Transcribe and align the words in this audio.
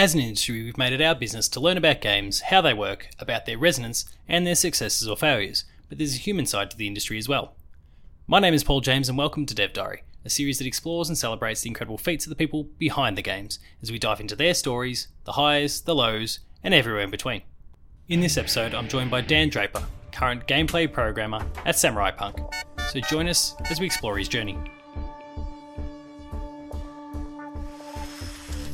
As 0.00 0.14
an 0.14 0.20
industry, 0.20 0.62
we've 0.62 0.78
made 0.78 0.94
it 0.94 1.02
our 1.02 1.14
business 1.14 1.46
to 1.50 1.60
learn 1.60 1.76
about 1.76 2.00
games, 2.00 2.40
how 2.40 2.62
they 2.62 2.72
work, 2.72 3.10
about 3.18 3.44
their 3.44 3.58
resonance, 3.58 4.06
and 4.26 4.46
their 4.46 4.54
successes 4.54 5.06
or 5.06 5.14
failures, 5.14 5.64
but 5.90 5.98
there's 5.98 6.14
a 6.14 6.18
human 6.18 6.46
side 6.46 6.70
to 6.70 6.76
the 6.78 6.86
industry 6.86 7.18
as 7.18 7.28
well. 7.28 7.54
My 8.26 8.40
name 8.40 8.54
is 8.54 8.64
Paul 8.64 8.80
James, 8.80 9.10
and 9.10 9.18
welcome 9.18 9.44
to 9.44 9.54
Dev 9.54 9.74
Diary, 9.74 10.02
a 10.24 10.30
series 10.30 10.56
that 10.56 10.66
explores 10.66 11.10
and 11.10 11.18
celebrates 11.18 11.60
the 11.60 11.68
incredible 11.68 11.98
feats 11.98 12.24
of 12.24 12.30
the 12.30 12.34
people 12.34 12.64
behind 12.78 13.18
the 13.18 13.20
games 13.20 13.58
as 13.82 13.92
we 13.92 13.98
dive 13.98 14.20
into 14.20 14.34
their 14.34 14.54
stories, 14.54 15.08
the 15.24 15.32
highs, 15.32 15.82
the 15.82 15.94
lows, 15.94 16.38
and 16.62 16.72
everywhere 16.72 17.02
in 17.02 17.10
between. 17.10 17.42
In 18.08 18.20
this 18.20 18.38
episode, 18.38 18.74
I'm 18.74 18.88
joined 18.88 19.10
by 19.10 19.20
Dan 19.20 19.50
Draper, 19.50 19.84
current 20.12 20.46
gameplay 20.46 20.90
programmer 20.90 21.44
at 21.66 21.78
Samurai 21.78 22.10
Punk. 22.10 22.38
So 22.90 23.00
join 23.00 23.28
us 23.28 23.54
as 23.68 23.80
we 23.80 23.84
explore 23.84 24.16
his 24.16 24.28
journey. 24.28 24.56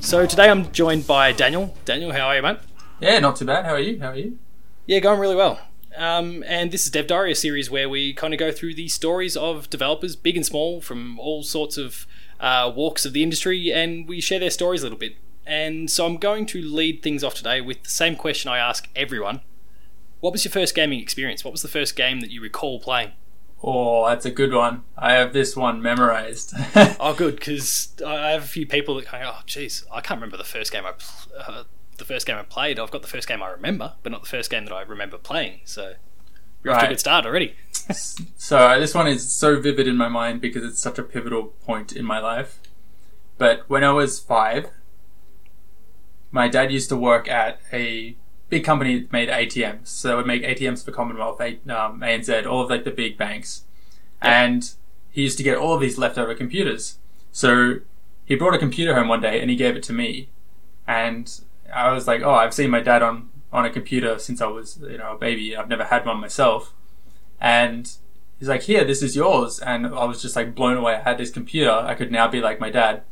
So 0.07 0.25
today 0.25 0.49
I'm 0.49 0.71
joined 0.71 1.05
by 1.09 1.33
Daniel. 1.33 1.75
Daniel, 1.85 2.13
how 2.13 2.29
are 2.29 2.37
you, 2.37 2.43
mate? 2.43 2.59
Yeah, 3.01 3.19
not 3.19 3.35
too 3.35 3.45
bad. 3.45 3.65
How 3.65 3.73
are 3.73 3.81
you? 3.81 3.99
How 3.99 4.11
are 4.11 4.17
you? 4.17 4.39
Yeah, 4.87 5.01
going 5.01 5.19
really 5.19 5.35
well. 5.35 5.59
Um, 5.97 6.45
and 6.47 6.71
this 6.71 6.85
is 6.85 6.93
Dev 6.93 7.09
Diary, 7.09 7.33
a 7.33 7.35
series 7.35 7.73
where 7.73 7.89
we 7.89 8.15
kind 8.15 8.33
of 8.33 8.39
go 8.39 8.53
through 8.53 8.75
the 8.75 8.87
stories 8.87 9.37
of 9.37 9.69
developers, 9.69 10.15
big 10.15 10.37
and 10.37 10.47
small, 10.47 10.81
from 10.81 11.19
all 11.19 11.43
sorts 11.43 11.77
of 11.77 12.07
uh, 12.39 12.73
walks 12.73 13.05
of 13.05 13.15
the 13.15 13.25
industry, 13.25 13.73
and 13.73 14.07
we 14.09 14.21
share 14.21 14.39
their 14.39 14.51
stories 14.51 14.83
a 14.83 14.85
little 14.85 14.97
bit. 14.97 15.17
And 15.45 15.91
so 15.91 16.07
I'm 16.07 16.19
going 16.19 16.47
to 16.47 16.63
lead 16.63 17.03
things 17.03 17.25
off 17.25 17.35
today 17.35 17.61
with 17.61 17.83
the 17.83 17.91
same 17.91 18.15
question 18.15 18.49
I 18.49 18.59
ask 18.59 18.89
everyone. 18.95 19.41
What 20.21 20.33
was 20.33 20.45
your 20.45 20.53
first 20.53 20.77
gaming 20.77 21.01
experience? 21.01 21.45
What 21.45 21.51
was 21.51 21.63
the 21.63 21.69
first 21.69 21.97
game 21.97 22.21
that 22.21 22.31
you 22.31 22.41
recall 22.41 22.79
playing? 22.79 23.11
Oh, 23.63 24.07
that's 24.07 24.27
a 24.27 24.31
good 24.31 24.53
one. 24.53 24.83
I 24.97 25.15
have 25.15 25.33
this 25.33 25.57
one 25.57 25.81
memorized. 25.83 26.55
Oh, 27.01 27.15
good, 27.15 27.37
because 27.37 27.95
I 28.05 28.31
have 28.31 28.45
a 28.45 28.47
few 28.47 28.67
people 28.67 28.95
that 28.97 29.11
go, 29.11 29.19
"Oh, 29.23 29.41
jeez, 29.47 29.85
I 29.93 30.01
can't 30.01 30.19
remember 30.19 30.37
the 30.37 30.45
first 30.45 30.73
game 30.73 30.85
I, 30.85 30.93
pl- 30.93 31.33
uh, 31.39 31.65
the 31.99 32.05
first 32.05 32.27
game 32.27 32.37
I 32.37 32.43
played. 32.43 32.79
I've 32.79 32.91
got 32.91 33.03
the 33.03 33.09
first 33.09 33.27
game 33.29 33.43
I 33.43 33.49
remember, 33.49 33.95
but 34.03 34.13
not 34.13 34.23
the 34.23 34.29
first 34.29 34.51
game 34.51 34.65
that 34.67 34.75
I 34.75 34.83
remember 34.83 35.19
playing." 35.19 35.61
So 35.65 35.95
you're 36.63 36.75
off 36.75 36.81
to 36.81 36.87
a 36.87 36.91
good 36.91 37.01
start 37.01 37.25
already. 37.27 37.55
so 38.37 38.59
uh, 38.59 38.79
this 38.79 38.95
one 38.95 39.07
is 39.07 39.31
so 39.31 39.61
vivid 39.61 39.87
in 39.87 39.97
my 39.97 40.09
mind 40.09 40.41
because 40.41 40.65
it's 40.65 40.81
such 40.81 40.99
a 40.99 41.03
pivotal 41.03 41.45
point 41.65 41.93
in 41.93 42.05
my 42.05 42.19
life. 42.19 42.59
But 43.39 43.69
when 43.69 43.85
I 43.85 43.93
was 43.93 44.19
five, 44.19 44.71
my 46.31 46.49
dad 46.49 46.73
used 46.73 46.89
to 46.91 46.97
work 46.97 47.29
at 47.29 47.61
a 47.73 48.17
big 48.49 48.65
company 48.65 49.01
that 49.01 49.13
made 49.13 49.29
ATMs. 49.29 49.89
So 49.89 50.09
they 50.09 50.15
would 50.15 50.27
make 50.27 50.43
ATMs 50.43 50.85
for 50.85 50.93
Commonwealth, 50.93 51.41
A- 51.41 51.59
um, 51.69 52.01
ANZ, 52.01 52.47
all 52.47 52.63
of 52.63 52.71
like 52.71 52.85
the 52.85 52.91
big 52.91 53.17
banks. 53.17 53.65
And 54.23 54.71
he 55.11 55.23
used 55.23 55.39
to 55.39 55.45
get 55.45 55.59
all 55.59 55.75
of 55.75 55.81
these 55.81 55.99
leftover 55.99 56.35
computers. 56.35 56.99
So 57.33 57.81
he 58.25 58.35
brought 58.35 58.55
a 58.55 58.59
computer 58.59 58.95
home 58.95 59.09
one 59.09 59.21
day 59.21 59.41
and 59.41 59.51
he 59.51 59.57
gave 59.57 59.77
it 59.77 59.83
to 59.85 59.93
me. 59.93 60.29
And 60.87 61.41
I 61.75 61.93
was 61.93 62.07
like, 62.07 62.23
oh, 62.23 62.35
I've 62.35 62.55
seen 62.55 62.71
my 62.71 62.81
dad 62.81 63.03
on, 63.03 63.31
on 63.53 63.65
a 63.65 63.71
computer 63.71 64.19
since 64.19 64.41
I 64.41 64.47
was, 64.47 64.79
you 64.83 64.99
know, 64.99 65.15
a 65.15 65.19
baby. 65.19 65.57
I've 65.57 65.69
never 65.69 65.85
had 65.85 66.07
one 66.07 66.21
myself. 66.21 66.73
And 67.41 67.91
he's 68.39 68.49
like, 68.49 68.63
here, 68.63 68.85
this 68.85 69.03
is 69.03 69.17
yours. 69.17 69.59
And 69.59 69.87
I 69.87 70.05
was 70.05 70.23
just 70.23 70.37
like 70.37 70.55
blown 70.55 70.77
away. 70.77 70.95
I 70.95 71.01
had 71.01 71.19
this 71.19 71.31
computer. 71.31 71.71
I 71.71 71.95
could 71.95 72.13
now 72.13 72.29
be 72.29 72.41
like 72.41 72.61
my 72.61 72.71
dad. 72.71 73.03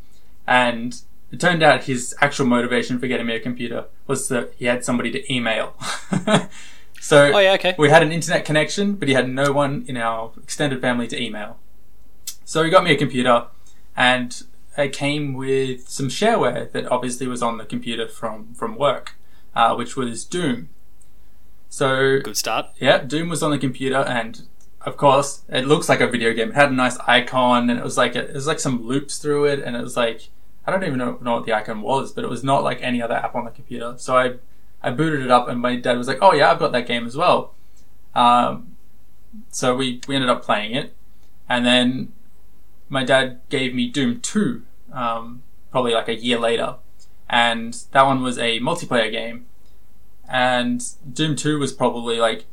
And 0.46 1.00
it 1.34 1.40
turned 1.40 1.64
out 1.64 1.84
his 1.84 2.14
actual 2.20 2.46
motivation 2.46 2.98
for 3.00 3.08
getting 3.08 3.26
me 3.26 3.34
a 3.34 3.40
computer 3.40 3.86
was 4.06 4.28
that 4.28 4.52
he 4.56 4.66
had 4.66 4.84
somebody 4.84 5.10
to 5.10 5.32
email. 5.32 5.74
so 7.00 7.32
Oh 7.34 7.38
yeah, 7.40 7.54
okay. 7.54 7.74
we 7.76 7.90
had 7.90 8.04
an 8.04 8.12
internet 8.12 8.44
connection, 8.44 8.94
but 8.94 9.08
he 9.08 9.14
had 9.14 9.28
no 9.28 9.50
one 9.50 9.84
in 9.88 9.96
our 9.96 10.30
extended 10.40 10.80
family 10.80 11.08
to 11.08 11.20
email. 11.20 11.58
So 12.44 12.62
he 12.62 12.70
got 12.70 12.84
me 12.84 12.92
a 12.92 12.96
computer, 12.96 13.46
and 13.96 14.44
it 14.78 14.92
came 14.92 15.34
with 15.34 15.88
some 15.88 16.08
shareware 16.08 16.70
that 16.70 16.86
obviously 16.90 17.26
was 17.26 17.42
on 17.42 17.58
the 17.58 17.64
computer 17.64 18.06
from 18.06 18.54
from 18.54 18.76
work, 18.76 19.16
uh, 19.56 19.74
which 19.74 19.96
was 19.96 20.24
Doom. 20.24 20.68
So 21.68 22.20
Good 22.20 22.36
start. 22.36 22.66
yeah, 22.78 22.98
Doom 22.98 23.28
was 23.28 23.42
on 23.42 23.50
the 23.50 23.58
computer, 23.58 23.96
and 24.06 24.42
of 24.82 24.96
course, 24.96 25.42
it 25.48 25.66
looks 25.66 25.88
like 25.88 26.00
a 26.00 26.06
video 26.06 26.32
game. 26.32 26.50
It 26.50 26.54
had 26.54 26.70
a 26.70 26.74
nice 26.74 26.96
icon, 27.08 27.70
and 27.70 27.78
it 27.80 27.82
was 27.84 27.96
like 27.96 28.14
it 28.14 28.32
was 28.32 28.46
like 28.46 28.60
some 28.60 28.86
loops 28.86 29.18
through 29.18 29.46
it, 29.46 29.58
and 29.58 29.74
it 29.74 29.82
was 29.82 29.96
like 29.96 30.28
I 30.66 30.70
don't 30.70 30.84
even 30.84 30.98
know, 30.98 31.18
know 31.20 31.34
what 31.34 31.46
the 31.46 31.52
icon 31.52 31.82
was, 31.82 32.12
but 32.12 32.24
it 32.24 32.30
was 32.30 32.42
not 32.42 32.62
like 32.62 32.80
any 32.82 33.02
other 33.02 33.14
app 33.14 33.34
on 33.34 33.44
the 33.44 33.50
computer. 33.50 33.94
So 33.98 34.16
I 34.16 34.34
I 34.82 34.90
booted 34.90 35.22
it 35.22 35.30
up, 35.30 35.48
and 35.48 35.60
my 35.60 35.76
dad 35.76 35.96
was 35.96 36.08
like, 36.08 36.18
"Oh 36.20 36.32
yeah, 36.32 36.50
I've 36.50 36.58
got 36.58 36.72
that 36.72 36.86
game 36.86 37.06
as 37.06 37.16
well." 37.16 37.54
Um, 38.14 38.76
so 39.50 39.74
we 39.74 40.00
we 40.08 40.14
ended 40.14 40.30
up 40.30 40.42
playing 40.44 40.74
it, 40.74 40.94
and 41.48 41.64
then 41.66 42.12
my 42.88 43.04
dad 43.04 43.40
gave 43.48 43.74
me 43.74 43.88
Doom 43.88 44.20
Two, 44.20 44.62
um, 44.92 45.42
probably 45.70 45.92
like 45.92 46.08
a 46.08 46.14
year 46.14 46.38
later, 46.38 46.76
and 47.28 47.74
that 47.92 48.06
one 48.06 48.22
was 48.22 48.38
a 48.38 48.60
multiplayer 48.60 49.10
game, 49.10 49.46
and 50.28 50.84
Doom 51.12 51.36
Two 51.36 51.58
was 51.58 51.72
probably 51.72 52.18
like 52.18 52.46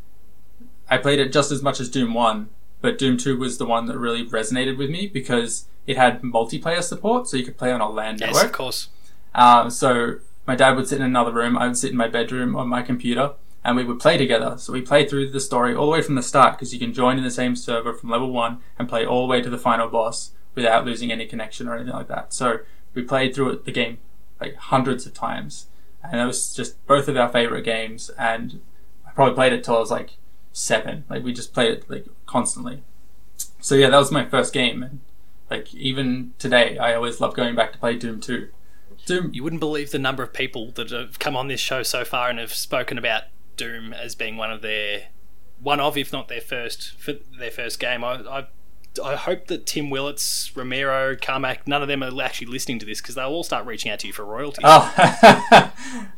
I 0.91 0.97
played 0.97 1.19
it 1.19 1.31
just 1.31 1.53
as 1.53 1.63
much 1.63 1.79
as 1.79 1.87
Doom 1.87 2.13
1, 2.13 2.49
but 2.81 2.97
Doom 2.97 3.15
2 3.15 3.37
was 3.37 3.57
the 3.57 3.65
one 3.65 3.85
that 3.85 3.97
really 3.97 4.27
resonated 4.27 4.77
with 4.77 4.89
me 4.89 5.07
because 5.07 5.65
it 5.87 5.97
had 5.97 6.21
multiplayer 6.21 6.83
support, 6.83 7.27
so 7.27 7.37
you 7.37 7.43
could 7.43 7.57
play 7.57 7.71
on 7.71 7.81
a 7.81 7.89
LAN 7.89 8.17
Yes, 8.19 8.33
network. 8.33 8.45
of 8.45 8.51
course. 8.51 8.89
Um, 9.33 9.69
so 9.69 10.15
my 10.45 10.55
dad 10.55 10.75
would 10.75 10.87
sit 10.87 10.99
in 10.99 11.05
another 11.05 11.31
room, 11.31 11.57
I 11.57 11.67
would 11.67 11.77
sit 11.77 11.91
in 11.91 11.97
my 11.97 12.07
bedroom 12.07 12.55
on 12.55 12.67
my 12.67 12.81
computer, 12.81 13.33
and 13.63 13.75
we 13.77 13.83
would 13.83 13.99
play 13.99 14.17
together. 14.17 14.55
So 14.57 14.73
we 14.73 14.81
played 14.81 15.09
through 15.09 15.31
the 15.31 15.39
story 15.39 15.73
all 15.75 15.85
the 15.85 15.91
way 15.91 16.01
from 16.01 16.15
the 16.15 16.23
start 16.23 16.53
because 16.53 16.73
you 16.73 16.79
can 16.79 16.93
join 16.93 17.17
in 17.17 17.23
the 17.23 17.31
same 17.31 17.55
server 17.55 17.93
from 17.93 18.09
level 18.09 18.31
1 18.31 18.59
and 18.79 18.89
play 18.89 19.05
all 19.05 19.27
the 19.27 19.31
way 19.31 19.41
to 19.41 19.49
the 19.49 19.57
final 19.57 19.87
boss 19.87 20.31
without 20.55 20.85
losing 20.85 21.11
any 21.11 21.25
connection 21.25 21.67
or 21.67 21.75
anything 21.75 21.93
like 21.93 22.07
that. 22.07 22.33
So 22.33 22.59
we 22.93 23.03
played 23.03 23.33
through 23.35 23.51
it, 23.51 23.65
the 23.65 23.71
game 23.71 23.99
like 24.39 24.55
hundreds 24.55 25.05
of 25.05 25.13
times, 25.13 25.67
and 26.03 26.19
it 26.19 26.25
was 26.25 26.53
just 26.55 26.83
both 26.87 27.07
of 27.07 27.15
our 27.15 27.29
favorite 27.29 27.61
games. 27.63 28.09
And 28.17 28.61
I 29.07 29.11
probably 29.11 29.35
played 29.35 29.53
it 29.53 29.63
till 29.63 29.77
I 29.77 29.79
was 29.79 29.91
like 29.91 30.11
seven. 30.51 31.05
Like 31.07 31.23
we 31.23 31.31
just 31.31 31.53
played 31.53 31.71
it 31.71 31.89
like 31.89 32.05
constantly. 32.25 32.81
So 33.59 33.75
yeah, 33.75 33.89
that 33.91 33.97
was 33.97 34.11
my 34.11 34.25
first 34.25 34.53
game, 34.53 34.81
and 34.81 34.99
like 35.51 35.73
even 35.75 36.33
today, 36.39 36.77
I 36.77 36.95
always 36.95 37.19
love 37.19 37.35
going 37.35 37.55
back 37.55 37.73
to 37.73 37.77
play 37.77 37.97
Doom 37.97 38.21
2. 38.21 38.47
Doom, 39.05 39.31
You 39.33 39.43
wouldn't 39.43 39.59
believe 39.59 39.91
the 39.91 39.99
number 39.99 40.23
of 40.23 40.31
people 40.31 40.71
that 40.71 40.91
have 40.91 41.19
come 41.19 41.35
on 41.35 41.47
this 41.47 41.59
show 41.59 41.83
so 41.83 42.05
far 42.05 42.29
and 42.29 42.39
have 42.39 42.53
spoken 42.53 42.97
about 42.97 43.23
Doom 43.57 43.93
as 43.93 44.15
being 44.15 44.37
one 44.37 44.51
of 44.51 44.61
their 44.61 45.07
one 45.59 45.79
of, 45.79 45.95
if 45.97 46.11
not 46.11 46.27
their 46.27 46.41
first, 46.41 46.97
for 46.99 47.13
their 47.37 47.51
first 47.51 47.79
game. 47.79 48.03
I, 48.03 48.13
I, 48.13 48.47
I 49.03 49.15
hope 49.15 49.47
that 49.47 49.65
Tim 49.67 49.89
Willits, 49.91 50.55
Romero, 50.55 51.15
Carmack, 51.15 51.67
none 51.67 51.81
of 51.81 51.87
them 51.87 52.01
are 52.01 52.21
actually 52.23 52.47
listening 52.47 52.79
to 52.79 52.85
this 52.85 52.99
because 53.01 53.15
they'll 53.15 53.27
all 53.27 53.43
start 53.43 53.65
reaching 53.65 53.91
out 53.91 53.99
to 53.99 54.07
you 54.07 54.13
for 54.13 54.25
royalties. 54.25 54.63
oh, 54.63 54.93
I 54.97 55.71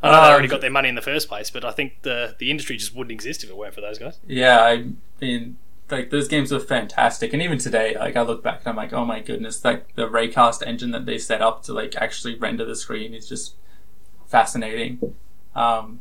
know 0.03 0.21
they 0.21 0.31
already 0.31 0.47
got 0.55 0.61
their 0.61 0.71
money 0.71 0.89
in 0.89 0.95
the 0.95 1.01
first 1.01 1.27
place, 1.27 1.49
but 1.49 1.65
I 1.65 1.71
think 1.71 2.03
the 2.03 2.35
the 2.39 2.51
industry 2.51 2.77
just 2.77 2.95
wouldn't 2.95 3.11
exist 3.11 3.43
if 3.43 3.49
it 3.49 3.57
weren't 3.57 3.73
for 3.73 3.81
those 3.81 3.97
guys. 3.99 4.19
yeah. 4.27 4.61
I 4.61 4.85
mean, 5.19 5.57
like 5.91 6.09
those 6.09 6.27
games 6.27 6.51
were 6.51 6.59
fantastic, 6.59 7.33
and 7.33 7.41
even 7.41 7.57
today, 7.57 7.95
like 7.97 8.15
I 8.15 8.21
look 8.21 8.41
back 8.43 8.59
and 8.59 8.67
I'm 8.69 8.75
like, 8.75 8.93
oh 8.93 9.05
my 9.05 9.19
goodness, 9.19 9.63
like 9.63 9.93
the 9.95 10.07
Raycast 10.09 10.65
engine 10.65 10.91
that 10.91 11.05
they 11.05 11.17
set 11.17 11.41
up 11.41 11.63
to 11.63 11.73
like 11.73 11.95
actually 11.95 12.35
render 12.35 12.65
the 12.65 12.75
screen 12.75 13.13
is 13.13 13.27
just 13.27 13.55
fascinating. 14.27 15.15
Um, 15.55 15.99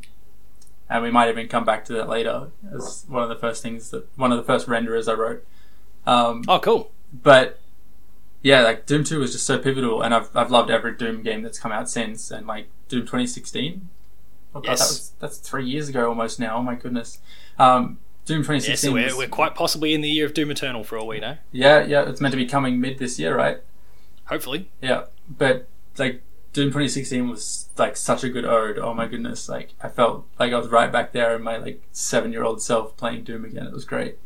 and 0.89 1.03
we 1.03 1.11
might 1.11 1.29
even 1.31 1.49
come 1.49 1.65
back 1.65 1.85
to 1.87 1.93
that 1.95 2.09
later 2.09 2.49
as 2.75 3.05
one 3.09 3.23
of 3.23 3.29
the 3.29 3.37
first 3.37 3.63
things 3.63 3.91
that 3.91 4.07
one 4.17 4.31
of 4.33 4.39
the 4.39 4.45
first 4.45 4.67
renderers 4.67 5.09
I 5.11 5.15
wrote. 5.15 5.47
Um, 6.07 6.43
Oh, 6.49 6.59
cool. 6.59 6.91
but 7.13 7.59
yeah, 8.43 8.63
like 8.63 8.87
Doom 8.87 9.05
Two 9.05 9.21
was 9.21 9.33
just 9.33 9.47
so 9.47 9.59
pivotal, 9.59 10.03
and 10.03 10.15
I've 10.15 10.35
I've 10.37 10.51
loved 10.51 10.71
every 10.71 10.95
Doom 10.97 11.23
game 11.23 11.43
that's 11.43 11.59
come 11.59 11.73
out 11.73 11.89
since, 11.89 12.31
and 12.31 12.47
like 12.47 12.69
Doom 12.89 13.03
2016. 13.03 13.89
Oh 14.55 14.61
God, 14.61 14.69
Yes. 14.71 14.79
that 14.81 14.85
was 14.89 15.13
that's 15.21 15.39
three 15.39 15.65
years 15.67 15.89
ago 15.89 16.09
almost 16.09 16.39
now. 16.41 16.57
Oh 16.59 16.63
my 16.63 16.75
goodness. 16.75 17.19
Um, 17.59 17.99
Doom 18.25 18.39
Yeah, 18.43 18.59
2016. 18.59 18.77
so 18.91 18.93
we're, 18.95 19.17
we're 19.17 19.29
quite 19.29 19.55
possibly 19.55 19.95
in 19.95 20.01
the 20.01 20.09
year 20.09 20.25
of 20.27 20.35
Doom 20.35 20.51
Eternal 20.51 20.85
for 20.85 20.97
all 20.99 21.07
we 21.09 21.19
know. 21.21 21.39
yeah, 21.51 21.85
yeah, 21.85 22.09
it's 22.09 22.21
meant 22.21 22.33
to 22.33 22.37
be 22.37 22.47
coming 22.47 22.81
mid 22.81 22.99
this 22.99 23.19
year, 23.19 23.37
right? 23.37 23.59
Hopefully. 24.27 24.71
Yeah, 24.81 25.05
but 25.29 25.69
like 25.99 26.23
Doom 26.53 26.69
2016 26.69 27.29
was 27.29 27.69
like 27.77 27.97
such 27.97 28.23
a 28.23 28.29
good 28.29 28.45
ode. 28.45 28.79
Oh 28.79 28.95
my 28.95 29.07
goodness, 29.07 29.49
like 29.49 29.71
I 29.83 29.89
felt 29.89 30.27
like 30.39 30.53
I 30.53 30.59
was 30.59 30.69
right 30.69 30.93
back 30.93 31.13
there 31.13 31.35
in 31.35 31.43
my 31.43 31.57
like 31.57 31.83
seven 31.93 32.31
year 32.33 32.45
old 32.45 32.63
self 32.63 32.97
playing 32.97 33.25
Doom 33.25 33.45
again. 33.45 33.67
It 33.67 33.73
was 33.73 33.85
great. 33.85 34.19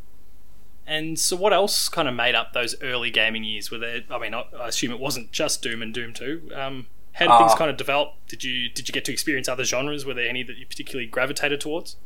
And 0.86 1.18
so, 1.18 1.34
what 1.34 1.52
else 1.52 1.88
kind 1.88 2.06
of 2.06 2.14
made 2.14 2.34
up 2.36 2.52
those 2.52 2.76
early 2.82 3.10
gaming 3.10 3.42
years? 3.42 3.70
Were 3.70 3.78
there? 3.78 4.02
I 4.10 4.18
mean, 4.18 4.34
I 4.34 4.44
assume 4.62 4.92
it 4.92 5.00
wasn't 5.00 5.32
just 5.32 5.62
Doom 5.62 5.82
and 5.82 5.92
Doom 5.92 6.12
Two. 6.12 6.48
Um, 6.54 6.86
how 7.14 7.26
did 7.26 7.38
things 7.38 7.52
Ah. 7.54 7.56
kind 7.56 7.70
of 7.70 7.76
develop? 7.76 8.12
Did 8.28 8.44
you 8.44 8.68
did 8.68 8.88
you 8.88 8.92
get 8.92 9.04
to 9.06 9.12
experience 9.12 9.48
other 9.48 9.64
genres? 9.64 10.04
Were 10.04 10.14
there 10.14 10.28
any 10.28 10.42
that 10.44 10.56
you 10.58 10.66
particularly 10.66 11.06
gravitated 11.08 11.60
towards? 11.60 11.96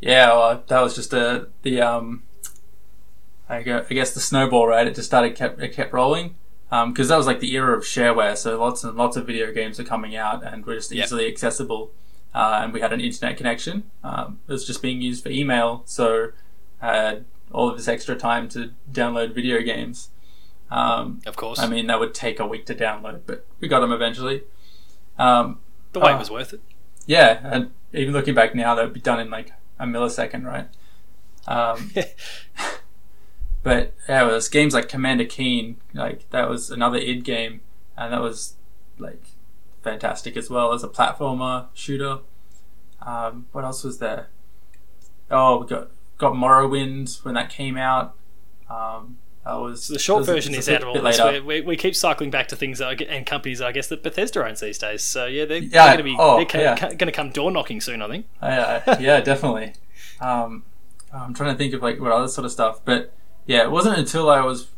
Yeah, 0.00 0.28
well, 0.28 0.62
that 0.68 0.80
was 0.80 0.94
just 0.94 1.12
a 1.12 1.48
the 1.62 1.80
um, 1.80 2.22
I 3.48 3.62
guess 3.62 4.12
the 4.14 4.20
snowball, 4.20 4.66
right? 4.66 4.86
It 4.86 4.94
just 4.94 5.08
started 5.08 5.34
kept 5.34 5.60
it 5.60 5.72
kept 5.74 5.92
rolling 5.92 6.36
because 6.70 7.08
that 7.08 7.16
was 7.16 7.26
like 7.26 7.40
the 7.40 7.52
era 7.54 7.76
of 7.76 7.84
shareware. 7.84 8.36
So 8.36 8.58
lots 8.60 8.84
and 8.84 8.96
lots 8.96 9.16
of 9.16 9.26
video 9.26 9.52
games 9.52 9.80
are 9.80 9.84
coming 9.84 10.14
out 10.16 10.44
and 10.44 10.64
were 10.66 10.74
just 10.76 10.92
Yep. 10.92 11.04
easily 11.06 11.26
accessible. 11.26 11.90
Uh, 12.34 12.60
and 12.62 12.72
we 12.74 12.80
had 12.80 12.92
an 12.92 13.00
internet 13.00 13.36
connection. 13.38 13.84
Um, 14.04 14.38
it 14.46 14.52
was 14.52 14.66
just 14.66 14.82
being 14.82 15.00
used 15.00 15.22
for 15.24 15.30
email, 15.30 15.82
so 15.86 16.28
I 16.80 16.94
had 16.96 17.24
all 17.50 17.70
of 17.70 17.76
this 17.78 17.88
extra 17.88 18.14
time 18.16 18.48
to 18.50 18.72
download 18.92 19.34
video 19.34 19.62
games. 19.62 20.10
Um, 20.70 21.22
Of 21.26 21.36
course. 21.36 21.58
I 21.58 21.66
mean, 21.66 21.86
that 21.86 21.98
would 21.98 22.12
take 22.14 22.38
a 22.38 22.46
week 22.46 22.66
to 22.66 22.74
download, 22.74 23.20
but 23.26 23.46
we 23.60 23.66
got 23.66 23.80
them 23.80 23.90
eventually. 23.92 24.42
Um, 25.18 25.58
The 25.94 26.00
wait 26.00 26.12
Oh. 26.12 26.18
was 26.18 26.30
worth 26.30 26.52
it. 26.52 26.60
Yeah, 27.06 27.40
and 27.42 27.70
even 27.94 28.12
looking 28.12 28.34
back 28.34 28.54
now, 28.54 28.74
that 28.74 28.82
would 28.84 28.92
be 28.92 29.00
done 29.00 29.18
in 29.18 29.30
like 29.30 29.52
a 29.78 29.86
millisecond, 29.86 30.44
right? 30.44 30.68
Um, 31.46 31.92
but 33.62 33.94
yeah, 34.08 34.28
it 34.28 34.32
was 34.32 34.48
games 34.48 34.74
like 34.74 34.88
Commander 34.88 35.24
Keen, 35.24 35.76
like 35.94 36.28
that 36.30 36.48
was 36.48 36.70
another 36.70 36.98
id 36.98 37.22
game, 37.22 37.60
and 37.96 38.12
that 38.12 38.20
was 38.20 38.54
like 38.98 39.22
fantastic 39.82 40.36
as 40.36 40.50
well 40.50 40.72
as 40.72 40.82
a 40.84 40.88
platformer 40.88 41.66
shooter. 41.74 42.18
Um, 43.00 43.46
what 43.52 43.64
else 43.64 43.84
was 43.84 43.98
there? 43.98 44.28
Oh, 45.30 45.60
we 45.60 45.66
got 45.66 45.88
got 46.18 46.34
Morrowind 46.34 47.24
when 47.24 47.34
that 47.34 47.50
came 47.50 47.76
out. 47.76 48.14
Um, 48.68 49.18
that 49.48 49.54
was 49.54 49.84
So 49.84 49.94
the 49.94 49.98
short 49.98 50.20
was- 50.20 50.26
version 50.26 50.54
is 50.54 50.68
a 50.68 50.76
out 50.76 50.82
of 50.82 50.88
all 50.88 51.00
this. 51.00 51.42
We, 51.42 51.62
we, 51.62 51.76
keep 51.76 51.96
cycling 51.96 52.30
back 52.30 52.48
to 52.48 52.56
things 52.56 52.80
that 52.80 52.88
I 52.88 53.04
and 53.04 53.24
companies, 53.24 53.62
I 53.62 53.72
guess, 53.72 53.86
that 53.88 54.02
Bethesda 54.02 54.46
owns 54.46 54.60
these 54.60 54.76
days. 54.76 55.02
So 55.02 55.24
yeah, 55.24 55.46
they're, 55.46 55.58
Yeah, 55.58 55.68
they're 55.68 55.86
going 55.86 55.96
to 55.98 56.02
be 56.04 56.16
oh, 56.18 56.44
they're 56.44 56.60
yeah. 56.60 56.76
going 56.78 56.98
to 56.98 57.12
come 57.12 57.30
door 57.30 57.50
knocking 57.50 57.80
soon. 57.80 58.02
I 58.02 58.08
think. 58.08 58.26
Uh, 58.42 58.96
yeah, 59.00 59.20
definitely. 59.32 59.72
Um, 60.20 60.64
I'm 61.14 61.32
trying 61.32 61.54
to 61.54 61.56
think 61.56 61.72
of 61.72 61.80
like 61.82 61.98
what 61.98 62.12
other 62.12 62.28
sort 62.28 62.44
of 62.44 62.52
stuff, 62.52 62.80
but 62.84 63.14
yeah, 63.46 63.62
it 63.62 63.70
wasn't 63.70 63.96
until 63.96 64.28
I 64.28 64.42
was 64.42 64.68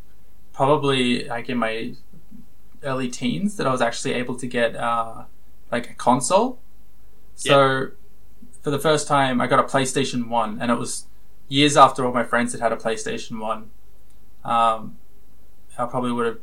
probably 0.53 1.25
like 1.25 1.49
in 1.49 1.59
my 1.59 1.95
early 2.85 3.09
teens 3.09 3.57
that 3.57 3.67
I 3.67 3.73
was 3.73 3.81
actually 3.81 4.15
able 4.15 4.37
to 4.37 4.47
get 4.47 4.77
uh, 4.77 5.25
like 5.73 5.91
a 5.91 5.95
console. 5.95 6.61
So 7.35 7.89
for 8.63 8.71
the 8.71 8.79
first 8.79 9.09
time, 9.09 9.41
I 9.41 9.49
got 9.49 9.59
a 9.59 9.65
PlayStation 9.65 10.29
One, 10.29 10.61
and 10.61 10.71
it 10.71 10.79
was 10.79 11.07
years 11.49 11.77
after 11.77 12.07
all 12.07 12.13
my 12.13 12.23
friends 12.23 12.53
had 12.53 12.61
had 12.61 12.73
a 12.73 12.77
PlayStation 12.77 13.41
One. 13.41 13.71
Um, 14.45 14.99
I 15.79 15.87
probably 15.87 16.13
would 16.13 16.27
have 16.27 16.39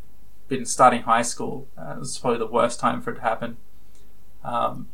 been 0.48 0.66
starting 0.66 1.02
high 1.04 1.22
school. 1.22 1.68
Uh, 1.78 1.94
it 1.96 2.00
was 2.00 2.18
probably 2.18 2.40
the 2.40 2.48
worst 2.48 2.80
time 2.80 3.02
for 3.02 3.12
it 3.12 3.16
to 3.16 3.22
happen. 3.22 3.58
Um, 4.44 4.88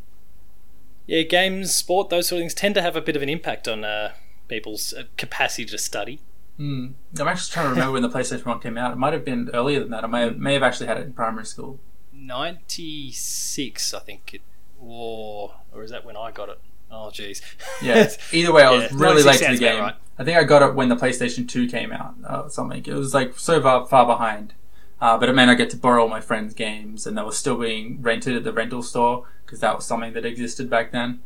Yeah, 1.05 1.21
games, 1.23 1.75
sport, 1.75 2.09
those 2.09 2.27
sort 2.29 2.38
of 2.39 2.41
things 2.44 2.53
tend 2.53 2.75
to 2.75 2.81
have 2.81 2.95
a 2.95 3.01
bit 3.01 3.15
of 3.15 3.21
an 3.21 3.29
impact 3.29 3.67
on 3.67 3.83
uh, 3.83 4.13
people's 4.47 4.94
uh, 4.94 5.03
capacity 5.17 5.65
to 5.65 5.77
study. 5.77 6.19
Hmm. 6.57 6.88
I'm 7.19 7.27
actually 7.27 7.51
trying 7.53 7.65
to 7.65 7.69
remember 7.71 7.94
when 7.94 8.01
the 8.03 8.09
PlayStation 8.09 8.45
One 8.45 8.59
came 8.59 8.77
out. 8.77 8.91
It 8.94 8.97
might 8.97 9.13
have 9.13 9.25
been 9.25 9.50
earlier 9.53 9.79
than 9.79 9.89
that. 9.91 10.03
I 10.03 10.07
may 10.07 10.21
have, 10.21 10.38
may 10.38 10.53
have 10.53 10.63
actually 10.63 10.88
had 10.88 10.97
it 10.97 11.01
in 11.07 11.13
primary 11.13 11.45
school. 11.45 11.79
Ninety 12.13 13.11
six, 13.11 13.94
I 13.94 14.00
think 14.00 14.33
it, 14.35 14.41
or 14.79 15.55
or 15.73 15.83
is 15.83 15.91
that 15.91 16.05
when 16.05 16.15
I 16.15 16.31
got 16.31 16.50
it? 16.50 16.59
Oh, 16.91 17.09
jeez. 17.11 17.41
Yeah. 17.81 18.07
Either 18.31 18.53
way, 18.53 18.63
I 18.63 18.69
was 18.71 18.83
Yeah, 18.91 18.97
really 18.97 19.23
late 19.23 19.39
to 19.39 19.51
the 19.51 19.57
game. 19.57 19.81
right. 19.81 19.95
I 20.18 20.24
think 20.24 20.38
I 20.38 20.44
got 20.44 20.62
it 20.62 20.75
when 20.75 20.89
the 20.89 20.95
PlayStation 20.95 21.48
Two 21.48 21.68
came 21.68 21.92
out. 21.92 22.13
Uh, 22.25 22.48
something. 22.50 22.83
It 22.86 22.94
was 22.94 23.13
like 23.13 23.38
so 23.39 23.62
far 23.62 23.86
far 23.86 24.06
behind. 24.06 24.54
Uh, 25.01 25.18
but 25.18 25.27
it 25.27 25.33
meant 25.33 25.50
I 25.51 25.56
get 25.56 25.69
to 25.71 25.77
borrow 25.77 26.07
my 26.07 26.21
friends' 26.21 26.54
games, 26.54 27.06
and 27.06 27.18
they 27.18 27.24
were 27.24 27.31
still 27.33 27.57
being 27.57 28.01
rented 28.01 28.36
at 28.38 28.44
the 28.45 28.54
rental 28.54 28.81
store 28.81 29.25
because 29.45 29.60
that 29.60 29.75
was 29.75 29.86
something 29.86 30.13
that 30.13 30.25
existed 30.25 30.69
back 30.69 30.92
then. 30.92 31.19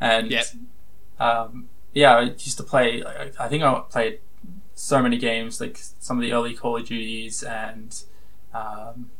And 0.00 0.30
Yep. 0.30 0.46
um, 1.18 1.68
yeah, 1.92 2.16
I 2.16 2.20
used 2.22 2.56
to 2.56 2.62
play. 2.62 3.02
I, 3.04 3.30
I 3.38 3.48
think 3.48 3.62
I 3.62 3.80
played 3.90 4.20
so 4.74 5.02
many 5.02 5.18
games, 5.18 5.60
like 5.60 5.78
some 5.98 6.16
of 6.16 6.22
the 6.22 6.32
early 6.32 6.54
Call 6.54 6.78
of 6.78 6.86
Duties, 6.86 7.42
and 7.42 8.00
um, 8.54 9.10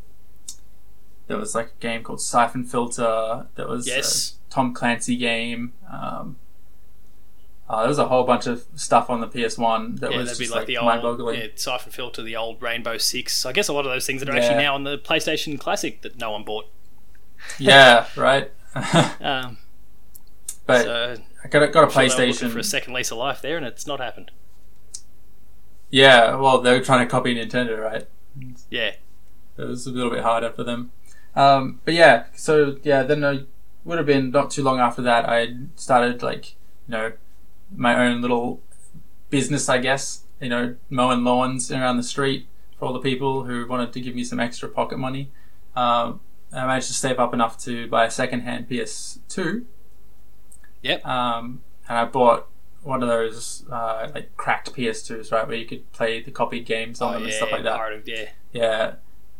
there 1.26 1.36
was 1.36 1.54
like 1.54 1.66
a 1.78 1.80
game 1.80 2.02
called 2.02 2.20
Siphon 2.22 2.64
Filter. 2.64 3.48
That 3.56 3.68
was 3.68 3.86
Yes. 3.86 4.38
a 4.48 4.54
Tom 4.54 4.72
Clancy 4.72 5.16
game. 5.16 5.72
Um, 5.92 6.36
uh, 7.70 7.80
there 7.80 7.88
was 7.88 7.98
a 7.98 8.08
whole 8.08 8.24
bunch 8.24 8.46
of 8.48 8.64
stuff 8.74 9.08
on 9.08 9.20
the 9.20 9.28
PS1 9.28 10.00
that 10.00 10.10
Yeah, 10.10 10.18
was 10.18 10.36
just 10.36 10.50
like 10.50 10.58
like, 10.60 10.66
the 10.66 10.76
old 10.78 10.86
mind-boggling. 10.86 11.40
yeah, 11.40 11.46
Siphon 11.54 11.92
Filter, 11.92 12.22
the 12.22 12.34
old 12.36 12.60
Rainbow 12.60 12.98
Six. 12.98 13.46
I 13.46 13.52
guess 13.52 13.68
a 13.68 13.72
lot 13.72 13.86
of 13.86 13.92
those 13.92 14.06
things 14.06 14.20
that 14.20 14.28
are 14.28 14.36
actually 14.36 14.56
now 14.58 14.74
on 14.74 14.82
the 14.84 14.98
PlayStation 14.98 15.58
Classic 15.58 16.02
that 16.02 16.18
no 16.18 16.32
one 16.32 16.42
bought. 16.44 16.66
Yeah, 17.58 18.06
right. 18.16 18.50
Um, 19.20 19.58
but 20.66 20.82
so 20.84 21.16
I 21.44 21.48
got 21.48 21.62
a, 21.62 21.68
got 21.68 21.82
a 21.84 21.98
I'm 21.98 22.08
sure 22.08 22.16
they 22.18 22.26
were 22.26 22.32
looking 22.32 22.48
PlayStation. 22.48 22.52
for 22.52 22.58
a 22.58 22.64
second 22.64 22.92
lease 22.94 23.10
of 23.12 23.18
life 23.18 23.40
there, 23.40 23.56
and 23.56 23.64
it's 23.66 23.86
not 23.86 23.98
happened. 24.00 24.30
yeah, 25.90 26.34
well, 26.36 26.60
they 26.60 26.72
were 26.78 26.84
trying 26.84 27.06
to 27.06 27.10
copy 27.10 27.34
Nintendo, 27.34 27.78
right? 27.78 28.06
Yeah, 28.70 28.92
it 29.58 29.64
was 29.64 29.86
a 29.86 29.90
little 29.90 30.10
bit 30.10 30.22
harder 30.22 30.50
for 30.50 30.62
them. 30.64 30.92
Um, 31.34 31.80
but 31.84 31.94
yeah, 31.94 32.24
so 32.34 32.78
yeah, 32.82 33.02
then 33.02 33.24
I 33.24 33.44
would 33.84 33.98
have 33.98 34.06
been 34.06 34.30
not 34.30 34.50
too 34.50 34.62
long 34.62 34.78
after 34.80 35.02
that. 35.02 35.28
I 35.28 35.54
started 35.76 36.22
like 36.22 36.52
you 36.86 36.92
know 36.92 37.12
my 37.74 38.06
own 38.06 38.20
little 38.20 38.62
business, 39.30 39.68
I 39.68 39.78
guess. 39.78 40.24
You 40.40 40.48
know, 40.48 40.76
mowing 40.88 41.22
lawns 41.22 41.70
around 41.70 41.98
the 41.98 42.02
street 42.02 42.46
for 42.78 42.86
all 42.86 42.92
the 42.92 43.00
people 43.00 43.44
who 43.44 43.66
wanted 43.66 43.92
to 43.92 44.00
give 44.00 44.14
me 44.14 44.24
some 44.24 44.40
extra 44.40 44.68
pocket 44.68 44.98
money. 44.98 45.30
Um, 45.76 46.20
I 46.52 46.66
managed 46.66 46.88
to 46.88 46.94
save 46.94 47.18
up 47.18 47.32
enough 47.34 47.58
to 47.64 47.86
buy 47.88 48.06
a 48.06 48.10
second-hand 48.10 48.68
PS2. 48.68 49.64
Yep. 50.82 51.06
Um, 51.06 51.62
and 51.88 51.98
I 51.98 52.04
bought 52.06 52.48
one 52.82 53.02
of 53.02 53.08
those 53.08 53.64
uh, 53.70 54.10
like 54.14 54.36
cracked 54.36 54.72
PS2s, 54.72 55.30
right, 55.30 55.46
where 55.46 55.56
you 55.56 55.66
could 55.66 55.90
play 55.92 56.22
the 56.22 56.30
copied 56.30 56.64
games 56.64 57.00
on 57.00 57.10
oh 57.10 57.12
them 57.14 57.22
yeah, 57.22 57.28
and 57.28 57.36
stuff 57.36 57.52
like 57.52 57.62
that. 57.64 57.76
pirated, 57.76 58.08
yeah. 58.08 58.28
Yeah. 58.52 58.94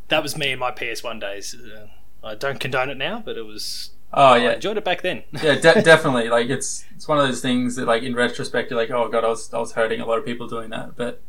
That 0.09 0.23
was 0.23 0.37
me 0.37 0.53
in 0.53 0.59
my 0.59 0.71
PS1 0.71 1.21
days. 1.21 1.55
Uh, 1.55 1.87
I 2.23 2.35
don't 2.35 2.61
condone 2.61 2.91
it 2.91 2.99
now, 2.99 3.23
but 3.25 3.37
it 3.37 3.43
was. 3.47 3.93
Oh 4.13 4.35
I 4.35 4.39
yeah. 4.39 4.53
enjoyed 4.55 4.77
it 4.77 4.85
back 4.85 5.03
then. 5.03 5.23
yeah, 5.43 5.55
de- 5.55 5.83
definitely. 5.83 6.29
Like 6.29 6.49
it's 6.51 6.85
it's 6.95 7.07
one 7.09 7.19
of 7.19 7.27
those 7.27 7.41
things 7.41 7.77
that, 7.77 7.87
like 7.87 8.03
in 8.03 8.15
retrospect, 8.15 8.71
you're 8.71 8.79
like, 8.81 8.91
oh 8.91 9.09
god, 9.09 9.25
I 9.25 9.29
was 9.29 9.53
I 9.55 9.59
was 9.59 9.73
hurting 9.73 10.01
a 10.01 10.07
lot 10.07 10.19
of 10.19 10.25
people 10.25 10.49
doing 10.49 10.71
that, 10.71 10.97
but 10.97 11.21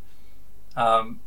um, 0.76 1.20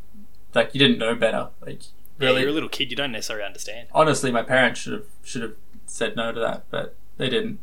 like 0.55 0.75
you 0.75 0.79
didn't 0.79 0.99
know 0.99 1.15
better. 1.15 1.51
Like 1.65 1.83
Yeah, 2.19 2.29
really, 2.29 2.41
you're 2.43 2.51
a 2.51 2.53
little 2.53 2.69
kid. 2.69 2.91
You 2.91 2.97
don't 2.97 3.13
necessarily 3.13 3.45
understand. 3.45 3.89
honestly, 3.93 4.31
my 4.33 4.43
parents 4.43 4.81
should 4.81 4.93
have 4.95 5.07
should 5.23 5.43
have 5.43 5.55
said 5.87 6.17
no 6.17 6.33
to 6.33 6.41
that, 6.41 6.65
but 6.71 6.97
they 7.19 7.29
didn't. 7.31 7.61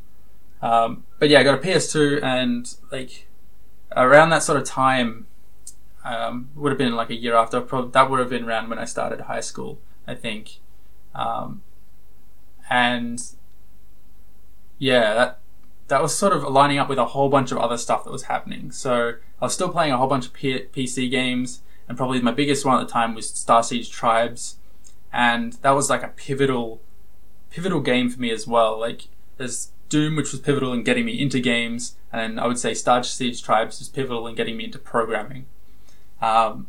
Um, 0.61 1.05
but 1.19 1.29
yeah, 1.29 1.39
I 1.39 1.43
got 1.43 1.55
a 1.55 1.61
PS2, 1.61 2.21
and 2.23 2.73
like 2.91 3.27
around 3.95 4.29
that 4.29 4.43
sort 4.43 4.59
of 4.59 4.65
time, 4.65 5.27
um, 6.05 6.49
would 6.55 6.71
have 6.71 6.77
been 6.77 6.95
like 6.95 7.09
a 7.09 7.15
year 7.15 7.35
after. 7.35 7.59
Probably 7.61 7.91
that 7.91 8.09
would 8.09 8.19
have 8.19 8.29
been 8.29 8.45
around 8.45 8.69
when 8.69 8.79
I 8.79 8.85
started 8.85 9.21
high 9.21 9.41
school, 9.41 9.79
I 10.07 10.15
think. 10.15 10.59
Um, 11.13 11.61
and 12.69 13.21
yeah, 14.81 15.13
that 15.13 15.39
that 15.89 16.01
was 16.01 16.17
sort 16.17 16.33
of 16.33 16.41
lining 16.41 16.79
up 16.79 16.89
with 16.89 16.97
a 16.97 17.05
whole 17.05 17.29
bunch 17.29 17.51
of 17.51 17.59
other 17.59 17.77
stuff 17.77 18.03
that 18.03 18.11
was 18.11 18.23
happening. 18.23 18.71
So 18.71 19.13
I 19.39 19.45
was 19.45 19.53
still 19.53 19.69
playing 19.69 19.93
a 19.93 19.97
whole 19.97 20.07
bunch 20.07 20.25
of 20.25 20.33
P- 20.33 20.65
PC 20.73 21.11
games, 21.11 21.61
and 21.87 21.95
probably 21.95 22.19
my 22.19 22.31
biggest 22.31 22.65
one 22.65 22.81
at 22.81 22.87
the 22.87 22.91
time 22.91 23.13
was 23.13 23.31
Starsiege 23.31 23.91
Tribes, 23.91 24.55
and 25.13 25.53
that 25.61 25.71
was 25.71 25.87
like 25.91 26.01
a 26.01 26.07
pivotal, 26.07 26.81
pivotal 27.51 27.79
game 27.79 28.09
for 28.09 28.19
me 28.19 28.31
as 28.31 28.47
well. 28.47 28.79
Like 28.79 29.03
there's 29.37 29.69
Doom, 29.87 30.15
which 30.15 30.31
was 30.31 30.41
pivotal 30.41 30.73
in 30.73 30.81
getting 30.81 31.05
me 31.05 31.21
into 31.21 31.39
games, 31.39 31.95
and 32.11 32.39
I 32.39 32.47
would 32.47 32.57
say 32.57 32.71
Starsiege 32.71 33.43
Tribes 33.43 33.77
was 33.77 33.88
pivotal 33.88 34.25
in 34.25 34.33
getting 34.33 34.57
me 34.57 34.63
into 34.63 34.79
programming. 34.79 35.45
Um, 36.23 36.65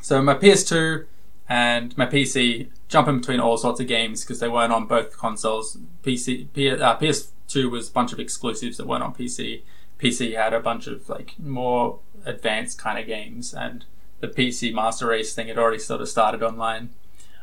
so 0.00 0.22
my 0.22 0.34
PS2 0.34 1.04
and 1.48 1.96
my 1.98 2.06
PC 2.06 2.68
jumping 2.88 3.18
between 3.18 3.40
all 3.40 3.56
sorts 3.56 3.80
of 3.80 3.86
games 3.86 4.22
because 4.22 4.38
they 4.40 4.48
weren't 4.48 4.72
on 4.72 4.86
both 4.86 5.18
consoles. 5.18 5.76
PC, 6.02 6.46
P, 6.52 6.70
uh, 6.70 6.96
PS2 6.98 7.70
was 7.70 7.88
a 7.88 7.92
bunch 7.92 8.12
of 8.12 8.20
exclusives 8.20 8.76
that 8.76 8.86
weren't 8.86 9.02
on 9.02 9.14
PC. 9.14 9.62
PC 9.98 10.36
had 10.36 10.52
a 10.52 10.60
bunch 10.60 10.86
of 10.86 11.08
like 11.08 11.38
more 11.38 11.98
advanced 12.24 12.78
kind 12.78 12.98
of 12.98 13.06
games, 13.06 13.54
and 13.54 13.84
the 14.20 14.28
PC 14.28 14.72
Master 14.74 15.06
Race 15.06 15.34
thing 15.34 15.48
had 15.48 15.58
already 15.58 15.78
sort 15.78 16.00
of 16.00 16.08
started 16.08 16.42
online. 16.42 16.90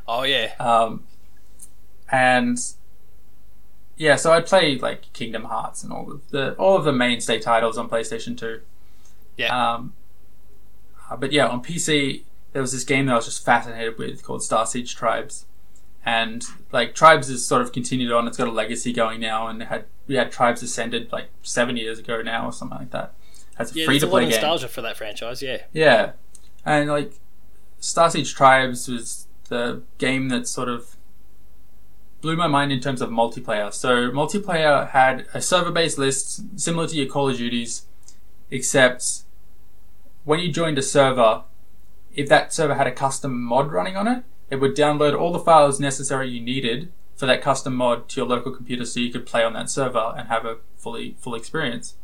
Oh 0.07 0.23
yeah, 0.23 0.53
Um, 0.59 1.03
and 2.11 2.57
yeah, 3.97 4.15
so 4.15 4.31
I'd 4.31 4.45
play 4.45 4.77
like 4.77 5.11
Kingdom 5.13 5.43
Hearts 5.43 5.83
and 5.83 5.93
all 5.93 6.11
of 6.11 6.29
the 6.31 6.53
all 6.53 6.77
of 6.77 6.85
the 6.85 6.93
mainstay 6.93 7.39
titles 7.39 7.77
on 7.77 7.89
PlayStation 7.89 8.37
Two. 8.37 8.61
Yeah. 9.37 9.73
Um, 9.73 9.93
uh, 11.09 11.15
but 11.15 11.31
yeah, 11.31 11.47
on 11.47 11.63
PC 11.63 12.23
there 12.51 12.61
was 12.61 12.71
this 12.71 12.83
game 12.83 13.05
that 13.05 13.13
I 13.13 13.15
was 13.15 13.25
just 13.25 13.45
fascinated 13.45 13.97
with 13.97 14.23
called 14.23 14.41
Starsiege 14.41 14.95
Tribes, 14.95 15.45
and 16.05 16.43
like 16.71 16.95
Tribes 16.95 17.29
has 17.29 17.45
sort 17.45 17.61
of 17.61 17.71
continued 17.71 18.11
on. 18.11 18.27
It's 18.27 18.37
got 18.37 18.47
a 18.47 18.51
legacy 18.51 18.93
going 18.93 19.19
now, 19.19 19.47
and 19.47 19.61
had 19.63 19.85
we 20.07 20.15
had 20.15 20.31
Tribes 20.31 20.63
Ascended 20.63 21.11
like 21.11 21.29
seven 21.43 21.77
years 21.77 21.99
ago 21.99 22.21
now 22.21 22.47
or 22.47 22.53
something 22.53 22.77
like 22.79 22.91
that. 22.91 23.13
As 23.57 23.75
a 23.75 23.79
yeah. 23.79 23.85
free 23.85 23.99
to 23.99 24.07
play 24.07 24.21
game. 24.21 24.29
nostalgia 24.31 24.67
for 24.67 24.81
that 24.81 24.97
franchise. 24.97 25.41
Yeah, 25.41 25.63
Yeah, 25.73 26.11
and 26.65 26.89
like 26.89 27.13
Star 27.79 28.09
Siege 28.09 28.33
Tribes 28.33 28.87
was 28.87 29.27
the 29.49 29.81
game 29.97 30.29
that 30.29 30.47
sort 30.47 30.69
of 30.69 30.95
blew 32.21 32.35
my 32.35 32.47
mind 32.47 32.71
in 32.71 32.79
terms 32.79 33.01
of 33.01 33.09
multiplayer. 33.09 33.73
So 33.73 34.11
multiplayer 34.11 34.89
had 34.89 35.25
a 35.33 35.41
server-based 35.41 35.97
list 35.97 36.59
similar 36.59 36.87
to 36.87 36.95
your 36.95 37.07
Call 37.07 37.29
of 37.29 37.37
Duties, 37.37 37.85
except 38.51 39.23
when 40.25 40.39
you 40.39 40.51
joined 40.51 40.77
a 40.77 40.81
server, 40.81 41.43
if 42.19 42.29
that 42.29 42.53
server 42.53 42.75
had 42.75 42.87
a 42.87 42.91
custom 42.91 43.41
mod 43.41 43.71
running 43.71 43.95
on 43.95 44.07
it, 44.07 44.23
it 44.49 44.57
would 44.57 44.75
download 44.75 45.17
all 45.17 45.31
the 45.31 45.39
files 45.39 45.79
necessary 45.79 46.29
you 46.29 46.41
needed 46.41 46.91
for 47.15 47.25
that 47.25 47.41
custom 47.41 47.75
mod 47.75 48.09
to 48.09 48.19
your 48.19 48.27
local 48.27 48.51
computer 48.51 48.85
so 48.85 48.99
you 48.99 49.11
could 49.11 49.25
play 49.25 49.43
on 49.43 49.53
that 49.53 49.69
server 49.69 50.13
and 50.17 50.27
have 50.27 50.45
a 50.45 50.57
fully 50.77 51.15
full 51.19 51.35
experience. 51.35 51.95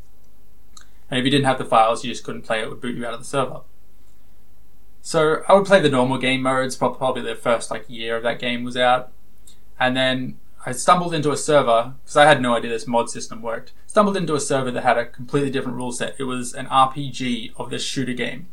And 1.10 1.19
if 1.19 1.25
you 1.25 1.31
didn't 1.31 1.45
have 1.45 1.57
the 1.57 1.65
files, 1.65 2.03
you 2.03 2.12
just 2.12 2.24
couldn't 2.24 2.43
play. 2.43 2.62
It 2.62 2.69
would 2.69 2.81
boot 2.81 2.95
you 2.95 3.05
out 3.05 3.13
of 3.13 3.19
the 3.19 3.25
server. 3.25 3.62
So 5.01 5.43
I 5.48 5.53
would 5.53 5.65
play 5.65 5.81
the 5.81 5.89
normal 5.89 6.17
game 6.17 6.41
modes. 6.41 6.75
Probably 6.75 7.22
the 7.22 7.36
first 7.36 7.69
like 7.69 7.86
year 7.89 8.15
of 8.15 8.24
that 8.24 8.39
game 8.39 8.63
was 8.63 8.75
out, 8.75 9.12
and 9.79 9.95
then 9.95 10.39
I 10.65 10.72
stumbled 10.72 11.13
into 11.13 11.31
a 11.31 11.38
server 11.38 11.93
because 12.03 12.17
I 12.17 12.25
had 12.25 12.41
no 12.41 12.55
idea 12.55 12.72
this 12.72 12.88
mod 12.88 13.10
system 13.10 13.41
worked. 13.41 13.72
Stumbled 13.86 14.17
into 14.17 14.34
a 14.34 14.39
server 14.39 14.72
that 14.72 14.84
had 14.84 14.98
a 14.98 15.05
completely 15.05 15.51
different 15.51 15.77
rule 15.77 15.91
set. 15.91 16.15
It 16.17 16.24
was 16.24 16.53
an 16.53 16.65
RPG 16.67 17.51
of 17.55 17.69
this 17.69 17.84
shooter 17.84 18.13
game. 18.13 18.48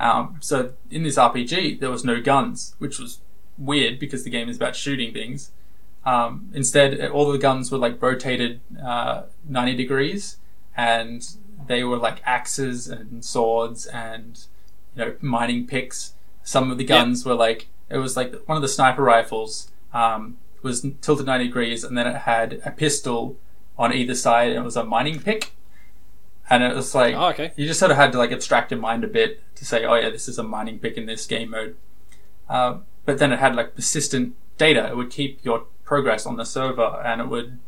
Um, 0.00 0.38
so 0.40 0.72
in 0.90 1.02
this 1.02 1.16
RPG, 1.16 1.78
there 1.78 1.90
was 1.90 2.04
no 2.04 2.20
guns, 2.20 2.74
which 2.78 2.98
was 2.98 3.20
weird 3.58 3.98
because 3.98 4.24
the 4.24 4.30
game 4.30 4.48
is 4.48 4.56
about 4.56 4.74
shooting 4.74 5.12
things. 5.12 5.52
Um, 6.04 6.50
instead, 6.54 6.98
all 7.10 7.30
the 7.30 7.38
guns 7.38 7.70
were 7.70 7.78
like 7.78 8.00
rotated 8.02 8.60
uh, 8.82 9.24
90 9.46 9.76
degrees, 9.76 10.38
and 10.74 11.28
they 11.66 11.84
were 11.84 11.98
like 11.98 12.22
axes 12.24 12.88
and 12.88 13.22
swords 13.24 13.86
and 13.86 14.46
you 14.96 15.04
know 15.04 15.16
mining 15.20 15.66
picks. 15.66 16.14
Some 16.42 16.70
of 16.70 16.78
the 16.78 16.84
guns 16.84 17.24
were 17.24 17.34
like 17.34 17.68
it 17.90 17.98
was 17.98 18.16
like 18.16 18.34
one 18.46 18.56
of 18.56 18.62
the 18.62 18.68
sniper 18.68 19.02
rifles 19.02 19.70
um, 19.92 20.38
was 20.62 20.86
tilted 21.02 21.26
90 21.26 21.44
degrees, 21.44 21.84
and 21.84 21.98
then 21.98 22.06
it 22.06 22.16
had 22.16 22.62
a 22.64 22.70
pistol 22.70 23.36
on 23.76 23.92
either 23.92 24.14
side, 24.14 24.48
and 24.48 24.60
it 24.60 24.64
was 24.64 24.76
a 24.76 24.84
mining 24.84 25.20
pick. 25.20 25.52
And 26.50 26.62
it 26.64 26.74
was 26.74 26.94
like 26.94 27.14
Oh, 27.14 27.28
okay. 27.28 27.52
you 27.56 27.66
just 27.66 27.78
sort 27.78 27.92
of 27.92 27.96
had 27.96 28.10
to 28.12 28.18
like 28.18 28.32
abstract 28.32 28.72
your 28.72 28.80
mind 28.80 29.04
a 29.04 29.06
bit 29.06 29.40
to 29.54 29.64
say, 29.64 29.84
oh 29.84 29.94
yeah, 29.94 30.10
this 30.10 30.28
is 30.28 30.36
a 30.38 30.42
mining 30.42 30.78
pick 30.80 30.96
in 30.96 31.06
this 31.06 31.24
game 31.26 31.50
mode. 31.50 31.76
Uh, 32.48 32.78
but 33.04 33.18
then 33.18 33.32
it 33.32 33.38
had 33.38 33.54
like 33.54 33.76
persistent 33.76 34.34
data. 34.58 34.88
It 34.88 34.96
would 34.96 35.10
keep 35.10 35.44
your 35.44 35.64
progress 35.84 36.26
on 36.26 36.36
the 36.36 36.44
server, 36.44 37.00
and 37.04 37.20
it 37.20 37.28
would 37.28 37.58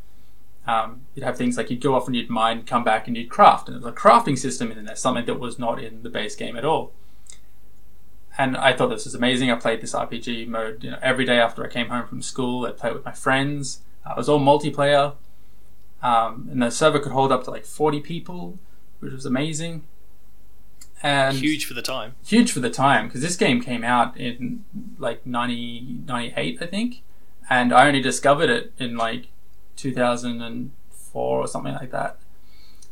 um, 0.66 1.02
you'd 1.14 1.24
have 1.24 1.36
things 1.36 1.56
like 1.56 1.70
you'd 1.70 1.80
go 1.80 1.94
off 1.94 2.06
and 2.06 2.14
you'd 2.14 2.30
mine, 2.30 2.64
come 2.64 2.84
back, 2.84 3.06
and 3.08 3.16
you'd 3.16 3.30
craft. 3.30 3.68
And 3.68 3.76
there 3.76 3.82
was 3.84 3.92
a 3.92 3.96
crafting 3.96 4.38
system 4.38 4.70
in 4.70 4.84
there, 4.84 4.94
something 4.96 5.24
that 5.26 5.40
was 5.40 5.58
not 5.58 5.82
in 5.82 6.02
the 6.02 6.10
base 6.10 6.36
game 6.36 6.56
at 6.56 6.64
all. 6.64 6.92
And 8.38 8.56
I 8.56 8.72
thought 8.72 8.88
this 8.88 9.04
was 9.04 9.14
amazing. 9.14 9.50
I 9.50 9.56
played 9.56 9.80
this 9.80 9.92
RPG 9.94 10.48
mode, 10.48 10.82
you 10.84 10.90
know, 10.90 10.98
every 11.02 11.24
day 11.24 11.38
after 11.38 11.64
I 11.64 11.68
came 11.68 11.88
home 11.88 12.06
from 12.06 12.22
school. 12.22 12.64
I'd 12.66 12.78
play 12.78 12.90
it 12.90 12.94
with 12.94 13.04
my 13.04 13.12
friends. 13.12 13.80
Uh, 14.06 14.12
it 14.12 14.16
was 14.16 14.28
all 14.28 14.40
multiplayer, 14.40 15.14
um, 16.02 16.48
and 16.50 16.62
the 16.62 16.70
server 16.70 16.98
could 16.98 17.12
hold 17.12 17.30
up 17.30 17.44
to 17.44 17.50
like 17.50 17.64
forty 17.66 18.00
people, 18.00 18.58
which 19.02 19.12
was 19.12 19.26
amazing. 19.26 19.84
And 21.02 21.36
Huge 21.36 21.64
for 21.66 21.74
the 21.74 21.82
time. 21.82 22.14
huge 22.24 22.52
for 22.52 22.60
the 22.60 22.70
time 22.70 23.08
because 23.08 23.22
this 23.22 23.34
game 23.36 23.60
came 23.60 23.82
out 23.82 24.16
in 24.16 24.64
like 24.98 25.26
90, 25.26 26.02
98, 26.06 26.58
I 26.62 26.66
think, 26.66 27.02
and 27.50 27.74
I 27.74 27.88
only 27.88 28.00
discovered 28.00 28.48
it 28.48 28.72
in 28.78 28.96
like 28.96 29.26
2004 29.74 30.70
or 31.40 31.48
something 31.48 31.74
like 31.74 31.90
that. 31.90 32.18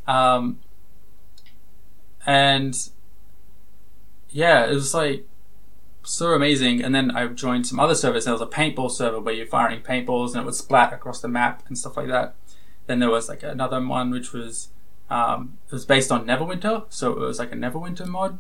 Um, 0.09 0.59
and 2.27 2.75
yeah, 4.31 4.67
it 4.67 4.75
was 4.75 4.93
like 4.93 5.27
so 6.03 6.33
amazing. 6.33 6.83
And 6.83 6.93
then 6.93 7.13
I 7.13 7.29
joined 7.29 7.69
some 7.69 7.79
other 7.79 7.95
servers. 7.95 8.25
There 8.25 8.33
was 8.35 8.43
a 8.43 8.47
paintball 8.47 8.91
server 8.91 9.21
where 9.21 9.35
you're 9.35 9.47
firing 9.47 9.83
paintballs 9.83 10.33
and 10.33 10.39
it 10.43 10.45
would 10.47 10.55
splat 10.57 10.93
across 10.93 11.21
the 11.21 11.29
map 11.29 11.63
and 11.69 11.79
stuff 11.79 11.97
like 11.97 12.09
that. 12.09 12.35
Then 12.89 12.99
there 12.99 13.11
was 13.11 13.29
like 13.29 13.45
another 13.45 13.81
one 13.87 14.11
which 14.11 14.33
was 14.33 14.69
um, 15.11 15.59
it 15.67 15.73
was 15.73 15.85
based 15.85 16.13
on 16.13 16.25
Neverwinter, 16.25 16.85
so 16.89 17.13
it 17.13 17.19
was 17.19 17.39
like 17.39 17.53
a 17.53 17.57
Neverwinter 17.57 18.07
mod. 18.07 18.39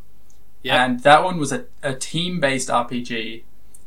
Yeah. 0.62 0.84
And 0.84 1.00
that 1.00 1.24
one 1.24 1.38
was 1.38 1.52
a, 1.52 1.64
a 1.82 1.94
team 1.94 2.38
based 2.38 2.68
RPG 2.68 3.42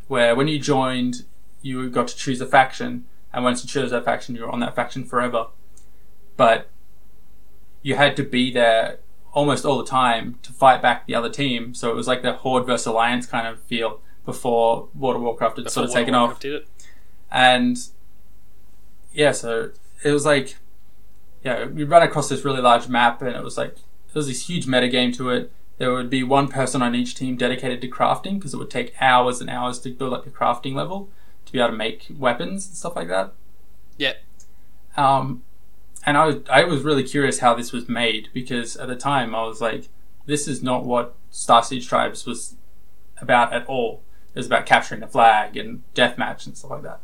where 0.07 0.35
when 0.35 0.47
you 0.47 0.59
joined, 0.59 1.23
you 1.61 1.89
got 1.89 2.09
to 2.09 2.15
choose 2.15 2.41
a 2.41 2.45
faction, 2.45 3.05
and 3.31 3.43
once 3.43 3.63
you 3.63 3.69
chose 3.69 3.91
that 3.91 4.05
faction, 4.05 4.35
you 4.35 4.41
were 4.41 4.51
on 4.51 4.59
that 4.59 4.75
faction 4.75 5.05
forever. 5.05 5.47
But 6.35 6.69
you 7.81 7.95
had 7.95 8.15
to 8.17 8.23
be 8.23 8.51
there 8.51 8.99
almost 9.33 9.65
all 9.65 9.77
the 9.77 9.85
time 9.85 10.37
to 10.43 10.51
fight 10.51 10.81
back 10.81 11.07
the 11.07 11.15
other 11.15 11.29
team, 11.29 11.73
so 11.73 11.89
it 11.89 11.95
was 11.95 12.07
like 12.07 12.21
the 12.21 12.33
Horde 12.33 12.65
versus 12.65 12.87
Alliance 12.87 13.25
kind 13.25 13.47
of 13.47 13.59
feel 13.61 14.01
before 14.25 14.89
World 14.93 15.17
of 15.17 15.21
Warcraft 15.21 15.57
had 15.57 15.69
sort 15.69 15.85
of 15.85 15.89
Before 15.89 16.01
taken 16.01 16.13
World 16.13 16.31
of 16.31 16.37
off. 16.37 16.63
And 17.31 17.77
yeah, 19.13 19.31
so 19.31 19.71
it 20.03 20.11
was 20.11 20.25
like, 20.25 20.57
yeah, 21.43 21.65
we 21.65 21.83
run 21.83 22.03
across 22.03 22.29
this 22.29 22.45
really 22.45 22.61
large 22.61 22.87
map, 22.87 23.21
and 23.21 23.35
it 23.35 23.43
was 23.43 23.57
like 23.57 23.75
there 23.75 24.19
was 24.19 24.27
this 24.27 24.47
huge 24.47 24.67
meta 24.67 24.87
game 24.87 25.11
to 25.13 25.29
it. 25.29 25.51
There 25.77 25.91
would 25.91 26.09
be 26.09 26.23
one 26.23 26.47
person 26.47 26.81
on 26.81 26.95
each 26.95 27.15
team 27.15 27.35
dedicated 27.35 27.81
to 27.81 27.87
crafting 27.87 28.35
because 28.35 28.53
it 28.53 28.57
would 28.57 28.69
take 28.69 28.93
hours 29.01 29.41
and 29.41 29.49
hours 29.49 29.79
to 29.79 29.89
build 29.89 30.13
up 30.13 30.25
your 30.25 30.33
crafting 30.33 30.75
level 30.75 31.09
to 31.45 31.51
be 31.51 31.59
able 31.59 31.69
to 31.69 31.75
make 31.75 32.07
weapons 32.17 32.67
and 32.67 32.75
stuff 32.75 32.95
like 32.95 33.07
that. 33.07 33.33
Yeah. 33.97 34.13
Um, 34.95 35.43
and 36.05 36.17
I 36.17 36.25
was, 36.25 36.35
I 36.49 36.63
was 36.63 36.83
really 36.83 37.03
curious 37.03 37.39
how 37.39 37.55
this 37.55 37.71
was 37.71 37.89
made 37.89 38.29
because 38.33 38.75
at 38.77 38.87
the 38.87 38.95
time 38.95 39.33
I 39.33 39.43
was 39.43 39.61
like, 39.61 39.89
this 40.25 40.47
is 40.47 40.61
not 40.61 40.85
what 40.85 41.15
Starsiege 41.31 41.87
Tribes 41.87 42.25
was 42.25 42.55
about 43.19 43.51
at 43.51 43.65
all. 43.65 44.03
It 44.33 44.39
was 44.39 44.45
about 44.45 44.65
capturing 44.65 45.01
the 45.01 45.07
flag 45.07 45.57
and 45.57 45.83
deathmatch 45.95 46.45
and 46.45 46.57
stuff 46.57 46.71
like 46.71 46.83
that. 46.83 46.99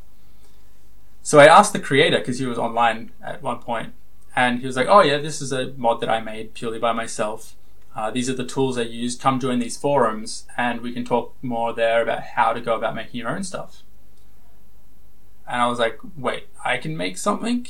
So 1.22 1.40
I 1.40 1.46
asked 1.46 1.74
the 1.74 1.80
creator 1.80 2.20
because 2.20 2.40
he 2.40 2.46
was 2.46 2.58
online 2.58 3.12
at 3.22 3.42
one 3.42 3.60
point, 3.60 3.94
and 4.36 4.60
he 4.60 4.68
was 4.68 4.76
like, 4.76 4.88
"Oh 4.88 5.02
yeah, 5.02 5.18
this 5.18 5.42
is 5.42 5.52
a 5.52 5.74
mod 5.78 6.02
that 6.02 6.10
I 6.10 6.20
made 6.20 6.54
purely 6.54 6.80
by 6.80 6.94
myself. 6.94 7.56
Uh, 7.96 8.12
these 8.12 8.30
are 8.30 8.36
the 8.36 8.46
tools 8.46 8.78
I 8.78 8.84
used. 8.84 9.22
Come 9.22 9.40
join 9.40 9.60
these 9.60 9.78
forums, 9.78 10.46
and 10.56 10.82
we 10.82 10.94
can 10.94 11.04
talk 11.06 11.36
more 11.42 11.74
there 11.74 12.02
about 12.02 12.22
how 12.22 12.54
to 12.54 12.62
go 12.62 12.76
about 12.76 12.96
making 12.96 13.20
your 13.20 13.30
own 13.30 13.44
stuff." 13.44 13.84
And 15.48 15.62
I 15.62 15.68
was 15.68 15.80
like, 15.80 16.00
"Wait, 16.16 16.48
I 16.64 16.78
can 16.78 16.96
make 16.96 17.18
something 17.18 17.68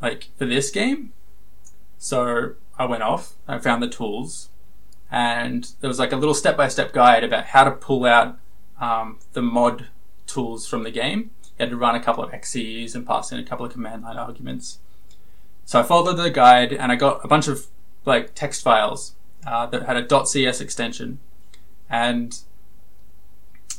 like 0.00 0.30
for 0.36 0.46
this 0.46 0.70
game?" 0.70 1.12
So 1.98 2.54
I 2.78 2.84
went 2.86 3.04
off. 3.04 3.34
I 3.46 3.58
found 3.58 3.82
the 3.82 3.88
tools, 3.88 4.48
and 5.10 5.70
there 5.80 5.88
was 5.88 5.98
like 5.98 6.12
a 6.12 6.16
little 6.16 6.34
step-by-step 6.34 6.92
guide 6.92 7.22
about 7.22 7.46
how 7.46 7.64
to 7.64 7.70
pull 7.70 8.04
out 8.04 8.38
um, 8.80 9.20
the 9.34 9.42
mod 9.42 9.86
tools 10.26 10.66
from 10.66 10.82
the 10.82 10.90
game. 10.90 11.30
You 11.42 11.66
had 11.66 11.70
to 11.70 11.76
run 11.76 11.94
a 11.94 12.02
couple 12.02 12.24
of 12.24 12.32
EXEs 12.32 12.94
and 12.94 13.06
pass 13.06 13.30
in 13.30 13.38
a 13.38 13.44
couple 13.44 13.64
of 13.64 13.72
command 13.72 14.02
line 14.02 14.16
arguments. 14.16 14.78
So 15.64 15.80
I 15.80 15.82
followed 15.82 16.14
the 16.16 16.30
guide 16.30 16.72
and 16.72 16.92
I 16.92 16.96
got 16.96 17.24
a 17.24 17.28
bunch 17.28 17.48
of 17.48 17.66
like 18.04 18.34
text 18.34 18.62
files 18.62 19.14
uh, 19.46 19.66
that 19.66 19.84
had 19.84 19.96
a 19.96 20.24
.cs 20.26 20.60
extension, 20.60 21.18
and 21.88 22.38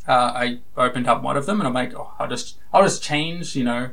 uh, 0.07 0.11
I 0.35 0.59
opened 0.75 1.07
up 1.07 1.21
one 1.23 1.37
of 1.37 1.45
them 1.45 1.59
and 1.59 1.67
I'm 1.67 1.73
like, 1.73 1.93
oh, 1.93 2.11
I'll 2.19 2.27
just 2.27 2.57
I'll 2.73 2.83
just 2.83 3.03
change, 3.03 3.55
you 3.55 3.63
know, 3.63 3.89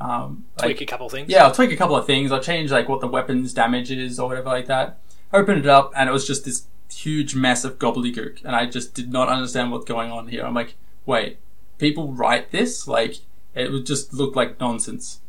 um, 0.00 0.44
like- 0.58 0.76
Tweak 0.76 0.80
a 0.82 0.86
couple 0.86 1.08
things. 1.08 1.30
yeah, 1.30 1.44
I'll 1.44 1.52
tweak 1.52 1.72
a 1.72 1.76
couple 1.76 1.96
of 1.96 2.06
things. 2.06 2.32
I'll 2.32 2.40
change 2.42 2.70
like 2.70 2.88
what 2.88 3.00
the 3.00 3.06
weapons 3.06 3.52
damage 3.52 3.90
is 3.90 4.18
or 4.18 4.28
whatever 4.28 4.48
like 4.48 4.66
that. 4.66 4.98
I 5.32 5.38
Opened 5.38 5.60
it 5.60 5.66
up 5.66 5.92
and 5.96 6.08
it 6.08 6.12
was 6.12 6.26
just 6.26 6.44
this 6.44 6.66
huge 6.90 7.34
mess 7.34 7.64
of 7.64 7.78
gobbledygook, 7.78 8.44
and 8.44 8.54
I 8.54 8.66
just 8.66 8.94
did 8.94 9.12
not 9.12 9.28
understand 9.28 9.70
what's 9.72 9.84
going 9.84 10.10
on 10.10 10.28
here. 10.28 10.44
I'm 10.44 10.54
like, 10.54 10.74
wait, 11.04 11.38
people 11.78 12.12
write 12.12 12.50
this? 12.50 12.86
Like, 12.86 13.16
it 13.54 13.70
would 13.72 13.86
just 13.86 14.12
look 14.12 14.36
like 14.36 14.60
nonsense. 14.60 15.20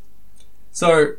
So 0.72 1.14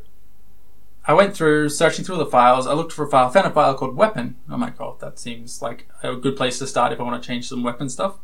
I 1.08 1.14
went 1.14 1.34
through 1.34 1.70
searching 1.70 2.04
through 2.04 2.18
the 2.18 2.26
files. 2.26 2.66
I 2.66 2.74
looked 2.74 2.92
for 2.92 3.06
a 3.06 3.08
file, 3.08 3.30
found 3.30 3.46
a 3.46 3.50
file 3.50 3.74
called 3.74 3.96
weapon. 3.96 4.36
I'm 4.46 4.60
like, 4.60 4.78
oh, 4.78 4.98
that 5.00 5.18
seems 5.18 5.62
like 5.62 5.88
a 6.02 6.14
good 6.14 6.36
place 6.36 6.58
to 6.58 6.66
start 6.66 6.92
if 6.92 7.00
I 7.00 7.02
want 7.02 7.20
to 7.20 7.26
change 7.26 7.48
some 7.48 7.62
weapon 7.62 7.88
stuff. 7.88 8.18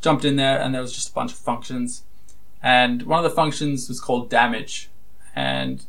Jumped 0.00 0.24
in 0.24 0.36
there 0.36 0.60
and 0.60 0.72
there 0.72 0.80
was 0.80 0.92
just 0.92 1.10
a 1.10 1.12
bunch 1.12 1.32
of 1.32 1.38
functions. 1.38 2.04
And 2.62 3.02
one 3.02 3.24
of 3.24 3.28
the 3.28 3.34
functions 3.34 3.88
was 3.88 4.00
called 4.00 4.30
damage. 4.30 4.88
And 5.34 5.84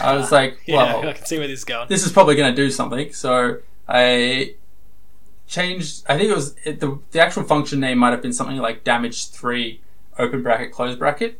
I 0.00 0.16
was 0.16 0.32
ah, 0.32 0.36
like, 0.36 0.58
Yeah, 0.66 0.96
I 0.96 1.12
can 1.12 1.24
see 1.24 1.38
where 1.38 1.46
this 1.46 1.60
is 1.60 1.64
going. 1.64 1.86
this 1.88 2.04
is 2.04 2.10
probably 2.10 2.34
going 2.34 2.52
to 2.52 2.56
do 2.56 2.68
something. 2.72 3.12
So 3.12 3.58
I 3.88 4.56
changed. 5.46 6.04
I 6.08 6.16
think 6.18 6.30
it 6.30 6.34
was 6.34 6.56
it, 6.64 6.80
the 6.80 6.98
the 7.12 7.20
actual 7.20 7.44
function 7.44 7.78
name 7.78 7.98
might 7.98 8.10
have 8.10 8.22
been 8.22 8.32
something 8.32 8.56
like 8.56 8.82
damage 8.82 9.28
three 9.28 9.80
open 10.18 10.42
bracket 10.42 10.72
close 10.72 10.96
bracket, 10.96 11.38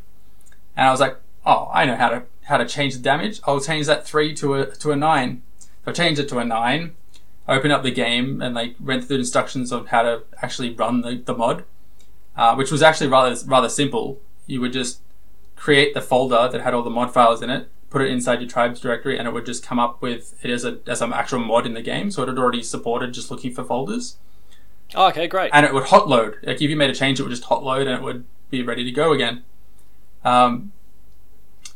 and 0.77 0.87
I 0.87 0.91
was 0.93 1.01
like, 1.01 1.17
oh, 1.45 1.69
I 1.73 1.85
know 1.85 1.97
how 1.97 2.09
to 2.11 2.23
how 2.51 2.59
to 2.59 2.67
change 2.67 2.95
the 2.95 3.01
damage. 3.03 3.41
I'll 3.47 3.61
change 3.61 3.87
that 3.87 4.07
three 4.07 4.35
to 4.35 4.55
a 4.55 4.67
to 4.77 4.91
a 4.93 4.97
nine. 4.97 5.43
So 5.85 5.91
I 5.91 5.95
changed 5.95 6.21
it 6.21 6.29
to 6.31 6.39
a 6.39 6.45
nine. 6.45 6.93
I 7.49 7.57
open 7.57 7.71
up 7.71 7.83
the 7.83 7.91
game 7.91 8.43
and 8.43 8.55
like 8.55 8.77
went 8.79 9.05
through 9.05 9.17
the 9.17 9.21
instructions 9.23 9.73
on 9.73 9.87
how 9.87 10.03
to 10.03 10.23
actually 10.43 10.71
run 10.75 11.01
the, 11.01 11.23
the 11.25 11.35
mod, 11.35 11.65
uh, 12.37 12.55
which 12.55 12.71
was 12.71 12.83
actually 12.83 13.09
rather 13.09 13.35
rather 13.47 13.69
simple. 13.69 14.21
You 14.47 14.61
would 14.61 14.73
just 14.73 15.01
create 15.57 15.95
the 15.95 16.01
folder 16.03 16.49
that 16.53 16.61
had 16.61 16.75
all 16.75 16.83
the 16.83 16.91
mod 16.91 17.13
files 17.13 17.43
in 17.43 17.51
it, 17.51 17.69
put 17.89 18.03
it 18.03 18.11
inside 18.11 18.41
your 18.41 18.49
tribes 18.49 18.81
directory, 18.81 19.19
and 19.19 19.27
it 19.29 19.33
would 19.35 19.47
just 19.47 19.65
come 19.65 19.79
up 19.79 20.01
with 20.03 20.35
it 20.43 20.51
as 20.51 20.65
a 20.65 20.79
as 20.87 21.01
an 21.03 21.13
actual 21.13 21.39
mod 21.41 21.67
in 21.67 21.75
the 21.75 21.83
game. 21.83 22.11
So 22.11 22.23
it 22.23 22.29
had 22.29 22.39
already 22.39 22.63
supported 22.63 23.15
just 23.15 23.31
looking 23.31 23.53
for 23.55 23.65
folders, 23.65 24.17
Oh, 24.95 25.09
okay, 25.09 25.27
great. 25.29 25.51
and 25.55 25.65
it 25.67 25.73
would 25.75 25.85
hot 25.85 26.09
load. 26.09 26.37
Like 26.43 26.57
if 26.61 26.63
you 26.71 26.77
made 26.77 26.91
a 26.91 26.95
change, 26.95 27.19
it 27.21 27.23
would 27.25 27.31
just 27.31 27.45
hot 27.45 27.63
load, 27.65 27.87
and 27.87 27.97
it 27.97 28.03
would 28.03 28.25
be 28.51 28.63
ready 28.63 28.85
to 28.85 28.91
go 28.93 29.13
again. 29.13 29.45
Um, 30.25 30.73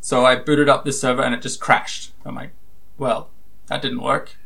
so 0.05 0.27
I 0.27 0.37
booted 0.37 0.69
up 0.69 0.85
this 0.85 1.01
server, 1.01 1.23
and 1.23 1.35
it 1.35 1.41
just 1.41 1.61
crashed. 1.61 2.13
I'm 2.27 2.35
like, 2.35 2.51
well, 2.99 3.31
that 3.69 3.81
didn't 3.81 4.03
work. 4.03 4.37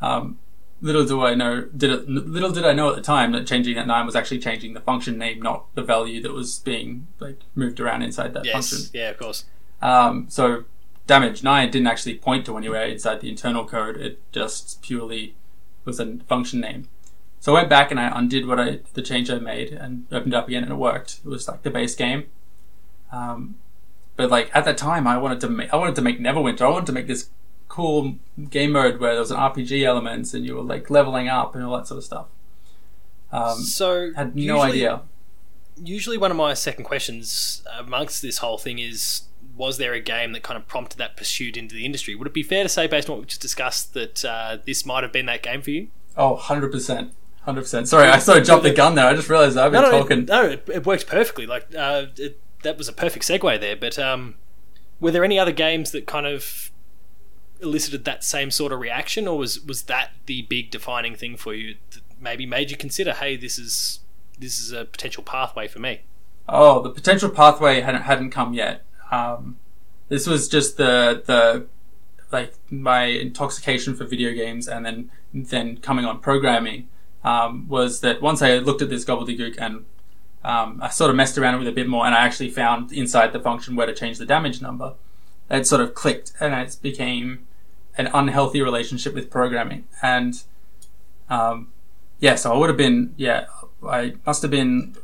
Um, 0.00 0.38
little 0.80 1.04
do 1.04 1.22
I 1.22 1.34
know, 1.34 1.66
did 1.76 1.90
it, 1.90 2.08
little 2.08 2.50
did 2.50 2.64
I 2.64 2.72
know 2.72 2.88
at 2.88 2.96
the 2.96 3.02
time 3.02 3.32
that 3.32 3.46
changing 3.46 3.74
that 3.74 3.86
nine 3.86 4.06
was 4.06 4.16
actually 4.16 4.38
changing 4.38 4.72
the 4.72 4.80
function 4.80 5.18
name, 5.18 5.42
not 5.42 5.66
the 5.74 5.82
value 5.82 6.22
that 6.22 6.32
was 6.32 6.60
being 6.60 7.08
like 7.20 7.40
moved 7.54 7.78
around 7.78 8.04
inside 8.04 8.32
that 8.32 8.46
yes. 8.46 8.54
function. 8.54 8.90
Yeah, 8.94 9.10
of 9.10 9.18
course. 9.18 9.44
Um, 9.82 10.28
so 10.30 10.64
damage 11.06 11.42
nine 11.42 11.70
didn't 11.70 11.88
actually 11.88 12.16
point 12.16 12.46
to 12.46 12.56
anywhere 12.56 12.86
inside 12.86 13.20
the 13.20 13.28
internal 13.28 13.66
code. 13.66 13.98
It 13.98 14.22
just 14.32 14.80
purely 14.80 15.34
was 15.84 16.00
a 16.00 16.16
function 16.20 16.58
name. 16.58 16.88
So 17.38 17.52
I 17.52 17.60
went 17.60 17.68
back 17.68 17.90
and 17.90 18.00
I 18.00 18.18
undid 18.18 18.46
what 18.46 18.58
I 18.58 18.80
the 18.94 19.02
change 19.02 19.28
I 19.30 19.36
made 19.36 19.72
and 19.72 20.06
opened 20.10 20.32
it 20.32 20.36
up 20.38 20.48
again 20.48 20.62
and 20.62 20.72
it 20.72 20.76
worked. 20.76 21.20
It 21.22 21.28
was 21.28 21.46
like 21.46 21.64
the 21.64 21.70
base 21.70 21.94
game. 21.94 22.28
Um, 23.12 23.56
But 24.16 24.30
like 24.30 24.50
at 24.54 24.64
that 24.64 24.78
time, 24.78 25.06
I 25.06 25.18
wanted 25.18 25.40
to 25.42 25.48
make 25.48 25.72
I 25.72 25.76
wanted 25.76 25.94
to 25.96 26.02
make 26.02 26.18
Neverwinter. 26.20 26.62
I 26.62 26.68
wanted 26.68 26.86
to 26.86 26.92
make 26.92 27.06
this 27.06 27.30
cool 27.68 28.16
game 28.48 28.72
mode 28.72 28.98
where 29.00 29.12
there 29.12 29.20
was 29.20 29.30
an 29.30 29.36
RPG 29.38 29.84
elements 29.84 30.32
and 30.32 30.46
you 30.46 30.54
were 30.54 30.62
like 30.62 30.88
leveling 30.88 31.28
up 31.28 31.54
and 31.54 31.62
all 31.64 31.76
that 31.76 31.86
sort 31.86 31.98
of 31.98 32.04
stuff. 32.04 32.26
Um, 33.32 33.58
so 33.58 34.12
had 34.14 34.34
no 34.34 34.40
usually- 34.42 34.60
idea. 34.70 35.02
Usually, 35.84 36.16
one 36.16 36.30
of 36.30 36.38
my 36.38 36.54
second 36.54 36.84
questions 36.84 37.62
amongst 37.78 38.22
this 38.22 38.38
whole 38.38 38.56
thing 38.56 38.78
is: 38.78 39.24
Was 39.54 39.76
there 39.76 39.92
a 39.92 40.00
game 40.00 40.32
that 40.32 40.42
kind 40.42 40.56
of 40.56 40.66
prompted 40.66 40.96
that 40.96 41.18
pursuit 41.18 41.54
into 41.54 41.74
the 41.74 41.84
industry? 41.84 42.14
Would 42.14 42.26
it 42.26 42.32
be 42.32 42.42
fair 42.42 42.62
to 42.62 42.68
say, 42.70 42.86
based 42.86 43.10
on 43.10 43.16
what 43.16 43.20
we 43.20 43.26
just 43.26 43.42
discussed, 43.42 43.92
that 43.92 44.24
uh, 44.24 44.56
this 44.64 44.86
might 44.86 45.02
have 45.02 45.12
been 45.12 45.26
that 45.26 45.42
game 45.42 45.60
for 45.60 45.70
you? 45.70 45.88
Oh, 46.16 46.30
100 46.32 46.72
percent, 46.72 47.12
hundred 47.42 47.60
percent. 47.60 47.88
Sorry, 47.88 48.08
I 48.08 48.18
sort 48.20 48.38
of 48.38 48.46
jumped 48.46 48.62
the 48.64 48.72
gun 48.72 48.94
there. 48.94 49.04
I 49.04 49.14
just 49.14 49.28
realized 49.28 49.58
I've 49.58 49.70
been 49.70 49.82
no, 49.82 49.90
no, 49.90 50.00
talking. 50.00 50.24
no, 50.24 50.44
it, 50.46 50.66
it 50.72 50.86
worked 50.86 51.06
perfectly. 51.08 51.44
Like 51.44 51.66
uh, 51.76 52.06
it, 52.16 52.40
that 52.62 52.78
was 52.78 52.88
a 52.88 52.92
perfect 52.92 53.24
segue 53.24 53.60
there. 53.60 53.76
But 53.76 53.98
um, 53.98 54.34
were 55.00 55.10
there 55.10 55.24
any 55.24 55.38
other 55.38 55.52
games 55.52 55.90
that 55.92 56.06
kind 56.06 56.26
of 56.26 56.70
elicited 57.60 58.04
that 58.04 58.22
same 58.22 58.50
sort 58.50 58.72
of 58.72 58.80
reaction, 58.80 59.26
or 59.26 59.38
was 59.38 59.60
was 59.60 59.82
that 59.82 60.12
the 60.26 60.42
big 60.42 60.70
defining 60.70 61.14
thing 61.14 61.36
for 61.36 61.54
you 61.54 61.76
that 61.90 62.02
maybe 62.20 62.46
made 62.46 62.70
you 62.70 62.76
consider, 62.76 63.12
hey, 63.12 63.36
this 63.36 63.58
is 63.58 64.00
this 64.38 64.58
is 64.58 64.72
a 64.72 64.84
potential 64.84 65.22
pathway 65.22 65.68
for 65.68 65.78
me? 65.78 66.02
Oh, 66.48 66.82
the 66.82 66.90
potential 66.90 67.30
pathway 67.30 67.80
hadn't 67.80 68.02
hadn't 68.02 68.30
come 68.30 68.54
yet. 68.54 68.84
Um, 69.10 69.58
this 70.08 70.26
was 70.26 70.48
just 70.48 70.76
the 70.76 71.22
the 71.24 71.66
like 72.32 72.54
my 72.70 73.04
intoxication 73.04 73.94
for 73.94 74.04
video 74.04 74.32
games, 74.32 74.68
and 74.68 74.84
then 74.84 75.10
then 75.32 75.78
coming 75.78 76.04
on 76.04 76.20
programming 76.20 76.88
um, 77.24 77.68
was 77.68 78.00
that 78.00 78.22
once 78.22 78.42
I 78.42 78.58
looked 78.58 78.82
at 78.82 78.88
this 78.88 79.04
gobbledygook 79.04 79.56
and 79.58 79.84
um, 80.46 80.78
I 80.80 80.90
sort 80.90 81.10
of 81.10 81.16
messed 81.16 81.36
around 81.36 81.58
with 81.58 81.66
it 81.66 81.70
a 81.72 81.74
bit 81.74 81.88
more, 81.88 82.06
and 82.06 82.14
I 82.14 82.24
actually 82.24 82.50
found 82.50 82.92
inside 82.92 83.32
the 83.32 83.40
function 83.40 83.74
where 83.74 83.86
to 83.86 83.94
change 83.94 84.18
the 84.18 84.26
damage 84.26 84.62
number. 84.62 84.94
It 85.50 85.66
sort 85.66 85.80
of 85.80 85.94
clicked, 85.94 86.32
and 86.40 86.54
it 86.54 86.76
became 86.80 87.46
an 87.98 88.08
unhealthy 88.14 88.62
relationship 88.62 89.12
with 89.12 89.28
programming. 89.28 89.86
And 90.02 90.40
um, 91.28 91.72
yeah, 92.20 92.36
so 92.36 92.52
I 92.52 92.56
would 92.56 92.68
have 92.68 92.76
been 92.76 93.12
yeah, 93.16 93.46
I 93.84 94.14
must 94.24 94.42
have 94.42 94.50
been 94.50 94.96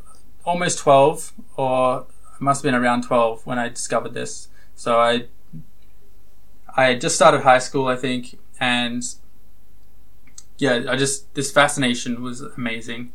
almost 0.45 0.79
12 0.79 1.33
or 1.57 2.07
I 2.07 2.37
must 2.39 2.63
have 2.63 2.73
been 2.73 2.81
around 2.81 3.03
12 3.03 3.47
when 3.47 3.59
I 3.59 3.69
discovered 3.69 4.15
this. 4.15 4.49
So 4.75 5.01
I 5.01 5.27
I 6.77 6.95
just 6.95 7.17
started 7.17 7.43
high 7.43 7.59
school, 7.59 7.87
I 7.87 7.97
think, 7.97 8.39
and 8.61 9.03
yeah, 10.59 10.85
I 10.89 10.97
just 10.97 11.35
this 11.35 11.51
fascination 11.51 12.23
was 12.23 12.41
amazing. 12.41 13.13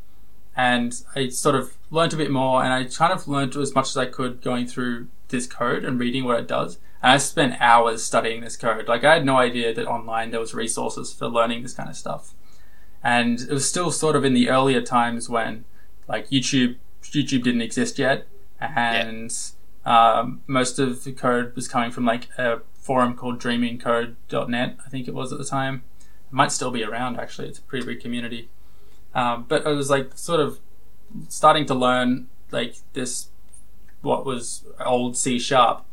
And 0.57 1.01
I 1.15 1.29
sort 1.29 1.55
of 1.55 1.77
learned 1.91 2.13
a 2.13 2.17
bit 2.17 2.31
more 2.31 2.63
and 2.63 2.73
I 2.73 2.83
kind 2.85 3.13
of 3.13 3.27
learned 3.27 3.55
as 3.55 3.73
much 3.73 3.89
as 3.89 3.97
I 3.97 4.07
could 4.07 4.41
going 4.41 4.67
through 4.67 5.07
this 5.29 5.47
code 5.47 5.85
and 5.85 5.99
reading 5.99 6.25
what 6.25 6.39
it 6.39 6.47
does. 6.47 6.79
And 7.01 7.11
I 7.11 7.17
spent 7.17 7.61
hours 7.61 8.03
studying 8.03 8.41
this 8.41 8.57
code. 8.57 8.87
Like 8.87 9.03
I 9.03 9.13
had 9.13 9.25
no 9.25 9.37
idea 9.37 9.73
that 9.73 9.87
online 9.87 10.31
there 10.31 10.39
was 10.39 10.53
resources 10.53 11.13
for 11.13 11.27
learning 11.27 11.63
this 11.63 11.73
kind 11.73 11.89
of 11.89 11.95
stuff. 11.95 12.33
And 13.03 13.39
it 13.39 13.51
was 13.51 13.69
still 13.69 13.91
sort 13.91 14.15
of 14.15 14.25
in 14.25 14.33
the 14.33 14.49
earlier 14.49 14.81
times 14.81 15.29
when 15.29 15.65
like 16.07 16.29
YouTube 16.29 16.77
YouTube 17.03 17.43
didn't 17.43 17.61
exist 17.61 17.99
yet, 17.99 18.27
and 18.59 19.33
um, 19.85 20.41
most 20.47 20.79
of 20.79 21.03
the 21.03 21.11
code 21.11 21.55
was 21.55 21.67
coming 21.67 21.91
from 21.91 22.05
like 22.05 22.27
a 22.37 22.61
forum 22.73 23.15
called 23.15 23.39
DreamInCode.net, 23.39 24.77
I 24.85 24.89
think 24.89 25.07
it 25.07 25.13
was 25.13 25.31
at 25.31 25.37
the 25.37 25.45
time. 25.45 25.83
It 25.99 26.33
might 26.33 26.51
still 26.51 26.71
be 26.71 26.83
around 26.83 27.19
actually. 27.19 27.47
It's 27.47 27.59
a 27.59 27.63
pretty 27.63 27.85
big 27.85 28.01
community. 28.01 28.49
Um, 29.17 29.45
but 29.47 29.65
I 29.65 29.71
was 29.71 29.89
like 29.89 30.11
sort 30.15 30.39
of 30.39 30.59
starting 31.27 31.65
to 31.65 31.73
learn 31.73 32.27
like 32.51 32.75
this 32.93 33.29
what 34.01 34.25
was 34.25 34.63
old 34.79 35.17
C 35.17 35.39
sharp. 35.39 35.83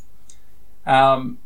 Um, 0.85 1.39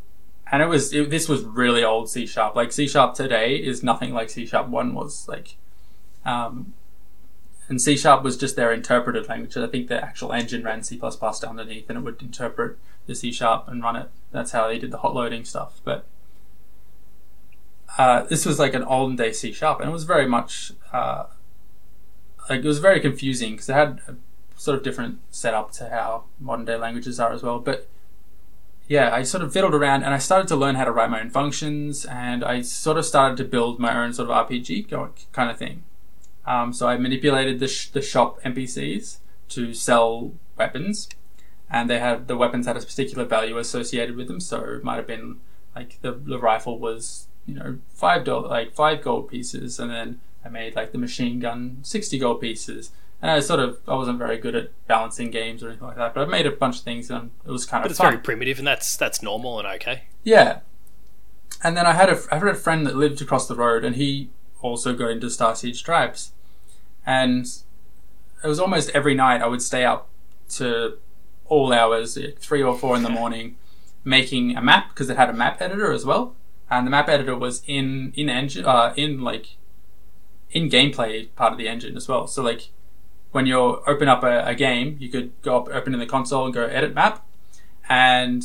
and 0.51 0.61
it 0.61 0.65
was 0.65 0.93
it, 0.93 1.09
this 1.09 1.29
was 1.29 1.43
really 1.43 1.81
old 1.81 2.09
C 2.09 2.25
sharp. 2.25 2.53
Like 2.53 2.73
C 2.73 2.85
sharp 2.85 3.13
today 3.13 3.55
is 3.55 3.81
nothing 3.81 4.13
like 4.13 4.29
C 4.29 4.45
sharp 4.45 4.67
one 4.67 4.93
was. 4.93 5.25
Like, 5.29 5.55
um, 6.25 6.73
and 7.69 7.81
C 7.81 7.95
sharp 7.95 8.23
was 8.23 8.35
just 8.35 8.57
their 8.57 8.73
interpreted 8.73 9.29
language. 9.29 9.55
I 9.55 9.65
think 9.67 9.87
the 9.87 10.03
actual 10.03 10.33
engine 10.33 10.65
ran 10.65 10.83
C 10.83 10.99
underneath, 11.01 11.89
and 11.89 11.97
it 11.97 12.01
would 12.01 12.21
interpret 12.21 12.77
the 13.05 13.15
C 13.15 13.31
sharp 13.31 13.69
and 13.69 13.81
run 13.81 13.95
it. 13.95 14.09
That's 14.31 14.51
how 14.51 14.67
they 14.67 14.79
did 14.79 14.91
the 14.91 14.97
hot 14.97 15.15
loading 15.15 15.45
stuff. 15.45 15.79
But 15.85 16.03
uh, 17.97 18.23
this 18.23 18.45
was 18.45 18.59
like 18.59 18.73
an 18.73 18.83
olden 18.83 19.15
day 19.15 19.31
C 19.31 19.53
sharp, 19.53 19.79
and 19.79 19.89
it 19.89 19.93
was 19.93 20.03
very 20.03 20.27
much 20.27 20.73
uh, 20.91 21.27
like 22.49 22.61
it 22.61 22.67
was 22.67 22.79
very 22.79 22.99
confusing 22.99 23.51
because 23.51 23.69
it 23.69 23.73
had 23.73 24.01
a 24.07 24.15
sort 24.55 24.77
of 24.77 24.83
different 24.83 25.19
setup 25.29 25.71
to 25.71 25.89
how 25.89 26.25
modern 26.39 26.65
day 26.65 26.75
languages 26.75 27.19
are 27.19 27.31
as 27.31 27.43
well. 27.43 27.59
But 27.59 27.87
yeah, 28.87 29.13
I 29.13 29.21
sort 29.21 29.43
of 29.43 29.53
fiddled 29.53 29.75
around 29.75 30.03
and 30.03 30.13
I 30.13 30.17
started 30.17 30.47
to 30.49 30.55
learn 30.55 30.75
how 30.75 30.83
to 30.85 30.91
write 30.91 31.11
my 31.11 31.21
own 31.21 31.29
functions, 31.29 32.05
and 32.05 32.43
I 32.43 32.61
sort 32.61 32.97
of 32.97 33.05
started 33.05 33.37
to 33.37 33.43
build 33.43 33.79
my 33.79 33.95
own 33.95 34.13
sort 34.13 34.29
of 34.29 34.47
RPG 34.47 34.89
kind 35.31 35.51
of 35.51 35.57
thing. 35.57 35.83
Um, 36.45 36.73
so 36.73 36.87
I 36.87 36.97
manipulated 36.97 37.59
the, 37.59 37.67
sh- 37.67 37.89
the 37.89 38.01
shop 38.01 38.41
NPCs 38.41 39.17
to 39.49 39.73
sell 39.75 40.33
weapons, 40.57 41.07
and 41.69 41.87
they 41.87 41.99
had 41.99 42.27
the 42.27 42.35
weapons 42.35 42.65
had 42.65 42.77
a 42.77 42.81
particular 42.81 43.25
value 43.25 43.59
associated 43.59 44.15
with 44.15 44.27
them. 44.27 44.39
So 44.39 44.59
it 44.61 44.83
might 44.83 44.95
have 44.95 45.07
been 45.07 45.39
like 45.75 45.99
the, 46.01 46.11
the 46.11 46.39
rifle 46.39 46.79
was 46.79 47.27
you 47.45 47.53
know 47.53 47.77
five 47.93 48.23
dollar 48.23 48.47
like 48.47 48.73
five 48.73 49.03
gold 49.03 49.29
pieces, 49.29 49.79
and 49.79 49.91
then 49.91 50.19
I 50.43 50.49
made 50.49 50.75
like 50.75 50.91
the 50.91 50.97
machine 50.97 51.39
gun 51.39 51.79
sixty 51.81 52.17
gold 52.19 52.41
pieces. 52.41 52.91
And 53.21 53.29
I 53.29 53.41
sort 53.41 53.59
of 53.59 53.79
I 53.87 53.95
wasn't 53.95 54.17
very 54.17 54.37
good 54.37 54.55
at 54.55 54.71
balancing 54.87 55.29
games 55.29 55.61
or 55.61 55.67
anything 55.69 55.87
like 55.87 55.97
that, 55.97 56.13
but 56.13 56.25
I 56.25 56.31
made 56.31 56.45
a 56.47 56.51
bunch 56.51 56.77
of 56.77 56.83
things 56.83 57.09
and 57.11 57.31
it 57.45 57.51
was 57.51 57.65
kind 57.65 57.81
But 57.83 57.87
of 57.87 57.91
it's 57.91 57.99
fun. 57.99 58.11
very 58.13 58.21
primitive, 58.23 58.59
and 58.59 58.67
that's 58.67 58.95
that's 58.95 59.21
normal 59.21 59.59
and 59.59 59.67
okay. 59.67 60.03
Yeah. 60.23 60.59
And 61.63 61.75
then 61.75 61.85
I 61.85 61.93
had 61.93 62.09
a 62.09 62.17
I 62.31 62.35
had 62.37 62.47
a 62.47 62.53
friend 62.55 62.87
that 62.87 62.95
lived 62.95 63.21
across 63.21 63.47
the 63.47 63.55
road, 63.55 63.83
and 63.83 63.97
he 63.97 64.29
also 64.61 64.93
got 64.93 65.09
into 65.11 65.29
Star 65.29 65.53
Siege 65.55 65.83
Tribes, 65.83 66.31
and 67.05 67.45
it 68.43 68.47
was 68.47 68.59
almost 68.59 68.89
every 68.91 69.15
night 69.15 69.41
I 69.41 69.47
would 69.47 69.61
stay 69.61 69.83
up 69.83 70.07
to 70.51 70.97
all 71.45 71.73
hours, 71.73 72.17
three 72.37 72.61
or 72.63 72.77
four 72.77 72.95
in 72.95 73.03
the 73.03 73.09
morning, 73.09 73.57
making 74.05 74.55
a 74.55 74.61
map 74.61 74.89
because 74.89 75.09
it 75.09 75.17
had 75.17 75.29
a 75.29 75.33
map 75.33 75.61
editor 75.61 75.91
as 75.91 76.05
well, 76.05 76.35
and 76.69 76.87
the 76.87 76.91
map 76.91 77.09
editor 77.09 77.35
was 77.35 77.61
in 77.67 78.13
in 78.15 78.29
engine 78.29 78.65
uh, 78.65 78.93
in 78.95 79.19
like 79.21 79.57
in 80.51 80.69
gameplay 80.69 81.27
part 81.35 81.51
of 81.51 81.57
the 81.57 81.67
engine 81.67 81.95
as 81.95 82.07
well. 82.07 82.27
So 82.27 82.41
like 82.41 82.69
when 83.31 83.45
you 83.45 83.57
open 83.57 84.07
up 84.07 84.23
a, 84.23 84.45
a 84.45 84.55
game, 84.55 84.97
you 84.99 85.09
could 85.09 85.39
go 85.41 85.57
up, 85.57 85.67
open 85.69 85.93
in 85.93 85.99
the 85.99 86.05
console 86.05 86.45
and 86.45 86.53
go 86.53 86.65
edit 86.65 86.93
map, 86.93 87.25
and 87.87 88.43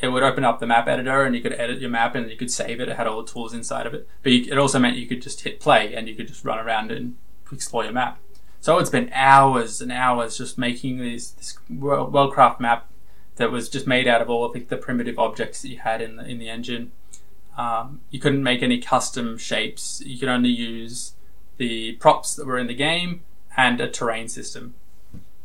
it 0.00 0.08
would 0.08 0.22
open 0.22 0.44
up 0.44 0.58
the 0.58 0.66
map 0.66 0.88
editor 0.88 1.22
and 1.22 1.34
you 1.34 1.40
could 1.40 1.52
edit 1.52 1.80
your 1.80 1.90
map 1.90 2.14
and 2.14 2.28
you 2.30 2.36
could 2.36 2.50
save 2.50 2.80
it. 2.80 2.88
It 2.88 2.96
had 2.96 3.06
all 3.06 3.22
the 3.22 3.30
tools 3.30 3.54
inside 3.54 3.86
of 3.86 3.94
it. 3.94 4.08
But 4.22 4.32
you, 4.32 4.52
it 4.52 4.58
also 4.58 4.78
meant 4.78 4.96
you 4.96 5.06
could 5.06 5.22
just 5.22 5.42
hit 5.42 5.60
play 5.60 5.94
and 5.94 6.08
you 6.08 6.14
could 6.14 6.26
just 6.26 6.44
run 6.44 6.58
around 6.58 6.90
and 6.90 7.16
explore 7.52 7.84
your 7.84 7.92
map. 7.92 8.18
So 8.60 8.78
it's 8.78 8.90
been 8.90 9.10
hours 9.12 9.80
and 9.80 9.92
hours 9.92 10.38
just 10.38 10.58
making 10.58 10.98
these, 10.98 11.32
this 11.32 11.58
well 11.68 12.30
craft 12.30 12.60
map 12.60 12.88
that 13.36 13.50
was 13.50 13.68
just 13.68 13.86
made 13.86 14.08
out 14.08 14.20
of 14.20 14.28
all 14.28 14.44
of 14.44 14.52
the, 14.52 14.60
the 14.60 14.76
primitive 14.76 15.18
objects 15.18 15.62
that 15.62 15.68
you 15.68 15.78
had 15.78 16.02
in 16.02 16.16
the, 16.16 16.24
in 16.24 16.38
the 16.38 16.48
engine. 16.48 16.92
Um, 17.56 18.00
you 18.10 18.18
couldn't 18.18 18.42
make 18.42 18.62
any 18.62 18.78
custom 18.78 19.38
shapes. 19.38 20.02
You 20.04 20.18
could 20.18 20.28
only 20.28 20.50
use 20.50 21.14
the 21.62 21.92
props 21.92 22.34
that 22.34 22.44
were 22.44 22.58
in 22.58 22.66
the 22.66 22.74
game 22.74 23.22
and 23.56 23.80
a 23.80 23.88
terrain 23.88 24.28
system. 24.28 24.74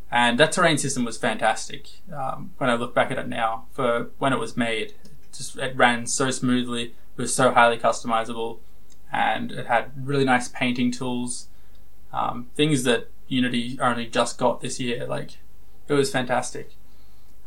And 0.10 0.39
that 0.39 0.51
terrain 0.51 0.80
system 0.80 1.06
was 1.06 1.15
fantastic. 1.15 1.89
Um, 2.12 2.53
when 2.58 2.71
I 2.71 2.73
look 2.73 2.95
back 2.95 3.12
at 3.12 3.19
it 3.19 3.27
now, 3.27 3.65
for 3.71 4.10
when 4.17 4.34
it 4.34 4.39
was 4.39 4.58
made, 4.58 4.95
it 5.06 5.32
just 5.32 5.58
it 5.58 5.75
ran 5.75 6.08
so 6.08 6.32
smoothly. 6.32 6.86
It 7.15 7.21
was 7.21 7.36
so 7.36 7.51
highly 7.51 7.77
customizable, 7.77 8.58
and 9.12 9.51
it 9.51 9.67
had 9.67 9.91
really 9.95 10.25
nice 10.25 10.47
painting 10.47 10.91
tools, 10.91 11.49
um, 12.12 12.47
things 12.56 12.84
that 12.84 13.12
Unity 13.27 13.77
only 13.80 14.08
just 14.08 14.39
got 14.39 14.62
this 14.62 14.80
year. 14.80 15.06
Like 15.06 15.38
it 15.88 15.93
was 15.93 16.12
fantastic. 16.12 16.71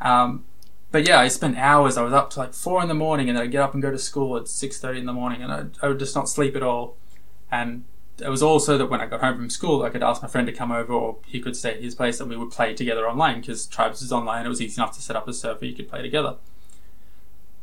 Um, 0.00 0.44
but 0.92 1.08
yeah, 1.08 1.18
I 1.18 1.28
spent 1.28 1.56
hours. 1.56 1.96
I 1.96 2.02
was 2.02 2.12
up 2.12 2.30
to 2.30 2.38
like 2.38 2.54
four 2.54 2.80
in 2.82 2.88
the 2.88 2.94
morning, 2.94 3.28
and 3.28 3.36
then 3.36 3.44
I'd 3.44 3.52
get 3.52 3.62
up 3.62 3.74
and 3.74 3.82
go 3.82 3.90
to 3.90 3.98
school 3.98 4.36
at 4.36 4.46
six 4.46 4.78
thirty 4.78 5.00
in 5.00 5.06
the 5.06 5.12
morning, 5.12 5.42
and 5.42 5.52
I, 5.52 5.60
I 5.84 5.88
would 5.88 5.98
just 5.98 6.14
not 6.14 6.28
sleep 6.28 6.54
at 6.54 6.62
all. 6.62 6.96
And 7.50 7.84
it 8.20 8.28
was 8.28 8.42
also 8.42 8.78
that 8.78 8.86
when 8.86 9.00
I 9.00 9.06
got 9.06 9.20
home 9.20 9.36
from 9.36 9.50
school, 9.50 9.82
I 9.82 9.90
could 9.90 10.02
ask 10.02 10.22
my 10.22 10.28
friend 10.28 10.46
to 10.46 10.52
come 10.52 10.72
over, 10.72 10.92
or 10.92 11.18
he 11.26 11.40
could 11.40 11.56
stay 11.56 11.74
at 11.74 11.82
his 11.82 11.94
place, 11.94 12.20
and 12.20 12.28
we 12.28 12.36
would 12.36 12.50
play 12.50 12.74
together 12.74 13.08
online 13.08 13.40
because 13.40 13.66
Tribes 13.66 14.02
is 14.02 14.12
online. 14.12 14.46
It 14.46 14.48
was 14.48 14.60
easy 14.60 14.80
enough 14.80 14.94
to 14.96 15.02
set 15.02 15.16
up 15.16 15.28
a 15.28 15.32
server 15.32 15.64
you 15.64 15.74
could 15.74 15.88
play 15.88 16.02
together. 16.02 16.36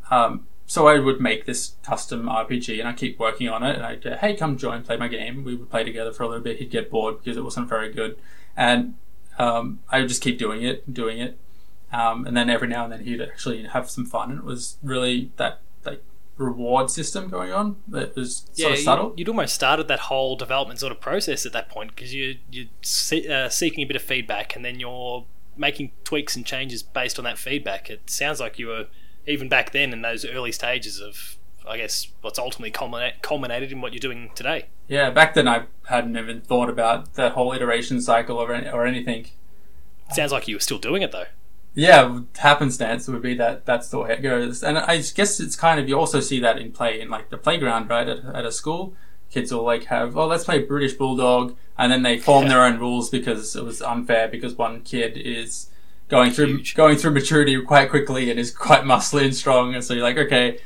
Um, 0.10 0.48
so 0.65 0.88
I 0.88 1.00
would 1.00 1.22
make 1.22 1.46
this 1.46 1.76
custom 1.84 2.28
RPG, 2.28 2.80
and 2.80 2.88
I 2.88 2.93
keep 2.93 3.20
working 3.20 3.48
on 3.48 3.63
it. 3.63 3.76
And 3.76 3.86
I'd 3.86 4.04
go, 4.04 4.15
"Hey, 4.15 4.36
come 4.36 4.58
join, 4.58 4.84
play 4.84 4.98
my 4.98 5.08
game." 5.08 5.43
We 5.43 5.56
would 5.56 5.70
play 5.70 5.84
together 5.84 6.12
for 6.12 6.24
a 6.24 6.28
little 6.28 6.43
bit. 6.43 6.58
He'd 6.58 6.72
get 6.72 6.91
bored 6.91 7.20
because 7.20 7.38
it 7.38 7.43
wasn't 7.43 7.70
very 7.70 7.91
good, 7.91 8.17
and 8.56 8.96
um, 9.39 9.80
I 9.89 10.00
would 10.00 10.10
just 10.10 10.22
keep 10.22 10.38
doing 10.38 10.63
it, 10.63 10.93
doing 10.93 11.20
it, 11.20 11.38
um, 11.91 12.26
and 12.26 12.36
then 12.36 12.50
every 12.50 12.67
now 12.67 12.84
and 12.84 12.91
then 12.91 13.06
he'd 13.06 13.22
actually 13.22 13.63
have 13.63 13.89
some 13.89 14.06
fun. 14.06 14.32
And 14.32 14.39
it 14.39 14.46
was 14.46 14.78
really 14.84 15.32
that 15.38 15.62
like 15.86 16.04
reward 16.38 16.89
system 16.89 17.30
going 17.30 17.52
on 17.52 17.78
that 17.88 18.15
was 18.15 18.45
sort 18.54 18.73
of 18.73 18.80
subtle. 18.80 19.13
You'd 19.17 19.30
almost 19.30 19.56
started 19.56 19.88
that 19.88 20.00
whole 20.02 20.36
development 20.36 20.80
sort 20.80 20.91
of 20.91 21.02
process 21.02 21.45
at 21.45 21.54
that 21.54 21.69
point 21.69 21.95
because 21.95 22.13
you 22.13 22.38
you're 22.52 22.67
se- 22.82 23.28
uh, 23.28 23.50
seeking 23.50 23.84
a 23.84 23.88
bit 23.88 23.95
of 23.95 24.02
feedback, 24.02 24.56
and 24.56 24.63
then 24.63 24.80
you're 24.80 25.26
making 25.58 25.91
tweaks 26.04 26.36
and 26.36 26.45
changes 26.45 26.84
based 26.84 27.17
on 27.17 27.26
that 27.26 27.38
feedback. 27.38 27.89
It 27.89 28.10
sounds 28.10 28.39
like 28.39 28.60
you 28.60 28.67
were 28.67 28.88
even 29.26 29.50
back 29.50 29.71
then 29.71 29.91
in 29.91 30.02
those 30.02 30.23
early 30.23 30.52
stages 30.52 31.02
of, 31.02 31.38
I 31.67 31.78
guess, 31.78 32.08
what's 32.21 32.39
ultimately 32.39 32.71
culminate, 32.71 33.21
culminated 33.21 33.71
in 33.71 33.82
what 33.82 33.91
you're 33.91 34.00
doing 34.00 34.32
today. 34.36 34.67
Yeah, 34.88 35.10
back 35.10 35.34
then 35.34 35.47
I 35.47 35.65
hadn't 35.89 36.15
even 36.15 36.41
thought 36.41 36.69
about 36.69 37.15
that 37.15 37.34
whole 37.34 37.52
iteration 37.52 38.00
cycle 38.00 38.38
or, 38.38 38.52
or 38.71 38.86
anything. 38.86 39.28
Sounds 40.13 40.32
like 40.32 40.47
you 40.47 40.56
were 40.56 40.62
still 40.62 40.78
doing 40.78 41.02
it 41.02 41.12
though. 41.12 41.26
Yeah, 41.80 42.22
happenstance 42.40 43.08
would 43.08 43.22
be 43.22 43.36
that 43.36 43.68
that's 43.68 43.90
the 43.90 44.00
way 44.00 44.13
it 44.13 44.24
goes. 44.24 44.63
And 44.63 44.80
I 44.80 44.98
guess 44.98 45.40
it's 45.40 45.56
kind 45.56 45.80
of, 45.80 45.88
you 45.88 45.98
also 46.00 46.20
see 46.22 46.40
that 46.40 46.58
in 46.58 46.72
play 46.72 47.00
in 47.00 47.10
like 47.12 47.30
the 47.30 47.38
playground, 47.38 47.88
right, 47.88 48.08
at, 48.10 48.26
at 48.34 48.46
a 48.46 48.52
school. 48.52 48.96
Kids 49.30 49.54
will 49.54 49.62
like 49.63 49.84
have, 49.86 50.18
oh, 50.18 50.26
let's 50.26 50.46
play 50.46 50.58
British 50.63 50.94
Bulldog, 50.94 51.56
and 51.78 51.92
then 51.92 52.02
they 52.02 52.18
form 52.18 52.44
Yeah. 52.46 52.50
their 52.50 52.63
own 52.63 52.80
rules 52.80 53.12
because 53.12 53.56
it 53.56 53.63
was 53.63 53.82
unfair 53.82 54.28
because 54.28 54.56
one 54.56 54.82
kid 54.82 55.18
is 55.18 55.70
going 56.10 56.32
through 56.32 56.48
Huge. 56.48 56.74
going 56.76 56.98
through 56.98 57.12
maturity 57.12 57.62
quite 57.62 57.90
quickly 57.92 58.32
and 58.32 58.40
is 58.40 58.50
quite 58.50 58.82
muscly 58.94 59.24
and 59.26 59.36
strong, 59.36 59.76
and 59.76 59.84
so 59.84 59.94
you're 59.94 60.02
like, 60.04 60.18
okay, 60.18 60.58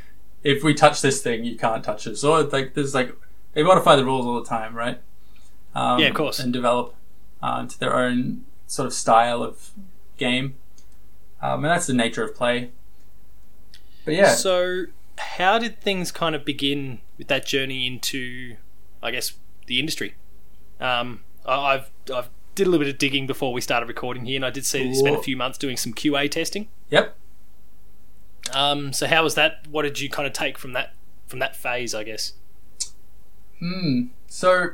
if 0.44 0.64
we 0.64 0.74
touch 0.74 1.02
this 1.02 1.22
thing, 1.22 1.44
you 1.44 1.58
can't 1.58 1.84
touch 1.84 2.08
it. 2.08 2.16
So 2.18 2.40
like, 2.40 2.74
there's 2.74 2.96
like 2.96 3.14
they 3.54 3.64
modify 3.64 3.98
the 3.98 4.06
rules 4.06 4.26
all 4.26 4.40
the 4.42 4.48
time, 4.48 4.76
right? 4.76 5.02
Um, 5.76 6.00
Yeah, 6.00 6.08
of 6.08 6.16
course. 6.16 6.40
and 6.40 6.54
develop 6.54 6.96
uh, 7.44 7.58
into 7.64 7.78
their 7.80 7.96
own 7.98 8.46
sort 8.68 8.86
of 8.86 8.94
style 8.94 9.44
of 9.44 9.72
game. 10.18 10.56
Um, 11.42 11.64
and 11.64 11.72
that's 11.72 11.88
the 11.88 11.94
nature 11.94 12.24
of 12.24 12.36
play. 12.36 12.70
But 14.06 14.14
yeah, 14.16 14.34
So, 14.36 14.86
how 15.18 15.58
did 15.60 15.80
things 15.82 16.12
kind 16.12 16.36
of 16.36 16.44
begin 16.46 17.00
with 17.18 17.28
that 17.28 17.46
journey 17.46 17.86
into, 17.88 18.56
I 19.02 19.12
guess, 19.12 19.34
the 19.68 19.80
industry? 19.80 20.16
Um, 20.80 21.22
I- 21.46 21.54
I've 21.76 21.90
I've 22.14 22.30
did 22.56 22.68
a 22.68 22.70
little 22.70 22.84
bit 22.86 22.94
of 22.94 23.00
digging 23.00 23.28
before 23.28 23.54
we 23.54 23.62
started 23.62 23.88
recording 23.88 24.26
here, 24.26 24.36
and 24.36 24.46
I 24.46 24.50
did 24.50 24.66
see 24.66 24.80
that 24.80 24.88
you 24.90 24.96
spent 24.96 25.16
a 25.16 25.22
few 25.22 25.38
months 25.38 25.58
doing 25.58 25.78
some 25.78 25.94
QA 25.94 26.30
testing. 26.30 26.68
yep. 26.90 27.16
Um, 28.54 28.92
so 28.92 29.08
how 29.08 29.24
was 29.24 29.36
that? 29.36 29.68
What 29.70 29.84
did 29.84 30.00
you 30.00 30.10
kind 30.10 30.28
of 30.28 30.34
take 30.34 30.58
from 30.58 30.74
that 30.74 30.94
from 31.28 31.40
that 31.40 31.56
phase? 31.56 31.94
I 31.96 32.04
guess. 32.04 32.34
Hmm. 33.60 34.06
So, 34.28 34.72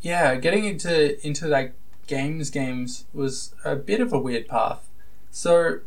yeah, 0.00 0.36
getting 0.36 0.64
into 0.64 1.24
into 1.26 1.46
like 1.48 1.74
games 2.06 2.50
games 2.50 3.04
was 3.12 3.54
a 3.64 3.76
bit 3.76 4.00
of 4.00 4.12
a 4.12 4.18
weird 4.18 4.46
path. 4.48 4.87
So, 5.30 5.80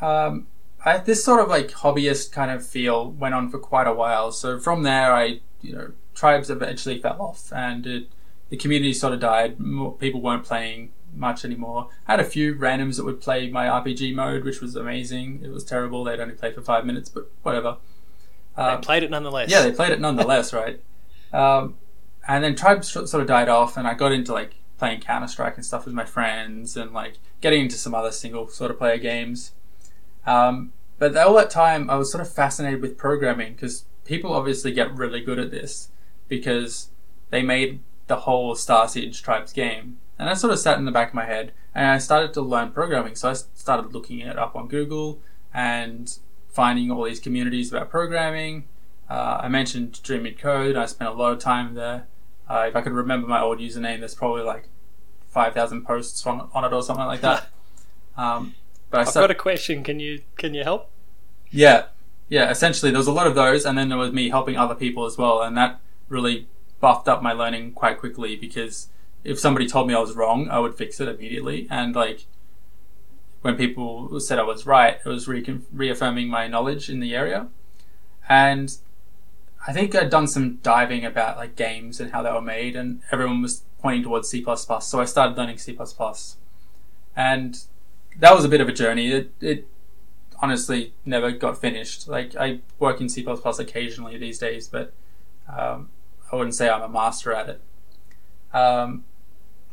um, 0.00 0.46
I 0.84 0.98
this 0.98 1.24
sort 1.24 1.40
of 1.40 1.48
like 1.48 1.68
hobbyist 1.70 2.32
kind 2.32 2.50
of 2.50 2.64
feel 2.66 3.10
went 3.10 3.34
on 3.34 3.50
for 3.50 3.58
quite 3.58 3.86
a 3.86 3.92
while. 3.92 4.30
So 4.32 4.58
from 4.58 4.82
there, 4.82 5.12
I 5.12 5.40
you 5.60 5.74
know 5.74 5.92
tribes 6.14 6.50
eventually 6.50 7.00
fell 7.00 7.20
off, 7.20 7.52
and 7.52 7.86
it, 7.86 8.08
the 8.48 8.56
community 8.56 8.92
sort 8.92 9.12
of 9.12 9.20
died. 9.20 9.58
More, 9.60 9.92
people 9.92 10.20
weren't 10.20 10.44
playing 10.44 10.90
much 11.14 11.44
anymore. 11.44 11.88
I 12.06 12.12
had 12.12 12.20
a 12.20 12.24
few 12.24 12.54
randoms 12.54 12.96
that 12.96 13.04
would 13.04 13.20
play 13.20 13.50
my 13.50 13.66
RPG 13.66 14.14
mode, 14.14 14.44
which 14.44 14.60
was 14.60 14.76
amazing. 14.76 15.40
It 15.42 15.48
was 15.50 15.64
terrible. 15.64 16.04
They'd 16.04 16.20
only 16.20 16.34
play 16.34 16.52
for 16.52 16.60
five 16.62 16.84
minutes, 16.86 17.08
but 17.08 17.30
whatever. 17.42 17.76
They 18.56 18.62
Um, 18.62 18.80
played 18.80 19.02
it 19.02 19.10
nonetheless. 19.10 19.50
yeah, 19.50 19.62
they 19.62 19.72
played 19.72 19.92
it 19.92 20.00
nonetheless, 20.00 20.52
right? 20.62 20.80
Um, 21.32 21.76
and 22.26 22.44
then 22.44 22.54
tribes 22.54 22.88
sort 22.90 23.12
of 23.14 23.26
died 23.26 23.48
off, 23.48 23.76
and 23.76 23.86
I 23.88 23.94
got 23.94 24.12
into 24.12 24.32
like 24.32 24.54
playing 24.78 25.00
Counter 25.00 25.28
Strike 25.28 25.56
and 25.56 25.64
stuff 25.64 25.84
with 25.84 25.94
my 25.94 26.04
friends, 26.04 26.76
and 26.76 26.92
like 26.92 27.18
getting 27.40 27.62
into 27.62 27.76
some 27.76 27.94
other 27.94 28.12
single 28.12 28.48
sort 28.48 28.70
of 28.70 28.78
player 28.78 28.98
games. 28.98 29.52
Um, 30.26 30.72
but 30.98 31.16
all 31.16 31.34
that 31.34 31.50
time, 31.50 31.88
I 31.90 31.96
was 31.96 32.10
sort 32.10 32.22
of 32.22 32.32
fascinated 32.32 32.82
with 32.82 32.98
programming 32.98 33.52
because 33.52 33.84
people 34.04 34.32
obviously 34.32 34.72
get 34.72 34.94
really 34.94 35.20
good 35.20 35.38
at 35.38 35.50
this 35.50 35.88
because 36.28 36.90
they 37.30 37.42
made 37.42 37.80
the 38.06 38.16
whole 38.16 38.54
Starsiege 38.54 39.22
Tribes 39.22 39.52
game, 39.52 39.98
and 40.18 40.28
that 40.28 40.38
sort 40.38 40.52
of 40.52 40.58
sat 40.58 40.78
in 40.78 40.84
the 40.84 40.92
back 40.92 41.08
of 41.08 41.14
my 41.14 41.24
head. 41.24 41.52
And 41.74 41.86
I 41.86 41.98
started 41.98 42.32
to 42.34 42.40
learn 42.40 42.72
programming, 42.72 43.14
so 43.14 43.30
I 43.30 43.34
started 43.34 43.92
looking 43.92 44.18
it 44.20 44.38
up 44.38 44.56
on 44.56 44.66
Google 44.66 45.20
and 45.54 46.18
finding 46.48 46.90
all 46.90 47.04
these 47.04 47.20
communities 47.20 47.70
about 47.72 47.90
programming. 47.90 48.64
Uh, 49.08 49.38
I 49.42 49.48
mentioned 49.48 50.02
Dream 50.02 50.26
Code. 50.34 50.76
I 50.76 50.86
spent 50.86 51.10
a 51.10 51.14
lot 51.14 51.32
of 51.32 51.38
time 51.38 51.74
there. 51.74 52.06
Uh, 52.48 52.66
if 52.68 52.76
I 52.76 52.80
could 52.80 52.92
remember 52.92 53.26
my 53.26 53.40
old 53.40 53.58
username, 53.58 54.00
there's 54.00 54.14
probably 54.14 54.42
like 54.42 54.68
five 55.28 55.54
thousand 55.54 55.84
posts 55.84 56.26
on, 56.26 56.48
on 56.54 56.64
it 56.64 56.72
or 56.72 56.82
something 56.82 57.06
like 57.06 57.20
that. 57.20 57.48
um, 58.16 58.54
but 58.90 58.98
I 58.98 59.00
I've 59.02 59.08
sta- 59.08 59.20
got 59.20 59.30
a 59.30 59.34
question. 59.34 59.82
Can 59.84 60.00
you 60.00 60.22
can 60.36 60.54
you 60.54 60.64
help? 60.64 60.90
yeah, 61.50 61.86
yeah. 62.28 62.50
Essentially, 62.50 62.90
there 62.90 62.98
was 62.98 63.06
a 63.06 63.12
lot 63.12 63.26
of 63.26 63.34
those, 63.34 63.64
and 63.64 63.76
then 63.76 63.88
there 63.88 63.98
was 63.98 64.12
me 64.12 64.30
helping 64.30 64.56
other 64.56 64.74
people 64.74 65.04
as 65.04 65.18
well, 65.18 65.42
and 65.42 65.56
that 65.56 65.80
really 66.08 66.46
buffed 66.80 67.08
up 67.08 67.22
my 67.22 67.32
learning 67.32 67.72
quite 67.72 67.98
quickly 67.98 68.36
because 68.36 68.88
if 69.24 69.38
somebody 69.38 69.66
told 69.68 69.88
me 69.88 69.94
I 69.94 69.98
was 69.98 70.14
wrong, 70.14 70.48
I 70.48 70.58
would 70.58 70.74
fix 70.76 71.00
it 71.00 71.08
immediately, 71.08 71.66
and 71.70 71.94
like 71.94 72.26
when 73.42 73.56
people 73.56 74.18
said 74.20 74.38
I 74.38 74.42
was 74.42 74.66
right, 74.66 74.98
it 75.04 75.08
was 75.08 75.28
re- 75.28 75.60
reaffirming 75.72 76.28
my 76.28 76.48
knowledge 76.48 76.88
in 76.88 77.00
the 77.00 77.14
area, 77.14 77.48
and 78.28 78.76
I 79.66 79.72
think 79.72 79.94
I'd 79.94 80.10
done 80.10 80.26
some 80.26 80.56
diving 80.56 81.04
about 81.04 81.36
like 81.36 81.56
games 81.56 82.00
and 82.00 82.12
how 82.12 82.22
they 82.22 82.32
were 82.32 82.40
made, 82.40 82.76
and 82.76 83.02
everyone 83.10 83.42
was 83.42 83.62
pointing 83.80 84.02
towards 84.02 84.28
C++, 84.28 84.44
so 84.80 85.00
I 85.00 85.04
started 85.04 85.36
learning 85.36 85.58
C++, 85.58 85.76
and 87.16 87.58
that 88.18 88.34
was 88.34 88.44
a 88.44 88.48
bit 88.48 88.60
of 88.60 88.68
a 88.68 88.72
journey. 88.72 89.12
It, 89.12 89.32
it 89.40 89.68
honestly 90.40 90.94
never 91.04 91.30
got 91.30 91.58
finished. 91.58 92.08
Like 92.08 92.36
I 92.36 92.60
work 92.78 93.00
in 93.00 93.08
C++ 93.08 93.24
occasionally 93.24 94.18
these 94.18 94.38
days, 94.38 94.68
but 94.68 94.92
um, 95.48 95.90
I 96.30 96.36
wouldn't 96.36 96.54
say 96.54 96.68
I'm 96.68 96.82
a 96.82 96.88
master 96.88 97.32
at 97.32 97.48
it. 97.48 97.60
Um, 98.56 99.04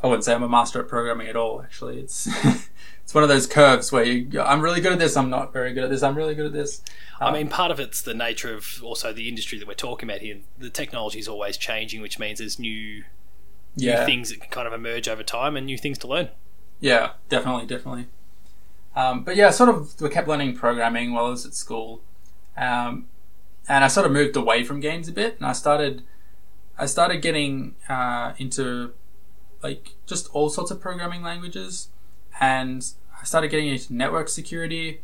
I 0.06 0.08
wouldn't 0.08 0.24
say 0.24 0.36
I'm 0.36 0.44
a 0.44 0.50
master 0.50 0.80
at 0.80 0.88
programming 0.88 1.28
at 1.28 1.36
all. 1.36 1.64
Actually, 1.64 2.00
it's 2.00 2.28
it's 3.04 3.14
one 3.14 3.24
of 3.24 3.28
those 3.30 3.48
curves 3.48 3.92
where 3.92 4.04
you, 4.04 4.40
I'm 4.40 4.62
really 4.62 4.80
good 4.80 4.92
at 4.94 5.00
this. 5.00 5.18
I'm 5.18 5.32
not 5.32 5.52
very 5.52 5.74
good 5.74 5.84
at 5.84 5.90
this. 5.90 6.04
I'm 6.04 6.16
really 6.16 6.36
good 6.36 6.46
at 6.46 6.54
this. 6.54 6.84
I 7.20 7.30
Um, 7.30 7.34
mean, 7.34 7.48
part 7.50 7.72
of 7.72 7.80
it's 7.80 8.04
the 8.04 8.14
nature 8.14 8.54
of 8.54 8.84
also 8.84 9.12
the 9.12 9.28
industry 9.28 9.58
that 9.58 9.68
we're 9.68 9.74
talking 9.74 10.08
about 10.08 10.22
here. 10.22 10.38
The 10.60 10.70
technology 10.70 11.18
is 11.18 11.28
always 11.28 11.58
changing, 11.58 12.02
which 12.02 12.20
means 12.20 12.38
there's 12.38 12.60
new, 12.60 13.04
new 13.76 13.88
yeah, 13.88 14.06
things 14.06 14.30
that 14.30 14.42
can 14.42 14.50
kind 14.52 14.68
of 14.68 14.74
emerge 14.74 15.08
over 15.08 15.24
time 15.24 15.58
and 15.58 15.66
new 15.66 15.78
things 15.78 15.98
to 16.00 16.08
learn. 16.08 16.30
Yeah, 16.80 17.14
definitely, 17.28 17.66
definitely. 17.66 18.06
Um, 18.96 19.24
but 19.24 19.36
yeah, 19.36 19.50
sort 19.50 19.70
of, 19.70 20.00
we 20.00 20.10
kept 20.10 20.28
learning 20.28 20.56
programming 20.56 21.14
while 21.14 21.26
I 21.26 21.30
was 21.30 21.48
at 21.48 21.56
school, 21.56 22.02
um, 22.56 23.08
and 23.68 23.84
I 23.84 23.88
sort 23.88 24.06
of 24.06 24.12
moved 24.12 24.36
away 24.36 24.64
from 24.64 24.82
games 24.82 25.08
a 25.08 25.12
bit, 25.12 25.38
and 25.38 25.48
I 25.48 25.54
started, 25.54 26.04
I 26.78 26.86
started 26.86 27.24
getting 27.24 27.74
uh, 27.90 28.34
into 28.38 28.94
like 29.66 29.96
just 30.06 30.30
all 30.34 30.50
sorts 30.50 30.70
of 30.72 30.80
programming 30.80 31.22
languages, 31.24 31.90
and 32.40 32.86
I 33.20 33.24
started 33.26 33.50
getting 33.50 33.68
into 33.70 33.94
network 33.94 34.28
security, 34.30 35.02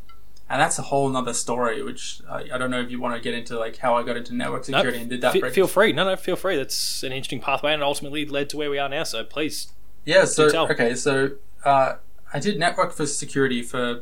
and 0.50 0.62
that's 0.62 0.78
a 0.78 0.84
whole 0.84 1.10
nother 1.10 1.34
story. 1.34 1.82
Which 1.82 2.22
I, 2.30 2.40
I 2.54 2.58
don't 2.60 2.70
know 2.72 2.80
if 2.82 2.92
you 2.92 3.00
want 3.00 3.16
to 3.16 3.22
get 3.22 3.34
into 3.34 3.58
like 3.58 3.78
how 3.78 3.96
I 3.98 4.04
got 4.04 4.18
into 4.18 4.34
network 4.36 4.64
security 4.66 5.00
and 5.00 5.10
did 5.10 5.22
that. 5.22 5.34
fe- 5.34 5.40
break- 5.42 5.54
feel 5.54 5.68
free. 5.68 5.92
No, 5.94 6.04
no, 6.06 6.16
feel 6.16 6.36
free. 6.36 6.56
That's 6.56 7.04
an 7.04 7.12
interesting 7.12 7.42
pathway, 7.42 7.74
and 7.74 7.82
ultimately 7.84 8.26
led 8.26 8.50
to 8.52 8.58
where 8.58 8.70
we 8.70 8.78
are 8.78 8.90
now. 8.90 9.04
So 9.04 9.24
please, 9.24 9.74
Yeah, 10.06 10.26
so 10.26 10.44
okay, 10.70 10.94
so 10.96 11.32
uh, 11.66 11.96
I 12.34 12.40
did 12.40 12.60
network 12.60 12.94
for 12.94 13.06
security 13.06 13.62
for 13.64 14.02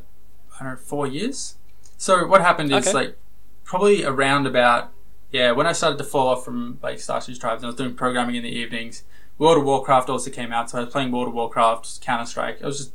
I 0.59 0.63
don't 0.63 0.73
know 0.73 0.75
four 0.77 1.07
years. 1.07 1.55
So 1.97 2.27
what 2.27 2.41
happened 2.41 2.71
is 2.71 2.87
Okay. 2.87 2.93
like 2.93 3.17
probably 3.63 4.03
around 4.03 4.47
about 4.47 4.91
yeah 5.31 5.51
when 5.51 5.67
I 5.67 5.73
started 5.73 5.97
to 5.99 6.03
fall 6.03 6.27
off 6.27 6.43
from 6.43 6.79
like 6.81 6.97
Starsiege 6.97 7.39
Tribes 7.39 7.61
and 7.61 7.67
I 7.67 7.69
was 7.71 7.75
doing 7.75 7.93
programming 7.93 8.35
in 8.35 8.43
the 8.43 8.49
evenings. 8.61 9.03
World 9.39 9.57
of 9.57 9.63
Warcraft 9.63 10.09
also 10.09 10.29
came 10.29 10.51
out, 10.51 10.69
so 10.69 10.77
I 10.77 10.81
was 10.81 10.91
playing 10.91 11.11
World 11.11 11.29
of 11.29 11.33
Warcraft, 11.33 12.01
Counter 12.01 12.25
Strike. 12.25 12.61
I 12.61 12.67
was 12.67 12.77
just 12.77 12.93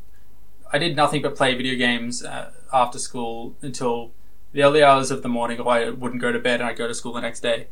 I 0.73 0.79
did 0.79 0.95
nothing 0.95 1.23
but 1.23 1.37
play 1.37 1.55
video 1.55 1.77
games 1.77 2.23
uh, 2.23 2.51
after 2.73 2.99
school 2.99 3.57
until 3.63 4.13
the 4.53 4.63
early 4.63 4.83
hours 4.83 5.11
of 5.11 5.23
the 5.23 5.29
morning, 5.29 5.59
or 5.59 5.73
I 5.73 5.91
wouldn't 5.91 6.21
go 6.21 6.31
to 6.33 6.39
bed 6.39 6.61
and 6.61 6.69
I'd 6.69 6.77
go 6.77 6.87
to 6.87 6.95
school 6.95 7.15
the 7.15 7.21
next 7.21 7.41
day. 7.41 7.69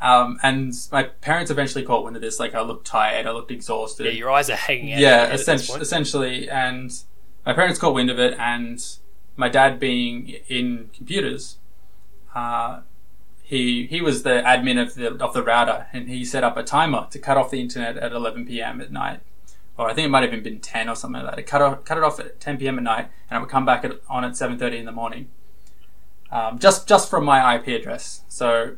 Um, 0.00 0.38
and 0.42 0.74
my 0.92 1.04
parents 1.04 1.50
eventually 1.50 1.84
caught 1.84 2.04
wind 2.04 2.14
of 2.14 2.22
this. 2.22 2.38
Like 2.38 2.54
I 2.54 2.60
looked 2.60 2.86
tired, 2.86 3.26
I 3.26 3.30
looked 3.30 3.50
exhausted 3.50 4.04
yeah, 4.04 4.12
your 4.12 4.30
eyes 4.30 4.50
are 4.50 4.56
hanging 4.56 4.92
out. 4.92 4.98
yeah, 4.98 5.08
your 5.08 5.18
head 5.18 5.24
at 5.24 5.30
this 5.32 5.40
essentially, 5.40 5.80
essentially, 5.80 6.50
and 6.50 6.92
my 7.46 7.54
parents 7.54 7.78
caught 7.78 7.94
wind 7.94 8.10
of 8.10 8.18
it, 8.18 8.38
and 8.38 8.84
my 9.36 9.48
dad 9.48 9.80
being 9.80 10.28
in 10.48 10.90
computers, 10.94 11.56
uh, 12.34 12.80
he 13.46 13.86
he 13.86 14.00
was 14.00 14.22
the 14.22 14.42
admin 14.44 14.80
of 14.80 14.94
the 14.94 15.22
of 15.22 15.34
the 15.34 15.42
router, 15.42 15.86
and 15.92 16.08
he 16.08 16.24
set 16.24 16.42
up 16.42 16.56
a 16.56 16.62
timer 16.64 17.06
to 17.10 17.18
cut 17.18 17.36
off 17.36 17.50
the 17.50 17.60
internet 17.60 17.96
at 17.98 18.10
11 18.12 18.46
p.m. 18.46 18.80
at 18.80 18.90
night, 18.90 19.20
or 19.76 19.88
I 19.90 19.94
think 19.94 20.06
it 20.06 20.08
might 20.08 20.22
have 20.22 20.32
even 20.32 20.42
been 20.42 20.60
10 20.60 20.88
or 20.88 20.96
something 20.96 21.22
like 21.22 21.32
that. 21.36 21.38
It 21.38 21.46
cut 21.46 21.60
off, 21.62 21.84
cut 21.84 21.98
it 21.98 22.04
off 22.04 22.18
at 22.18 22.40
10 22.40 22.56
p.m. 22.58 22.78
at 22.78 22.84
night, 22.84 23.08
and 23.28 23.36
it 23.36 23.40
would 23.40 23.50
come 23.50 23.66
back 23.66 23.84
at, 23.84 24.00
on 24.08 24.24
at 24.24 24.32
7:30 24.32 24.78
in 24.78 24.84
the 24.86 24.92
morning, 24.92 25.28
um, 26.32 26.58
just 26.58 26.88
just 26.88 27.10
from 27.10 27.24
my 27.24 27.54
IP 27.56 27.68
address. 27.68 28.22
So. 28.28 28.76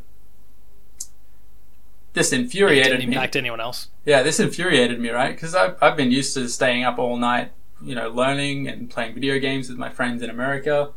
This 2.12 2.32
It 2.32 2.40
infuriated 2.40 2.92
didn't 2.92 3.10
me. 3.10 3.14
impact 3.14 3.36
anyone 3.36 3.60
else. 3.60 3.88
Yeah, 4.06 4.22
this 4.22 4.40
infuriated 4.40 4.98
me, 4.98 5.10
right? 5.10 5.34
Because 5.34 5.54
I've, 5.54 5.76
I've 5.82 5.98
been 5.98 6.10
used 6.10 6.32
to 6.32 6.48
staying 6.48 6.82
up 6.82 6.98
all 6.98 7.18
night, 7.18 7.52
you 7.82 7.94
know, 7.94 8.08
learning 8.08 8.66
and 8.68 8.88
playing 8.88 9.12
video 9.14 9.38
games 9.38 9.68
with 9.68 9.76
my 9.76 9.90
friends 9.90 10.22
in 10.22 10.30
America. 10.30 10.92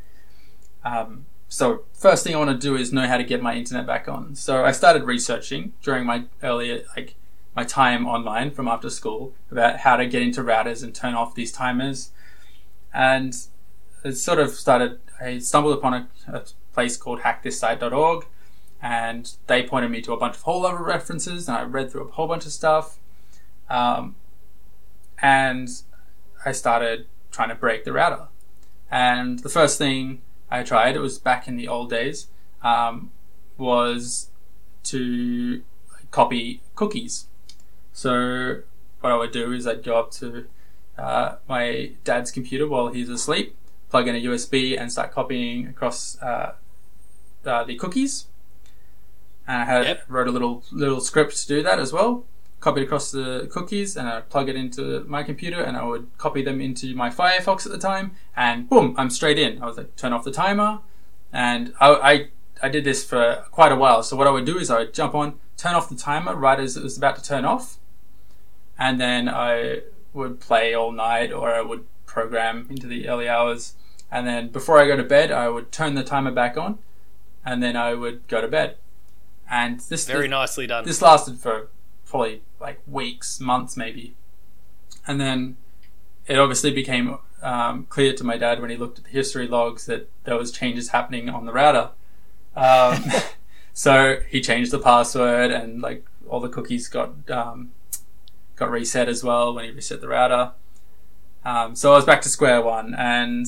Um, 0.85 1.25
so, 1.49 1.83
first 1.93 2.23
thing 2.23 2.35
I 2.35 2.37
want 2.37 2.51
to 2.51 2.67
do 2.67 2.75
is 2.75 2.93
know 2.93 3.07
how 3.07 3.17
to 3.17 3.23
get 3.23 3.41
my 3.41 3.55
internet 3.55 3.87
back 3.87 4.07
on. 4.07 4.35
So, 4.35 4.63
I 4.63 4.71
started 4.71 5.03
researching 5.03 5.73
during 5.81 6.05
my 6.05 6.25
earlier, 6.43 6.83
like, 6.95 7.15
my 7.55 7.63
time 7.63 8.07
online 8.07 8.51
from 8.51 8.67
after 8.67 8.89
school 8.89 9.33
about 9.51 9.79
how 9.79 9.97
to 9.97 10.05
get 10.05 10.21
into 10.21 10.41
routers 10.41 10.83
and 10.83 10.93
turn 10.93 11.15
off 11.15 11.33
these 11.33 11.51
timers. 11.51 12.11
And 12.93 13.35
it 14.05 14.13
sort 14.13 14.39
of 14.39 14.51
started, 14.51 14.99
I 15.19 15.39
stumbled 15.39 15.77
upon 15.77 15.93
a, 15.93 16.07
a 16.27 16.43
place 16.73 16.95
called 16.97 17.21
hackthisite.org 17.21 18.27
and 18.81 19.33
they 19.47 19.63
pointed 19.63 19.91
me 19.91 20.01
to 20.03 20.13
a 20.13 20.17
bunch 20.17 20.35
of 20.35 20.43
whole 20.43 20.65
other 20.65 20.83
references 20.83 21.47
and 21.47 21.57
I 21.57 21.63
read 21.63 21.91
through 21.91 22.07
a 22.07 22.11
whole 22.11 22.27
bunch 22.27 22.45
of 22.45 22.51
stuff. 22.51 22.97
Um, 23.69 24.15
and 25.21 25.67
I 26.45 26.51
started 26.51 27.07
trying 27.31 27.49
to 27.49 27.55
break 27.55 27.83
the 27.83 27.91
router. 27.91 28.27
And 28.89 29.39
the 29.39 29.49
first 29.49 29.77
thing 29.77 30.21
I 30.51 30.63
tried, 30.63 30.95
it 30.95 30.99
was 30.99 31.19
back 31.19 31.47
in 31.47 31.55
the 31.57 31.67
old 31.67 31.89
days, 31.89 32.27
um, 32.63 33.11
was 33.57 34.29
to 34.85 35.61
copy 36.11 36.61
cookies. 36.75 37.27
So 37.93 38.61
what 39.01 39.11
I 39.11 39.15
would 39.17 39.31
do 39.31 39.51
is 39.51 39.67
I'd 39.67 39.83
go 39.83 39.97
up 39.99 40.11
to 40.11 40.47
uh, 40.97 41.35
my 41.47 41.91
dad's 42.03 42.31
computer 42.31 42.67
while 42.67 42.87
he's 42.87 43.09
asleep, 43.09 43.55
plug 43.89 44.07
in 44.07 44.15
a 44.15 44.19
USB, 44.19 44.79
and 44.79 44.91
start 44.91 45.11
copying 45.11 45.67
across 45.67 46.19
uh, 46.21 46.53
uh, 47.45 47.63
the 47.63 47.75
cookies. 47.75 48.25
And 49.47 49.61
I 49.63 49.65
had 49.65 49.85
Yep. 49.85 50.03
wrote 50.07 50.27
a 50.27 50.31
little 50.31 50.63
little 50.71 51.01
script 51.01 51.37
to 51.37 51.47
do 51.47 51.63
that 51.63 51.79
as 51.79 51.91
well. 51.91 52.25
Copied 52.59 52.83
across 52.83 53.11
the 53.11 53.47
cookies, 53.49 53.95
and 53.95 54.07
I 54.09 54.19
plug 54.21 54.49
it 54.49 54.55
into 54.57 55.05
my 55.07 55.23
computer, 55.23 55.61
and 55.61 55.77
I 55.77 55.85
would 55.85 56.09
copy 56.17 56.41
them 56.41 56.59
into 56.59 56.93
my 56.93 57.09
Firefox 57.09 57.65
at 57.65 57.71
the 57.71 57.77
time, 57.77 58.11
and 58.35 58.67
boom, 58.69 58.95
I'm 58.97 59.09
straight 59.09 59.39
in. 59.39 59.61
I 59.61 59.65
was 59.65 59.77
like, 59.77 59.95
turn 59.95 60.11
off 60.11 60.25
the 60.25 60.31
timer, 60.31 60.79
and 61.31 61.73
I, 61.79 61.89
I 61.93 62.27
I 62.61 62.69
did 62.69 62.83
this 62.83 63.05
for 63.05 63.45
quite 63.51 63.71
a 63.71 63.77
while. 63.77 64.03
So 64.03 64.17
what 64.17 64.27
I 64.27 64.31
would 64.31 64.45
do 64.45 64.57
is 64.57 64.69
I 64.69 64.79
would 64.79 64.93
jump 64.93 65.15
on, 65.15 65.39
turn 65.55 65.73
off 65.75 65.87
the 65.87 65.95
timer 65.95 66.35
right 66.35 66.59
as 66.59 66.75
it 66.75 66.83
was 66.83 66.97
about 66.97 67.15
to 67.15 67.23
turn 67.23 67.45
off, 67.45 67.77
and 68.77 68.99
then 68.99 69.29
I 69.29 69.83
would 70.13 70.41
play 70.41 70.73
all 70.73 70.91
night, 70.91 71.31
or 71.31 71.53
I 71.53 71.61
would 71.61 71.85
program 72.05 72.67
into 72.69 72.87
the 72.87 73.07
early 73.07 73.29
hours, 73.29 73.75
and 74.11 74.27
then 74.27 74.49
before 74.49 74.79
I 74.79 74.87
go 74.87 74.97
to 74.97 75.03
bed, 75.03 75.31
I 75.31 75.47
would 75.47 75.71
turn 75.71 75.95
the 75.95 76.03
timer 76.03 76.31
back 76.31 76.57
on, 76.57 76.79
and 77.45 77.63
then 77.63 77.77
I 77.77 77.93
would 77.93 78.27
go 78.27 78.41
to 78.41 78.47
bed. 78.47 78.75
And 79.49 79.79
this 79.79 80.05
Very 80.05 80.27
this, 80.27 80.31
nicely 80.31 80.67
done. 80.67 80.83
this 80.85 81.01
lasted 81.01 81.39
for 81.39 81.69
probably 82.09 82.41
like 82.59 82.81
weeks, 82.87 83.39
months, 83.39 83.77
maybe. 83.77 84.15
And 85.07 85.21
then 85.21 85.57
it 86.27 86.37
obviously 86.37 86.71
became 86.71 87.19
um, 87.41 87.85
clear 87.85 88.13
to 88.13 88.23
my 88.23 88.37
dad 88.37 88.59
when 88.59 88.69
he 88.69 88.75
looked 88.75 88.97
at 88.97 89.05
the 89.05 89.11
history 89.11 89.47
logs 89.47 89.85
that 89.85 90.09
there 90.23 90.35
was 90.35 90.51
changes 90.51 90.89
happening 90.89 91.29
on 91.29 91.45
the 91.45 91.53
router. 91.53 91.91
Um, 92.55 93.05
so 93.73 94.19
he 94.27 94.41
changed 94.41 94.71
the 94.71 94.79
password, 94.79 95.51
and 95.51 95.81
like 95.81 96.05
all 96.27 96.39
the 96.39 96.49
cookies 96.49 96.87
got 96.87 97.11
um, 97.29 97.71
got 98.55 98.71
reset 98.71 99.07
as 99.07 99.23
well 99.23 99.53
when 99.53 99.65
he 99.65 99.71
reset 99.71 100.01
the 100.01 100.07
router. 100.07 100.51
Um, 101.45 101.75
so 101.75 101.93
I 101.93 101.95
was 101.95 102.05
back 102.05 102.21
to 102.23 102.29
square 102.29 102.61
one, 102.61 102.93
and 102.95 103.45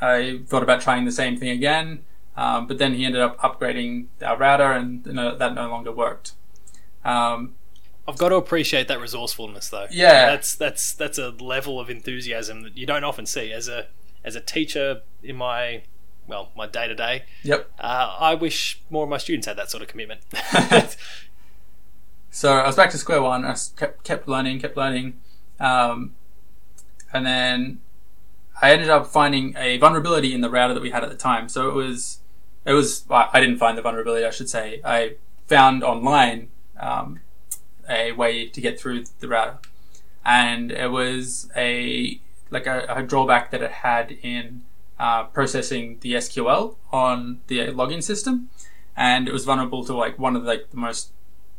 I 0.00 0.40
thought 0.46 0.62
about 0.62 0.80
trying 0.80 1.04
the 1.04 1.12
same 1.12 1.36
thing 1.36 1.50
again. 1.50 2.04
Um, 2.36 2.66
but 2.66 2.78
then 2.78 2.94
he 2.94 3.04
ended 3.04 3.22
up 3.22 3.38
upgrading 3.38 4.06
our 4.22 4.36
router, 4.36 4.72
and 4.72 5.04
no, 5.06 5.36
that 5.36 5.54
no 5.54 5.68
longer 5.68 5.92
worked. 5.92 6.32
Um, 7.06 7.54
I've 8.08 8.18
got 8.18 8.28
to 8.28 8.36
appreciate 8.36 8.88
that 8.88 9.00
resourcefulness, 9.00 9.68
though. 9.70 9.86
Yeah. 9.90 10.26
that's 10.26 10.54
that's 10.54 10.92
that's 10.92 11.18
a 11.18 11.30
level 11.30 11.80
of 11.80 11.90
enthusiasm 11.90 12.62
that 12.62 12.76
you 12.76 12.86
don't 12.86 13.04
often 13.04 13.26
see. 13.26 13.52
As 13.52 13.68
a 13.68 13.86
as 14.24 14.36
a 14.36 14.40
teacher 14.40 15.02
in 15.22 15.36
my 15.36 15.82
well 16.26 16.50
my 16.56 16.66
day 16.66 16.86
to 16.88 16.94
day, 16.94 17.24
yep. 17.42 17.70
I 17.78 18.34
wish 18.34 18.82
more 18.90 19.04
of 19.04 19.08
my 19.08 19.18
students 19.18 19.46
had 19.46 19.56
that 19.56 19.70
sort 19.70 19.82
of 19.82 19.88
commitment. 19.88 20.20
So 22.36 22.52
I 22.52 22.66
was 22.66 22.76
back 22.76 22.90
to 22.90 22.98
square 22.98 23.22
one. 23.22 23.46
I 23.46 23.56
kept 23.78 24.04
kept 24.04 24.28
learning, 24.28 24.60
kept 24.60 24.76
learning, 24.76 25.18
um, 25.58 26.14
and 27.10 27.24
then 27.24 27.80
I 28.60 28.72
ended 28.72 28.90
up 28.90 29.06
finding 29.06 29.54
a 29.56 29.78
vulnerability 29.78 30.34
in 30.34 30.42
the 30.42 30.50
router 30.50 30.74
that 30.74 30.82
we 30.82 30.90
had 30.90 31.02
at 31.02 31.08
the 31.08 31.16
time. 31.16 31.48
So 31.48 31.66
it 31.70 31.72
was 31.72 32.18
it 32.66 32.74
was 32.74 33.06
I 33.08 33.40
didn't 33.40 33.56
find 33.56 33.78
the 33.78 33.80
vulnerability. 33.80 34.26
I 34.26 34.30
should 34.30 34.50
say 34.50 34.82
I 34.84 35.14
found 35.46 35.82
online 35.82 36.50
um, 36.80 37.20
a 37.88 38.12
way 38.12 38.46
to 38.46 38.60
get 38.60 38.78
through 38.78 39.04
the 39.20 39.28
router, 39.28 39.58
and 40.24 40.72
it 40.72 40.90
was 40.90 41.48
a 41.56 42.20
like 42.50 42.66
a, 42.66 42.86
a 42.88 43.02
drawback 43.02 43.50
that 43.50 43.62
it 43.62 43.70
had 43.70 44.12
in 44.22 44.62
uh, 44.98 45.24
processing 45.24 45.98
the 46.00 46.14
SQL 46.14 46.76
on 46.92 47.40
the 47.48 47.58
login 47.68 48.02
system, 48.02 48.48
and 48.96 49.28
it 49.28 49.32
was 49.32 49.44
vulnerable 49.44 49.84
to 49.84 49.94
like 49.94 50.18
one 50.18 50.36
of 50.36 50.44
like 50.44 50.70
the 50.70 50.76
most 50.76 51.12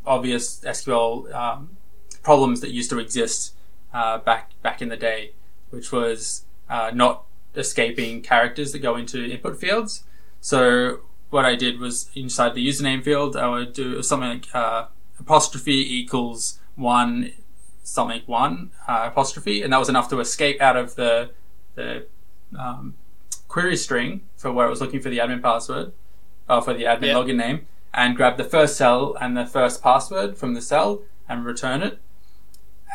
obvious 0.05 0.59
SQL 0.61 1.33
um, 1.33 1.77
problems 2.23 2.61
that 2.61 2.71
used 2.71 2.89
to 2.89 2.99
exist 2.99 3.53
uh, 3.93 4.17
back 4.17 4.51
back 4.61 4.81
in 4.81 4.89
the 4.89 4.97
day, 4.97 5.31
which 5.69 5.91
was 5.91 6.45
uh, 6.69 6.91
not 6.93 7.23
escaping 7.55 8.21
characters 8.21 8.71
that 8.71 8.79
go 8.79 8.95
into 8.95 9.23
input 9.23 9.59
fields. 9.59 10.03
So 10.41 10.99
what 11.29 11.45
I 11.45 11.55
did 11.55 11.79
was 11.79 12.09
inside 12.15 12.53
the 12.53 12.65
username 12.65 13.03
field, 13.03 13.35
I 13.35 13.47
would 13.49 13.73
do 13.73 14.01
something 14.01 14.29
like 14.29 14.47
uh, 14.53 14.85
apostrophe 15.19 15.99
equals 15.99 16.59
one 16.75 17.31
something 17.83 18.21
one 18.25 18.71
uh, 18.87 19.05
apostrophe, 19.11 19.61
and 19.61 19.71
that 19.71 19.77
was 19.77 19.89
enough 19.89 20.09
to 20.09 20.19
escape 20.19 20.61
out 20.61 20.75
of 20.75 20.95
the 20.95 21.29
the 21.75 22.05
um, 22.57 22.95
query 23.47 23.77
string 23.77 24.21
for 24.35 24.51
where 24.51 24.67
it 24.67 24.69
was 24.69 24.81
looking 24.81 25.01
for 25.01 25.09
the 25.09 25.17
admin 25.19 25.41
password, 25.41 25.93
or 26.49 26.61
for 26.61 26.73
the 26.73 26.83
admin 26.83 27.07
Yeah. 27.07 27.13
login 27.13 27.35
name, 27.35 27.67
and 27.93 28.15
grab 28.15 28.37
the 28.37 28.43
first 28.43 28.75
cell 28.77 29.15
and 29.19 29.35
the 29.37 29.45
first 29.45 29.81
password 29.81 30.37
from 30.37 30.53
the 30.53 30.61
cell 30.61 31.01
and 31.29 31.45
return 31.45 31.81
it, 31.81 31.99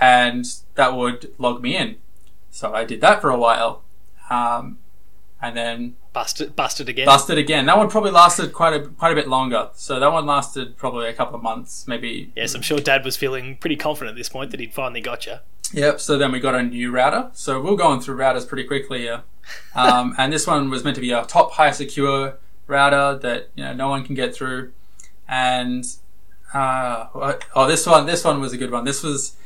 and 0.00 0.44
that 0.74 0.94
would 0.96 1.32
log 1.38 1.62
me 1.62 1.76
in. 1.76 1.96
So 2.50 2.74
I 2.74 2.84
did 2.84 3.00
that 3.00 3.20
for 3.20 3.30
a 3.30 3.38
while, 3.38 3.82
um, 4.30 4.78
and 5.40 5.56
then 5.56 5.96
busted 6.12 6.54
busted 6.54 6.88
again. 6.88 7.06
busted 7.06 7.38
again. 7.38 7.66
That 7.66 7.78
one 7.78 7.88
probably 7.88 8.10
lasted 8.10 8.52
quite 8.52 8.74
a 8.74 8.80
quite 8.80 9.12
a 9.12 9.14
bit 9.14 9.28
longer. 9.28 9.70
So 9.74 9.98
that 9.98 10.12
one 10.12 10.26
lasted 10.26 10.76
probably 10.76 11.08
a 11.08 11.12
couple 11.12 11.34
of 11.34 11.42
months, 11.42 11.86
maybe. 11.88 12.32
Yes, 12.36 12.54
I'm 12.54 12.62
sure 12.62 12.78
Dad 12.78 13.04
was 13.04 13.16
feeling 13.16 13.56
pretty 13.56 13.76
confident 13.76 14.14
at 14.14 14.18
this 14.18 14.28
point 14.28 14.50
that 14.50 14.60
he'd 14.60 14.74
finally 14.74 15.00
got 15.00 15.26
you. 15.26 15.36
Yep. 15.72 16.00
So 16.00 16.18
then 16.18 16.32
we 16.32 16.40
got 16.40 16.54
a 16.54 16.62
new 16.62 16.90
router. 16.90 17.30
So 17.32 17.60
we're 17.60 17.76
going 17.76 18.00
through 18.00 18.16
routers 18.16 18.46
pretty 18.46 18.64
quickly 18.64 19.00
here, 19.00 19.22
um, 19.74 20.14
and 20.18 20.32
this 20.32 20.46
one 20.46 20.70
was 20.70 20.84
meant 20.84 20.96
to 20.96 21.00
be 21.00 21.12
a 21.12 21.24
top 21.24 21.52
high 21.52 21.70
secure 21.70 22.38
router 22.66 23.18
that 23.18 23.50
you 23.54 23.64
know 23.64 23.72
no 23.72 23.88
one 23.88 24.04
can 24.04 24.14
get 24.14 24.34
through, 24.34 24.72
and 25.28 25.84
uh, 26.54 27.06
oh 27.54 27.66
this 27.66 27.86
one 27.86 28.06
this 28.06 28.24
one 28.24 28.40
was 28.40 28.52
a 28.52 28.58
good 28.58 28.70
one. 28.70 28.84
This 28.84 29.02
was 29.02 29.36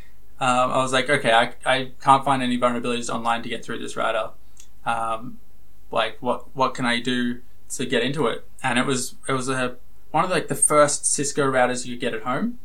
um, 0.40 0.70
I 0.70 0.78
was 0.78 0.92
like 0.92 1.08
okay 1.08 1.32
I 1.32 1.54
I 1.64 1.92
can't 2.02 2.24
find 2.24 2.42
any 2.42 2.58
vulnerabilities 2.58 3.08
online 3.08 3.42
to 3.42 3.48
get 3.48 3.64
through 3.64 3.78
this 3.78 3.96
router. 3.96 4.30
Um, 4.84 5.38
like 5.96 6.18
what 6.20 6.54
what 6.54 6.74
can 6.74 6.84
I 6.84 7.00
do 7.00 7.40
to 7.70 7.86
get 7.86 8.02
into 8.02 8.26
it? 8.28 8.46
And 8.62 8.78
it 8.78 8.86
was 8.86 9.16
it 9.28 9.32
was 9.32 9.48
a 9.48 9.76
one 10.12 10.24
of 10.24 10.30
like 10.30 10.48
the 10.48 10.54
first 10.54 11.04
Cisco 11.06 11.44
routers 11.50 11.84
you 11.84 11.94
could 11.94 12.00
get 12.00 12.14
at 12.14 12.22
home, 12.22 12.58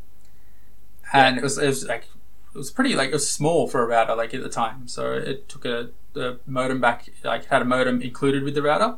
and 1.11 1.37
it 1.37 1.43
was 1.43 1.57
it 1.57 1.67
was 1.67 1.87
like 1.87 2.05
it 2.53 2.57
was 2.57 2.69
pretty 2.69 2.95
like 2.95 3.09
it 3.09 3.13
was 3.13 3.29
small 3.29 3.67
for 3.67 3.81
a 3.81 3.87
router 3.87 4.15
like 4.15 4.33
at 4.33 4.43
the 4.43 4.49
time. 4.49 4.87
So 4.87 5.13
it 5.13 5.49
took 5.49 5.65
a 5.65 5.89
the 6.13 6.39
modem 6.45 6.79
back 6.81 7.09
like 7.23 7.45
had 7.45 7.61
a 7.61 7.65
modem 7.65 8.01
included 8.01 8.43
with 8.43 8.53
the 8.53 8.61
router, 8.61 8.97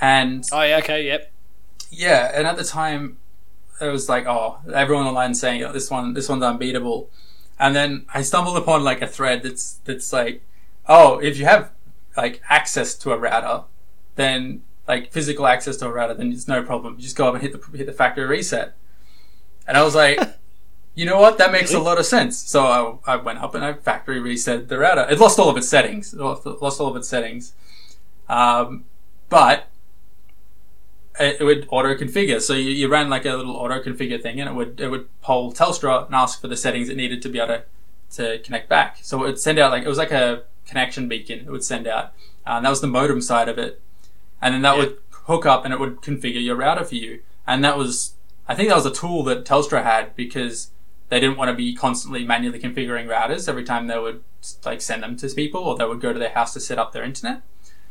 and 0.00 0.44
Oh 0.52 0.62
yeah, 0.62 0.78
okay, 0.78 1.06
yep. 1.06 1.32
yeah, 1.90 2.30
and 2.34 2.46
at 2.46 2.56
the 2.56 2.64
time 2.64 3.18
it 3.80 3.86
was 3.86 4.08
like 4.08 4.26
oh 4.26 4.58
everyone 4.74 5.06
online 5.06 5.34
saying 5.34 5.62
oh, 5.64 5.72
this 5.72 5.90
one 5.90 6.14
this 6.14 6.28
one's 6.28 6.42
unbeatable, 6.42 7.08
and 7.58 7.74
then 7.74 8.04
I 8.12 8.22
stumbled 8.22 8.56
upon 8.56 8.84
like 8.84 9.00
a 9.00 9.06
thread 9.06 9.42
that's 9.42 9.80
that's 9.84 10.12
like 10.12 10.42
oh 10.88 11.18
if 11.20 11.38
you 11.38 11.44
have 11.44 11.70
like 12.22 12.42
access 12.48 12.94
to 13.02 13.12
a 13.12 13.18
router, 13.18 13.64
then 14.16 14.62
like 14.86 15.12
physical 15.12 15.46
access 15.46 15.76
to 15.78 15.86
a 15.86 15.92
router, 15.92 16.14
then 16.14 16.32
it's 16.32 16.48
no 16.48 16.62
problem. 16.62 16.94
You 16.96 17.02
just 17.02 17.16
go 17.16 17.28
up 17.28 17.34
and 17.34 17.42
hit 17.42 17.52
the 17.52 17.78
hit 17.78 17.86
the 17.86 17.92
factory 17.92 18.26
reset, 18.26 18.74
and 19.66 19.76
I 19.76 19.82
was 19.82 19.94
like. 19.94 20.18
You 20.96 21.06
know 21.06 21.20
what? 21.20 21.38
That 21.38 21.52
makes 21.52 21.70
Really? 21.70 21.82
a 21.84 21.86
lot 21.86 21.98
of 22.00 22.04
sense. 22.04 22.36
So 22.36 22.60
I, 23.06 23.12
I 23.12 23.16
went 23.16 23.38
up 23.38 23.54
and 23.54 23.64
I 23.64 23.72
factory 23.74 24.18
reset 24.20 24.68
the 24.68 24.76
router. 24.76 25.06
It 25.08 25.20
lost 25.20 25.38
all 25.38 25.48
of 25.48 25.56
its 25.56 25.68
settings. 25.68 26.12
It 26.12 26.18
lost, 26.18 26.44
lost 26.44 26.80
all 26.80 26.88
of 26.88 26.96
its 26.96 27.08
settings. 27.08 27.54
Um, 28.28 28.84
but 29.28 29.68
it, 31.18 31.40
it 31.40 31.44
would 31.44 31.68
auto 31.70 31.94
configure. 31.94 32.40
So 32.40 32.54
you, 32.54 32.70
you 32.70 32.88
ran 32.88 33.08
like 33.08 33.24
a 33.24 33.34
little 33.36 33.54
auto 33.56 33.80
configure 33.80 34.20
thing, 34.20 34.40
and 34.40 34.50
it 34.50 34.54
would 34.54 34.80
it 34.80 34.88
would 34.88 35.06
poll 35.22 35.52
Telstra 35.52 36.06
and 36.06 36.14
ask 36.14 36.40
for 36.40 36.48
the 36.48 36.56
settings 36.56 36.88
it 36.88 36.96
needed 36.96 37.22
to 37.22 37.28
be 37.28 37.38
able 37.38 37.54
to 37.54 37.62
to 38.12 38.38
connect 38.40 38.68
back. 38.68 38.98
So 39.02 39.18
it 39.18 39.26
would 39.26 39.38
send 39.40 39.58
out 39.58 39.70
like 39.70 39.84
it 39.84 39.88
was 39.88 39.98
like 39.98 40.10
a 40.12 40.42
connection 40.66 41.08
beacon. 41.08 41.40
It 41.40 41.50
would 41.50 41.64
send 41.64 41.86
out, 41.86 42.06
uh, 42.46 42.50
and 42.56 42.64
that 42.64 42.70
was 42.70 42.80
the 42.80 42.86
modem 42.86 43.20
side 43.20 43.48
of 43.48 43.58
it, 43.58 43.80
and 44.40 44.54
then 44.54 44.62
that 44.62 44.76
Yeah. 44.76 44.84
would 44.84 44.98
hook 45.24 45.46
up 45.46 45.64
and 45.64 45.72
it 45.74 45.78
would 45.80 45.96
configure 46.00 46.42
your 46.42 46.56
router 46.56 46.84
for 46.84 46.94
you. 46.96 47.20
And 47.46 47.64
that 47.64 47.76
was 47.76 48.14
I 48.48 48.54
think 48.56 48.68
that 48.68 48.74
was 48.74 48.86
a 48.86 48.90
tool 48.92 49.22
that 49.24 49.44
Telstra 49.44 49.84
had 49.84 50.16
because 50.16 50.70
they 51.08 51.20
didn't 51.20 51.36
want 51.36 51.50
to 51.50 51.54
be 51.54 51.72
constantly 51.72 52.24
manually 52.24 52.58
configuring 52.58 53.06
routers 53.06 53.48
every 53.48 53.62
time 53.62 53.86
they 53.86 53.98
would 53.98 54.24
like 54.64 54.80
send 54.80 55.02
them 55.04 55.16
to 55.18 55.28
people 55.28 55.62
or 55.62 55.76
they 55.76 55.84
would 55.84 56.00
go 56.00 56.12
to 56.12 56.18
their 56.18 56.30
house 56.30 56.52
to 56.54 56.60
set 56.60 56.76
up 56.78 56.92
their 56.92 57.04
internet. 57.04 57.42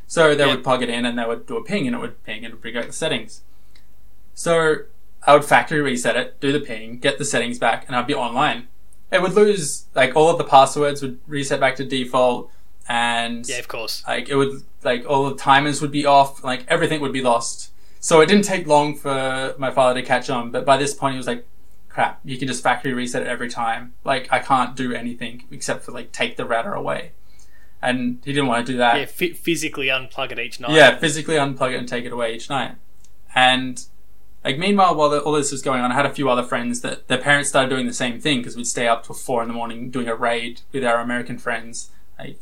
So 0.08 0.36
they 0.36 0.46
Yeah. 0.46 0.56
would 0.56 0.64
plug 0.64 0.82
it 0.84 0.90
in 0.90 1.06
and 1.06 1.18
they 1.18 1.26
would 1.26 1.46
do 1.46 1.56
a 1.56 1.64
ping 1.64 1.88
and 1.88 1.96
it 1.96 2.00
would 2.00 2.22
ping 2.26 2.38
and 2.44 2.48
it 2.48 2.52
would 2.54 2.62
bring 2.62 2.76
out 2.76 2.88
the 2.88 2.94
settings. 2.94 3.42
So 4.34 4.80
I 5.26 5.34
would 5.34 5.46
factory 5.46 5.82
reset 5.82 6.16
it, 6.18 6.40
do 6.40 6.52
the 6.52 6.60
ping, 6.60 7.00
get 7.00 7.18
the 7.18 7.26
settings 7.26 7.58
back, 7.60 7.86
and 7.88 7.96
I'd 7.96 8.08
be 8.08 8.16
online. 8.16 8.68
It 9.12 9.22
would 9.22 9.34
lose 9.34 9.86
like 9.96 10.16
all 10.16 10.30
of 10.30 10.38
the 10.38 10.44
passwords 10.44 11.02
would 11.02 11.20
reset 11.28 11.60
back 11.60 11.76
to 11.78 11.84
default, 11.86 12.52
and 12.88 13.48
Yeah, 13.48 13.58
of 13.58 13.68
course. 13.68 14.04
like 14.08 14.30
it 14.30 14.36
would 14.36 14.64
like 14.84 15.06
all 15.10 15.30
the 15.30 15.36
timers 15.36 15.82
would 15.82 15.92
be 15.92 16.06
off, 16.06 16.44
like 16.44 16.66
everything 16.68 17.02
would 17.02 17.14
be 17.14 17.22
lost. 17.22 17.72
So 18.00 18.22
it 18.22 18.28
didn't 18.28 18.46
take 18.46 18.66
long 18.68 18.96
for 18.96 19.56
my 19.58 19.72
father 19.72 20.00
to 20.00 20.06
catch 20.08 20.30
on, 20.30 20.52
but 20.52 20.64
by 20.66 20.78
this 20.78 20.94
point 20.94 21.14
he 21.14 21.18
was 21.18 21.28
like, 21.28 21.46
"Crap, 21.90 22.20
you 22.24 22.38
can 22.38 22.48
just 22.48 22.64
factory 22.64 22.94
reset 22.94 23.24
it 23.24 23.28
every 23.28 23.50
time. 23.50 23.94
Like 24.04 24.28
I 24.32 24.40
can't 24.40 24.76
do 24.76 24.94
anything 24.94 25.44
except 25.52 25.84
for 25.84 25.92
like 25.92 26.12
take 26.12 26.38
the 26.38 26.46
router 26.46 26.74
away." 26.74 27.12
And 27.82 28.20
he 28.26 28.34
didn't 28.34 28.48
want 28.48 28.66
to 28.68 28.72
do 28.74 28.78
that. 28.78 28.96
Yeah, 28.96 29.02
f- 29.04 29.38
physically 29.38 29.88
unplug 29.88 30.32
it 30.34 30.40
each 30.40 30.60
night. 30.60 30.72
Yeah, 30.72 30.98
physically 30.98 31.36
unplug 31.36 31.72
it 31.74 31.78
and 31.78 31.88
take 31.88 32.04
it 32.06 32.12
away 32.12 32.36
each 32.36 32.50
night. 32.50 32.76
And 33.34 33.82
like 34.44 34.58
meanwhile, 34.58 34.96
while 34.96 35.10
the, 35.10 35.20
all 35.22 35.34
this 35.34 35.52
was 35.52 35.62
going 35.62 35.82
on, 35.82 35.92
I 35.92 35.96
had 35.96 36.06
a 36.06 36.14
few 36.14 36.30
other 36.30 36.44
friends 36.44 36.82
that 36.82 37.08
their 37.08 37.18
parents 37.18 37.50
started 37.50 37.70
doing 37.70 37.88
the 37.88 37.94
same 37.94 38.20
thing 38.20 38.40
because 38.40 38.56
we'd 38.56 38.68
stay 38.68 38.88
up 38.88 39.06
till 39.06 39.16
four 39.16 39.42
in 39.42 39.48
the 39.48 39.54
morning 39.54 39.90
doing 39.90 40.08
a 40.08 40.16
raid 40.16 40.62
with 40.72 40.84
our 40.86 41.00
American 41.00 41.38
friends. 41.38 41.90
Like, 42.18 42.40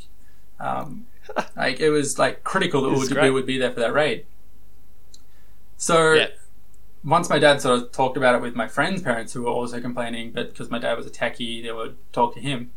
um, 0.60 1.07
like 1.55 1.79
it 1.79 1.89
was 1.89 2.19
like 2.19 2.43
critical 2.43 2.81
that 2.83 2.89
we 2.89 3.07
This 3.07 3.10
we 3.13 3.29
would 3.31 3.45
be 3.45 3.57
there 3.57 3.71
for 3.71 3.79
that 3.79 3.93
raid. 3.93 4.25
So 5.77 6.13
Yeah. 6.13 6.27
once 7.03 7.29
my 7.29 7.39
dad 7.39 7.62
sort 7.62 7.79
of 7.81 7.91
talked 7.91 8.17
about 8.17 8.36
it 8.36 8.41
with 8.41 8.55
my 8.55 8.67
friends' 8.67 9.01
parents 9.01 9.33
who 9.33 9.43
were 9.43 9.49
also 9.49 9.79
complaining, 9.79 10.31
but 10.31 10.49
because 10.51 10.69
my 10.69 10.79
dad 10.79 10.97
was 10.97 11.05
a 11.05 11.10
techie, 11.12 11.63
they 11.63 11.71
would 11.71 11.97
talk 12.13 12.33
to 12.36 12.39
him. 12.39 12.71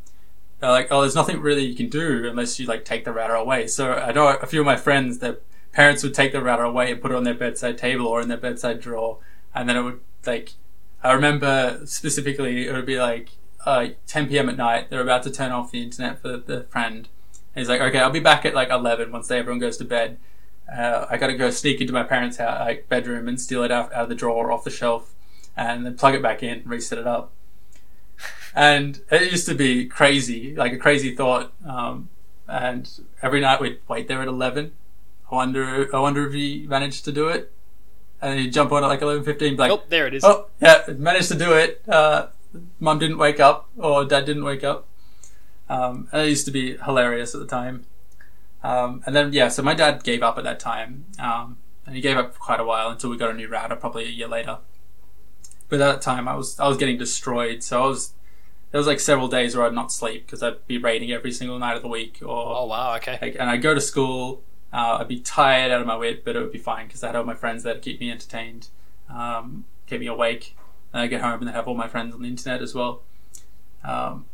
They're 0.61 0.71
like, 0.71 0.89
"Oh, 0.91 1.01
there's 1.03 1.15
nothing 1.15 1.41
really 1.41 1.65
you 1.65 1.75
can 1.75 1.89
do 1.89 2.29
unless 2.29 2.59
you 2.61 2.67
like 2.67 2.85
take 2.85 3.05
the 3.05 3.13
router 3.13 3.35
away." 3.35 3.67
So 3.67 3.93
I 3.95 4.13
know 4.13 4.29
a 4.29 4.47
few 4.47 4.61
of 4.61 4.67
my 4.67 4.77
friends, 4.77 5.19
their 5.19 5.39
parents 5.73 6.03
would 6.03 6.15
take 6.15 6.33
the 6.33 6.43
router 6.43 6.65
away 6.65 6.91
and 6.93 7.01
put 7.01 7.11
it 7.11 7.17
on 7.17 7.25
their 7.25 7.35
bedside 7.35 7.79
table 7.79 8.07
or 8.07 8.21
in 8.21 8.29
their 8.29 8.39
bedside 8.39 8.81
drawer, 8.81 9.19
and 9.55 9.69
then 9.69 9.77
it 9.77 9.83
would 9.83 10.01
like. 10.27 10.53
I 11.03 11.13
remember 11.13 11.81
specifically, 11.87 12.67
it 12.67 12.73
would 12.73 12.85
be 12.85 12.99
like 12.99 13.31
uh, 13.65 13.89
10 14.07 14.29
p.m. 14.29 14.51
at 14.51 14.57
night. 14.57 14.91
They're 14.91 15.01
about 15.01 15.23
to 15.23 15.31
turn 15.31 15.51
off 15.51 15.71
the 15.71 15.83
internet 15.83 16.21
for 16.21 16.37
the 16.37 16.65
friend. 16.65 17.09
And 17.55 17.63
he's 17.63 17.69
like, 17.69 17.81
"Okay, 17.81 17.99
I'll 17.99 18.11
be 18.11 18.21
back 18.21 18.45
at 18.45 18.55
like 18.55 18.71
11 18.71 19.11
once 19.11 19.31
everyone 19.31 19.61
goes 19.61 19.77
to 19.79 19.85
bed." 19.85 20.19
uh, 20.71 21.07
I 21.11 21.17
got 21.17 21.29
to 21.29 21.35
go 21.35 21.51
sneak 21.51 21.81
into 21.81 21.93
my 21.93 22.03
parents' 22.03 22.37
house, 22.37 22.61
like, 22.61 22.89
bedroom 22.89 23.29
and 23.29 23.41
steal 23.41 23.63
it 23.63 23.73
out, 23.73 23.93
out 23.93 24.05
of 24.05 24.09
the 24.09 24.15
drawer 24.15 24.47
or 24.47 24.53
off 24.53 24.65
the 24.65 24.71
shelf, 24.71 25.15
and 25.57 25.85
then 25.85 25.97
plug 25.97 26.15
it 26.15 26.23
back 26.23 26.43
in, 26.43 26.63
reset 26.65 26.99
it 26.99 27.07
up. 27.07 27.33
And 28.55 29.01
it 29.11 29.31
used 29.31 29.47
to 29.47 29.55
be 29.55 29.87
crazy, 29.87 30.55
like 30.55 30.73
a 30.73 30.77
crazy 30.77 31.15
thought. 31.15 31.53
Um, 31.65 32.09
and 32.49 32.89
every 33.23 33.41
night 33.41 33.61
we'd 33.61 33.79
wait 33.89 34.09
there 34.09 34.21
at 34.23 34.29
eleven. 34.29 34.73
I 35.31 35.35
wonder, 35.35 35.89
I 35.95 35.99
wonder 36.01 36.27
if 36.27 36.33
he 36.35 36.67
managed 36.69 37.05
to 37.07 37.13
do 37.13 37.29
it. 37.29 37.53
And 38.23 38.39
he'd 38.39 38.53
jump 38.53 38.71
on 38.73 38.85
at 38.85 38.89
like 38.89 39.01
eleven 39.01 39.25
fifteen, 39.25 39.57
like, 39.57 39.71
Oh, 39.71 39.83
there 39.89 40.07
it 40.07 40.13
is. 40.15 40.25
Oh, 40.25 40.49
yeah, 40.61 40.83
managed 40.99 41.29
to 41.29 41.35
do 41.39 41.53
it. 41.55 41.83
Uh, 41.89 42.27
Mum 42.79 42.99
didn't 42.99 43.17
wake 43.19 43.41
up, 43.41 43.69
or 43.79 44.05
Dad 44.05 44.27
didn't 44.27 44.45
wake 44.45 44.63
up. 44.65 44.87
Um, 45.71 46.09
and 46.13 46.23
it 46.23 46.29
used 46.29 46.45
to 46.47 46.51
be 46.51 46.77
hilarious 46.77 47.35
at 47.35 47.41
the 47.41 47.47
time. 47.47 47.87
Um, 48.63 49.03
and 49.07 49.17
then, 49.17 49.33
yeah, 49.33 49.49
so 49.49 49.63
my 49.63 49.73
dad 49.73 50.03
gave 50.05 50.23
up 50.23 50.37
at 50.37 50.45
that 50.45 50.61
time. 50.61 51.07
Um, 51.19 51.57
and 51.87 51.95
he 51.95 52.03
gave 52.03 52.19
up 52.19 52.35
for 52.35 52.41
quite 52.41 52.61
a 52.61 52.65
while 52.65 52.91
until 52.91 53.09
we 53.09 53.17
got 53.17 53.31
a 53.31 53.35
new 53.35 53.49
router, 53.49 53.77
probably 53.77 54.05
a 54.05 54.09
year 54.09 54.29
later. 54.29 54.59
But 55.71 55.81
at 55.81 55.87
that 55.93 56.03
time, 56.03 56.29
I 56.29 56.35
was 56.35 56.59
I 56.61 56.69
was 56.69 56.77
getting 56.77 56.99
destroyed. 56.99 57.63
So 57.63 57.83
I 57.83 57.87
was 57.87 58.13
there 58.71 58.79
was 58.79 58.87
like 58.87 59.01
several 59.01 59.29
days 59.29 59.57
where 59.57 59.65
I'd 59.65 59.73
not 59.73 59.93
sleep 59.93 60.27
because 60.27 60.43
I'd 60.43 60.67
be 60.67 60.77
raiding 60.79 61.11
every 61.13 61.33
single 61.33 61.59
night 61.59 61.77
of 61.77 61.83
the 61.83 61.89
week, 61.89 62.19
or 62.23 62.57
Oh 62.57 62.67
wow. 62.67 62.97
Okay. 62.97 63.19
like, 63.23 63.37
and 63.39 63.49
I'd 63.49 63.63
go 63.63 63.73
to 63.75 63.81
school. 63.81 64.43
Uh, 64.73 64.99
I'd 65.01 65.09
be 65.09 65.21
tired 65.21 65.73
out 65.73 65.81
of 65.81 65.87
my 65.87 65.97
wit, 65.97 66.25
but 66.25 66.37
it 66.37 66.41
would 66.41 66.53
be 66.53 66.59
fine 66.59 66.87
because 66.87 67.03
I 67.03 67.09
had 67.09 67.17
all 67.17 67.25
my 67.25 67.35
friends 67.35 67.63
there 67.65 67.75
to 67.75 67.81
keep 67.81 68.01
me 68.01 68.11
entertained, 68.11 68.69
um, 69.09 69.65
keep 69.87 70.01
me 70.01 70.07
awake. 70.07 70.57
And 70.93 71.03
I 71.03 71.07
get 71.07 71.21
home 71.21 71.41
and 71.41 71.49
I 71.49 71.53
have 71.53 71.69
all 71.69 71.75
my 71.75 71.89
friends 71.89 72.15
on 72.15 72.23
the 72.23 72.29
internet 72.29 72.63
as 72.63 72.75
well. 72.75 73.03
Um, 73.85 74.27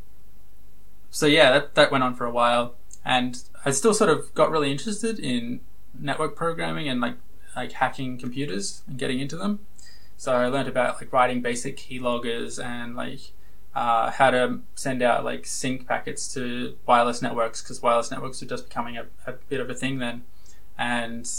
so 1.11 1.27
yeah, 1.27 1.53
that 1.53 1.75
that 1.75 1.91
went 1.91 2.05
on 2.05 2.15
for 2.15 2.27
a 2.27 2.31
while, 2.31 2.75
and 3.05 3.43
I 3.65 3.71
still 3.71 3.95
sort 3.95 4.11
of 4.11 4.35
got 4.35 4.51
really 4.51 4.71
interested 4.71 5.19
in 5.19 5.61
network 5.99 6.37
programming 6.37 6.89
and 6.89 7.01
like 7.01 7.15
like 7.55 7.73
hacking 7.73 8.19
computers 8.19 8.83
and 8.87 8.99
getting 8.99 9.21
into 9.21 9.37
them. 9.37 9.61
So 10.19 10.33
I 10.33 10.49
learned 10.49 10.69
about 10.69 11.01
like 11.01 11.13
writing 11.13 11.41
basic 11.41 11.77
keyloggers 11.77 12.63
and 12.63 12.97
like 12.97 13.33
uh, 13.77 14.11
how 14.11 14.31
to 14.31 14.61
send 14.75 15.03
out 15.03 15.23
like 15.23 15.45
sync 15.45 15.87
packets 15.87 16.33
to 16.33 16.79
wireless 16.87 17.21
networks 17.21 17.61
because 17.61 17.83
wireless 17.83 18.11
networks 18.11 18.41
were 18.41 18.49
just 18.49 18.71
becoming 18.71 18.97
a, 18.97 19.05
a 19.27 19.33
bit 19.51 19.61
of 19.61 19.69
a 19.69 19.75
thing 19.75 19.99
then, 19.99 20.23
and 20.79 21.31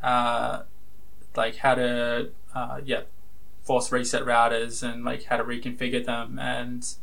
uh, 0.00 0.62
like 1.36 1.56
how 1.56 1.74
to 1.74 2.30
uh, 2.54 2.80
yeah 2.84 3.00
force 3.64 3.90
reset 3.90 4.22
routers 4.22 4.84
and 4.88 5.04
like 5.04 5.24
how 5.24 5.36
to 5.36 5.42
reconfigure 5.42 6.04
them 6.04 6.38
and 6.38 6.94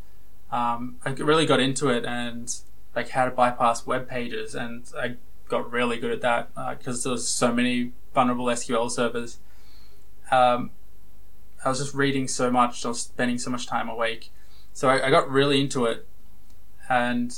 um, 0.51 0.95
I 1.05 1.09
really 1.09 1.45
got 1.45 1.59
into 1.59 1.89
it 1.89 2.05
and 2.05 2.53
like 2.95 3.09
how 3.09 3.25
to 3.25 3.31
bypass 3.31 3.85
web 3.85 4.07
pages 4.07 4.55
and 4.55 4.85
I 4.97 5.17
got 5.49 5.69
really 5.69 5.97
good 5.97 6.11
at 6.11 6.21
that 6.21 6.77
because 6.77 7.03
there 7.03 7.11
was 7.11 7.27
so 7.27 7.53
many 7.53 7.91
vulnerable 8.13 8.45
SQL 8.45 8.89
servers. 8.89 9.37
Um, 10.31 10.71
I 11.63 11.69
was 11.69 11.79
just 11.79 11.93
reading 11.93 12.29
so 12.29 12.49
much, 12.49 12.85
I 12.85 12.89
was 12.89 13.01
spending 13.01 13.37
so 13.37 13.49
much 13.49 13.67
time 13.67 13.89
awake. 13.89 14.31
So 14.77 14.89
I, 14.89 15.07
I 15.07 15.09
got 15.09 15.27
really 15.27 15.59
into 15.59 15.85
it, 15.87 16.05
and 16.87 17.35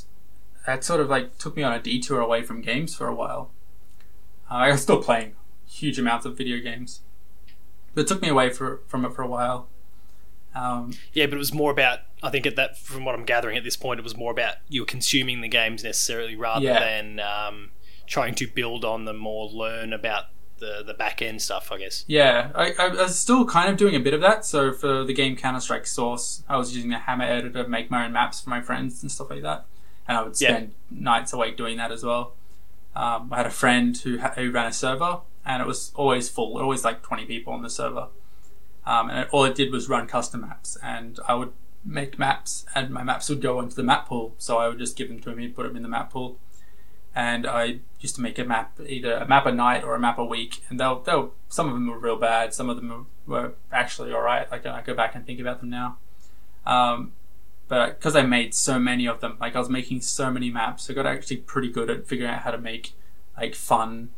that 0.65 0.83
sort 0.83 0.99
of 0.99 1.09
like 1.09 1.37
took 1.37 1.55
me 1.55 1.63
on 1.63 1.71
a 1.71 1.79
detour 1.81 2.19
away 2.19 2.43
from 2.43 2.59
games 2.59 2.93
for 2.93 3.07
a 3.07 3.15
while. 3.15 3.49
Uh, 4.51 4.55
I 4.55 4.71
was 4.71 4.81
still 4.81 5.01
playing 5.01 5.37
huge 5.65 5.97
amounts 5.97 6.25
of 6.25 6.35
video 6.37 6.59
games, 6.59 6.99
but 7.95 8.01
it 8.01 8.07
took 8.07 8.21
me 8.21 8.27
away 8.27 8.49
for, 8.49 8.81
from 8.87 9.05
it 9.05 9.13
for 9.15 9.21
a 9.21 9.27
while. 9.27 9.69
Um, 10.53 10.91
Yeah, 11.13 11.27
but 11.27 11.35
it 11.35 11.37
was 11.37 11.53
more 11.53 11.71
about. 11.71 11.99
I 12.21 12.29
think 12.29 12.45
at 12.45 12.57
that, 12.57 12.77
from 12.77 13.05
what 13.05 13.15
I'm 13.15 13.23
gathering 13.23 13.55
at 13.57 13.63
this 13.63 13.77
point, 13.77 14.01
it 14.01 14.03
was 14.03 14.17
more 14.17 14.33
about 14.33 14.55
you 14.67 14.81
were 14.81 14.85
consuming 14.85 15.39
the 15.39 15.47
games 15.47 15.81
necessarily 15.85 16.35
rather 16.35 16.65
Yeah. 16.65 16.79
than 16.81 17.21
um, 17.21 17.71
trying 18.05 18.35
to 18.35 18.47
build 18.47 18.83
on 18.83 19.05
them 19.05 19.25
or 19.25 19.47
learn 19.47 19.93
about 19.93 20.25
the 20.59 20.83
the 20.85 20.93
back 20.93 21.21
end 21.21 21.41
stuff. 21.41 21.71
I 21.71 21.77
guess. 21.77 22.03
Yeah, 22.07 22.51
I, 22.55 22.73
I 22.77 22.87
was 22.89 23.17
still 23.19 23.45
kind 23.45 23.69
of 23.69 23.77
doing 23.77 23.95
a 23.95 23.99
bit 23.99 24.13
of 24.13 24.21
that. 24.21 24.45
So 24.45 24.71
for 24.73 25.03
the 25.03 25.13
game 25.13 25.35
Counter 25.35 25.59
Strike 25.59 25.87
Source, 25.87 26.43
I 26.49 26.57
was 26.57 26.75
using 26.75 26.89
the 26.91 26.99
Hammer 26.99 27.25
editor 27.25 27.63
to 27.63 27.69
make 27.69 27.89
my 27.89 28.05
own 28.05 28.11
maps 28.13 28.41
for 28.41 28.49
my 28.49 28.61
friends 28.61 29.01
and 29.01 29.11
stuff 29.11 29.29
like 29.29 29.41
that, 29.43 29.65
and 30.07 30.17
I 30.17 30.23
would 30.23 30.39
Yeah. 30.39 30.49
spend 30.49 30.73
nights 30.91 31.33
awake 31.33 31.57
doing 31.57 31.77
that 31.77 31.91
as 31.91 32.03
well. 32.03 32.33
Um, 32.95 33.29
I 33.31 33.37
had 33.37 33.45
a 33.45 33.51
friend 33.51 33.95
who 33.97 34.17
who 34.17 34.51
ran 34.51 34.65
a 34.67 34.73
server, 34.73 35.19
and 35.45 35.61
it 35.61 35.67
was 35.67 35.91
always 35.95 36.29
full, 36.29 36.57
always 36.57 36.83
like 36.83 37.01
twenty 37.03 37.25
people 37.25 37.53
on 37.53 37.61
the 37.61 37.69
server, 37.69 38.07
um, 38.85 39.09
and 39.09 39.19
it, 39.19 39.27
all 39.31 39.45
it 39.45 39.55
did 39.55 39.71
was 39.71 39.87
run 39.87 40.07
custom 40.07 40.41
maps, 40.41 40.77
and 40.83 41.19
I 41.27 41.35
would 41.35 41.51
make 41.85 42.19
maps, 42.19 42.65
and 42.75 42.89
my 42.89 43.03
maps 43.03 43.29
would 43.29 43.41
go 43.41 43.59
into 43.61 43.75
the 43.75 43.83
map 43.83 44.07
pool. 44.07 44.33
So 44.37 44.57
I 44.57 44.67
would 44.67 44.79
just 44.79 44.97
give 44.97 45.07
them 45.07 45.19
to 45.21 45.29
him, 45.29 45.37
he'd 45.37 45.55
put 45.55 45.65
them 45.67 45.75
in 45.77 45.83
the 45.83 45.87
map 45.89 46.11
pool, 46.11 46.37
and 47.19 47.45
I 47.45 47.79
used 47.99 48.15
to 48.15 48.21
make 48.21 48.39
a 48.39 48.45
map, 48.45 48.79
either 48.87 49.11
a 49.15 49.27
map 49.27 49.45
a 49.45 49.51
night 49.51 49.83
or 49.83 49.93
a 49.93 49.99
map 49.99 50.17
a 50.17 50.23
week, 50.23 50.63
and 50.69 50.79
they'll, 50.79 51.01
they'll 51.01 51.33
some 51.49 51.67
of 51.67 51.73
them 51.73 51.87
were 51.87 51.99
real 51.99 52.15
bad, 52.15 52.53
some 52.53 52.69
of 52.69 52.77
them 52.77 53.07
were, 53.27 53.55
actually 53.73 54.13
all 54.13 54.21
right. 54.21 54.49
Like 54.49 54.65
I 54.65 54.81
go 54.81 54.93
back 54.93 55.15
and 55.15 55.25
think 55.25 55.41
about 55.41 55.59
them 55.59 55.69
now, 55.69 55.97
um, 56.65 57.11
but 57.67 57.99
because 57.99 58.15
I 58.15 58.21
made 58.21 58.55
so 58.55 58.79
many 58.79 59.05
of 59.05 59.19
them, 59.19 59.35
like 59.41 59.53
I 59.53 59.59
was 59.59 59.67
making 59.67 59.99
so 59.99 60.31
many 60.31 60.49
maps, 60.49 60.89
I 60.89 60.93
got 60.93 61.05
actually 61.05 61.37
pretty 61.37 61.69
good 61.69 61.89
at 61.89 62.07
figuring 62.07 62.31
out 62.31 62.43
how 62.43 62.51
to 62.51 62.57
make 62.57 62.93
like 63.35 63.53
fun 63.53 64.11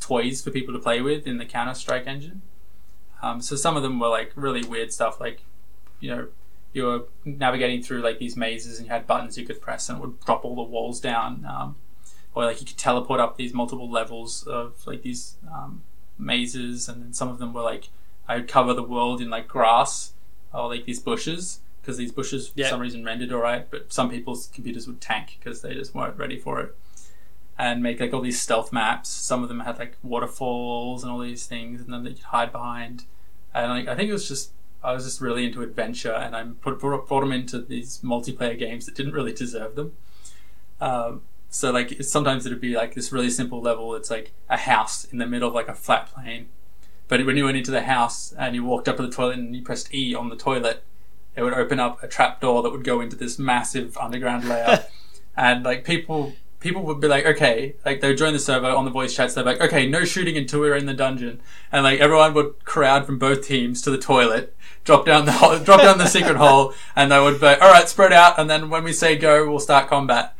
toys 0.00 0.40
for 0.40 0.50
people 0.50 0.72
to 0.72 0.80
play 0.80 1.02
with 1.02 1.26
in 1.26 1.36
the 1.36 1.44
Counter 1.44 1.74
Strike 1.74 2.06
engine. 2.06 2.40
Um, 3.20 3.42
so 3.42 3.56
some 3.56 3.76
of 3.76 3.82
them 3.82 4.00
were 4.00 4.08
like 4.08 4.32
really 4.36 4.64
weird 4.64 4.90
stuff, 4.90 5.20
like 5.20 5.42
you 6.00 6.08
know 6.10 6.28
you 6.72 6.84
were 6.84 7.02
navigating 7.26 7.82
through 7.82 8.00
like 8.00 8.18
these 8.18 8.38
mazes 8.38 8.78
and 8.78 8.86
you 8.86 8.92
had 8.92 9.06
buttons 9.06 9.36
you 9.36 9.44
could 9.44 9.60
press 9.60 9.90
and 9.90 9.98
it 9.98 10.00
would 10.00 10.20
drop 10.24 10.46
all 10.46 10.56
the 10.56 10.62
walls 10.62 10.98
down. 10.98 11.44
Um, 11.44 11.76
or 12.34 12.44
like 12.44 12.60
you 12.60 12.66
could 12.66 12.76
teleport 12.78 13.20
up 13.20 13.36
these 13.36 13.52
multiple 13.54 13.90
levels 13.90 14.46
of 14.46 14.86
like 14.86 15.02
these 15.02 15.36
um, 15.52 15.82
mazes, 16.18 16.88
and 16.88 17.02
then 17.02 17.12
some 17.12 17.28
of 17.28 17.38
them 17.38 17.52
were 17.52 17.62
like 17.62 17.88
I 18.28 18.36
would 18.36 18.48
cover 18.48 18.74
the 18.74 18.82
world 18.82 19.20
in 19.20 19.30
like 19.30 19.48
grass 19.48 20.12
or 20.52 20.68
like 20.68 20.84
these 20.84 21.00
bushes 21.00 21.60
because 21.80 21.96
these 21.96 22.12
bushes 22.12 22.52
Yeah. 22.54 22.66
for 22.66 22.70
some 22.72 22.80
reason 22.80 23.04
rendered 23.04 23.32
alright, 23.32 23.70
but 23.70 23.92
some 23.92 24.10
people's 24.10 24.48
computers 24.48 24.86
would 24.86 25.00
tank 25.00 25.38
because 25.38 25.62
they 25.62 25.72
just 25.74 25.94
weren't 25.94 26.18
ready 26.18 26.38
for 26.38 26.60
it. 26.60 26.76
And 27.60 27.82
make 27.82 27.98
like 27.98 28.12
all 28.14 28.20
these 28.20 28.40
stealth 28.40 28.72
maps. 28.72 29.08
Some 29.08 29.42
of 29.42 29.48
them 29.48 29.60
had 29.60 29.78
like 29.78 29.96
waterfalls 30.02 31.02
and 31.02 31.10
all 31.10 31.18
these 31.18 31.46
things, 31.46 31.80
and 31.80 31.92
then 31.92 32.04
they 32.04 32.12
could 32.12 32.24
hide 32.24 32.52
behind. 32.52 33.04
And 33.54 33.70
like 33.70 33.88
I 33.88 33.96
think 33.96 34.10
it 34.10 34.12
was 34.12 34.28
just 34.28 34.52
I 34.84 34.92
was 34.92 35.04
just 35.04 35.20
really 35.20 35.44
into 35.44 35.62
adventure, 35.62 36.12
and 36.12 36.36
I 36.36 36.44
put 36.60 36.78
brought, 36.78 37.08
brought 37.08 37.20
them 37.22 37.32
into 37.32 37.60
these 37.60 37.98
multiplayer 38.04 38.56
games 38.56 38.86
that 38.86 38.94
didn't 38.94 39.12
really 39.12 39.32
deserve 39.32 39.74
them. 39.74 39.92
Um, 40.80 41.22
so 41.50 41.70
like 41.70 42.02
sometimes 42.02 42.46
it'd 42.46 42.60
be 42.60 42.74
like 42.74 42.94
this 42.94 43.12
really 43.12 43.30
simple 43.30 43.60
level. 43.60 43.94
It's 43.94 44.10
like 44.10 44.32
a 44.48 44.56
house 44.56 45.04
in 45.04 45.18
the 45.18 45.26
middle 45.26 45.48
of 45.48 45.54
like 45.54 45.68
a 45.68 45.74
flat 45.74 46.12
plane. 46.12 46.48
But 47.08 47.24
when 47.24 47.36
you 47.36 47.44
went 47.44 47.56
into 47.56 47.70
the 47.70 47.82
house 47.82 48.34
and 48.38 48.54
you 48.54 48.64
walked 48.64 48.86
up 48.86 48.96
to 48.96 49.02
the 49.02 49.10
toilet 49.10 49.38
and 49.38 49.56
you 49.56 49.62
pressed 49.62 49.94
E 49.94 50.14
on 50.14 50.28
the 50.28 50.36
toilet, 50.36 50.84
it 51.34 51.42
would 51.42 51.54
open 51.54 51.80
up 51.80 52.02
a 52.02 52.08
trap 52.08 52.40
door 52.40 52.62
that 52.62 52.70
would 52.70 52.84
go 52.84 53.00
into 53.00 53.16
this 53.16 53.38
massive 53.38 53.96
underground 53.96 54.46
layer. 54.46 54.84
and 55.36 55.64
like 55.64 55.84
people 55.84 56.34
people 56.60 56.82
would 56.82 57.00
be 57.00 57.08
like, 57.08 57.24
okay, 57.24 57.74
like 57.84 58.00
they 58.00 58.08
would 58.08 58.18
join 58.18 58.32
the 58.32 58.38
server 58.38 58.68
on 58.68 58.84
the 58.84 58.90
voice 58.90 59.14
chats. 59.14 59.34
They're 59.34 59.44
like, 59.44 59.60
okay, 59.60 59.86
no 59.86 60.04
shooting 60.04 60.36
until 60.36 60.60
we're 60.60 60.76
in 60.76 60.86
the 60.86 60.94
dungeon, 60.94 61.40
and 61.72 61.84
like 61.84 62.00
everyone 62.00 62.34
would 62.34 62.64
crowd 62.64 63.06
from 63.06 63.18
both 63.18 63.46
teams 63.46 63.80
to 63.82 63.90
the 63.90 63.98
toilet, 63.98 64.54
drop 64.84 65.06
down 65.06 65.24
the 65.24 65.32
hole, 65.32 65.58
drop 65.64 65.80
down 65.80 65.98
the 65.98 66.06
secret 66.06 66.36
hole, 66.36 66.74
and 66.94 67.10
they 67.10 67.20
would 67.20 67.40
be, 67.40 67.46
all 67.46 67.70
right, 67.70 67.88
spread 67.88 68.12
out, 68.12 68.38
and 68.38 68.50
then 68.50 68.68
when 68.68 68.84
we 68.84 68.92
say 68.92 69.16
go, 69.16 69.48
we'll 69.48 69.60
start 69.60 69.88
combat. 69.88 70.34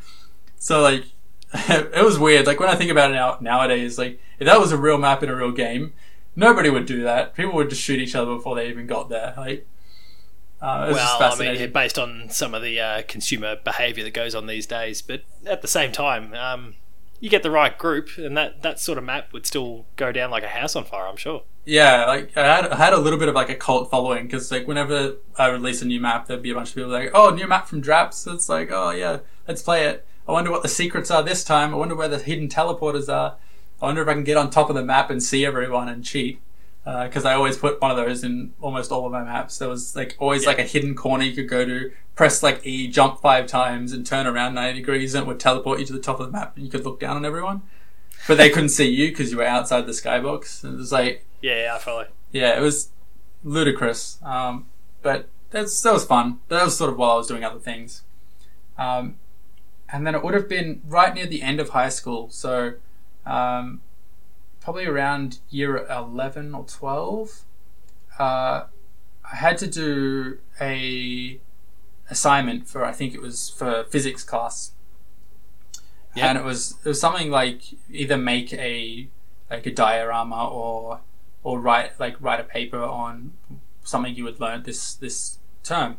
So 0.59 0.83
like, 0.83 1.05
it 1.53 2.05
was 2.05 2.19
weird. 2.19 2.47
Like 2.47 2.61
when 2.61 2.69
I 2.69 2.75
think 2.75 2.91
about 2.91 3.11
it 3.11 3.15
now 3.15 3.39
nowadays, 3.41 3.99
like 3.99 4.21
if 4.39 4.47
that 4.47 4.61
was 4.61 4.73
a 4.73 4.77
real 4.77 4.99
map 4.99 5.23
in 5.23 5.29
a 5.29 5.35
real 5.35 5.53
game, 5.53 5.93
nobody 6.37 6.71
would 6.71 6.87
do 6.87 7.03
that. 7.03 7.35
People 7.35 7.55
would 7.55 7.71
just 7.71 7.83
shoot 7.83 8.01
each 8.01 8.15
other 8.15 8.35
before 8.35 8.57
they 8.57 8.69
even 8.69 8.87
got 8.87 9.09
there. 9.09 9.35
Like. 9.37 9.67
Uh, 10.61 10.87
it 10.87 10.93
was 10.93 10.97
just 11.01 11.21
well, 11.21 11.41
I 11.41 11.55
mean, 11.55 11.73
based 11.73 12.01
on 12.01 12.31
some 12.31 12.53
of 12.53 12.63
the 12.63 12.81
uh, 12.81 13.03
consumer 13.07 13.55
behaviour 13.63 14.03
that 14.03 14.13
goes 14.13 14.35
on 14.35 14.49
these 14.49 14.67
days, 14.67 15.03
but 15.03 15.23
at 15.47 15.63
the 15.63 15.69
same 15.69 15.93
time, 15.93 16.35
um, 16.35 16.75
you 17.21 17.31
get 17.31 17.43
the 17.43 17.51
right 17.51 17.77
group, 17.77 18.11
and 18.17 18.37
that, 18.37 18.63
that 18.63 18.81
sort 18.81 18.99
of 18.99 19.05
map 19.05 19.33
would 19.33 19.47
still 19.47 19.87
go 19.97 20.13
down 20.13 20.31
like 20.31 20.43
a 20.43 20.49
house 20.49 20.77
on 20.77 20.85
fire. 20.85 21.07
I'm 21.07 21.17
sure. 21.17 21.43
Yeah, 21.65 22.07
like 22.07 22.37
I 22.37 22.47
had, 22.47 22.67
I 22.69 22.77
had 22.77 22.93
a 22.93 22.99
little 22.99 23.19
bit 23.19 23.29
of 23.29 23.35
like 23.35 23.51
a 23.51 23.55
cult 23.55 23.91
following 23.91 24.27
because 24.27 24.51
like 24.51 24.67
whenever 24.67 25.17
I 25.37 25.49
release 25.49 25.83
a 25.83 25.85
new 25.85 26.01
map, 26.01 26.27
there'd 26.27 26.43
be 26.43 26.51
a 26.51 26.55
bunch 26.55 26.71
of 26.71 26.75
people 26.77 26.91
like, 26.91 27.11
"Oh, 27.13 27.31
new 27.31 27.47
map 27.47 27.67
from 27.69 27.81
Draps." 27.81 28.27
It's 28.27 28.49
like, 28.49 28.71
"Oh 28.73 28.91
yeah, 28.91 29.19
let's 29.47 29.63
play 29.63 29.85
it." 29.87 30.07
I 30.29 30.33
wonder 30.33 30.51
what 30.51 30.63
the 30.63 30.69
secrets 30.69 31.11
are 31.11 31.23
this 31.23 31.43
time. 31.43 31.73
I 31.73 31.77
wonder 31.79 31.95
where 31.95 32.09
the 32.09 32.19
hidden 32.19 32.49
teleporters 32.49 33.09
are. 33.13 33.37
I 33.81 33.87
wonder 33.87 34.03
if 34.03 34.09
I 34.09 34.13
can 34.15 34.25
get 34.25 34.37
on 34.37 34.51
top 34.51 34.69
of 34.69 34.77
the 34.77 34.83
map 34.85 35.09
and 35.11 35.23
see 35.23 35.47
everyone 35.47 35.89
and 35.89 36.05
cheat. 36.05 36.41
Because 36.85 37.25
I 37.27 37.35
always 37.35 37.59
put 37.59 37.81
one 37.83 37.91
of 37.91 37.97
those 37.99 38.25
in 38.25 38.55
almost 38.63 38.91
all 38.93 39.05
of 39.05 39.13
my 39.13 39.23
maps. 39.23 39.59
There 39.59 39.69
was 39.69 39.95
like 39.95 40.17
always 40.19 40.43
Yeah. 40.45 40.49
like 40.51 40.59
a 40.59 40.63
hidden 40.63 40.95
corner 40.95 41.23
you 41.25 41.35
could 41.35 41.49
go 41.49 41.65
to, 41.67 41.93
press 42.15 42.43
like 42.43 42.67
E, 42.67 42.89
jump 42.89 43.21
five 43.21 43.47
times, 43.47 43.93
and 43.93 44.07
turn 44.07 44.27
around 44.27 44.55
ninety 44.55 44.81
degrees, 44.81 45.15
and 45.15 45.25
it 45.25 45.27
would 45.27 45.39
teleport 45.39 45.81
you 45.81 45.85
to 45.87 45.93
the 45.93 45.99
top 46.01 46.19
of 46.19 46.27
the 46.27 46.33
map, 46.33 46.57
and 46.57 46.65
you 46.65 46.71
could 46.71 46.85
look 46.87 46.99
down 46.99 47.17
on 47.17 47.27
everyone. 47.27 47.61
But 48.27 48.39
they 48.39 48.49
couldn't 48.49 48.71
see 48.71 48.89
you 48.89 49.09
because 49.11 49.31
you 49.31 49.37
were 49.37 49.45
outside 49.45 49.85
the 49.87 49.93
skybox. 49.93 50.65
It 50.65 50.77
was 50.77 50.91
like 50.91 51.27
Yeah, 51.43 51.63
yeah, 51.65 51.75
I 51.75 51.79
follow. 51.79 52.07
yeah, 52.33 52.57
it 52.59 52.63
was 52.63 52.89
ludicrous. 53.45 54.19
Um, 54.25 54.67
but 55.03 55.29
that's, 55.51 55.81
that 55.83 55.93
was 55.93 56.05
fun. 56.07 56.39
That 56.49 56.65
was 56.65 56.77
sort 56.77 56.91
of 56.91 56.97
while 56.97 57.13
I 57.13 57.17
was 57.17 57.27
doing 57.27 57.45
other 57.45 57.59
things. 57.61 58.03
Um, 58.79 59.17
and 59.91 60.07
then 60.07 60.15
it 60.15 60.23
would 60.23 60.35
have 60.35 60.49
been 60.49 60.83
right 60.87 61.15
near 61.15 61.27
the 61.27 61.43
end 61.43 61.61
of 61.61 61.71
high 61.71 61.89
school, 61.89 62.29
so 62.31 62.75
um, 63.25 63.81
probably 64.61 64.87
around 64.87 65.39
year 65.51 65.87
11 65.89 66.55
or 66.55 66.65
12. 66.65 67.43
Uh, 68.19 68.65
I 69.31 69.37
had 69.37 69.59
to 69.59 69.67
do 69.67 70.39
a 70.61 71.41
assignment 72.11 72.67
for 72.67 72.85
I 72.85 72.93
think 72.93 73.15
it 73.15 73.21
was 73.21 73.51
for 73.51 73.85
physics 73.85 74.25
class. 74.25 74.73
Yeah. 76.15 76.29
And 76.29 76.39
it 76.39 76.45
was 76.45 76.77
it 76.85 76.89
was 76.89 77.01
something 77.01 77.31
like 77.31 77.63
either 77.91 78.17
make 78.17 78.53
a 78.53 79.09
like 79.51 79.67
a 79.67 79.71
diorama 79.71 80.49
or 80.49 81.01
or 81.43 81.61
write 81.61 81.99
like 82.01 82.17
write 82.21 82.41
a 82.41 82.45
paper 82.45 82.83
on 82.83 83.33
something 83.85 84.15
you 84.15 84.27
had 84.27 84.41
learned 84.41 84.65
this 84.65 84.95
this 84.95 85.39
term. 85.63 85.99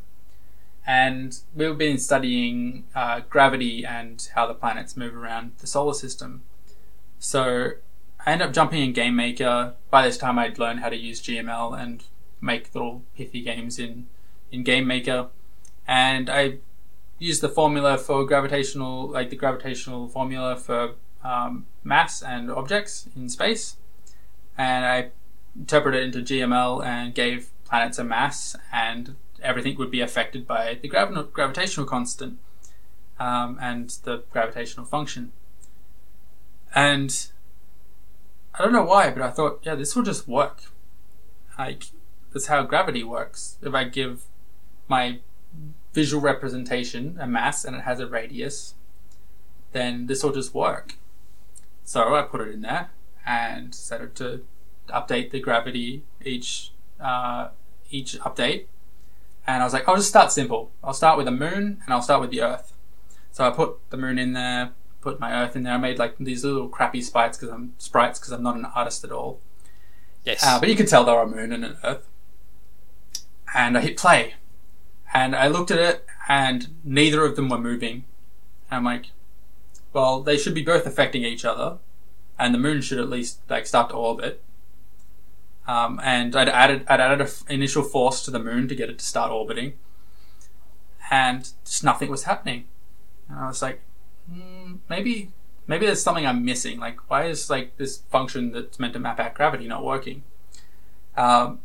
And 0.89 1.37
we've 1.53 1.77
been 1.77 1.99
studying 1.99 2.85
uh, 2.95 3.21
gravity 3.29 3.85
and 3.85 4.27
how 4.33 4.47
the 4.47 4.55
planets 4.55 4.97
move 4.97 5.15
around 5.15 5.51
the 5.59 5.67
solar 5.67 5.93
system. 5.93 6.41
So 7.19 7.73
I 8.25 8.31
ended 8.31 8.47
up 8.47 8.53
jumping 8.55 8.81
in 8.81 8.93
Game 8.93 9.15
Maker. 9.15 9.75
By 9.91 10.01
this 10.01 10.17
time, 10.17 10.39
I'd 10.39 10.57
learned 10.57 10.79
how 10.79 10.89
to 10.89 10.97
use 10.97 11.21
GML 11.21 11.79
and 11.79 12.03
make 12.41 12.73
little 12.73 13.03
pithy 13.15 13.43
games 13.43 13.77
in, 13.77 14.07
in 14.51 14.63
Game 14.63 14.87
Maker. 14.87 15.27
And 15.87 16.27
I 16.27 16.57
used 17.19 17.41
the 17.41 17.49
formula 17.49 17.99
for 17.99 18.25
gravitational, 18.25 19.09
like 19.09 19.29
the 19.29 19.35
gravitational 19.35 20.07
formula 20.07 20.55
for 20.55 20.95
um, 21.23 21.67
mass 21.83 22.23
and 22.23 22.49
objects 22.49 23.07
in 23.15 23.29
space. 23.29 23.75
And 24.57 24.85
I 24.87 25.09
interpreted 25.55 26.01
it 26.01 26.15
into 26.15 26.33
GML 26.33 26.83
and 26.83 27.13
gave 27.13 27.51
planets 27.63 27.99
a 27.99 28.03
mass, 28.03 28.55
and 28.73 29.15
everything 29.41 29.77
would 29.77 29.91
be 29.91 30.01
affected 30.01 30.47
by 30.47 30.77
the 30.81 30.87
gravi- 30.87 31.29
gravitational 31.31 31.85
constant 31.85 32.39
um, 33.19 33.57
and 33.61 33.89
the 34.03 34.23
gravitational 34.31 34.85
function. 34.85 35.31
And 36.73 37.27
I 38.53 38.63
don't 38.63 38.73
know 38.73 38.85
why, 38.85 39.09
but 39.09 39.21
I 39.21 39.29
thought, 39.31 39.61
yeah, 39.63 39.75
this 39.75 39.95
will 39.95 40.03
just 40.03 40.27
work. 40.27 40.63
Like, 41.57 41.85
that's 42.31 42.47
how 42.47 42.63
gravity 42.63 43.03
works. 43.03 43.57
If 43.61 43.73
I 43.73 43.85
give 43.85 44.23
my 44.87 45.19
visual 45.93 46.21
representation 46.21 47.17
a 47.19 47.27
mass 47.27 47.65
and 47.65 47.75
it 47.75 47.81
has 47.81 47.99
a 47.99 48.07
radius, 48.07 48.75
then 49.71 50.07
this 50.07 50.23
will 50.23 50.31
just 50.31 50.53
work. 50.53 50.95
So 51.83 52.13
I 52.15 52.21
put 52.21 52.41
it 52.41 52.53
in 52.53 52.61
there 52.61 52.91
and 53.25 53.73
set 53.73 54.01
it 54.01 54.15
to 54.15 54.43
update 54.89 55.31
the 55.31 55.39
gravity 55.39 56.03
each 56.23 56.71
uh, 56.99 57.49
each 57.89 58.19
update. 58.19 58.65
And 59.49 59.63
I 59.63 59.65
was 59.65 59.73
like, 59.73 59.89
I'll 59.89 59.95
just 59.95 60.09
start 60.09 60.31
simple. 60.31 60.71
I'll 60.83 60.93
start 60.93 61.17
with 61.17 61.25
the 61.25 61.31
moon 61.31 61.81
and 61.83 61.93
I'll 61.93 62.03
start 62.03 62.21
with 62.21 62.29
the 62.29 62.43
Earth. 62.43 62.71
So 63.31 63.43
I 63.43 63.49
put 63.49 63.77
the 63.89 63.97
moon 63.97 64.19
in 64.19 64.33
there, 64.33 64.73
put 65.01 65.19
my 65.19 65.33
Earth 65.33 65.55
in 65.55 65.63
there. 65.63 65.73
I 65.73 65.77
made 65.77 65.97
like 65.97 66.17
these 66.19 66.45
little 66.45 66.69
crappy 66.69 67.01
sprites 67.01 67.35
because 67.35 67.51
I'm 67.51 67.73
sprites 67.79 68.19
because 68.19 68.31
I'm 68.31 68.43
not 68.43 68.57
an 68.57 68.65
artist 68.65 69.03
at 69.03 69.11
all. 69.11 69.41
Yes. 70.23 70.43
Uh, 70.43 70.59
but 70.59 70.69
you 70.69 70.75
could 70.75 70.87
tell 70.87 71.03
they 71.03 71.13
were 71.13 71.23
a 71.23 71.27
moon 71.27 71.51
and 71.51 71.65
an 71.65 71.77
Earth. 71.83 72.07
And 73.55 73.75
I 73.75 73.81
hit 73.81 73.97
play, 73.97 74.35
and 75.11 75.35
I 75.35 75.47
looked 75.47 75.71
at 75.71 75.79
it, 75.79 76.05
and 76.27 76.67
neither 76.83 77.25
of 77.25 77.35
them 77.35 77.49
were 77.49 77.57
moving. 77.57 78.05
And 78.69 78.77
I'm 78.77 78.83
like, 78.83 79.07
well, 79.93 80.21
they 80.21 80.37
should 80.37 80.53
be 80.53 80.61
both 80.61 80.85
affecting 80.85 81.23
each 81.23 81.43
other, 81.43 81.79
and 82.37 82.53
the 82.53 82.59
moon 82.59 82.81
should 82.81 82.99
at 82.99 83.09
least 83.09 83.39
like 83.49 83.65
start 83.65 83.89
to 83.89 83.95
orbit. 83.95 84.43
Um, 85.69 85.99
and 86.03 86.35
I'd 86.35 86.49
added 86.49 86.83
I'd 86.87 86.99
added 86.99 87.21
an 87.21 87.29
initial 87.47 87.83
force 87.83 88.25
to 88.25 88.31
the 88.31 88.39
moon 88.39 88.67
to 88.69 88.75
get 88.75 88.89
it 88.89 88.97
to 88.97 89.05
start 89.05 89.31
orbiting, 89.31 89.73
and 91.11 91.47
just 91.63 91.83
nothing 91.83 92.09
was 92.09 92.23
happening. 92.23 92.65
And 93.27 93.37
I 93.37 93.47
was 93.47 93.61
like, 93.61 93.81
hmm, 94.27 94.77
maybe 94.89 95.31
maybe 95.67 95.85
there's 95.85 96.01
something 96.01 96.25
I'm 96.25 96.43
missing. 96.43 96.79
Like, 96.79 97.07
why 97.07 97.25
is 97.25 97.51
like 97.51 97.77
this 97.77 97.99
function 98.09 98.51
that's 98.51 98.79
meant 98.79 98.93
to 98.93 98.99
map 98.99 99.19
out 99.19 99.35
gravity 99.35 99.67
not 99.67 99.83
working? 99.85 100.23
Um, 101.15 101.59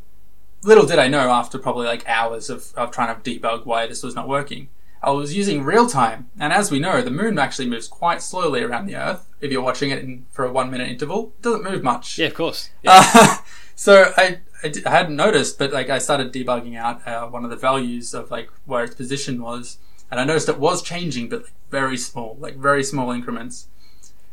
little 0.62 0.84
did 0.84 0.98
I 0.98 1.08
know 1.08 1.30
after 1.30 1.58
probably 1.58 1.86
like 1.86 2.06
hours 2.06 2.50
of, 2.50 2.74
of 2.76 2.90
trying 2.90 3.14
to 3.14 3.22
debug 3.22 3.64
why 3.64 3.86
this 3.86 4.02
was 4.02 4.14
not 4.14 4.28
working. 4.28 4.68
I 5.02 5.10
was 5.10 5.36
using 5.36 5.62
real 5.62 5.86
time, 5.86 6.30
and 6.40 6.50
as 6.52 6.70
we 6.70 6.78
know, 6.78 7.02
the 7.02 7.10
moon 7.10 7.38
actually 7.38 7.68
moves 7.68 7.88
quite 7.88 8.22
slowly 8.22 8.62
around 8.62 8.86
the 8.86 8.96
Earth. 8.96 9.26
If 9.40 9.52
you're 9.52 9.62
watching 9.62 9.90
it 9.90 9.98
in, 9.98 10.24
for 10.30 10.46
a 10.46 10.52
one 10.52 10.70
minute 10.70 10.88
interval, 10.88 11.32
it 11.38 11.42
doesn't 11.42 11.62
move 11.62 11.82
much. 11.82 12.18
yeah, 12.18 12.26
of 12.26 12.34
course. 12.34 12.70
Yeah. 12.82 13.02
Uh, 13.14 13.36
so 13.74 14.12
I, 14.16 14.40
I, 14.62 14.72
hadn't 14.88 15.16
noticed, 15.16 15.58
but 15.58 15.72
like 15.72 15.90
I 15.90 15.98
started 15.98 16.32
debugging 16.32 16.76
out 16.76 17.06
uh, 17.06 17.26
one 17.26 17.44
of 17.44 17.50
the 17.50 17.56
values 17.56 18.14
of 18.14 18.30
like 18.30 18.50
where 18.64 18.84
its 18.84 18.94
position 18.94 19.42
was, 19.42 19.78
and 20.10 20.20
I 20.20 20.24
noticed 20.24 20.48
it 20.48 20.58
was 20.58 20.82
changing, 20.82 21.28
but 21.28 21.42
like 21.42 21.52
very 21.70 21.96
small, 21.96 22.36
like 22.40 22.56
very 22.56 22.84
small 22.84 23.10
increments. 23.10 23.68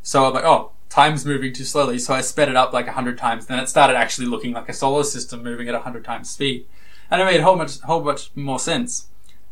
So 0.03 0.25
I'm 0.25 0.33
like, 0.33 0.43
oh, 0.43 0.71
time's 0.89 1.25
moving 1.25 1.53
too 1.53 1.63
slowly. 1.63 1.97
So 1.99 2.13
I 2.13 2.21
sped 2.21 2.49
it 2.49 2.55
up 2.55 2.73
like 2.73 2.87
a 2.87 2.91
hundred 2.91 3.17
times. 3.17 3.45
Then 3.47 3.59
it 3.59 3.67
started 3.67 3.95
actually 3.95 4.27
looking 4.27 4.53
like 4.53 4.69
a 4.69 4.73
solar 4.73 5.03
system 5.03 5.43
moving 5.43 5.67
at 5.67 5.75
a 5.75 5.79
hundred 5.79 6.05
times 6.05 6.29
speed, 6.29 6.67
and 7.09 7.21
it 7.21 7.25
made 7.25 7.39
a 7.39 7.43
whole 7.43 7.55
much 7.55 7.79
whole 7.81 8.03
much 8.03 8.31
more 8.35 8.59
sense. 8.59 9.07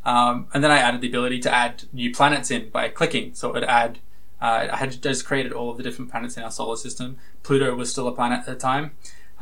Um, 0.06 0.48
and 0.54 0.64
then 0.64 0.72
I 0.72 0.78
added 0.78 1.02
the 1.02 1.08
ability 1.08 1.40
to 1.42 1.54
add 1.54 1.84
new 1.92 2.14
planets 2.14 2.52
in 2.52 2.70
by 2.70 2.90
clicking. 2.90 3.34
So 3.34 3.50
it 3.50 3.54
would 3.54 3.64
add. 3.64 4.00
Uh, 4.42 4.70
I 4.72 4.78
had 4.78 5.02
just 5.02 5.26
created 5.26 5.52
all 5.52 5.70
of 5.70 5.76
the 5.76 5.84
different 5.84 6.10
planets 6.10 6.38
in 6.38 6.44
our 6.44 6.52
solar 6.52 6.78
system. 6.78 7.18
Pluto 7.44 7.76
was 7.76 7.92
still 7.92 8.08
a 8.08 8.14
planet 8.14 8.40
at 8.40 8.46
the 8.46 8.56
time. 8.56 8.92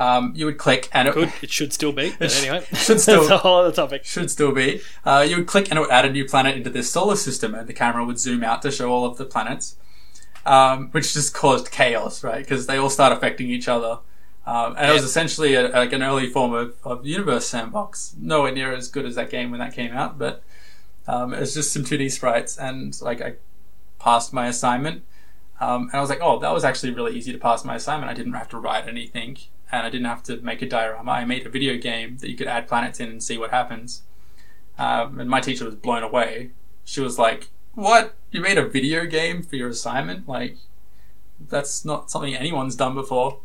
Um, 0.00 0.32
you 0.36 0.46
would 0.46 0.58
click 0.58 0.88
and 0.92 1.08
it. 1.08 1.32
It 1.42 1.50
should 1.50 1.72
still 1.72 1.92
be. 1.92 2.14
But 2.18 2.32
anyway, 2.38 2.64
should 2.74 3.00
still- 3.00 3.20
that's 3.20 3.30
a 3.30 3.38
whole 3.38 3.58
other 3.58 3.72
topic. 3.72 4.04
should 4.04 4.30
still 4.30 4.52
be. 4.52 4.80
Uh, 5.04 5.26
you 5.28 5.36
would 5.36 5.46
click 5.46 5.68
and 5.70 5.78
it 5.78 5.80
would 5.80 5.90
add 5.90 6.04
a 6.04 6.12
new 6.12 6.24
planet 6.24 6.56
into 6.56 6.70
this 6.70 6.90
solar 6.90 7.16
system, 7.16 7.54
and 7.54 7.66
the 7.68 7.72
camera 7.72 8.04
would 8.04 8.18
zoom 8.18 8.44
out 8.44 8.62
to 8.62 8.70
show 8.70 8.90
all 8.92 9.04
of 9.04 9.16
the 9.18 9.24
planets, 9.24 9.76
um, 10.46 10.88
which 10.90 11.12
just 11.14 11.34
caused 11.34 11.70
chaos, 11.70 12.22
right? 12.22 12.38
Because 12.44 12.66
they 12.66 12.76
all 12.76 12.90
start 12.90 13.12
affecting 13.12 13.50
each 13.50 13.66
other. 13.68 13.98
Um, 14.46 14.76
and 14.78 14.90
it 14.90 14.94
was 14.94 15.04
essentially 15.04 15.54
a, 15.54 15.68
like 15.68 15.92
an 15.92 16.02
early 16.02 16.30
form 16.30 16.54
of, 16.54 16.74
of 16.84 17.04
Universe 17.04 17.46
Sandbox. 17.46 18.14
Nowhere 18.18 18.52
near 18.52 18.72
as 18.72 18.88
good 18.88 19.04
as 19.04 19.14
that 19.16 19.28
game 19.30 19.50
when 19.50 19.60
that 19.60 19.74
came 19.74 19.92
out, 19.92 20.16
but 20.18 20.42
um, 21.06 21.34
it 21.34 21.40
was 21.40 21.54
just 21.54 21.72
some 21.72 21.84
2D 21.84 22.10
sprites, 22.12 22.56
and 22.56 22.98
like 23.02 23.20
I 23.20 23.34
passed 23.98 24.32
my 24.32 24.46
assignment. 24.46 25.02
Um, 25.60 25.82
and 25.88 25.94
I 25.94 26.00
was 26.00 26.08
like, 26.08 26.20
oh, 26.22 26.38
that 26.38 26.52
was 26.54 26.64
actually 26.64 26.92
really 26.94 27.16
easy 27.16 27.32
to 27.32 27.38
pass 27.38 27.64
my 27.64 27.74
assignment. 27.74 28.10
I 28.10 28.14
didn't 28.14 28.34
have 28.34 28.48
to 28.50 28.58
write 28.58 28.86
anything, 28.86 29.36
and 29.70 29.86
I 29.86 29.90
didn't 29.90 30.06
have 30.06 30.22
to 30.24 30.38
make 30.40 30.62
a 30.62 30.68
diorama. 30.68 31.10
I 31.12 31.24
made 31.24 31.46
a 31.46 31.50
video 31.50 31.76
game 31.76 32.18
that 32.18 32.30
you 32.30 32.36
could 32.36 32.46
add 32.46 32.68
planets 32.68 33.00
in 33.00 33.08
and 33.08 33.22
see 33.22 33.38
what 33.38 33.50
happens. 33.50 34.02
Um, 34.78 35.18
and 35.20 35.28
my 35.28 35.40
teacher 35.40 35.64
was 35.64 35.74
blown 35.74 36.02
away. 36.02 36.50
She 36.84 37.00
was 37.00 37.18
like, 37.18 37.48
"What? 37.74 38.14
You 38.30 38.40
made 38.40 38.58
a 38.58 38.68
video 38.68 39.06
game 39.06 39.42
for 39.42 39.56
your 39.56 39.68
assignment? 39.68 40.28
Like, 40.28 40.56
that's 41.40 41.84
not 41.84 42.10
something 42.10 42.34
anyone's 42.34 42.76
done 42.76 42.94
before." 42.94 43.40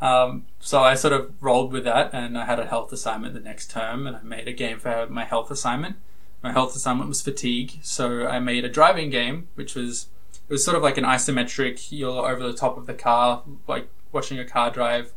Um, 0.00 0.46
so 0.58 0.82
I 0.82 0.94
sort 0.94 1.12
of 1.12 1.32
rolled 1.40 1.72
with 1.72 1.84
that, 1.84 2.10
and 2.12 2.36
I 2.36 2.44
had 2.44 2.58
a 2.58 2.66
health 2.66 2.92
assignment 2.92 3.34
the 3.34 3.40
next 3.40 3.70
term, 3.70 4.06
and 4.06 4.16
I 4.16 4.22
made 4.22 4.48
a 4.48 4.52
game 4.52 4.78
for 4.78 5.06
my 5.08 5.24
health 5.24 5.50
assignment. 5.50 5.96
My 6.42 6.50
health 6.50 6.74
assignment 6.74 7.08
was 7.08 7.22
fatigue, 7.22 7.78
so 7.82 8.26
I 8.26 8.40
made 8.40 8.64
a 8.64 8.68
driving 8.68 9.10
game, 9.10 9.48
which 9.54 9.76
was 9.76 10.08
it 10.48 10.52
was 10.52 10.64
sort 10.64 10.76
of 10.76 10.82
like 10.82 10.98
an 10.98 11.04
isometric. 11.04 11.92
You're 11.92 12.28
over 12.28 12.42
the 12.42 12.52
top 12.52 12.76
of 12.76 12.86
the 12.86 12.94
car, 12.94 13.42
like 13.68 13.88
watching 14.10 14.40
a 14.40 14.44
car 14.44 14.70
drive, 14.70 15.12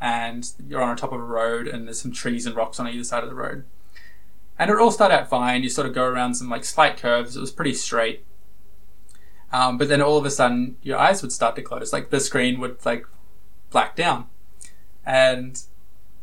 and 0.00 0.50
you're 0.68 0.82
on 0.82 0.96
top 0.96 1.12
of 1.12 1.20
a 1.20 1.24
road, 1.24 1.66
and 1.66 1.86
there's 1.86 2.00
some 2.00 2.12
trees 2.12 2.46
and 2.46 2.56
rocks 2.56 2.78
on 2.78 2.88
either 2.88 3.04
side 3.04 3.22
of 3.22 3.28
the 3.28 3.36
road. 3.36 3.64
And 4.58 4.70
it 4.70 4.78
all 4.78 4.90
started 4.90 5.14
out 5.14 5.28
fine. 5.28 5.62
You 5.62 5.68
sort 5.68 5.86
of 5.86 5.94
go 5.94 6.04
around 6.04 6.34
some 6.34 6.48
like 6.48 6.64
slight 6.64 6.96
curves. 6.96 7.36
It 7.36 7.40
was 7.40 7.50
pretty 7.50 7.74
straight. 7.74 8.24
Um, 9.52 9.78
but 9.78 9.88
then 9.88 10.02
all 10.02 10.16
of 10.16 10.24
a 10.24 10.30
sudden, 10.30 10.76
your 10.82 10.98
eyes 10.98 11.22
would 11.22 11.32
start 11.32 11.56
to 11.56 11.62
close. 11.62 11.92
Like 11.92 12.10
the 12.10 12.20
screen 12.20 12.60
would 12.60 12.84
like 12.84 13.06
black 13.70 13.96
down, 13.96 14.26
and 15.04 15.62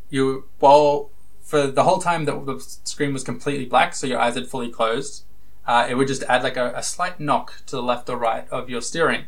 you 0.10 0.46
while 0.60 1.12
for 1.42 1.68
the 1.68 1.84
whole 1.84 2.00
time 2.00 2.26
that 2.26 2.46
the 2.46 2.60
screen 2.84 3.14
was 3.14 3.24
completely 3.24 3.66
black, 3.66 3.94
so 3.94 4.08
your 4.08 4.20
eyes 4.20 4.36
had 4.36 4.48
fully 4.48 4.70
closed, 4.70 5.26
uh, 5.68 5.86
it 5.90 5.96
would 5.96 6.08
just 6.08 6.24
add 6.24 6.44
like 6.44 6.58
a, 6.58 6.74
a, 6.76 6.82
slight 6.82 7.20
knock 7.20 7.64
to 7.66 7.76
the 7.76 7.84
left 7.84 8.10
or 8.10 8.18
right 8.18 8.48
of 8.50 8.70
your 8.70 8.82
steering, 8.82 9.26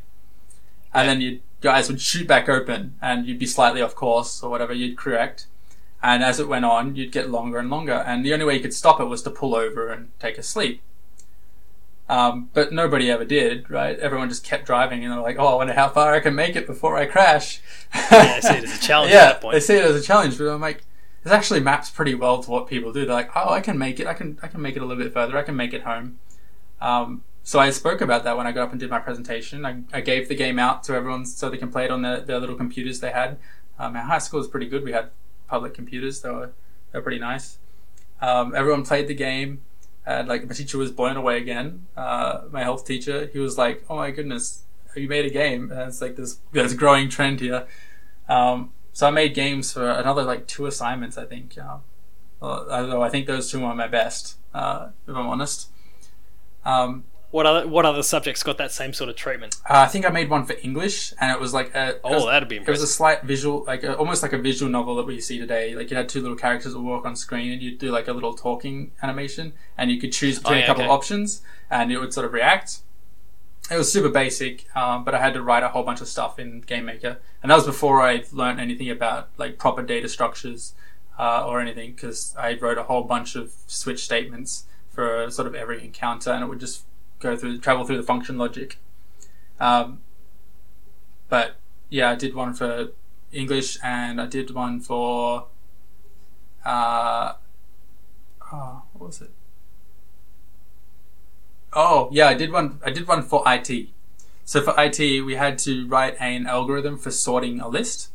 and 0.94 1.08
then 1.08 1.20
you 1.20 1.42
your 1.64 1.74
eyes 1.74 1.90
would 1.90 2.02
shoot 2.02 2.28
back 2.28 2.50
open, 2.50 2.96
and 3.02 3.26
you'd 3.26 3.40
be 3.40 3.46
slightly 3.46 3.82
off 3.82 3.96
course 3.96 4.44
or 4.44 4.50
whatever 4.50 4.74
you'd 4.74 4.98
correct. 4.98 5.48
And 6.02 6.22
as 6.24 6.40
it 6.40 6.48
went 6.50 6.66
on, 6.66 6.96
you'd 6.96 7.12
get 7.14 7.30
longer 7.30 7.58
and 7.60 7.70
longer, 7.70 7.94
and 8.06 8.26
the 8.26 8.34
only 8.34 8.46
way 8.46 8.56
you 8.56 8.60
could 8.60 8.74
stop 8.74 9.00
it 9.00 9.06
was 9.06 9.22
to 9.24 9.30
pull 9.30 9.56
over 9.56 9.90
and 9.90 10.10
take 10.20 10.38
a 10.38 10.44
sleep. 10.44 10.82
Um, 12.10 12.50
but 12.54 12.74
nobody 12.74 13.10
ever 13.10 13.24
did, 13.24 13.70
right? 13.70 13.98
Everyone 13.98 14.28
just 14.28 14.44
kept 14.44 14.66
driving, 14.66 15.04
and 15.04 15.14
they're 15.14 15.22
like, 15.22 15.38
"Oh, 15.40 15.48
I 15.48 15.56
wonder 15.56 15.74
how 15.74 15.88
far 15.88 16.14
I 16.14 16.20
can 16.20 16.36
make 16.36 16.56
it 16.58 16.68
before 16.68 16.98
I 16.98 17.06
crash." 17.06 17.62
yeah, 17.96 18.36
they 18.36 18.42
see 18.42 18.56
it 18.58 18.64
as 18.66 18.78
a 18.78 18.82
challenge. 18.86 19.12
yeah, 19.14 19.20
at 19.20 19.26
that 19.34 19.42
point. 19.42 19.54
they 19.54 19.60
see 19.62 19.76
it 19.76 19.86
as 19.86 19.96
a 19.96 20.06
challenge, 20.06 20.38
but 20.38 20.48
I'm 20.50 20.60
like, 20.60 20.84
this 21.24 21.32
actually 21.32 21.62
maps 21.62 21.90
pretty 21.90 22.14
well 22.14 22.44
to 22.44 22.52
what 22.52 22.68
people 22.68 22.92
do. 22.92 23.06
They're 23.06 23.16
like, 23.16 23.32
"Oh, 23.36 23.50
I 23.54 23.62
can 23.62 23.78
make 23.78 24.02
it. 24.02 24.08
I 24.08 24.14
can. 24.14 24.38
I 24.44 24.48
can 24.48 24.62
make 24.62 24.76
it 24.76 24.82
a 24.82 24.86
little 24.86 25.02
bit 25.02 25.14
further. 25.14 25.38
I 25.38 25.44
can 25.44 25.56
make 25.56 25.74
it 25.74 25.84
home." 25.84 26.20
Um, 26.82 27.24
so 27.44 27.60
I 27.60 27.70
spoke 27.72 28.00
about 28.00 28.24
that 28.24 28.38
when 28.38 28.48
I 28.48 28.52
got 28.54 28.64
up 28.64 28.72
and 28.72 28.80
did 28.80 28.90
my 28.90 29.00
presentation. 29.00 29.66
I, 29.66 29.82
I 29.92 30.02
gave 30.02 30.30
the 30.30 30.36
game 30.36 30.58
out 30.58 30.84
to 30.86 30.94
everyone 30.94 31.26
so 31.26 31.50
they 31.50 31.58
can 31.58 31.72
play 31.72 31.86
it 31.86 31.92
on 31.92 32.02
their, 32.02 32.22
their 32.22 32.40
little 32.40 32.56
computers 32.56 33.02
they 33.02 33.12
had. 33.12 33.38
Um, 33.78 33.96
our 33.98 34.04
high 34.04 34.20
school 34.20 34.40
was 34.40 34.48
pretty 34.48 34.68
good. 34.68 34.84
We 34.84 34.94
had 34.94 35.10
public 35.48 35.74
computers. 35.74 36.22
They 36.22 36.30
were 36.30 36.52
they 36.92 37.00
were 37.00 37.04
pretty 37.04 37.20
nice. 37.20 37.58
Um, 38.22 38.56
everyone 38.56 38.86
played 38.86 39.08
the 39.08 39.16
game. 39.16 39.62
And 40.06 40.28
like 40.28 40.48
my 40.48 40.54
teacher 40.54 40.78
was 40.78 40.92
blown 40.92 41.18
away 41.18 41.38
again. 41.38 41.86
Uh, 41.96 42.42
my 42.52 42.64
health 42.64 42.86
teacher, 42.86 43.30
he 43.32 43.40
was 43.40 43.58
like, 43.58 43.86
"Oh 43.90 43.96
my 43.96 44.12
goodness, 44.12 44.64
you 44.96 45.08
made 45.08 45.26
a 45.26 45.30
game!" 45.30 45.72
And 45.72 45.82
it's 45.82 46.02
like 46.02 46.18
this 46.18 46.40
there's 46.52 46.74
growing 46.74 47.10
trend 47.10 47.40
here. 47.40 47.66
Um, 48.28 48.72
so 48.92 49.08
I 49.08 49.12
made 49.12 49.34
games 49.34 49.72
for 49.72 49.90
another 49.90 50.24
like 50.24 50.46
two 50.46 50.66
assignments, 50.66 51.18
I 51.18 51.26
think. 51.26 51.58
Although 52.42 53.02
I 53.02 53.10
think 53.10 53.28
those 53.28 53.50
two 53.50 53.62
were 53.62 53.74
my 53.74 53.88
best, 53.88 54.38
uh, 54.54 54.90
if 55.08 55.16
I'm 55.16 55.28
honest. 55.28 55.70
Um, 56.66 57.06
what 57.34 57.48
other 57.48 57.68
what 57.68 57.84
other 57.84 58.04
subjects 58.04 58.44
got 58.44 58.60
that 58.60 58.72
same 58.72 58.94
sort 58.94 59.10
of 59.10 59.16
treatment? 59.16 59.56
Uh, 59.68 59.80
I 59.80 59.88
think 59.88 60.06
I 60.06 60.10
made 60.10 60.30
one 60.30 60.46
for 60.46 60.56
English, 60.62 61.16
and 61.20 61.32
it 61.32 61.40
was 61.40 61.52
like 61.52 61.74
a 61.74 62.00
oh, 62.04 62.14
was, 62.14 62.26
that'd 62.28 62.48
be 62.48 62.58
impressive. 62.58 62.80
It 62.80 62.82
was 62.82 62.90
a 62.92 62.94
slight 62.94 63.24
visual, 63.24 63.64
like 63.66 63.84
a, 63.84 63.98
almost 63.98 64.22
like 64.22 64.34
a 64.34 64.38
visual 64.38 64.72
novel 64.72 64.96
that 64.98 65.08
we 65.08 65.20
see 65.20 65.40
today. 65.40 65.74
Like 65.76 65.90
you 65.90 65.98
had 65.98 66.08
two 66.08 66.22
little 66.22 66.38
characters 66.38 66.74
that 66.74 66.80
would 66.80 66.88
walk 66.88 67.06
on 67.08 67.16
screen, 67.16 67.52
and 67.52 67.60
you'd 67.60 67.80
do 67.80 67.90
like 67.90 68.08
a 68.08 68.14
little 68.14 68.36
talking 68.36 68.92
animation, 69.02 69.54
and 69.80 69.90
you 69.90 70.00
could 70.00 70.14
choose 70.14 70.38
between 70.38 70.58
Oh, 70.58 70.60
yeah, 70.60 70.64
a 70.64 70.68
couple 70.68 70.84
okay. 70.84 70.92
of 70.92 70.96
options, 70.96 71.42
and 71.72 71.92
it 71.92 71.98
would 71.98 72.14
sort 72.14 72.28
of 72.28 72.34
react. 72.34 72.82
It 73.72 73.78
was 73.78 73.92
super 73.92 74.10
basic, 74.10 74.68
um, 74.78 75.04
but 75.04 75.16
I 75.16 75.20
had 75.20 75.34
to 75.34 75.42
write 75.42 75.64
a 75.64 75.70
whole 75.70 75.84
bunch 75.84 76.02
of 76.02 76.08
stuff 76.08 76.38
in 76.38 76.62
GameMaker, 76.62 77.18
and 77.42 77.50
that 77.50 77.56
was 77.56 77.66
before 77.66 78.04
I 78.04 78.26
learned 78.32 78.60
anything 78.60 78.92
about 78.92 79.30
like 79.38 79.58
proper 79.58 79.82
data 79.82 80.08
structures 80.08 80.76
uh, 81.18 81.48
or 81.48 81.60
anything, 81.60 81.94
because 81.94 82.36
I 82.38 82.54
wrote 82.54 82.78
a 82.78 82.84
whole 82.84 83.06
bunch 83.06 83.36
of 83.36 83.54
switch 83.66 84.04
statements 84.04 84.66
for 84.92 85.32
sort 85.32 85.48
of 85.48 85.56
every 85.56 85.84
encounter, 85.84 86.30
and 86.30 86.44
it 86.44 86.48
would 86.48 86.60
just 86.60 86.84
go 87.24 87.36
through 87.36 87.58
travel 87.60 87.86
through 87.86 87.98
the 87.98 88.04
function 88.04 88.38
logic. 88.38 88.78
Um, 89.60 90.02
but 91.30 91.56
yeah, 91.90 92.12
I 92.12 92.16
did 92.16 92.36
one 92.36 92.54
for 92.54 92.90
English, 93.32 93.78
and 93.84 94.22
I 94.22 94.28
did 94.28 94.52
one 94.52 94.80
for 94.80 95.48
uh, 96.66 97.34
oh, 98.52 98.84
what 98.94 99.08
was 99.08 99.22
it? 99.22 99.32
Oh 101.74 102.10
yeah, 102.12 102.28
I 102.28 102.34
did 102.36 102.52
one. 102.52 102.80
I 102.86 102.92
did 102.92 103.08
one 103.08 103.24
for 103.24 103.44
IT. 103.48 103.90
So 104.46 104.62
for 104.62 104.74
IT, 104.78 105.00
we 105.26 105.36
had 105.36 105.58
to 105.60 105.88
write 105.88 106.16
an 106.20 106.46
algorithm 106.46 106.98
for 106.98 107.12
sorting 107.12 107.60
a 107.62 107.68
list. 107.68 108.10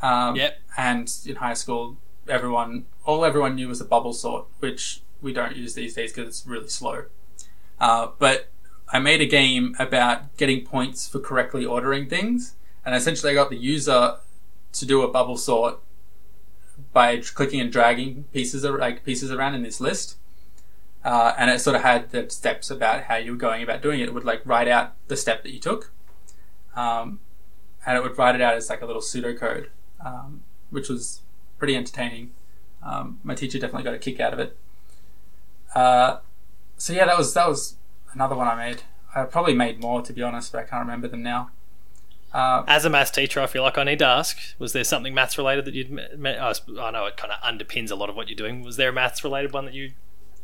Um, 0.00 0.36
Yep. 0.36 0.58
And 0.78 1.14
in 1.26 1.36
high 1.36 1.54
school, 1.54 1.96
everyone, 2.28 2.86
all 3.04 3.24
everyone 3.24 3.54
knew 3.54 3.68
was 3.68 3.80
a 3.80 3.84
bubble 3.84 4.12
sort, 4.12 4.46
which 4.60 5.02
we 5.22 5.32
don't 5.32 5.56
use 5.56 5.74
these 5.74 5.94
days 5.94 6.12
because 6.12 6.28
it's 6.28 6.46
really 6.46 6.68
slow. 6.68 7.04
Uh, 7.80 8.08
but 8.18 8.48
I 8.88 8.98
made 8.98 9.20
a 9.20 9.26
game 9.26 9.74
about 9.78 10.36
getting 10.36 10.64
points 10.64 11.08
for 11.08 11.18
correctly 11.18 11.64
ordering 11.64 12.08
things, 12.08 12.54
and 12.84 12.94
essentially 12.94 13.32
I 13.32 13.34
got 13.34 13.50
the 13.50 13.56
user 13.56 14.16
to 14.72 14.86
do 14.86 15.02
a 15.02 15.08
bubble 15.08 15.36
sort 15.36 15.80
by 16.92 17.18
clicking 17.18 17.60
and 17.60 17.72
dragging 17.72 18.24
pieces 18.32 18.64
like 18.64 19.04
pieces 19.04 19.32
around 19.32 19.54
in 19.54 19.62
this 19.62 19.80
list. 19.80 20.16
Uh, 21.04 21.34
and 21.38 21.50
it 21.50 21.60
sort 21.60 21.76
of 21.76 21.82
had 21.82 22.10
the 22.10 22.28
steps 22.30 22.68
about 22.70 23.04
how 23.04 23.14
you 23.16 23.30
were 23.32 23.36
going 23.38 23.62
about 23.62 23.80
doing 23.80 24.00
it. 24.00 24.08
It 24.08 24.14
would 24.14 24.24
like 24.24 24.42
write 24.44 24.66
out 24.66 24.94
the 25.06 25.16
step 25.16 25.44
that 25.44 25.52
you 25.52 25.60
took, 25.60 25.92
um, 26.74 27.20
and 27.86 27.96
it 27.96 28.02
would 28.02 28.18
write 28.18 28.34
it 28.34 28.40
out 28.40 28.54
as 28.54 28.68
like 28.68 28.82
a 28.82 28.86
little 28.86 29.02
pseudocode, 29.02 29.68
um, 30.04 30.42
which 30.70 30.88
was 30.88 31.20
pretty 31.58 31.76
entertaining. 31.76 32.32
Um, 32.82 33.20
my 33.22 33.34
teacher 33.34 33.58
definitely 33.58 33.84
got 33.84 33.94
a 33.94 33.98
kick 33.98 34.20
out 34.20 34.32
of 34.32 34.40
it. 34.40 34.56
Uh, 35.74 36.18
so 36.76 36.92
yeah, 36.92 37.06
that 37.06 37.18
was 37.18 37.34
that 37.34 37.48
was 37.48 37.76
another 38.12 38.34
one 38.36 38.48
I 38.48 38.54
made. 38.54 38.82
I 39.14 39.24
probably 39.24 39.54
made 39.54 39.80
more 39.80 40.02
to 40.02 40.12
be 40.12 40.22
honest, 40.22 40.52
but 40.52 40.58
I 40.58 40.64
can't 40.64 40.84
remember 40.84 41.08
them 41.08 41.22
now. 41.22 41.50
Uh, 42.32 42.64
As 42.66 42.84
a 42.84 42.90
maths 42.90 43.10
teacher, 43.10 43.40
I 43.40 43.46
feel 43.46 43.62
like 43.62 43.78
I 43.78 43.84
need 43.84 43.98
to 44.00 44.06
ask: 44.06 44.36
Was 44.58 44.72
there 44.72 44.84
something 44.84 45.14
maths 45.14 45.38
related 45.38 45.64
that 45.64 45.74
you'd? 45.74 45.90
I 45.90 46.90
know 46.90 47.06
it 47.06 47.16
kind 47.16 47.32
of 47.32 47.40
underpins 47.42 47.90
a 47.90 47.94
lot 47.94 48.10
of 48.10 48.16
what 48.16 48.28
you're 48.28 48.36
doing. 48.36 48.62
Was 48.62 48.76
there 48.76 48.90
a 48.90 48.92
maths 48.92 49.24
related 49.24 49.52
one 49.52 49.64
that 49.64 49.74
you 49.74 49.92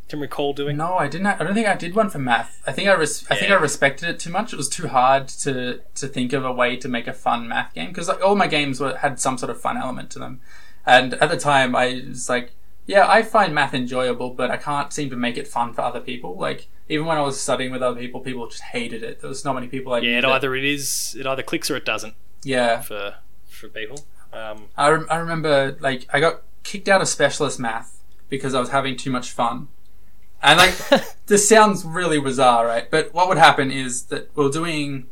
can 0.09 0.21
recall 0.21 0.53
doing? 0.53 0.77
no, 0.77 0.95
I 0.95 1.09
didn't. 1.09 1.27
I 1.27 1.39
don't 1.39 1.55
think 1.55 1.67
I 1.67 1.75
did 1.75 1.95
one 1.95 2.09
for 2.09 2.19
math. 2.19 2.63
I 2.67 2.73
think 2.73 2.89
I 2.89 2.93
res- 2.95 3.27
I 3.31 3.35
think 3.35 3.51
I 3.51 3.55
respected 3.57 4.09
it 4.09 4.19
too 4.19 4.31
much. 4.31 4.53
It 4.53 4.57
was 4.57 4.69
too 4.69 4.89
hard 4.89 5.29
to 5.29 5.81
to 5.97 6.07
think 6.09 6.33
of 6.33 6.45
a 6.45 6.53
way 6.53 6.77
to 6.77 6.89
make 6.89 7.07
a 7.07 7.13
fun 7.13 7.49
math 7.49 7.75
game 7.75 7.89
because 7.89 8.09
like 8.09 8.23
all 8.23 8.37
my 8.37 8.47
games 8.47 8.81
were, 8.81 8.97
had 8.97 9.21
some 9.21 9.37
sort 9.37 9.51
of 9.51 9.61
fun 9.61 9.77
element 9.77 10.11
to 10.13 10.19
them. 10.19 10.41
And 10.87 11.15
at 11.15 11.31
the 11.31 11.37
time, 11.37 11.77
I 11.77 12.03
was 12.09 12.29
like, 12.29 12.53
yeah, 12.87 13.09
I 13.09 13.23
find 13.23 13.55
math 13.55 13.75
enjoyable, 13.75 14.31
but 14.31 14.51
I 14.51 14.57
can't 14.57 14.93
seem 14.93 15.11
to 15.11 15.17
make 15.17 15.37
it 15.37 15.47
fun 15.47 15.73
for 15.73 15.83
other 15.83 16.01
people. 16.01 16.37
Like 16.37 16.69
even 16.89 17.07
when 17.07 17.17
I 17.17 17.23
was 17.23 17.41
studying 17.41 17.71
with 17.71 17.83
other 17.83 17.99
people, 17.99 18.21
people 18.21 18.47
just 18.49 18.63
hated 18.63 19.03
it. 19.03 19.21
There 19.21 19.29
was 19.29 19.45
not 19.45 19.55
many 19.55 19.69
people 19.69 19.93
I 19.93 20.01
Yeah, 20.01 20.19
it 20.19 20.25
either 20.25 20.55
it 20.55 20.65
is, 20.65 21.17
it 21.19 21.27
either 21.27 21.43
clicks 21.43 21.71
or 21.71 21.77
it 21.77 21.85
doesn't 21.85 22.15
yeah. 22.45 22.81
for 22.81 23.15
for 23.49 23.69
people. 23.69 24.05
Um, 24.33 24.69
I, 24.77 24.89
rem- 24.89 25.07
I 25.11 25.17
remember 25.17 25.77
like 25.81 26.07
I 26.13 26.21
got 26.21 26.43
kicked 26.65 26.89
out 26.89 27.01
of 27.01 27.09
specialist 27.09 27.61
math 27.61 28.03
because 28.29 28.55
I 28.55 28.61
was 28.61 28.71
having 28.71 28.97
too 28.97 29.11
much 29.11 29.31
fun. 29.31 29.69
And 30.43 30.59
like 30.59 30.75
this 31.27 31.49
sounds 31.49 31.85
really 31.85 32.21
bizarre, 32.21 32.67
right? 32.67 32.91
But 32.91 33.15
what 33.15 33.29
would 33.29 33.39
happen 33.39 33.71
is 33.71 34.05
that 34.05 34.35
we 34.37 34.45
are 34.45 34.51
doing 34.51 35.07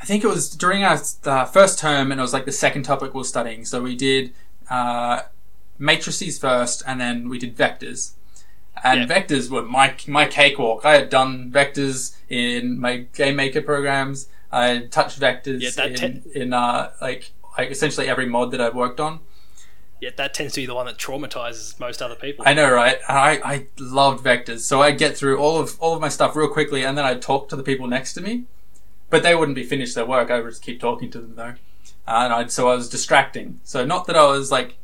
I 0.00 0.06
think 0.06 0.24
it 0.24 0.28
was 0.28 0.48
during 0.48 0.82
our 0.82 0.98
uh, 1.24 1.44
first 1.44 1.78
term 1.78 2.10
and 2.10 2.18
it 2.18 2.22
was 2.22 2.32
like 2.32 2.46
the 2.46 2.52
second 2.52 2.84
topic 2.84 3.12
we 3.12 3.20
are 3.20 3.24
studying. 3.24 3.66
So 3.66 3.82
we 3.82 3.94
did 3.94 4.32
uh, 4.70 5.22
matrices 5.80 6.38
first 6.38 6.82
and 6.86 7.00
then 7.00 7.28
we 7.28 7.38
did 7.38 7.56
vectors. 7.56 8.12
And 8.84 9.08
Yeah. 9.08 9.16
vectors 9.20 9.50
were 9.50 9.62
my 9.62 9.94
my 10.06 10.26
cakewalk. 10.26 10.84
I 10.84 10.94
had 10.94 11.10
done 11.10 11.50
vectors 11.50 12.14
in 12.28 12.78
my 12.80 12.98
game 13.14 13.36
maker 13.36 13.60
programs. 13.62 14.28
I 14.52 14.66
had 14.68 14.92
touched 14.92 15.18
vectors 15.20 15.60
Yeah, 15.76 15.86
in, 15.86 16.22
in 16.34 16.52
uh, 16.52 16.90
like 17.00 17.32
like 17.58 17.70
essentially 17.70 18.08
every 18.08 18.26
mod 18.26 18.52
that 18.52 18.60
I've 18.60 18.74
worked 18.74 19.00
on. 19.00 19.20
yet 20.00 20.16
that 20.16 20.32
tends 20.32 20.54
to 20.54 20.60
be 20.62 20.66
the 20.66 20.74
one 20.74 20.86
that 20.86 20.96
traumatizes 20.96 21.78
most 21.78 22.00
other 22.00 22.14
people. 22.14 22.42
I 22.48 22.54
know, 22.54 22.70
right? 22.72 22.98
I, 23.08 23.40
I 23.54 23.66
loved 23.78 24.24
vectors, 24.24 24.60
so 24.60 24.80
I'd 24.82 24.96
get 24.98 25.16
through 25.16 25.36
all 25.38 25.58
of 25.58 25.78
all 25.80 25.94
of 25.94 26.00
my 26.00 26.08
stuff 26.08 26.34
real 26.36 26.48
quickly, 26.48 26.82
and 26.84 26.96
then 26.96 27.04
I'd 27.04 27.20
talk 27.22 27.48
to 27.50 27.56
the 27.56 27.62
people 27.62 27.86
next 27.86 28.14
to 28.14 28.20
me, 28.22 28.44
but 29.10 29.22
they 29.22 29.34
wouldn't 29.34 29.56
be 29.56 29.64
finished 29.64 29.94
their 29.94 30.06
work. 30.06 30.30
I 30.30 30.40
would 30.40 30.50
just 30.50 30.62
keep 30.62 30.80
talking 30.80 31.10
to 31.10 31.18
them 31.20 31.34
though, 31.36 31.54
and 32.06 32.32
I'd, 32.32 32.50
so 32.50 32.70
I 32.70 32.74
was 32.76 32.88
distracting. 32.88 33.60
So 33.64 33.84
not 33.84 34.06
that 34.06 34.16
I 34.16 34.26
was 34.26 34.50
like 34.50 34.76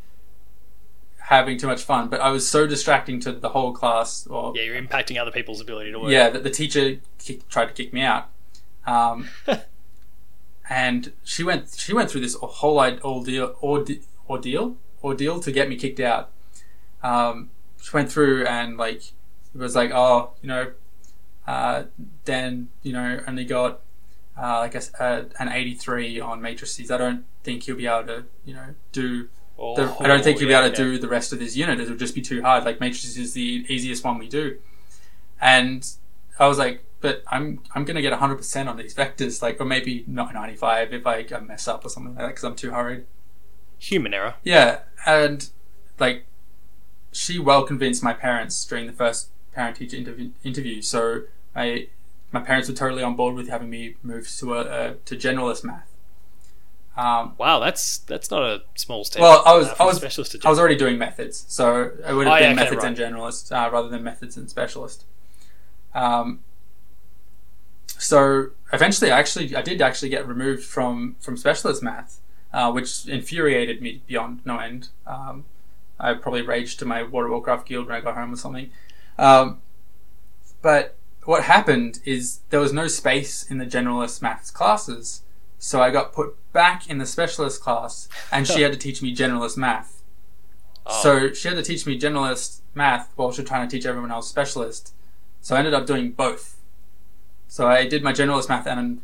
having 1.26 1.58
too 1.58 1.66
much 1.66 1.82
fun, 1.82 2.08
but 2.08 2.20
I 2.20 2.30
was 2.30 2.48
so 2.48 2.68
distracting 2.68 3.18
to 3.20 3.32
the 3.32 3.48
whole 3.48 3.72
class. 3.72 4.26
Or 4.28 4.52
yeah, 4.54 4.62
you're 4.62 4.80
impacting 4.80 5.20
other 5.20 5.32
people's 5.32 5.60
ability 5.60 5.90
to 5.90 5.98
work. 5.98 6.10
yeah, 6.10 6.30
that 6.30 6.44
the 6.44 6.50
teacher 6.50 6.98
kick, 7.18 7.48
tried 7.48 7.66
to 7.66 7.72
kick 7.72 7.92
me 7.92 8.02
out. 8.02 8.28
Um, 8.86 9.28
and 10.70 11.12
she 11.24 11.42
went 11.42 11.74
she 11.76 11.92
went 11.92 12.10
through 12.10 12.20
this 12.20 12.36
whole 12.40 12.78
ordeal 12.78 13.56
ordeal 14.28 14.76
ordeal 15.02 15.40
to 15.40 15.52
get 15.52 15.68
me 15.68 15.76
kicked 15.76 16.00
out. 16.00 16.30
Um, 17.02 17.50
she 17.82 17.90
went 17.92 18.10
through 18.10 18.46
and 18.46 18.76
like 18.76 19.02
it 19.54 19.58
was 19.58 19.74
like 19.74 19.90
oh 19.92 20.30
you 20.42 20.48
know 20.48 20.72
uh, 21.46 21.84
Dan 22.24 22.68
you 22.82 22.92
know 22.92 23.20
only 23.26 23.44
got 23.44 23.80
uh, 24.40 24.58
like 24.58 24.76
a, 24.76 24.82
a, 25.00 25.26
an 25.40 25.48
83 25.48 26.20
on 26.20 26.40
matrices. 26.40 26.90
I 26.90 26.98
don't 26.98 27.24
think 27.42 27.64
he'll 27.64 27.76
be 27.76 27.86
able 27.86 28.06
to 28.06 28.24
you 28.44 28.54
know 28.54 28.74
do 28.92 29.28
Oh, 29.58 29.74
the, 29.74 30.04
I 30.04 30.06
don't 30.06 30.22
think 30.22 30.38
you'll 30.38 30.48
be 30.48 30.54
able 30.54 30.70
to 30.70 30.82
yeah. 30.82 30.90
do 30.90 30.98
the 30.98 31.08
rest 31.08 31.32
of 31.32 31.38
this 31.38 31.56
unit. 31.56 31.80
It 31.80 31.88
would 31.88 31.98
just 31.98 32.14
be 32.14 32.20
too 32.20 32.42
hard. 32.42 32.64
Like 32.64 32.80
matrices 32.80 33.16
is 33.16 33.32
the 33.32 33.64
easiest 33.68 34.04
one 34.04 34.18
we 34.18 34.28
do, 34.28 34.58
and 35.40 35.88
I 36.38 36.46
was 36.46 36.58
like, 36.58 36.84
but 37.00 37.22
I'm 37.28 37.60
I'm 37.74 37.84
gonna 37.84 38.02
get 38.02 38.10
100 38.10 38.36
percent 38.36 38.68
on 38.68 38.76
these 38.76 38.94
vectors, 38.94 39.40
like 39.40 39.60
or 39.60 39.64
maybe 39.64 40.04
not 40.06 40.34
95 40.34 40.92
if 40.92 41.06
I 41.06 41.26
I 41.34 41.40
mess 41.40 41.66
up 41.68 41.84
or 41.84 41.88
something 41.88 42.14
like 42.14 42.24
that 42.24 42.28
because 42.28 42.44
I'm 42.44 42.56
too 42.56 42.70
hurried. 42.70 43.04
Human 43.78 44.12
error. 44.12 44.34
Yeah, 44.42 44.80
and 45.06 45.48
like 45.98 46.26
she 47.12 47.38
well 47.38 47.64
convinced 47.64 48.02
my 48.02 48.12
parents 48.12 48.64
during 48.66 48.86
the 48.86 48.92
first 48.92 49.30
parent 49.52 49.76
teacher 49.76 49.96
interview, 49.96 50.30
interview. 50.44 50.82
So 50.82 51.22
I 51.54 51.88
my 52.30 52.40
parents 52.40 52.68
were 52.68 52.74
totally 52.74 53.02
on 53.02 53.16
board 53.16 53.34
with 53.34 53.48
having 53.48 53.70
me 53.70 53.96
move 54.02 54.28
to 54.38 54.54
a, 54.54 54.60
a 54.60 54.94
to 55.06 55.16
generalist 55.16 55.64
math. 55.64 55.88
Um, 56.96 57.34
Wow, 57.36 57.58
that's 57.60 57.98
that's 57.98 58.30
not 58.30 58.42
a 58.42 58.62
small 58.74 59.04
step. 59.04 59.20
well, 59.20 59.42
I 59.44 59.54
was 59.54 59.68
uh, 59.68 59.74
I 59.80 59.84
was 59.84 59.96
specialist 59.96 60.36
I 60.44 60.48
was 60.48 60.58
already 60.58 60.76
doing 60.76 60.96
methods, 60.98 61.44
so 61.48 61.82
it 62.06 62.12
would 62.14 62.26
have 62.26 62.34
Oh, 62.36 62.38
been 62.38 62.42
yeah, 62.42 62.46
okay, 62.50 62.54
methods 62.54 62.82
right. 62.82 62.86
and 62.86 62.96
generalist 62.96 63.52
uh, 63.52 63.70
rather 63.70 63.88
than 63.88 64.02
methods 64.02 64.36
and 64.38 64.48
specialist. 64.48 65.04
Um, 65.94 66.40
so 67.98 68.48
eventually, 68.72 69.10
I 69.10 69.18
actually 69.18 69.54
I 69.56 69.62
did 69.62 69.80
actually 69.82 70.08
get 70.10 70.26
removed 70.26 70.64
from 70.64 71.16
from 71.20 71.36
specialist 71.36 71.82
math, 71.82 72.20
uh, 72.52 72.70
which 72.72 73.06
infuriated 73.06 73.80
me 73.82 74.02
beyond 74.06 74.40
no 74.44 74.58
end. 74.58 74.88
Um, 75.06 75.44
I 75.98 76.14
probably 76.14 76.42
raged 76.42 76.78
to 76.80 76.84
my 76.84 77.02
World 77.02 77.26
of 77.26 77.30
Warcraft 77.32 77.66
guild 77.68 77.86
when 77.86 77.96
I 77.96 78.00
got 78.00 78.14
home 78.14 78.32
or 78.32 78.36
something. 78.36 78.70
Um, 79.18 79.60
but 80.62 80.96
what 81.24 81.44
happened 81.44 82.00
is 82.04 82.40
there 82.50 82.60
was 82.60 82.72
no 82.72 82.86
space 82.86 83.50
in 83.50 83.58
the 83.58 83.66
generalist 83.66 84.20
maths 84.20 84.50
classes, 84.50 85.22
so 85.58 85.80
I 85.80 85.90
got 85.90 86.12
put 86.12 86.36
back 86.56 86.88
in 86.88 86.96
the 86.96 87.04
specialist 87.04 87.60
class, 87.60 88.08
and 88.32 88.46
she 88.46 88.62
had 88.62 88.72
to 88.72 88.78
teach 88.78 89.02
me 89.02 89.14
generalist 89.14 89.58
math. 89.58 90.02
Oh. 90.86 91.02
So 91.02 91.32
she 91.34 91.48
had 91.48 91.58
to 91.58 91.62
teach 91.62 91.86
me 91.86 92.00
generalist 92.00 92.62
math 92.74 93.12
while 93.14 93.30
she 93.30 93.42
was 93.42 93.48
trying 93.48 93.68
to 93.68 93.76
teach 93.76 93.84
everyone 93.84 94.10
else 94.10 94.26
specialist. 94.26 94.94
So 95.42 95.54
I 95.54 95.58
ended 95.58 95.74
up 95.74 95.84
doing 95.86 96.12
both. 96.12 96.56
So 97.46 97.66
I 97.66 97.86
did 97.86 98.02
my 98.02 98.14
generalist 98.14 98.48
math, 98.48 98.66
and 98.66 98.78
then 98.78 99.02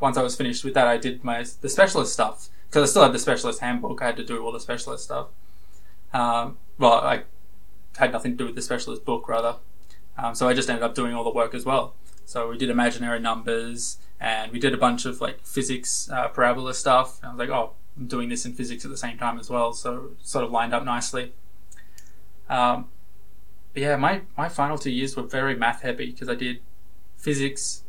once 0.00 0.16
I 0.16 0.22
was 0.22 0.34
finished 0.34 0.64
with 0.64 0.72
that, 0.72 0.86
I 0.86 0.96
did 0.96 1.22
my 1.22 1.44
the 1.60 1.68
specialist 1.68 2.14
stuff 2.14 2.48
because 2.66 2.88
I 2.88 2.90
still 2.90 3.02
had 3.02 3.12
the 3.12 3.18
specialist 3.18 3.60
handbook. 3.60 4.00
I 4.00 4.06
had 4.06 4.16
to 4.16 4.24
do 4.24 4.42
all 4.42 4.50
the 4.50 4.58
specialist 4.58 5.04
stuff. 5.04 5.26
Um, 6.14 6.56
well, 6.78 6.94
I 6.94 7.24
had 7.98 8.12
nothing 8.12 8.32
to 8.32 8.38
do 8.38 8.46
with 8.46 8.54
the 8.54 8.62
specialist 8.62 9.04
book, 9.04 9.28
rather. 9.28 9.56
Um, 10.16 10.34
so 10.34 10.48
I 10.48 10.54
just 10.54 10.70
ended 10.70 10.82
up 10.82 10.94
doing 10.94 11.12
all 11.14 11.24
the 11.24 11.30
work 11.30 11.54
as 11.54 11.66
well. 11.66 11.94
So 12.24 12.48
we 12.48 12.56
did 12.56 12.70
imaginary 12.70 13.20
numbers, 13.20 13.98
and 14.20 14.52
we 14.52 14.58
did 14.58 14.74
a 14.74 14.78
bunch 14.78 15.04
of 15.04 15.20
like 15.20 15.44
physics 15.44 16.08
uh, 16.10 16.28
parabola 16.28 16.74
stuff. 16.74 17.18
And 17.20 17.28
I 17.28 17.32
was 17.32 17.38
like, 17.38 17.50
oh, 17.50 17.72
I'm 17.96 18.06
doing 18.06 18.28
this 18.28 18.44
in 18.44 18.52
physics 18.52 18.84
at 18.84 18.90
the 18.90 18.96
same 18.96 19.18
time 19.18 19.38
as 19.38 19.50
well, 19.50 19.72
so 19.72 20.10
sort 20.22 20.44
of 20.44 20.50
lined 20.50 20.74
up 20.74 20.84
nicely. 20.84 21.32
Um, 22.48 22.88
but 23.72 23.82
yeah, 23.82 23.96
my, 23.96 24.22
my 24.36 24.48
final 24.48 24.78
two 24.78 24.90
years 24.90 25.16
were 25.16 25.22
very 25.22 25.56
math 25.56 25.82
heavy 25.82 26.10
because 26.10 26.28
I 26.28 26.34
did 26.34 26.60
physics, 27.16 27.82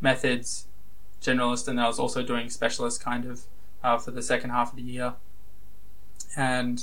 methods, 0.00 0.66
generalist, 1.20 1.68
and 1.68 1.80
I 1.80 1.86
was 1.86 1.98
also 1.98 2.22
doing 2.22 2.50
specialist 2.50 3.02
kind 3.02 3.24
of 3.24 3.42
uh, 3.82 3.98
for 3.98 4.10
the 4.10 4.22
second 4.22 4.50
half 4.50 4.70
of 4.70 4.76
the 4.76 4.82
year. 4.82 5.14
And 6.36 6.82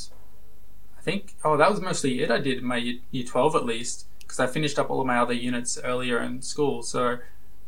I 0.97 1.01
think, 1.01 1.35
oh, 1.43 1.57
that 1.57 1.69
was 1.69 1.81
mostly 1.81 2.21
it 2.21 2.31
I 2.31 2.39
did 2.39 2.59
in 2.59 2.65
my 2.65 2.77
year, 2.77 2.99
year 3.11 3.25
12 3.25 3.55
at 3.55 3.65
least, 3.65 4.07
because 4.19 4.39
I 4.39 4.47
finished 4.47 4.79
up 4.79 4.89
all 4.89 5.01
of 5.01 5.07
my 5.07 5.17
other 5.17 5.33
units 5.33 5.79
earlier 5.83 6.19
in 6.19 6.41
school. 6.41 6.81
So 6.81 7.17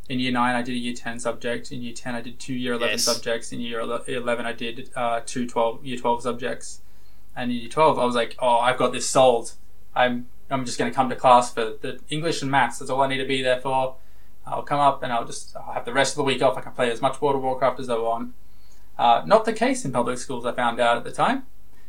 in 0.10 0.20
year 0.20 0.32
9, 0.32 0.56
I 0.56 0.62
did 0.62 0.72
a 0.74 0.78
year 0.78 0.94
10 0.94 1.20
subject. 1.20 1.72
In 1.72 1.82
year 1.82 1.94
10, 1.94 2.16
I 2.16 2.22
did 2.22 2.40
two 2.40 2.54
year 2.54 2.74
11 2.74 2.94
Yes. 2.94 3.04
subjects. 3.04 3.52
In 3.52 3.60
year 3.60 3.80
11, 3.82 4.46
I 4.46 4.54
did 4.54 4.90
uh, 4.96 5.22
two 5.26 5.48
12, 5.48 5.86
year 5.86 5.98
12 5.98 6.22
subjects. 6.24 6.82
And 7.36 7.52
in 7.52 7.58
year 7.58 7.70
12, 7.70 8.00
I 8.00 8.06
was 8.06 8.16
like, 8.16 8.36
oh, 8.40 8.58
I've 8.60 8.78
got 8.78 8.92
this 8.94 9.10
sold. 9.10 9.54
I'm, 9.96 10.28
I'm 10.50 10.64
just 10.66 10.78
going 10.80 10.90
to 10.90 10.96
come 10.96 11.10
to 11.10 11.16
class 11.16 11.54
for 11.54 11.74
the 11.82 12.00
English 12.10 12.42
and 12.42 12.50
maths. 12.50 12.80
That's 12.80 12.90
all 12.90 13.02
I 13.02 13.08
need 13.08 13.18
to 13.18 13.26
be 13.26 13.42
there 13.42 13.60
for. 13.60 13.96
I'll 14.46 14.64
come 14.64 14.80
up 14.80 15.04
and 15.04 15.12
I'll 15.12 15.26
just 15.26 15.56
I'll 15.58 15.74
have 15.74 15.84
the 15.84 15.92
rest 15.92 16.14
of 16.14 16.18
the 16.18 16.24
week 16.24 16.42
off. 16.42 16.58
I 16.58 16.62
can 16.62 16.72
play 16.72 16.90
as 16.90 17.02
much 17.02 17.22
World 17.22 17.36
of 17.36 17.42
Warcraft 17.42 17.82
as 17.82 17.90
I 17.90 17.98
want. 17.98 18.34
Uh, 18.98 19.22
not 19.26 19.44
the 19.44 19.52
case 19.54 19.84
in 19.84 19.92
public 19.92 20.18
schools, 20.20 20.46
I 20.46 20.54
found 20.54 20.80
out 20.80 20.96
at 20.96 21.04
the 21.04 21.12
time. 21.12 21.44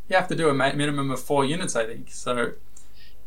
You 0.08 0.16
have 0.16 0.26
to 0.28 0.34
do 0.34 0.48
a 0.48 0.54
ma- 0.54 0.72
minimum 0.72 1.10
of 1.12 1.20
four 1.20 1.44
units, 1.44 1.76
I 1.76 1.86
think. 1.86 2.10
So, 2.10 2.54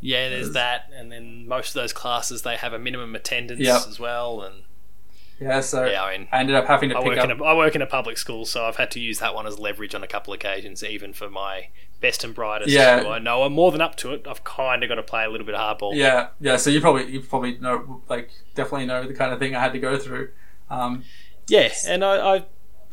yeah, 0.01 0.27
there's 0.29 0.51
that, 0.51 0.89
and 0.93 1.11
then 1.11 1.47
most 1.47 1.69
of 1.69 1.73
those 1.75 1.93
classes 1.93 2.41
they 2.41 2.57
have 2.57 2.73
a 2.73 2.79
minimum 2.79 3.15
attendance 3.15 3.61
Yep. 3.61 3.81
as 3.87 3.99
well, 3.99 4.41
and 4.41 4.63
yeah, 5.41 5.59
so 5.59 5.85
yeah, 5.85 6.03
I 6.03 6.17
mean. 6.17 6.27
I 6.31 6.39
ended 6.39 6.55
up 6.55 6.67
having 6.67 6.89
to 6.91 6.95
I 6.97 6.99
pick 6.99 7.07
work, 7.09 7.17
up. 7.17 7.29
in 7.29 7.39
a, 7.39 7.43
I 7.43 7.53
work 7.55 7.75
in 7.75 7.81
a 7.81 7.87
public 7.87 8.17
school, 8.17 8.45
so 8.45 8.65
I've 8.65 8.77
had 8.77 8.91
to 8.91 8.99
use 8.99 9.19
that 9.19 9.33
one 9.35 9.47
as 9.47 9.59
leverage 9.59 9.93
on 9.95 10.03
a 10.03 10.07
couple 10.07 10.33
of 10.33 10.39
occasions, 10.39 10.83
even 10.83 11.11
for 11.13 11.29
my 11.29 11.67
best 11.99 12.23
and 12.23 12.33
brightest. 12.33 12.69
Yeah. 12.71 13.03
I 13.07 13.19
know 13.19 13.43
are 13.43 13.49
more 13.49 13.71
than 13.71 13.81
up 13.81 13.95
to 13.97 14.13
it. 14.13 14.25
I've 14.27 14.43
kind 14.43 14.83
of 14.83 14.89
got 14.89 14.95
to 14.95 15.03
play 15.03 15.23
a 15.25 15.29
little 15.29 15.45
bit 15.45 15.55
of 15.55 15.77
hardball. 15.79 15.95
Yeah, 15.95 16.27
yeah. 16.39 16.57
So 16.57 16.69
you 16.69 16.79
probably 16.81 17.11
you 17.11 17.21
probably 17.21 17.57
know 17.57 18.01
like 18.09 18.29
definitely 18.55 18.85
know 18.85 19.05
the 19.07 19.13
kind 19.13 19.33
of 19.33 19.39
thing 19.39 19.55
I 19.55 19.59
had 19.59 19.73
to 19.73 19.79
go 19.79 19.97
through. 19.97 20.29
Um, 20.69 21.03
Yeah, 21.47 21.69
and 21.87 22.03
I, 22.05 22.15
I, 22.35 22.35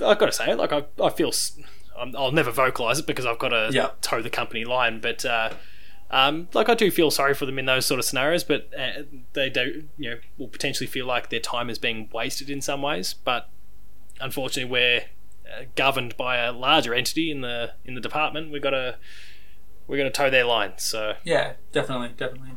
I've 0.05 0.18
got 0.18 0.26
to 0.26 0.32
say, 0.32 0.51
it. 0.51 0.59
like 0.59 0.72
I, 0.72 0.84
I 1.03 1.11
feel, 1.11 1.28
s- 1.28 1.59
I'm, 1.99 2.14
I'll 2.16 2.32
never 2.32 2.51
vocalize 2.51 2.99
it 2.99 3.07
because 3.07 3.24
I've 3.26 3.38
got 3.38 3.51
to 3.51 3.70
Yeah. 3.72 3.90
toe 4.03 4.20
the 4.22 4.30
company 4.30 4.64
line, 4.64 5.01
but 5.01 5.24
uh, 5.24 5.51
um, 6.11 6.49
like 6.55 6.69
I 6.69 6.75
do 6.75 6.91
feel 6.91 7.11
sorry 7.11 7.35
for 7.35 7.47
them 7.47 7.59
in 7.59 7.67
those 7.67 7.85
sort 7.87 7.99
of 7.99 8.05
scenarios, 8.05 8.45
but 8.45 8.71
uh, 8.77 9.03
they 9.35 9.51
do, 9.51 9.85
you 9.99 10.11
know, 10.11 10.17
will 10.39 10.49
potentially 10.49 10.87
feel 10.87 11.07
like 11.07 11.29
their 11.29 11.41
time 11.41 11.69
is 11.69 11.79
being 11.79 12.09
wasted 12.13 12.49
in 12.49 12.63
some 12.63 12.81
ways. 12.81 13.15
But 13.15 13.51
unfortunately, 14.21 14.71
we're 14.71 15.03
uh, 15.47 15.65
governed 15.77 16.17
by 16.17 16.39
a 16.39 16.53
larger 16.53 16.95
entity 16.95 17.31
in 17.31 17.43
the 17.43 17.73
in 17.85 17.95
the 17.95 18.01
department. 18.01 18.51
We've 18.51 18.63
got 18.63 18.71
to 18.71 18.97
we're 19.87 19.99
going 19.99 20.11
to 20.11 20.17
toe 20.17 20.31
their 20.31 20.45
line. 20.45 20.73
So 20.79 21.15
yeah, 21.25 21.55
definitely, 21.73 22.15
definitely. 22.17 22.53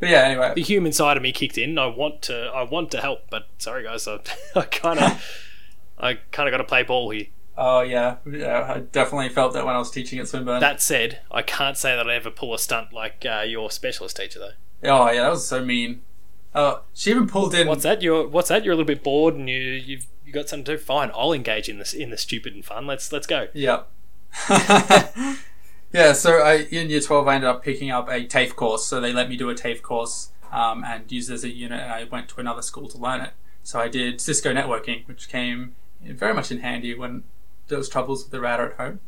But 0.00 0.08
yeah, 0.08 0.22
anyway, 0.22 0.52
the 0.54 0.62
human 0.62 0.92
side 0.92 1.16
of 1.16 1.22
me 1.22 1.30
kicked 1.30 1.58
in. 1.58 1.78
I 1.78 1.86
want 1.86 2.22
to 2.22 2.50
I 2.54 2.62
want 2.62 2.90
to 2.92 3.00
help, 3.00 3.30
but 3.30 3.48
sorry 3.58 3.84
guys, 3.84 4.08
I, 4.08 4.18
I 4.56 4.62
kind 4.62 4.98
of 4.98 5.24
I 5.98 6.14
kind 6.30 6.48
of 6.48 6.52
got 6.52 6.58
to 6.58 6.64
play 6.64 6.82
ball 6.82 7.10
here. 7.10 7.26
Oh 7.56 7.80
yeah, 7.80 8.16
yeah. 8.30 8.74
I 8.76 8.80
definitely 8.80 9.28
felt 9.28 9.52
that 9.54 9.64
when 9.64 9.74
I 9.74 9.78
was 9.78 9.90
teaching 9.90 10.18
at 10.18 10.28
Swinburne. 10.28 10.60
That 10.60 10.82
said, 10.82 11.20
I 11.30 11.42
can't 11.42 11.76
say 11.76 11.96
that 11.96 12.08
I 12.08 12.14
ever 12.14 12.30
pull 12.30 12.54
a 12.54 12.58
stunt 12.58 12.92
like 12.92 13.24
uh, 13.28 13.44
your 13.46 13.70
specialist 13.70 14.16
teacher 14.16 14.38
though. 14.38 14.90
oh 14.90 15.10
yeah, 15.10 15.22
that 15.22 15.30
was 15.30 15.46
so 15.46 15.64
mean. 15.64 16.02
Oh, 16.54 16.82
she 16.92 17.10
even 17.10 17.26
pulled 17.26 17.54
in. 17.54 17.66
What's 17.66 17.82
that? 17.84 18.02
You're 18.02 18.28
what's 18.28 18.48
that? 18.48 18.64
You're 18.64 18.74
a 18.74 18.76
little 18.76 18.86
bit 18.86 19.02
bored 19.02 19.34
and 19.34 19.48
you 19.48 19.56
you've 19.56 20.06
you 20.24 20.32
got 20.32 20.48
something 20.48 20.64
to 20.64 20.72
do. 20.76 20.78
Fine, 20.78 21.10
I'll 21.14 21.32
engage 21.32 21.68
in 21.68 21.78
this 21.78 21.92
in 21.92 22.10
the 22.10 22.18
stupid 22.18 22.54
and 22.54 22.64
fun. 22.64 22.86
Let's 22.86 23.12
let's 23.12 23.26
go. 23.26 23.48
Yeah. 23.52 23.82
yeah, 25.92 26.12
so 26.12 26.38
I 26.38 26.66
in 26.70 26.90
year 26.90 27.00
12 27.00 27.28
I 27.28 27.34
ended 27.34 27.48
up 27.48 27.62
picking 27.62 27.90
up 27.90 28.08
a 28.08 28.24
TAFE 28.24 28.54
course. 28.56 28.86
So 28.86 29.00
they 29.00 29.12
let 29.12 29.28
me 29.28 29.36
do 29.36 29.50
a 29.50 29.54
TAFE 29.54 29.82
course 29.82 30.30
um, 30.50 30.84
and 30.84 31.10
use 31.10 31.30
it 31.30 31.34
as 31.34 31.44
a 31.44 31.50
unit 31.50 31.80
and 31.80 31.92
I 31.92 32.04
went 32.04 32.28
to 32.30 32.40
another 32.40 32.62
school 32.62 32.88
to 32.88 32.98
learn 32.98 33.20
it. 33.20 33.32
So 33.62 33.78
I 33.78 33.88
did 33.88 34.20
Cisco 34.20 34.52
networking, 34.52 35.06
which 35.06 35.28
came 35.28 35.76
very 36.02 36.34
much 36.34 36.50
in 36.50 36.58
handy 36.58 36.94
when 36.94 37.24
there 37.72 37.78
was 37.78 37.88
troubles 37.88 38.22
with 38.22 38.32
the 38.32 38.40
router 38.40 38.70
at 38.70 38.76
home. 38.76 39.00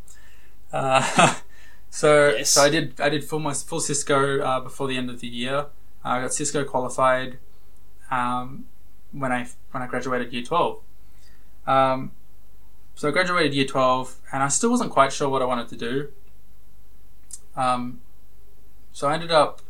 Uh, 0.72 1.34
so 1.90 2.30
Yes. 2.30 2.50
so 2.50 2.62
I 2.62 2.70
did 2.70 2.98
I 2.98 3.10
did 3.10 3.22
full 3.22 3.38
my 3.38 3.52
full 3.52 3.78
Cisco 3.80 4.40
uh, 4.40 4.60
before 4.60 4.88
the 4.88 4.96
end 4.96 5.10
of 5.10 5.20
the 5.20 5.28
year. 5.28 5.66
I 6.02 6.22
got 6.22 6.32
Cisco 6.32 6.64
qualified 6.64 7.38
um, 8.10 8.64
when 9.12 9.32
I 9.32 9.46
when 9.70 9.82
I 9.82 9.86
graduated 9.86 10.32
year 10.32 10.42
12. 10.42 10.80
Um, 11.66 12.12
so 12.94 13.08
I 13.08 13.10
graduated 13.10 13.52
year 13.54 13.66
12 13.66 14.16
and 14.32 14.42
I 14.42 14.48
still 14.48 14.70
wasn't 14.70 14.90
quite 14.90 15.12
sure 15.12 15.28
what 15.28 15.42
I 15.42 15.44
wanted 15.44 15.68
to 15.68 15.76
do. 15.76 16.08
Um, 17.56 18.00
so 18.92 19.08
I 19.08 19.14
ended 19.14 19.30
up 19.30 19.60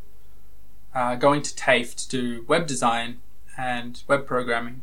uh, 0.95 1.17
going 1.17 1.43
to 1.43 1.55
TAFE 1.55 1.97
to 1.97 2.09
do 2.09 2.45
web 2.47 2.67
design 2.69 3.19
and 3.59 4.03
web 4.07 4.27
programming. 4.27 4.83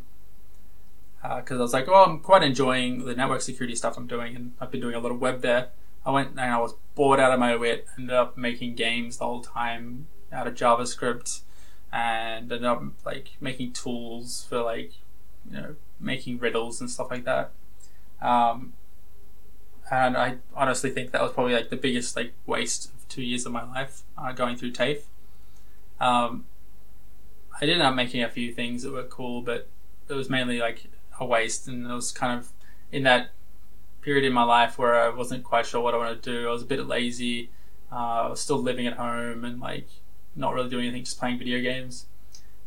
Because 1.21 1.59
I 1.59 1.61
was 1.61 1.73
like, 1.73 1.87
oh, 1.87 2.03
I'm 2.03 2.19
quite 2.19 2.43
enjoying 2.43 3.05
the 3.05 3.15
network 3.15 3.41
security 3.41 3.75
stuff 3.75 3.97
I'm 3.97 4.07
doing, 4.07 4.35
and 4.35 4.53
I've 4.59 4.71
been 4.71 4.81
doing 4.81 4.95
a 4.95 4.99
lot 4.99 5.11
of 5.11 5.21
web 5.21 5.41
there. 5.41 5.69
I 6.05 6.11
went 6.11 6.31
and 6.31 6.39
I 6.39 6.57
was 6.59 6.73
bored 6.95 7.19
out 7.19 7.31
of 7.31 7.39
my 7.39 7.55
wit, 7.55 7.87
ended 7.97 8.15
up 8.15 8.37
making 8.37 8.75
games 8.75 9.17
the 9.17 9.25
whole 9.25 9.41
time 9.41 10.07
out 10.31 10.47
of 10.47 10.55
JavaScript, 10.55 11.41
and 11.93 12.51
ended 12.51 12.65
up 12.65 12.83
like 13.05 13.31
making 13.39 13.73
tools 13.73 14.45
for 14.49 14.63
like, 14.63 14.93
you 15.49 15.57
know, 15.57 15.75
making 15.99 16.39
riddles 16.39 16.81
and 16.81 16.89
stuff 16.89 17.11
like 17.11 17.23
that. 17.25 17.51
Um, 18.19 18.73
and 19.91 20.17
I 20.17 20.37
honestly 20.55 20.89
think 20.89 21.11
that 21.11 21.21
was 21.21 21.33
probably 21.33 21.53
like 21.53 21.69
the 21.69 21.75
biggest 21.75 22.15
like 22.15 22.33
waste 22.47 22.85
of 22.85 23.07
two 23.09 23.21
years 23.21 23.45
of 23.45 23.51
my 23.51 23.63
life 23.63 24.01
uh, 24.17 24.31
going 24.31 24.55
through 24.55 24.71
TAFE. 24.71 25.03
Um, 25.99 26.45
I 27.61 27.65
did 27.65 27.73
end 27.73 27.83
up 27.83 27.93
making 27.93 28.23
a 28.23 28.29
few 28.29 28.53
things 28.53 28.81
that 28.83 28.91
were 28.91 29.03
cool, 29.03 29.41
but 29.41 29.67
it 30.09 30.13
was 30.13 30.29
mainly 30.29 30.59
like 30.59 30.85
a 31.21 31.25
waste, 31.25 31.67
and 31.67 31.85
it 31.89 31.93
was 31.93 32.11
kind 32.11 32.37
of 32.37 32.49
in 32.91 33.03
that 33.03 33.29
period 34.01 34.25
in 34.25 34.33
my 34.33 34.43
life 34.43 34.77
where 34.77 34.95
I 34.95 35.09
wasn't 35.09 35.43
quite 35.43 35.65
sure 35.65 35.79
what 35.79 35.93
I 35.93 35.97
wanted 35.97 36.23
to 36.23 36.31
do. 36.31 36.47
I 36.49 36.51
was 36.51 36.63
a 36.63 36.65
bit 36.65 36.85
lazy. 36.85 37.49
Uh, 37.91 37.95
I 37.95 38.27
was 38.29 38.41
still 38.41 38.57
living 38.57 38.87
at 38.87 38.97
home 38.97 39.45
and 39.45 39.61
like 39.61 39.87
not 40.35 40.53
really 40.53 40.69
doing 40.69 40.85
anything, 40.85 41.03
just 41.03 41.19
playing 41.19 41.37
video 41.37 41.61
games. 41.61 42.07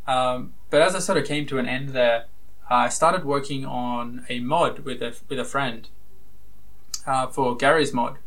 Um, 0.07 0.55
but 0.71 0.81
as 0.83 0.95
I 0.95 0.99
sort 1.01 1.19
of 1.19 1.25
came 1.25 1.47
to 1.47 1.59
an 1.59 1.67
end 1.67 1.91
there, 1.91 2.27
I 2.69 2.89
started 2.89 3.25
working 3.25 3.67
on 3.67 4.25
a 4.29 4.41
mod 4.41 4.81
with 4.81 5.03
a 5.03 5.15
with 5.29 5.39
a 5.39 5.45
friend 5.45 5.89
uh, 7.07 7.27
for 7.27 7.57
Garry's 7.57 7.93
mod. 7.93 8.19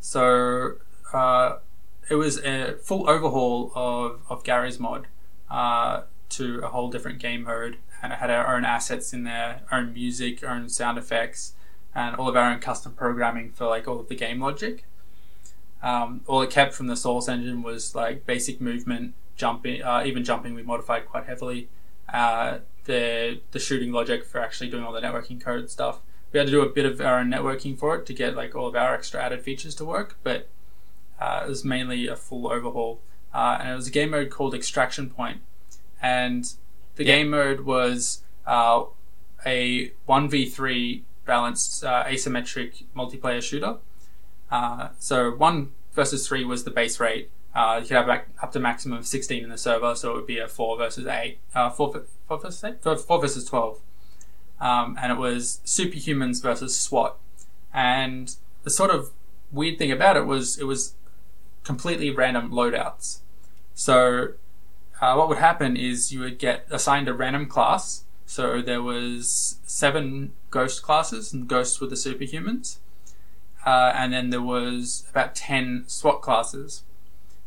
So 0.00 0.76
uh, 1.12 1.58
it 2.08 2.14
was 2.14 2.38
a 2.38 2.76
full 2.82 3.08
overhaul 3.08 3.72
of, 3.74 4.20
of 4.28 4.44
Garry's 4.44 4.78
mod 4.78 5.06
uh, 5.50 6.02
to 6.30 6.60
a 6.60 6.68
whole 6.68 6.90
different 6.90 7.18
game 7.18 7.44
mode, 7.44 7.78
and 8.04 8.12
it 8.12 8.16
had 8.16 8.30
our 8.30 8.54
own 8.54 8.66
assets 8.66 9.14
in 9.14 9.24
there, 9.24 9.62
own 9.72 9.94
music, 9.94 10.44
own 10.44 10.68
sound 10.68 10.98
effects, 10.98 11.54
and 11.94 12.14
all 12.16 12.28
of 12.28 12.36
our 12.36 12.52
own 12.52 12.58
custom 12.58 12.92
programming 12.92 13.50
for 13.50 13.66
like 13.66 13.88
all 13.88 13.98
of 13.98 14.08
the 14.08 14.14
game 14.14 14.42
logic. 14.42 14.84
Um, 15.82 16.20
all 16.26 16.42
it 16.42 16.50
kept 16.50 16.74
from 16.74 16.86
the 16.86 16.96
Source 16.96 17.28
engine 17.28 17.62
was 17.62 17.94
like 17.94 18.26
basic 18.26 18.60
movement, 18.60 19.14
jumping, 19.36 19.82
uh, 19.82 20.02
even 20.04 20.22
jumping 20.22 20.52
we 20.52 20.62
modified 20.62 21.06
quite 21.06 21.24
heavily. 21.24 21.68
Uh, 22.12 22.58
the 22.84 23.40
the 23.52 23.58
shooting 23.58 23.90
logic 23.90 24.26
for 24.26 24.38
actually 24.38 24.68
doing 24.68 24.84
all 24.84 24.92
the 24.92 25.00
networking 25.00 25.40
code 25.40 25.70
stuff. 25.70 26.00
We 26.30 26.38
had 26.38 26.46
to 26.46 26.52
do 26.52 26.60
a 26.60 26.68
bit 26.68 26.84
of 26.84 27.00
our 27.00 27.20
own 27.20 27.30
networking 27.30 27.78
for 27.78 27.96
it 27.96 28.04
to 28.04 28.12
get 28.12 28.36
like 28.36 28.54
all 28.54 28.66
of 28.66 28.76
our 28.76 28.94
extra 28.94 29.22
added 29.22 29.40
features 29.40 29.74
to 29.76 29.84
work, 29.86 30.18
but 30.22 30.50
uh, 31.18 31.44
it 31.46 31.48
was 31.48 31.64
mainly 31.64 32.06
a 32.06 32.16
full 32.16 32.52
overhaul. 32.52 33.00
Uh, 33.32 33.56
and 33.60 33.70
it 33.70 33.74
was 33.74 33.86
a 33.86 33.90
game 33.90 34.10
mode 34.10 34.28
called 34.28 34.54
Extraction. 34.54 35.08
Point, 35.08 35.40
and 36.02 36.52
the 36.96 37.04
Yeah. 37.04 37.16
game 37.16 37.30
mode 37.30 37.60
was 37.60 38.22
uh, 38.46 38.84
a 39.46 39.92
one 40.06 40.28
v 40.28 40.46
three 40.46 41.04
balanced 41.26 41.82
uh, 41.84 42.04
asymmetric 42.04 42.84
multiplayer 42.96 43.42
shooter. 43.42 43.76
Uh, 44.50 44.90
so 44.98 45.30
one 45.30 45.72
versus 45.94 46.26
three 46.28 46.44
was 46.44 46.64
the 46.64 46.70
base 46.70 47.00
rate. 47.00 47.30
Uh, 47.54 47.78
you 47.80 47.86
could 47.88 47.96
have 47.96 48.08
up 48.42 48.52
to 48.52 48.58
maximum 48.60 48.98
of 48.98 49.06
sixteen 49.06 49.42
in 49.44 49.50
the 49.50 49.58
server, 49.58 49.94
so 49.94 50.10
it 50.10 50.14
would 50.16 50.26
be 50.26 50.38
a 50.38 50.48
four 50.48 50.76
versus 50.76 51.06
eight, 51.06 51.38
uh, 51.54 51.70
four, 51.70 51.92
ver- 51.92 52.04
four 52.28 52.38
versus 52.38 52.62
eight, 52.64 52.82
four, 52.82 52.96
four 52.96 53.20
versus 53.20 53.44
twelve, 53.44 53.78
um, 54.60 54.98
and 55.00 55.12
it 55.12 55.18
was 55.18 55.60
superhumans 55.64 56.42
versus 56.42 56.76
SWAT. 56.78 57.16
And 57.72 58.34
the 58.64 58.70
sort 58.70 58.90
of 58.90 59.10
weird 59.52 59.78
thing 59.78 59.92
about 59.92 60.16
it 60.16 60.26
was 60.26 60.58
it 60.58 60.64
was 60.64 60.94
completely 61.62 62.10
random 62.10 62.50
loadouts. 62.50 63.20
So 63.74 64.32
uh, 65.04 65.14
what 65.16 65.28
would 65.28 65.38
happen 65.38 65.76
is 65.76 66.12
you 66.12 66.20
would 66.20 66.38
get 66.38 66.66
assigned 66.70 67.08
a 67.08 67.14
random 67.14 67.46
class. 67.46 68.04
So 68.26 68.62
there 68.62 68.82
was 68.82 69.58
seven 69.66 70.32
ghost 70.50 70.82
classes, 70.82 71.32
and 71.32 71.46
ghosts 71.46 71.80
were 71.80 71.86
the 71.86 71.94
superhumans 71.94 72.78
uh, 73.64 73.92
and 73.94 74.12
then 74.12 74.30
there 74.30 74.42
was 74.42 75.06
about 75.10 75.34
10 75.34 75.84
SWAT 75.86 76.20
classes. 76.20 76.82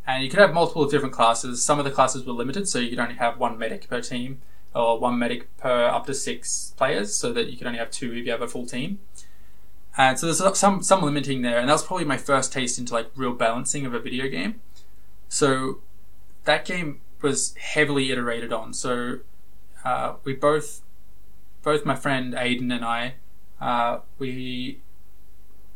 And 0.05 0.23
you 0.23 0.29
could 0.29 0.39
have 0.39 0.53
multiple 0.53 0.87
different 0.87 1.13
classes. 1.13 1.63
Some 1.63 1.79
of 1.79 1.85
the 1.85 1.91
classes 1.91 2.25
were 2.25 2.33
limited, 2.33 2.67
so 2.67 2.79
you 2.79 2.89
could 2.89 2.99
only 2.99 3.15
have 3.15 3.37
one 3.37 3.57
medic 3.57 3.89
per 3.89 4.01
team, 4.01 4.41
or 4.73 4.99
one 4.99 5.19
medic 5.19 5.55
per 5.57 5.85
up 5.85 6.05
to 6.05 6.13
six 6.13 6.73
players, 6.77 7.13
so 7.13 7.33
that 7.33 7.47
you 7.47 7.57
could 7.57 7.67
only 7.67 7.79
have 7.79 7.91
two 7.91 8.13
if 8.13 8.25
you 8.25 8.31
have 8.31 8.41
a 8.41 8.47
full 8.47 8.65
team. 8.65 8.99
And 9.97 10.17
so 10.17 10.31
there's 10.31 10.57
some 10.57 10.81
some 10.81 11.01
limiting 11.01 11.41
there, 11.41 11.59
and 11.59 11.67
that 11.67 11.73
was 11.73 11.83
probably 11.83 12.05
my 12.05 12.17
first 12.17 12.53
taste 12.53 12.79
into 12.79 12.93
like 12.93 13.09
real 13.15 13.33
balancing 13.33 13.85
of 13.85 13.93
a 13.93 13.99
video 13.99 14.27
game. 14.29 14.61
So 15.27 15.79
that 16.45 16.63
game 16.63 17.01
was 17.21 17.55
heavily 17.55 18.11
iterated 18.11 18.53
on. 18.53 18.73
So 18.73 19.19
uh, 19.83 20.13
we 20.23 20.33
both, 20.33 20.81
both 21.63 21.85
my 21.85 21.95
friend 21.95 22.33
Aiden 22.33 22.73
and 22.73 22.85
I, 22.85 23.15
uh, 23.59 23.99
we 24.19 24.81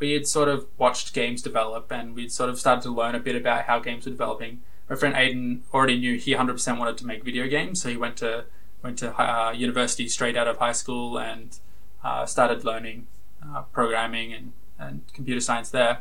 we 0.01 0.13
had 0.13 0.27
sort 0.27 0.49
of 0.49 0.65
watched 0.79 1.13
games 1.13 1.43
develop 1.43 1.91
and 1.91 2.15
we'd 2.15 2.31
sort 2.31 2.49
of 2.49 2.59
started 2.59 2.81
to 2.81 2.89
learn 2.89 3.13
a 3.13 3.19
bit 3.19 3.35
about 3.35 3.65
how 3.65 3.79
games 3.79 4.05
were 4.05 4.11
developing. 4.11 4.61
My 4.89 4.95
friend 4.95 5.13
Aiden 5.15 5.61
already 5.71 5.97
knew 5.99 6.17
he 6.17 6.33
100% 6.33 6.79
wanted 6.79 6.97
to 6.97 7.05
make 7.05 7.23
video 7.23 7.47
games, 7.47 7.81
so 7.81 7.87
he 7.87 7.97
went 7.97 8.17
to 8.17 8.45
went 8.81 8.97
to 8.97 9.15
uh, 9.21 9.51
university 9.51 10.07
straight 10.07 10.35
out 10.35 10.47
of 10.47 10.57
high 10.57 10.71
school 10.71 11.19
and 11.19 11.59
uh, 12.03 12.25
started 12.25 12.65
learning 12.65 13.07
uh, 13.45 13.61
programming 13.71 14.33
and, 14.33 14.53
and 14.79 15.01
computer 15.13 15.39
science 15.39 15.69
there. 15.69 15.99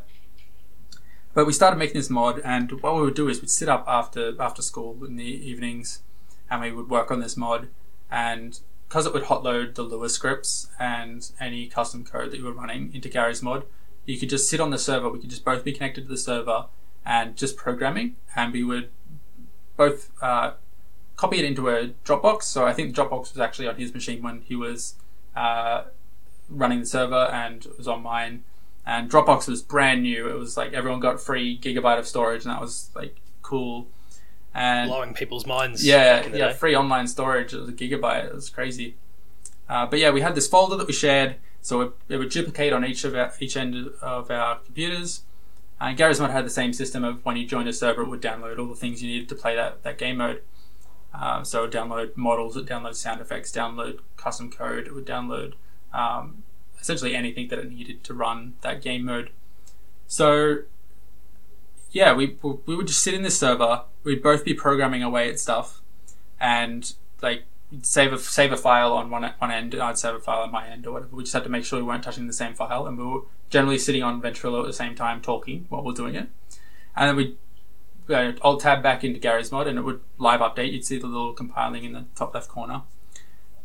But 1.32 1.46
we 1.46 1.52
started 1.52 1.76
making 1.76 1.94
this 1.94 2.10
mod, 2.10 2.40
and 2.44 2.82
what 2.82 2.96
we 2.96 3.02
would 3.02 3.14
do 3.14 3.28
is 3.28 3.40
we'd 3.40 3.50
sit 3.50 3.68
up 3.68 3.84
after 3.86 4.40
after 4.40 4.62
school 4.62 5.04
in 5.04 5.16
the 5.16 5.24
evenings, 5.24 6.02
and 6.50 6.60
we 6.60 6.72
would 6.72 6.90
work 6.90 7.10
on 7.10 7.20
this 7.20 7.36
mod. 7.36 7.68
And 8.10 8.58
because 8.88 9.06
it 9.06 9.12
would 9.12 9.24
hot 9.24 9.44
load 9.44 9.76
the 9.76 9.82
Lua 9.82 10.08
scripts 10.08 10.68
and 10.80 11.30
any 11.38 11.68
custom 11.68 12.04
code 12.04 12.32
that 12.32 12.38
you 12.38 12.44
were 12.44 12.52
running 12.52 12.92
into 12.92 13.08
Garry's 13.08 13.42
mod, 13.42 13.64
you 14.04 14.18
could 14.18 14.28
just 14.28 14.50
sit 14.50 14.60
on 14.60 14.70
the 14.70 14.78
server. 14.78 15.08
We 15.08 15.20
could 15.20 15.30
just 15.30 15.44
both 15.44 15.62
be 15.62 15.72
connected 15.72 16.02
to 16.02 16.08
the 16.08 16.16
server 16.16 16.66
and 17.06 17.36
just 17.36 17.56
programming, 17.56 18.16
and 18.34 18.52
we 18.52 18.64
would 18.64 18.90
both 19.76 20.10
uh, 20.20 20.54
copy 21.16 21.38
it 21.38 21.44
into 21.44 21.68
a 21.68 21.90
Dropbox. 22.04 22.42
So 22.42 22.66
I 22.66 22.72
think 22.72 22.94
the 22.94 23.02
Dropbox 23.02 23.32
was 23.32 23.38
actually 23.38 23.68
on 23.68 23.76
his 23.76 23.94
machine 23.94 24.20
when 24.20 24.40
he 24.40 24.56
was 24.56 24.96
uh, 25.36 25.84
running 26.48 26.80
the 26.80 26.86
server, 26.86 27.28
and 27.32 27.64
it 27.64 27.78
was 27.78 27.86
on 27.86 28.02
mine. 28.02 28.42
And 28.90 29.08
Dropbox 29.08 29.46
was 29.46 29.62
brand 29.62 30.02
new. 30.02 30.28
It 30.28 30.36
was 30.36 30.56
like 30.56 30.72
everyone 30.72 30.98
got 30.98 31.20
free 31.20 31.56
gigabyte 31.56 32.00
of 32.00 32.08
storage, 32.08 32.44
and 32.44 32.52
that 32.52 32.60
was 32.60 32.90
like 32.96 33.20
cool. 33.40 33.86
And 34.52 34.88
Blowing 34.88 35.14
people's 35.14 35.46
minds. 35.46 35.86
yeah, 35.86 36.16
back 36.16 36.26
in 36.26 36.32
the 36.32 36.38
yeah, 36.38 36.48
day. 36.48 36.54
free 36.54 36.74
online 36.74 37.06
storage. 37.06 37.54
It 37.54 37.60
was 37.60 37.68
a 37.68 37.72
gigabyte. 37.72 38.24
It 38.24 38.34
was 38.34 38.50
crazy. 38.50 38.96
Uh, 39.68 39.86
but 39.86 40.00
yeah, 40.00 40.10
we 40.10 40.22
had 40.22 40.34
this 40.34 40.48
folder 40.48 40.74
that 40.74 40.88
we 40.88 40.92
shared, 40.92 41.36
so 41.62 41.82
it, 41.82 41.92
it 42.08 42.16
would 42.16 42.30
duplicate 42.30 42.72
on 42.72 42.84
each 42.84 43.04
of 43.04 43.14
our, 43.14 43.32
each 43.38 43.56
end 43.56 43.76
of 44.02 44.28
our 44.28 44.58
computers. 44.58 45.22
And 45.80 45.96
Garry's 45.96 46.18
Mod 46.18 46.32
had 46.32 46.44
the 46.44 46.50
same 46.50 46.72
system 46.72 47.04
of 47.04 47.24
when 47.24 47.36
you 47.36 47.46
joined 47.46 47.68
a 47.68 47.72
server, 47.72 48.02
it 48.02 48.08
would 48.08 48.20
download 48.20 48.58
all 48.58 48.66
the 48.66 48.74
things 48.74 49.04
you 49.04 49.08
needed 49.08 49.28
to 49.28 49.36
play 49.36 49.54
that, 49.54 49.84
that 49.84 49.98
game 49.98 50.16
mode. 50.16 50.42
Um, 51.14 51.44
so 51.44 51.60
it 51.60 51.62
would 51.66 51.72
download 51.72 52.16
models, 52.16 52.56
it 52.56 52.60
would 52.60 52.68
download 52.68 52.96
sound 52.96 53.20
effects, 53.20 53.52
download 53.52 54.00
custom 54.16 54.50
code, 54.50 54.88
it 54.88 54.94
would 54.96 55.06
download 55.06 55.52
um, 55.92 56.42
essentially 56.80 57.14
anything 57.14 57.48
that 57.48 57.58
it 57.58 57.70
needed 57.70 58.02
to 58.04 58.14
run 58.14 58.54
that 58.62 58.82
game 58.82 59.04
mode. 59.04 59.30
So 60.06 60.58
yeah, 61.92 62.12
we 62.14 62.36
we 62.42 62.76
would 62.76 62.86
just 62.86 63.02
sit 63.02 63.14
in 63.14 63.22
this 63.22 63.38
server. 63.38 63.82
We'd 64.04 64.22
both 64.22 64.44
be 64.44 64.54
programming 64.54 65.02
away 65.02 65.28
at 65.28 65.38
stuff, 65.38 65.82
and 66.40 66.92
like 67.22 67.44
save 67.82 68.12
a 68.12 68.18
save 68.18 68.52
a 68.52 68.56
file 68.56 68.92
on 68.92 69.10
one 69.10 69.32
one 69.38 69.50
end, 69.50 69.74
and 69.74 69.82
I'd 69.82 69.98
save 69.98 70.14
a 70.14 70.20
file 70.20 70.42
on 70.42 70.52
my 70.52 70.66
end 70.66 70.86
or 70.86 70.92
whatever. 70.92 71.16
We 71.16 71.24
just 71.24 71.34
had 71.34 71.44
to 71.44 71.50
make 71.50 71.64
sure 71.64 71.78
we 71.78 71.84
weren't 71.84 72.04
touching 72.04 72.26
the 72.26 72.32
same 72.32 72.54
file, 72.54 72.86
and 72.86 72.96
we 72.96 73.04
were 73.04 73.20
generally 73.50 73.78
sitting 73.78 74.02
on 74.02 74.22
Ventrilo 74.22 74.60
at 74.60 74.66
the 74.66 74.72
same 74.72 74.94
time 74.94 75.20
talking 75.20 75.66
while 75.68 75.82
we're 75.82 75.92
doing 75.92 76.14
it. 76.14 76.28
And 76.96 77.08
then 77.08 77.16
we'd 77.16 77.36
uh, 78.08 78.32
alt 78.42 78.60
tab 78.60 78.82
back 78.82 79.02
into 79.04 79.18
Garry's 79.18 79.50
mod, 79.50 79.66
and 79.66 79.78
it 79.78 79.82
would 79.82 80.00
live 80.18 80.40
update. 80.40 80.72
You'd 80.72 80.84
see 80.84 80.98
the 80.98 81.06
little 81.06 81.32
compiling 81.32 81.84
in 81.84 81.92
the 81.92 82.04
top 82.14 82.34
left 82.34 82.48
corner, 82.48 82.82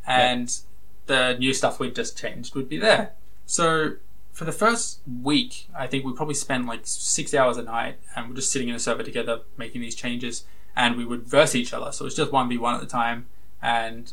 and 0.05 0.59
the 1.07 1.35
new 1.37 1.53
stuff 1.53 1.79
we'd 1.79 1.95
just 1.95 2.17
changed 2.17 2.55
would 2.55 2.67
be 2.69 2.77
there. 2.77 3.11
So 3.45 3.93
for 4.33 4.43
the 4.45 4.51
first 4.51 4.99
week, 5.23 5.67
I 5.77 5.87
think 5.87 6.03
we 6.05 6.13
probably 6.13 6.35
spent 6.35 6.65
like 6.65 6.81
six 6.83 7.33
hours 7.33 7.57
a 7.57 7.63
night, 7.63 7.97
and 8.15 8.29
we're 8.29 8.35
just 8.35 8.51
sitting 8.51 8.69
in 8.69 8.75
a 8.75 8.79
server 8.79 9.03
together 9.03 9.41
making 9.57 9.81
these 9.81 9.95
changes, 9.95 10.43
and 10.75 10.97
we 10.97 11.05
would 11.05 11.23
verse 11.27 11.55
each 11.55 11.73
other. 11.73 11.91
So 11.91 12.05
it's 12.05 12.15
just 12.15 12.31
one 12.31 12.49
v 12.49 12.57
one 12.57 12.75
at 12.75 12.81
the 12.81 12.87
time, 12.87 13.27
and 13.61 14.11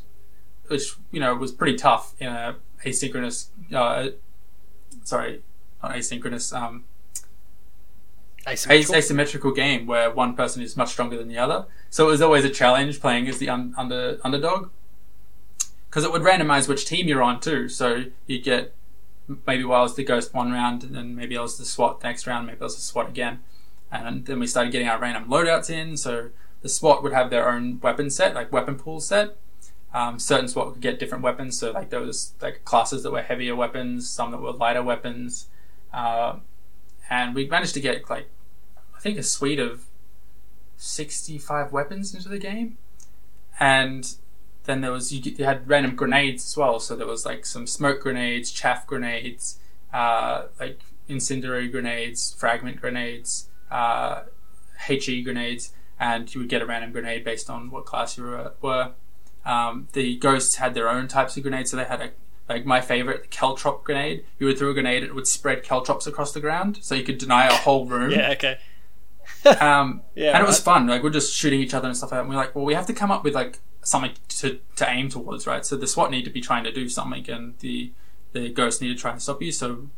which 0.68 0.94
you 1.10 1.20
know 1.20 1.34
was 1.34 1.50
pretty 1.52 1.76
tough 1.76 2.14
in 2.20 2.28
a 2.28 2.56
asynchronous. 2.84 3.46
Uh, 3.74 4.10
sorry, 5.02 5.42
not 5.82 5.92
asynchronous. 5.92 6.52
Um, 6.56 6.84
Asymmetrical. 8.46 8.96
asymmetrical 8.96 9.52
game 9.52 9.86
where 9.86 10.10
one 10.10 10.34
person 10.34 10.62
is 10.62 10.76
much 10.76 10.90
stronger 10.90 11.16
than 11.16 11.28
the 11.28 11.38
other. 11.38 11.66
So 11.90 12.08
it 12.08 12.10
was 12.10 12.20
always 12.20 12.44
a 12.44 12.50
challenge 12.50 13.00
playing 13.00 13.28
as 13.28 13.38
the 13.38 13.48
un- 13.48 13.72
under 13.78 14.18
underdog 14.24 14.70
because 15.92 16.04
it 16.04 16.10
would 16.12 16.22
randomize 16.22 16.68
which 16.68 16.86
team 16.86 17.06
you're 17.06 17.22
on 17.22 17.38
too. 17.38 17.68
So 17.68 18.04
you 18.26 18.40
get 18.40 18.72
maybe 19.46 19.62
was 19.62 19.94
the 19.94 20.02
ghost 20.02 20.32
one 20.32 20.50
round, 20.50 20.82
and 20.82 20.94
then 20.96 21.14
maybe 21.14 21.36
I 21.36 21.42
was 21.42 21.58
the 21.58 21.66
SWAT 21.66 22.00
the 22.00 22.08
next 22.08 22.26
round, 22.26 22.46
maybe 22.46 22.62
I 22.62 22.64
was 22.64 22.76
the 22.76 22.80
SWAT 22.80 23.10
again, 23.10 23.40
and 23.90 24.24
then 24.24 24.40
we 24.40 24.46
started 24.46 24.72
getting 24.72 24.88
our 24.88 24.98
random 24.98 25.28
loadouts 25.28 25.68
in. 25.68 25.98
So 25.98 26.30
the 26.62 26.70
SWAT 26.70 27.02
would 27.02 27.12
have 27.12 27.28
their 27.28 27.46
own 27.46 27.78
weapon 27.80 28.08
set, 28.08 28.34
like 28.34 28.50
weapon 28.50 28.76
pool 28.76 29.00
set. 29.00 29.36
Um, 29.92 30.18
certain 30.18 30.48
SWAT 30.48 30.72
could 30.72 30.80
get 30.80 30.98
different 30.98 31.22
weapons. 31.22 31.58
So 31.58 31.72
like 31.72 31.90
there 31.90 32.00
was 32.00 32.32
like 32.40 32.64
classes 32.64 33.02
that 33.02 33.12
were 33.12 33.20
heavier 33.20 33.54
weapons, 33.54 34.08
some 34.08 34.30
that 34.30 34.40
were 34.40 34.52
lighter 34.52 34.82
weapons. 34.82 35.48
Uh, 35.92 36.36
and 37.10 37.34
we 37.34 37.46
managed 37.46 37.74
to 37.74 37.80
get 37.80 38.08
like 38.08 38.30
I 38.96 39.00
think 39.00 39.18
a 39.18 39.22
suite 39.22 39.60
of 39.60 39.84
sixty-five 40.78 41.70
weapons 41.70 42.14
into 42.14 42.30
the 42.30 42.38
game, 42.38 42.78
and 43.60 44.14
then 44.64 44.80
there 44.80 44.92
was 44.92 45.12
you, 45.12 45.20
get- 45.20 45.38
you 45.38 45.44
had 45.44 45.68
random 45.68 45.94
grenades 45.96 46.44
as 46.44 46.56
well. 46.56 46.78
So 46.80 46.94
there 46.96 47.06
was 47.06 47.24
like 47.26 47.44
some 47.46 47.66
smoke 47.66 48.00
grenades, 48.00 48.50
chaff 48.50 48.86
grenades, 48.86 49.58
uh, 49.92 50.46
like 50.60 50.80
incendiary 51.08 51.68
grenades, 51.68 52.34
fragment 52.38 52.80
grenades, 52.80 53.48
uh, 53.70 54.22
HE 54.86 55.22
grenades, 55.22 55.72
and 55.98 56.32
you 56.34 56.40
would 56.40 56.48
get 56.48 56.62
a 56.62 56.66
random 56.66 56.92
grenade 56.92 57.24
based 57.24 57.48
on 57.50 57.70
what 57.70 57.84
class 57.84 58.16
you 58.16 58.24
were. 58.24 58.52
were. 58.60 58.92
Um, 59.44 59.88
the 59.92 60.16
ghosts 60.18 60.56
had 60.56 60.74
their 60.74 60.88
own 60.88 61.08
types 61.08 61.36
of 61.36 61.42
grenades, 61.42 61.70
so 61.72 61.76
they 61.76 61.84
had 61.84 62.00
a 62.00 62.10
like 62.48 62.66
my 62.66 62.80
favorite, 62.80 63.22
the 63.22 63.28
Caltrop 63.28 63.82
grenade. 63.84 64.24
You 64.38 64.46
would 64.46 64.58
throw 64.58 64.70
a 64.70 64.74
grenade, 64.74 65.02
it 65.04 65.14
would 65.14 65.26
spread 65.28 65.62
Caltrops 65.62 66.06
across 66.06 66.32
the 66.32 66.40
ground, 66.40 66.78
so 66.82 66.94
you 66.94 67.02
could 67.04 67.18
deny 67.18 67.46
a 67.46 67.52
whole 67.52 67.86
room. 67.86 68.10
Yeah, 68.10 68.30
okay. 68.32 68.58
Um, 69.60 70.02
Yeah, 70.14 70.32
and 70.36 70.42
it 70.42 70.46
was 70.46 70.60
fun. 70.60 70.86
Like 70.86 71.02
we're 71.02 71.10
just 71.10 71.34
shooting 71.34 71.60
each 71.60 71.74
other 71.74 71.88
and 71.88 71.96
stuff 71.96 72.10
like 72.12 72.18
that. 72.18 72.20
And 72.22 72.28
we're 72.30 72.36
like, 72.36 72.54
well, 72.54 72.64
we 72.64 72.74
have 72.74 72.86
to 72.86 72.92
come 72.92 73.10
up 73.10 73.24
with 73.24 73.34
like 73.34 73.60
something 73.82 74.12
to, 74.28 74.58
to 74.76 74.88
aim 74.88 75.08
towards, 75.08 75.46
right? 75.46 75.64
So 75.64 75.76
the 75.76 75.86
SWAT 75.86 76.10
need 76.10 76.24
to 76.24 76.30
be 76.30 76.40
trying 76.40 76.64
to 76.64 76.72
do 76.72 76.88
something, 76.88 77.28
and 77.28 77.58
the 77.58 77.92
the 78.32 78.48
ghosts 78.48 78.80
need 78.80 78.88
to 78.88 78.94
try 78.94 79.10
and 79.12 79.20
stop 79.20 79.42
you. 79.42 79.52
So 79.52 79.88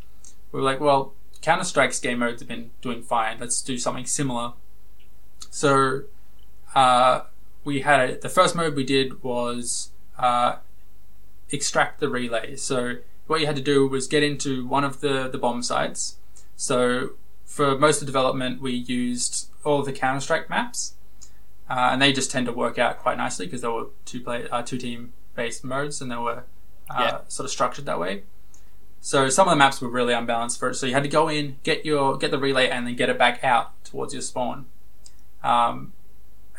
we 0.51 0.61
were 0.61 0.63
like, 0.63 0.81
well, 0.81 1.13
Counter 1.41 1.65
Strike's 1.65 2.01
game 2.01 2.19
modes 2.19 2.41
have 2.41 2.49
been 2.49 2.71
doing 2.83 3.03
fine. 3.03 3.39
Let's 3.39 3.63
do 3.63 3.79
something 3.79 4.07
similar. 4.07 4.55
So 5.51 6.03
uh, 6.75 7.23
we 7.65 7.83
had 7.83 8.11
a, 8.11 8.19
the 8.19 8.29
first 8.29 8.57
mode 8.57 8.75
we 8.75 8.85
did 8.85 9.23
was 9.23 9.91
uh, 10.19 10.57
extract 11.51 12.01
the 12.01 12.09
relay. 12.09 12.57
So 12.57 12.97
what 13.27 13.41
you 13.41 13.47
had 13.47 13.57
to 13.57 13.63
do 13.63 13.87
was 13.87 14.07
get 14.09 14.23
into 14.23 14.67
one 14.67 14.85
of 14.85 15.01
the 15.01 15.29
the 15.29 15.39
bomb 15.39 15.63
sites. 15.63 16.17
So 16.57 17.11
for 17.45 17.79
most 17.79 17.97
of 17.97 18.01
the 18.01 18.07
development, 18.07 18.61
we 18.61 18.73
used 18.73 19.49
all 19.65 19.83
the 19.83 19.93
Counter 19.93 20.21
Strike 20.21 20.51
maps, 20.51 20.95
uh, 21.69 21.89
and 21.93 22.01
they 22.03 22.13
just 22.13 22.31
tend 22.31 22.47
to 22.47 22.53
work 22.53 22.79
out 22.79 22.99
quite 22.99 23.17
nicely 23.17 23.47
because 23.47 23.61
they 23.63 23.69
were 23.69 23.87
two 24.05 24.21
play 24.21 24.49
uh, 24.51 24.63
two 24.63 24.79
team 24.79 25.13
based 25.35 25.65
modes 25.65 26.01
and 26.01 26.11
they 26.11 26.17
were 26.17 26.45
uh, 26.91 26.99
Yeah. 27.01 27.19
sort 27.29 27.45
of 27.45 27.51
structured 27.51 27.87
that 27.87 27.99
way. 27.99 28.23
So 29.01 29.29
some 29.29 29.49
of 29.49 29.53
the 29.53 29.57
maps 29.57 29.81
were 29.83 29.89
really 29.89 30.15
unbalanced 30.15 30.59
for 30.59 30.71
it. 30.71 30.75
So 30.77 30.87
you 30.87 30.95
had 30.95 31.03
to 31.03 31.09
go 31.09 31.29
in, 31.29 31.57
get 31.63 31.85
your 31.85 32.17
get 32.17 32.31
the 32.31 32.39
relay, 32.39 32.69
and 32.69 32.87
then 32.87 32.97
get 32.97 33.09
it 33.11 33.19
back 33.19 33.43
out 33.45 33.73
towards 33.85 34.13
your 34.15 34.23
spawn. 34.23 34.67
Um, 35.43 35.93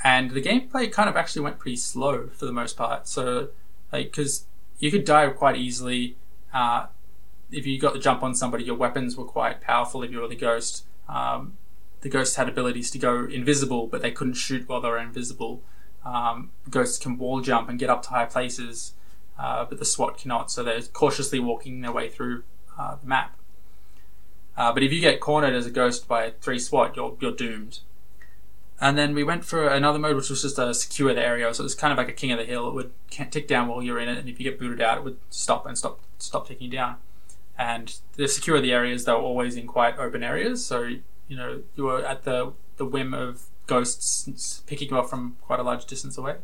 and 0.03 0.31
the 0.31 0.41
gameplay 0.41 0.91
kind 0.91 1.09
of 1.09 1.15
actually 1.15 1.41
went 1.41 1.57
pretty 1.57 1.77
slow 1.77 2.27
for 2.27 2.45
the 2.45 2.51
most 2.51 2.77
part. 2.77 3.07
So 3.07 3.49
like 3.91 4.11
because 4.11 4.45
you 4.79 4.91
could 4.91 5.05
die 5.05 5.27
quite 5.29 5.55
easily. 5.55 6.15
Uh, 6.53 6.87
if 7.51 7.65
you 7.65 7.79
got 7.79 7.93
the 7.93 7.99
jump 7.99 8.23
on 8.23 8.35
somebody, 8.35 8.63
your 8.63 8.75
weapons 8.75 9.15
were 9.15 9.23
quite 9.25 9.61
powerful. 9.61 10.03
If 10.03 10.11
you 10.11 10.19
were 10.19 10.27
the 10.27 10.35
ghost, 10.35 10.85
um, 11.07 11.53
the 12.05 12.09
ghosts 12.11 12.35
had 12.35 12.47
abilities 12.47 12.91
to 12.91 12.99
go 12.99 13.25
invisible, 13.25 13.87
but 13.87 14.03
they 14.03 14.11
couldn't 14.11 14.35
shoot 14.35 14.69
while 14.69 14.79
they 14.79 14.87
were 14.87 14.99
invisible. 14.99 15.63
Um, 16.05 16.51
ghosts 16.69 16.99
can 16.99 17.17
wall 17.17 17.41
jump 17.41 17.67
and 17.67 17.79
get 17.79 17.89
up 17.89 18.03
to 18.03 18.09
high 18.09 18.25
places, 18.25 18.93
uh, 19.39 19.65
but 19.65 19.79
the 19.79 19.85
SWAT 19.85 20.15
cannot. 20.15 20.51
So 20.51 20.61
they're 20.61 20.83
cautiously 20.83 21.39
walking 21.39 21.81
their 21.81 21.91
way 21.91 22.07
through 22.07 22.43
uh, 22.77 22.97
the 23.01 23.07
map. 23.07 23.35
Uh, 24.55 24.71
but 24.71 24.83
if 24.83 24.91
you 24.93 25.01
get 25.01 25.19
cornered 25.19 25.55
as 25.55 25.65
a 25.65 25.71
ghost 25.71 26.07
by 26.07 26.29
three 26.41 26.59
SWAT, 26.59 26.95
you're 26.95 27.17
you're 27.19 27.31
doomed. 27.31 27.79
And 28.79 28.99
then 28.99 29.15
we 29.15 29.23
went 29.23 29.43
for 29.43 29.67
another 29.67 29.97
mode, 29.97 30.15
which 30.15 30.29
was 30.29 30.43
just 30.43 30.59
a 30.59 30.75
secure 30.75 31.11
the 31.11 31.25
area. 31.25 31.51
So 31.55 31.63
it 31.63 31.63
was 31.63 31.73
kind 31.73 31.91
of 31.91 31.97
like 31.97 32.09
a 32.09 32.13
king 32.13 32.31
of 32.31 32.37
the 32.37 32.45
hill. 32.45 32.67
It 32.67 32.75
would 32.75 32.91
tick 33.09 33.47
down 33.47 33.67
while 33.67 33.81
you're 33.81 33.97
in 33.99 34.09
it, 34.09 34.19
and 34.19 34.29
if 34.29 34.39
you 34.39 34.43
get 34.43 34.59
booted 34.59 34.79
out, 34.79 34.99
it 34.99 35.03
would 35.03 35.17
stop 35.31 35.65
and 35.65 35.75
stop 35.75 36.01
stop 36.19 36.47
ticking 36.47 36.69
down. 36.69 36.97
And 37.57 37.97
the 38.15 38.27
secure 38.27 38.61
the 38.61 38.73
areas, 38.73 39.05
they 39.05 39.11
were 39.11 39.17
always 39.17 39.55
in 39.55 39.65
quite 39.65 39.97
open 39.97 40.21
areas. 40.21 40.63
So 40.63 40.97
you 41.27 41.35
know 41.35 41.63
you 41.75 41.85
were 41.85 42.05
at 42.05 42.23
the 42.23 42.53
the 42.77 42.85
whim 42.85 43.13
of 43.13 43.43
ghosts 43.67 44.61
picking 44.67 44.89
you 44.89 44.97
up 44.97 45.09
from 45.09 45.37
quite 45.41 45.59
a 45.59 45.63
large 45.63 45.85
distance 45.85 46.17
away. 46.17 46.35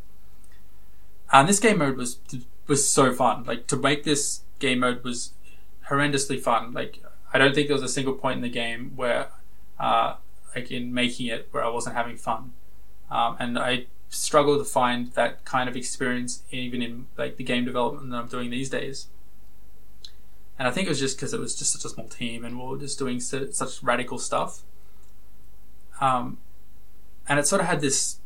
And 1.31 1.47
this 1.47 1.59
game 1.59 1.77
mode 1.77 1.97
was 1.97 2.19
was 2.67 2.89
so 2.89 3.13
fun. 3.13 3.43
Like 3.43 3.67
to 3.67 3.75
make 3.75 4.03
this 4.03 4.41
game 4.59 4.79
mode 4.79 5.03
was 5.03 5.31
horrendously 5.89 6.39
fun. 6.39 6.73
Like 6.73 7.03
I 7.33 7.37
don't 7.37 7.55
think 7.55 7.67
there 7.67 7.75
was 7.75 7.83
a 7.83 7.89
single 7.89 8.13
point 8.13 8.37
in 8.37 8.41
the 8.41 8.49
game 8.49 8.93
where, 8.95 9.29
uh, 9.79 10.15
like 10.55 10.71
in 10.71 10.93
making 10.93 11.27
it, 11.27 11.47
where 11.51 11.63
I 11.63 11.69
wasn't 11.69 11.95
having 11.95 12.17
fun. 12.17 12.53
Um, 13.09 13.37
and 13.39 13.57
I 13.57 13.85
struggle 14.09 14.57
to 14.57 14.65
find 14.65 15.13
that 15.13 15.45
kind 15.45 15.69
of 15.69 15.75
experience 15.77 16.43
even 16.51 16.81
in 16.81 17.07
like 17.17 17.37
the 17.37 17.43
game 17.43 17.63
development 17.63 18.09
that 18.11 18.17
I'm 18.17 18.27
doing 18.27 18.49
these 18.49 18.69
days. 18.69 19.07
And 20.59 20.67
I 20.67 20.71
think 20.71 20.87
it 20.87 20.89
was 20.89 20.99
just 20.99 21.17
because 21.17 21.33
it 21.33 21.39
was 21.39 21.55
just 21.55 21.71
such 21.71 21.85
a 21.85 21.89
small 21.89 22.07
team 22.07 22.43
and 22.43 22.59
we 22.59 22.65
were 22.65 22.77
just 22.77 22.99
doing 22.99 23.19
so, 23.19 23.49
such 23.51 23.81
radical 23.81 24.19
stuff. 24.19 24.61
Um, 26.01 26.37
and 27.29 27.39
it 27.39 27.47
sort 27.47 27.61
of 27.61 27.67
had 27.67 27.79
this 27.79 28.17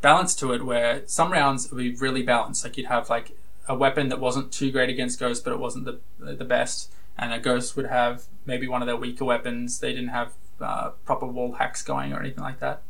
balance 0.00 0.34
to 0.36 0.52
it 0.52 0.64
where 0.64 1.02
some 1.06 1.32
rounds 1.32 1.70
would 1.70 1.78
be 1.78 1.94
really 1.94 2.22
balanced. 2.22 2.64
Like 2.64 2.78
you'd 2.78 2.86
have 2.86 3.10
like 3.10 3.36
a 3.68 3.74
weapon 3.74 4.08
that 4.08 4.20
wasn't 4.20 4.52
too 4.52 4.70
great 4.70 4.88
against 4.88 5.20
ghosts, 5.20 5.42
but 5.42 5.52
it 5.52 5.58
wasn't 5.58 5.84
the 5.84 6.00
the 6.18 6.44
best. 6.44 6.90
And 7.18 7.32
a 7.32 7.38
ghost 7.38 7.76
would 7.76 7.86
have 7.86 8.24
maybe 8.46 8.68
one 8.68 8.80
of 8.80 8.86
their 8.86 8.96
weaker 8.96 9.24
weapons. 9.24 9.80
They 9.80 9.92
didn't 9.92 10.10
have 10.10 10.32
uh, 10.60 10.90
proper 11.04 11.26
wall 11.26 11.52
hacks 11.52 11.82
going 11.82 12.12
or 12.12 12.20
anything 12.20 12.44
like 12.44 12.60
that. 12.60 12.82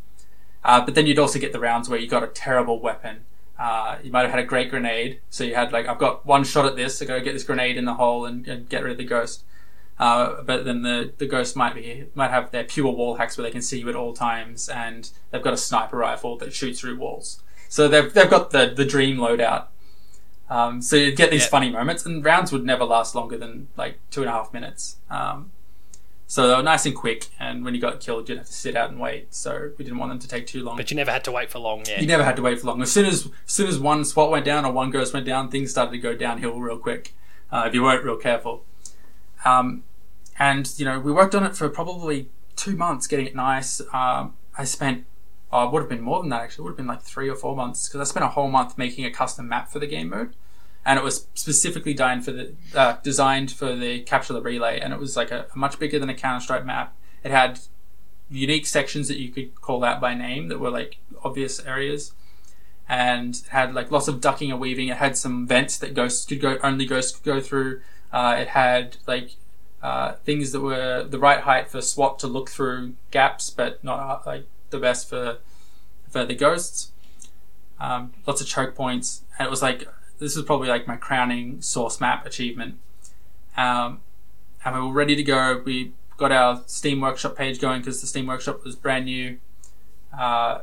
Uh, 0.63 0.85
but 0.85 0.95
then 0.95 1.07
you'd 1.07 1.19
also 1.19 1.39
get 1.39 1.53
the 1.53 1.61
rounds 1.61 1.89
where 1.89 1.99
you 1.99 2.07
got 2.07 2.23
a 2.23 2.29
terrible 2.29 2.81
weapon. 2.81 3.25
Uh, 3.59 3.97
you 4.03 4.13
might 4.13 4.23
have 4.23 4.31
had 4.31 4.41
a 4.41 4.45
great 4.45 4.71
grenade, 4.71 5.21
so 5.31 5.43
you 5.45 5.55
had 5.55 5.73
like 5.73 5.89
I've 5.89 5.99
got 5.99 6.25
one 6.27 6.45
shot 6.45 6.67
at 6.67 6.77
this, 6.77 6.99
so 6.99 7.07
go 7.07 7.19
get 7.21 7.33
this 7.33 7.45
grenade 7.45 7.77
in 7.77 7.87
the 7.87 7.95
hole 7.95 8.27
and, 8.27 8.47
and 8.47 8.69
get 8.69 8.83
rid 8.83 8.93
of 8.93 8.99
the 8.99 9.05
ghost. 9.05 9.45
Uh, 9.99 10.43
but 10.43 10.65
then 10.65 10.83
the, 10.83 11.13
the 11.19 11.27
ghost 11.27 11.57
might 11.57 11.75
be 11.75 12.05
might 12.15 12.31
have 12.31 12.51
their 12.53 12.65
pure 12.65 12.93
wall 12.93 13.17
hacks 13.17 13.37
where 13.37 13.43
they 13.43 13.51
can 13.51 13.63
see 13.63 13.81
you 13.81 13.89
at 13.89 13.97
all 13.97 14.13
times, 14.13 14.69
and 14.69 15.11
they've 15.31 15.43
got 15.43 15.53
a 15.53 15.57
sniper 15.57 15.97
rifle 15.97 16.37
that 16.39 16.53
shoots 16.53 16.81
through 16.81 16.97
walls. 16.97 17.43
So 17.69 17.89
they've 17.89 18.13
they've 18.13 18.31
got 18.31 18.51
the 18.51 18.73
the 18.75 18.85
dream 18.85 19.17
loadout. 19.17 19.67
Um, 20.51 20.81
so 20.81 20.97
you 20.97 21.13
get 21.13 21.31
these 21.31 21.43
Yeah. 21.43 21.49
funny 21.49 21.71
moments, 21.71 22.07
and 22.07 22.25
rounds 22.25 22.53
would 22.53 22.65
never 22.65 22.85
last 22.85 23.15
longer 23.15 23.37
than 23.37 23.69
like 23.77 23.99
two 24.11 24.21
and 24.23 24.31
a 24.31 24.33
half 24.33 24.53
minutes. 24.53 24.97
Um, 25.11 25.51
so 26.27 26.47
they 26.47 26.55
were 26.55 26.63
nice 26.63 26.87
and 26.87 26.95
quick, 26.95 27.27
and 27.41 27.65
when 27.65 27.75
you 27.75 27.81
got 27.81 28.01
killed, 28.01 28.29
you'd 28.29 28.39
have 28.39 28.47
to 28.47 28.53
sit 28.53 28.77
out 28.77 28.91
and 28.91 29.01
wait. 29.01 29.35
So 29.35 29.73
we 29.79 29.85
didn't 29.85 29.99
want 29.99 30.11
them 30.11 30.19
to 30.21 30.29
take 30.29 30.47
too 30.47 30.63
long. 30.63 30.77
But 30.77 30.91
you 30.91 30.97
never 30.97 31.11
had 31.11 31.25
to 31.25 31.33
wait 31.33 31.51
for 31.51 31.59
long, 31.59 31.85
yeah. 31.89 32.01
You 32.01 32.07
never 32.07 32.23
had 32.23 32.37
to 32.37 32.43
wait 32.43 32.61
for 32.61 32.67
long. 32.67 32.81
As 32.83 32.93
soon 32.93 33.07
as, 33.07 33.27
as 33.27 33.31
soon 33.47 33.67
as 33.67 33.79
one 33.79 34.05
SWAT 34.05 34.31
went 34.31 34.45
down 34.45 34.65
or 34.67 34.73
one 34.73 34.91
ghost 34.91 35.13
went 35.15 35.27
down, 35.27 35.51
things 35.51 35.71
started 35.71 35.91
to 35.93 35.99
go 35.99 36.15
downhill 36.15 36.61
real 36.61 36.79
quick. 36.79 37.15
Uh, 37.51 37.65
if 37.67 37.75
you 37.75 37.83
weren't 37.83 38.05
real 38.05 38.17
careful. 38.17 38.63
Um, 39.45 39.85
and 40.39 40.73
you 40.77 40.85
know, 40.85 41.01
we 41.01 41.13
worked 41.13 41.35
on 41.35 41.45
it 41.45 41.57
for 41.57 41.69
probably 41.69 42.29
two 42.57 42.77
months, 42.77 43.07
getting 43.07 43.27
it 43.27 43.35
nice. 43.35 43.81
Um, 43.93 44.35
I 44.57 44.65
spent, 44.65 45.05
oh, 45.53 45.67
it 45.67 45.73
would 45.73 45.81
have 45.81 45.89
been 45.89 46.01
more 46.01 46.21
than 46.21 46.31
that 46.31 46.43
actually. 46.43 46.63
It 46.63 46.65
would 46.65 46.71
have 46.71 46.77
been 46.77 46.87
like 46.87 47.03
three 47.03 47.29
or 47.29 47.37
four 47.37 47.57
months 47.57 47.89
because 47.89 48.01
I 48.01 48.11
spent 48.11 48.25
a 48.25 48.29
whole 48.29 48.49
month 48.49 48.79
making 48.79 49.05
a 49.05 49.11
custom 49.11 49.49
map 49.49 49.71
for 49.71 49.79
the 49.79 49.87
game 49.87 50.11
mode, 50.11 50.35
and 50.85 50.99
it 50.99 51.05
was 51.05 51.27
specifically 51.35 51.93
designed 51.93 52.25
for 52.25 52.33
the 52.33 52.55
uh, 52.75 52.97
designed 53.03 53.51
for 53.51 53.75
the 53.75 54.01
capture 54.03 54.33
the 54.33 54.43
relay, 54.43 54.79
and 54.81 54.93
it 54.93 54.99
was 54.99 55.17
like 55.17 55.31
a, 55.31 55.47
a 55.55 55.59
much 55.59 55.79
bigger 55.79 55.99
than 55.99 56.09
a 56.09 56.15
Counter 56.15 56.43
Strike 56.43 56.67
map. 56.67 56.95
It 57.25 57.31
had 57.31 57.61
unique 58.31 58.67
sections 58.67 59.09
that 59.09 59.19
you 59.19 59.31
could 59.31 59.55
call 59.61 59.85
out 59.85 60.01
by 60.01 60.15
name 60.15 60.49
that 60.49 60.59
were 60.59 60.71
like 60.71 60.99
obvious 61.25 61.65
areas 61.65 62.13
and 62.89 63.43
had 63.51 63.75
like 63.75 63.91
lots 63.91 64.09
of 64.09 64.21
ducking 64.21 64.51
and 64.51 64.61
weaving. 64.61 64.89
It 64.89 64.97
had 64.97 65.17
some 65.17 65.47
vents 65.47 65.77
that 65.79 65.95
ghosts 65.95 66.25
could 66.25 66.41
go 66.41 66.59
only 66.63 66.87
ghosts 66.87 67.17
could 67.17 67.25
go 67.25 67.41
through. 67.41 67.81
Uh, 68.13 68.37
it 68.39 68.49
had 68.49 68.97
like 69.07 69.37
uh, 69.83 70.13
things 70.25 70.53
that 70.53 70.61
were 70.61 71.05
the 71.05 71.19
right 71.19 71.41
height 71.41 71.69
for 71.69 71.81
SWAT 71.81 72.19
to 72.21 72.27
look 72.27 72.51
through 72.51 72.95
gaps, 73.11 73.51
but 73.51 73.83
not 73.85 74.01
uh, 74.01 74.19
like 74.27 74.47
the 74.71 74.79
best 74.79 75.09
for 75.09 75.39
for 76.09 76.25
the 76.25 76.35
ghosts. 76.35 76.93
Um, 77.81 78.13
lots 78.27 78.41
of 78.41 78.47
choke 78.47 78.75
points, 78.75 79.23
and 79.39 79.47
it 79.47 79.51
was 79.51 79.63
like 79.63 79.87
this 80.19 80.37
was 80.37 80.45
probably 80.45 80.69
like 80.69 80.87
my 80.87 80.97
crowning 80.97 81.61
source 81.63 82.01
map 82.01 82.27
achievement. 82.27 82.79
Um, 83.57 84.01
and 84.65 84.75
we 84.75 84.81
were 84.81 84.93
ready 84.93 85.15
to 85.17 85.23
go. 85.23 85.63
We 85.65 85.93
got 86.17 86.33
our 86.33 86.63
Steam 86.67 87.01
Workshop 87.01 87.37
page 87.37 87.61
going 87.61 87.81
because 87.81 88.01
the 88.01 88.07
Steam 88.07 88.27
Workshop 88.27 88.65
was 88.65 88.75
brand 88.75 89.05
new. 89.05 89.39
Uh, 90.17 90.61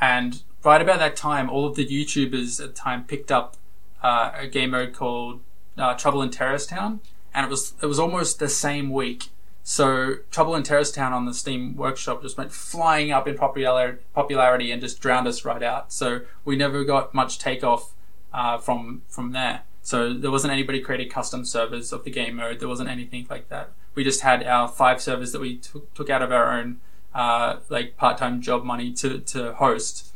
and 0.00 0.42
right 0.64 0.82
about 0.82 0.98
that 0.98 1.16
time, 1.16 1.48
all 1.48 1.66
of 1.66 1.76
the 1.76 1.86
YouTubers 1.86 2.60
at 2.60 2.74
the 2.74 2.74
time 2.74 3.04
picked 3.04 3.30
up 3.30 3.56
uh, 4.02 4.32
a 4.34 4.46
game 4.46 4.70
mode 4.70 4.92
called 4.92 5.40
uh, 5.78 5.94
Trouble 5.94 6.22
in 6.22 6.30
Terrorist 6.30 6.68
Town, 6.68 7.00
and 7.36 7.44
it 7.44 7.50
was 7.50 7.74
it 7.82 7.86
was 7.86 8.00
almost 8.00 8.38
the 8.40 8.48
same 8.48 8.90
week. 8.90 9.28
So 9.62 10.16
Trouble 10.30 10.54
in 10.54 10.62
Terrorist 10.62 10.94
Town 10.94 11.12
on 11.12 11.26
the 11.26 11.34
Steam 11.34 11.76
Workshop 11.76 12.22
just 12.22 12.38
went 12.38 12.52
flying 12.52 13.12
up 13.12 13.28
in 13.28 13.36
popular, 13.36 14.00
popularity 14.14 14.70
and 14.70 14.80
just 14.80 15.00
drowned 15.00 15.26
us 15.28 15.44
right 15.44 15.62
out. 15.62 15.92
So 15.92 16.20
we 16.44 16.56
never 16.56 16.82
got 16.84 17.12
much 17.14 17.38
takeoff 17.38 17.92
uh, 18.32 18.58
from 18.58 19.02
from 19.06 19.32
there. 19.32 19.62
So 19.82 20.14
there 20.14 20.30
wasn't 20.30 20.52
anybody 20.52 20.80
creating 20.80 21.10
custom 21.10 21.44
servers 21.44 21.92
of 21.92 22.04
the 22.04 22.10
game 22.10 22.36
mode. 22.36 22.58
There 22.58 22.68
wasn't 22.68 22.88
anything 22.88 23.26
like 23.28 23.48
that. 23.50 23.70
We 23.94 24.02
just 24.02 24.22
had 24.22 24.42
our 24.42 24.66
five 24.66 25.02
servers 25.02 25.32
that 25.32 25.40
we 25.40 25.58
took 25.58 25.92
took 25.94 26.08
out 26.08 26.22
of 26.22 26.32
our 26.32 26.58
own 26.58 26.80
uh, 27.14 27.58
like 27.68 27.96
part 27.98 28.16
time 28.16 28.40
job 28.40 28.64
money 28.64 28.92
to 28.94 29.18
to 29.18 29.52
host. 29.52 30.12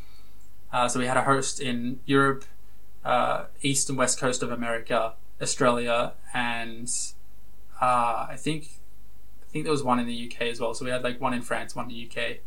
Uh, 0.73 0.89
so 0.89 0.99
we 0.99 1.07
had 1.07 1.17
a 1.17 1.25
host 1.25 1.61
in 1.61 2.01
Europe, 2.07 2.45
uh, 3.05 3.45
east 3.61 3.89
and 3.91 3.99
west 3.99 4.19
coast 4.21 4.43
of 4.43 4.53
America, 4.53 5.15
Australia, 5.41 6.13
and 6.35 6.91
uh, 7.81 8.27
I 8.31 8.37
think 8.37 8.69
I 9.43 9.47
think 9.53 9.65
there 9.65 9.73
was 9.73 9.83
one 9.83 9.99
in 9.99 10.07
the 10.07 10.31
UK 10.33 10.43
as 10.43 10.61
well. 10.61 10.75
So 10.75 10.85
we 10.85 10.91
had 10.91 11.03
like 11.03 11.21
one 11.21 11.35
in 11.35 11.43
France, 11.43 11.75
one 11.75 11.91
in 11.91 11.91
the 11.91 12.09
UK, 12.11 12.39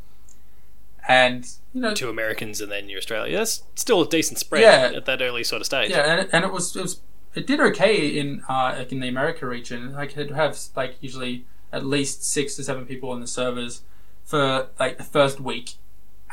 and 1.08 1.48
you 1.74 1.82
know 1.82 1.94
Two 1.94 2.10
Americans 2.10 2.62
and 2.62 2.72
then 2.72 2.90
you 2.90 2.98
Australia. 2.98 3.38
That's 3.38 3.64
still 3.76 4.02
a 4.02 4.08
decent 4.08 4.40
spread 4.40 4.62
Yeah. 4.62 4.98
at 4.98 5.06
that 5.06 5.22
early 5.22 5.44
sort 5.44 5.62
of 5.62 5.66
stage. 5.66 5.92
Yeah, 5.92 6.00
and 6.12 6.20
it, 6.22 6.30
and 6.32 6.46
it 6.46 6.52
was 6.52 6.76
it 6.76 6.82
was 6.82 7.02
it 7.36 7.48
did 7.48 7.60
okay 7.60 8.08
in 8.08 8.44
uh, 8.48 8.76
like 8.78 8.92
in 8.92 9.00
the 9.00 9.08
America 9.08 9.46
region. 9.46 9.94
Like 9.94 10.12
it'd 10.12 10.32
have 10.32 10.58
like 10.76 10.96
usually 11.02 11.46
at 11.72 11.86
least 11.86 12.24
six 12.24 12.56
to 12.56 12.64
seven 12.64 12.86
people 12.86 13.14
in 13.14 13.20
the 13.20 13.28
servers 13.28 13.82
for 14.24 14.68
like 14.80 14.98
the 14.98 15.04
first 15.04 15.40
week, 15.42 15.72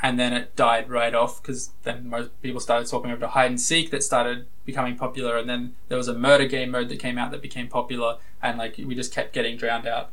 and 0.03 0.19
then 0.19 0.33
it 0.33 0.57
died 0.57 0.89
right 0.89 1.15
off 1.15 1.43
because 1.43 1.71
then 1.83 2.09
most 2.09 2.31
people 2.43 2.61
started 2.61 2.89
swapping 2.89 3.11
over 3.11 3.21
to 3.21 3.29
hide 3.29 3.51
and 3.51 3.61
seek 3.61 3.91
that 3.91 4.03
started 4.03 4.47
becoming 4.65 4.97
popular, 4.97 5.37
and 5.37 5.49
then 5.49 5.75
there 5.89 5.99
was 5.99 6.09
a 6.09 6.15
murder 6.15 6.47
game 6.47 6.71
mode 6.71 6.89
that 6.89 6.99
came 6.99 7.19
out 7.19 7.31
that 7.31 7.43
became 7.43 7.69
popular, 7.69 8.17
and 8.43 8.59
like 8.59 8.77
we 8.79 8.95
just 8.95 9.13
kept 9.13 9.33
getting 9.33 9.57
drowned 9.57 9.87
out. 9.87 10.11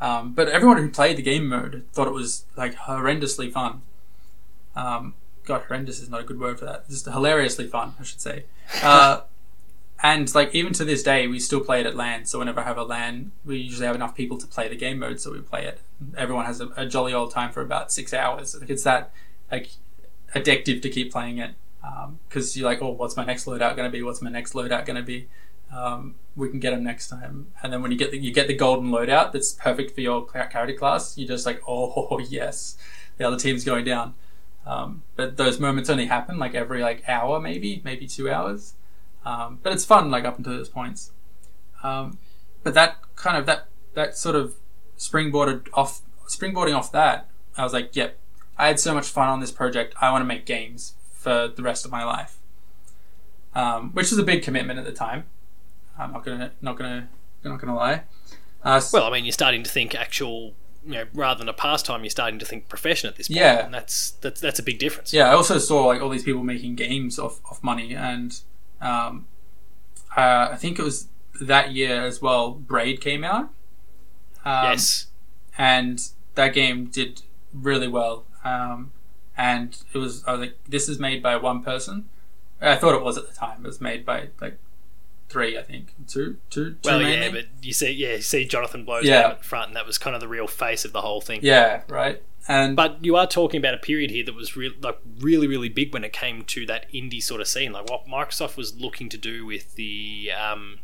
Um, 0.00 0.32
but 0.32 0.48
everyone 0.48 0.76
who 0.76 0.90
played 0.90 1.16
the 1.16 1.22
game 1.22 1.48
mode 1.48 1.84
thought 1.92 2.06
it 2.06 2.14
was 2.14 2.44
like 2.56 2.74
horrendously 2.74 3.50
fun. 3.50 3.82
Um, 4.76 5.14
God, 5.44 5.62
horrendous 5.62 6.00
is 6.00 6.08
not 6.08 6.20
a 6.20 6.24
good 6.24 6.38
word 6.38 6.58
for 6.58 6.66
that. 6.66 6.88
Just 6.88 7.06
hilariously 7.06 7.66
fun, 7.66 7.94
I 7.98 8.04
should 8.04 8.20
say. 8.20 8.44
Uh, 8.82 9.22
and 10.02 10.32
like 10.34 10.54
even 10.54 10.72
to 10.74 10.84
this 10.84 11.02
day, 11.02 11.26
we 11.26 11.40
still 11.40 11.60
play 11.60 11.80
it 11.80 11.86
at 11.86 11.96
LAN. 11.96 12.24
So 12.24 12.38
whenever 12.38 12.60
I 12.60 12.64
have 12.64 12.78
a 12.78 12.84
LAN, 12.84 13.32
we 13.44 13.58
usually 13.58 13.86
have 13.86 13.96
enough 13.96 14.14
people 14.14 14.38
to 14.38 14.46
play 14.46 14.68
the 14.68 14.76
game 14.76 15.00
mode, 15.00 15.20
so 15.20 15.32
we 15.32 15.40
play 15.40 15.64
it. 15.64 15.80
Everyone 16.16 16.44
has 16.44 16.60
a, 16.60 16.68
a 16.76 16.86
jolly 16.86 17.12
old 17.12 17.32
time 17.32 17.50
for 17.50 17.62
about 17.62 17.92
six 17.92 18.14
hours. 18.14 18.56
Like 18.58 18.70
it's 18.70 18.84
that 18.84 19.10
like 19.50 19.70
addictive 20.34 20.82
to 20.82 20.90
keep 20.90 21.10
playing 21.10 21.38
it 21.38 21.52
because 22.28 22.56
you're 22.56 22.68
like, 22.68 22.82
oh, 22.82 22.90
what's 22.90 23.16
my 23.16 23.24
next 23.24 23.46
loadout 23.46 23.76
going 23.76 23.90
to 23.90 23.90
be? 23.90 24.02
What's 24.02 24.22
my 24.22 24.30
next 24.30 24.52
loadout 24.52 24.86
going 24.86 24.96
to 24.96 25.02
be? 25.02 25.28
Um, 25.74 26.14
we 26.36 26.48
can 26.48 26.60
get 26.60 26.70
them 26.70 26.84
next 26.84 27.08
time. 27.08 27.48
And 27.62 27.72
then 27.72 27.82
when 27.82 27.90
you 27.90 27.98
get 27.98 28.10
the, 28.10 28.18
you 28.18 28.32
get 28.32 28.46
the 28.46 28.54
golden 28.54 28.90
loadout 28.90 29.32
that's 29.32 29.52
perfect 29.52 29.94
for 29.94 30.00
your 30.00 30.26
character 30.26 30.74
class, 30.74 31.18
you're 31.18 31.28
just 31.28 31.44
like, 31.46 31.60
oh 31.66 32.18
yes, 32.28 32.76
the 33.16 33.26
other 33.26 33.36
team's 33.36 33.64
going 33.64 33.84
down. 33.84 34.14
Um, 34.66 35.02
but 35.16 35.36
those 35.36 35.58
moments 35.58 35.88
only 35.88 36.06
happen 36.06 36.38
like 36.38 36.54
every 36.54 36.82
like 36.82 37.02
hour, 37.08 37.40
maybe 37.40 37.80
maybe 37.84 38.06
two 38.06 38.30
hours. 38.30 38.74
Um, 39.28 39.58
but 39.62 39.74
it's 39.74 39.84
fun 39.84 40.10
like 40.10 40.24
up 40.24 40.38
until 40.38 40.54
those 40.54 40.70
points. 40.70 41.12
Um, 41.82 42.16
but 42.62 42.72
that 42.74 42.96
kind 43.14 43.36
of 43.36 43.44
that 43.44 43.68
that 43.92 44.16
sort 44.16 44.34
of 44.34 44.54
springboarded 44.96 45.68
off 45.74 46.00
springboarding 46.28 46.74
off 46.74 46.90
that, 46.92 47.28
I 47.56 47.62
was 47.62 47.74
like, 47.74 47.94
yep, 47.94 48.16
I 48.56 48.68
had 48.68 48.80
so 48.80 48.94
much 48.94 49.06
fun 49.06 49.28
on 49.28 49.40
this 49.40 49.50
project. 49.50 49.94
I 50.00 50.10
want 50.10 50.22
to 50.22 50.26
make 50.26 50.46
games 50.46 50.94
for 51.12 51.46
the 51.54 51.62
rest 51.62 51.84
of 51.84 51.90
my 51.90 52.04
life, 52.04 52.38
um, 53.54 53.90
which 53.92 54.10
was 54.10 54.18
a 54.18 54.22
big 54.22 54.42
commitment 54.42 54.78
at 54.78 54.86
the 54.86 54.92
time. 54.92 55.24
I'm 55.98 56.12
not 56.12 56.24
gonna 56.24 56.52
not 56.62 56.78
gonna 56.78 57.08
not 57.44 57.60
gonna 57.60 57.76
lie. 57.76 58.04
Uh, 58.64 58.80
well, 58.94 59.04
I 59.04 59.10
mean, 59.10 59.26
you're 59.26 59.32
starting 59.32 59.62
to 59.62 59.70
think 59.70 59.94
actual, 59.94 60.54
you 60.86 60.94
know, 60.94 61.04
rather 61.12 61.38
than 61.38 61.50
a 61.50 61.52
pastime, 61.52 62.02
you're 62.02 62.10
starting 62.10 62.38
to 62.38 62.46
think 62.46 62.68
profession 62.68 63.08
at 63.08 63.16
this 63.16 63.28
point. 63.28 63.40
Yeah, 63.40 63.66
and 63.66 63.74
that's 63.74 64.12
that's 64.22 64.40
that's 64.40 64.58
a 64.58 64.62
big 64.62 64.78
difference. 64.78 65.12
Yeah, 65.12 65.28
I 65.28 65.34
also 65.34 65.58
saw 65.58 65.84
like 65.84 66.00
all 66.00 66.08
these 66.08 66.24
people 66.24 66.44
making 66.44 66.76
games 66.76 67.18
off 67.18 67.40
off 67.44 67.62
money, 67.62 67.94
and 67.94 68.40
um, 68.80 69.26
uh, 70.16 70.48
I 70.52 70.56
think 70.56 70.78
it 70.78 70.82
was 70.82 71.08
that 71.40 71.72
year 71.72 72.04
as 72.04 72.20
well. 72.20 72.50
Braid 72.52 73.00
came 73.00 73.24
out. 73.24 73.50
Um, 74.44 74.72
yes, 74.72 75.06
and 75.56 76.00
that 76.34 76.54
game 76.54 76.86
did 76.86 77.22
really 77.52 77.88
well. 77.88 78.24
Um, 78.44 78.92
and 79.36 79.76
it 79.92 79.98
was 79.98 80.24
I 80.26 80.32
was 80.32 80.40
like, 80.40 80.58
this 80.68 80.88
is 80.88 80.98
made 80.98 81.22
by 81.22 81.36
one 81.36 81.62
person. 81.62 82.08
I 82.60 82.76
thought 82.76 82.94
it 82.94 83.02
was 83.02 83.16
at 83.16 83.28
the 83.28 83.34
time. 83.34 83.64
It 83.64 83.68
was 83.68 83.80
made 83.80 84.04
by 84.04 84.28
like 84.40 84.58
three, 85.28 85.58
I 85.58 85.62
think, 85.62 85.94
two, 86.06 86.38
two, 86.50 86.72
two 86.72 86.78
well, 86.84 86.98
mainly. 86.98 87.26
yeah, 87.26 87.32
but 87.32 87.44
you 87.62 87.72
see, 87.72 87.90
yeah, 87.92 88.16
you 88.16 88.22
see 88.22 88.46
Jonathan 88.46 88.84
Blow's 88.84 89.04
yeah. 89.04 89.20
name 89.20 89.30
at 89.32 89.38
the 89.38 89.44
front, 89.44 89.68
and 89.68 89.76
that 89.76 89.86
was 89.86 89.98
kind 89.98 90.16
of 90.16 90.20
the 90.20 90.28
real 90.28 90.46
face 90.46 90.84
of 90.84 90.92
the 90.92 91.02
whole 91.02 91.20
thing. 91.20 91.40
Yeah, 91.42 91.82
right. 91.88 92.22
And 92.48 92.74
but 92.74 93.04
you 93.04 93.14
are 93.14 93.26
talking 93.26 93.58
about 93.58 93.74
a 93.74 93.78
period 93.78 94.10
here 94.10 94.24
that 94.24 94.34
was 94.34 94.56
re- 94.56 94.74
like 94.80 94.98
really, 95.20 95.46
really 95.46 95.68
big 95.68 95.92
when 95.92 96.02
it 96.02 96.14
came 96.14 96.44
to 96.44 96.64
that 96.64 96.90
indie 96.92 97.22
sort 97.22 97.42
of 97.42 97.46
scene, 97.46 97.72
like 97.72 97.90
what 97.90 98.06
Microsoft 98.06 98.56
was 98.56 98.74
looking 98.80 99.10
to 99.10 99.18
do 99.18 99.44
with 99.44 99.74
the 99.74 100.30
um, 100.32 100.78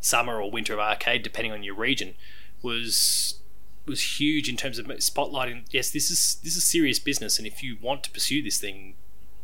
summer 0.00 0.40
or 0.40 0.48
winter 0.48 0.74
of 0.74 0.78
arcade, 0.78 1.24
depending 1.24 1.52
on 1.52 1.64
your 1.64 1.74
region, 1.74 2.14
was 2.62 3.40
was 3.84 4.20
huge 4.20 4.48
in 4.48 4.56
terms 4.56 4.78
of 4.78 4.86
spotlighting. 4.86 5.64
Yes, 5.70 5.90
this 5.90 6.08
is 6.08 6.36
this 6.44 6.54
is 6.54 6.64
serious 6.64 7.00
business, 7.00 7.36
and 7.36 7.48
if 7.48 7.64
you 7.64 7.76
want 7.82 8.04
to 8.04 8.10
pursue 8.10 8.40
this 8.40 8.58
thing, 8.58 8.94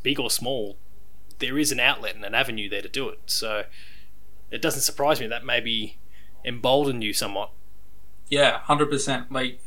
big 0.04 0.20
or 0.20 0.30
small, 0.30 0.76
there 1.40 1.58
is 1.58 1.72
an 1.72 1.80
outlet 1.80 2.14
and 2.14 2.24
an 2.24 2.36
avenue 2.36 2.68
there 2.68 2.82
to 2.82 2.88
do 2.88 3.08
it. 3.08 3.20
So 3.26 3.64
it 4.52 4.62
doesn't 4.62 4.82
surprise 4.82 5.20
me 5.20 5.26
that 5.26 5.44
maybe 5.44 5.98
emboldened 6.44 7.02
you 7.02 7.12
somewhat. 7.12 7.50
Yeah, 8.28 8.60
hundred 8.60 8.90
percent. 8.90 9.32
Like, 9.32 9.60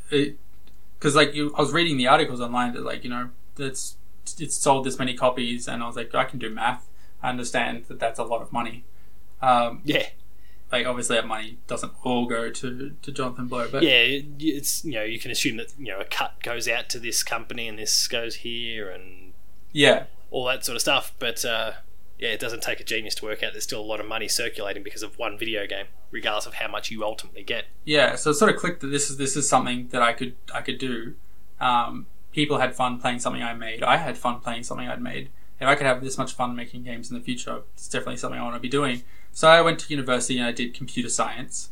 because 1.02 1.16
like 1.16 1.34
you, 1.34 1.52
I 1.58 1.60
was 1.60 1.72
reading 1.72 1.96
the 1.96 2.06
articles 2.06 2.40
online 2.40 2.74
that 2.74 2.84
like 2.84 3.02
you 3.02 3.10
know 3.10 3.30
that's 3.56 3.96
it's 4.38 4.56
sold 4.56 4.86
this 4.86 5.00
many 5.00 5.14
copies, 5.14 5.66
and 5.66 5.82
I 5.82 5.86
was 5.86 5.96
like, 5.96 6.14
I 6.14 6.24
can 6.24 6.38
do 6.38 6.48
math. 6.48 6.88
I 7.20 7.28
understand 7.28 7.86
that 7.88 7.98
that's 7.98 8.20
a 8.20 8.24
lot 8.24 8.40
of 8.40 8.52
money. 8.52 8.84
Um, 9.40 9.80
yeah, 9.84 10.06
like 10.70 10.86
obviously 10.86 11.16
that 11.16 11.26
money 11.26 11.58
doesn't 11.66 11.92
all 12.04 12.26
go 12.26 12.50
to, 12.50 12.94
to 13.02 13.12
Jonathan 13.12 13.48
Blow, 13.48 13.66
but 13.68 13.82
yeah, 13.82 14.20
it's 14.38 14.84
you 14.84 14.92
know 14.92 15.02
you 15.02 15.18
can 15.18 15.32
assume 15.32 15.56
that 15.56 15.74
you 15.76 15.86
know 15.86 15.98
a 15.98 16.04
cut 16.04 16.40
goes 16.40 16.68
out 16.68 16.88
to 16.90 17.00
this 17.00 17.24
company 17.24 17.66
and 17.66 17.80
this 17.80 18.06
goes 18.06 18.36
here 18.36 18.88
and 18.88 19.32
yeah, 19.72 20.04
all 20.30 20.44
that 20.44 20.64
sort 20.64 20.76
of 20.76 20.82
stuff. 20.82 21.14
But 21.18 21.44
uh, 21.44 21.72
yeah, 22.22 22.28
it 22.28 22.38
doesn't 22.38 22.62
take 22.62 22.78
a 22.78 22.84
genius 22.84 23.16
to 23.16 23.24
work 23.24 23.42
out. 23.42 23.50
There's 23.52 23.64
still 23.64 23.80
a 23.80 23.82
lot 23.82 23.98
of 23.98 24.06
money 24.06 24.28
circulating 24.28 24.84
because 24.84 25.02
of 25.02 25.18
one 25.18 25.36
video 25.36 25.66
game, 25.66 25.86
regardless 26.12 26.46
of 26.46 26.54
how 26.54 26.68
much 26.68 26.88
you 26.88 27.02
ultimately 27.02 27.42
get. 27.42 27.64
Yeah, 27.84 28.14
so 28.14 28.30
it 28.30 28.34
sort 28.34 28.54
of 28.54 28.60
clicked 28.60 28.80
that 28.82 28.86
this 28.86 29.10
is 29.10 29.16
this 29.16 29.36
is 29.36 29.48
something 29.48 29.88
that 29.88 30.02
I 30.02 30.12
could 30.12 30.36
I 30.54 30.60
could 30.60 30.78
do. 30.78 31.14
Um, 31.60 32.06
people 32.30 32.58
had 32.58 32.76
fun 32.76 33.00
playing 33.00 33.18
something 33.18 33.42
I 33.42 33.54
made. 33.54 33.82
I 33.82 33.96
had 33.96 34.16
fun 34.16 34.38
playing 34.38 34.62
something 34.62 34.86
I'd 34.86 35.02
made. 35.02 35.30
If 35.58 35.66
I 35.66 35.74
could 35.74 35.84
have 35.84 36.00
this 36.00 36.16
much 36.16 36.32
fun 36.32 36.54
making 36.54 36.84
games 36.84 37.10
in 37.10 37.18
the 37.18 37.22
future, 37.24 37.62
it's 37.74 37.88
definitely 37.88 38.18
something 38.18 38.38
I 38.38 38.44
want 38.44 38.54
to 38.54 38.60
be 38.60 38.68
doing. 38.68 39.02
So 39.32 39.48
I 39.48 39.60
went 39.60 39.80
to 39.80 39.90
university 39.90 40.38
and 40.38 40.46
I 40.46 40.52
did 40.52 40.74
computer 40.74 41.08
science, 41.08 41.70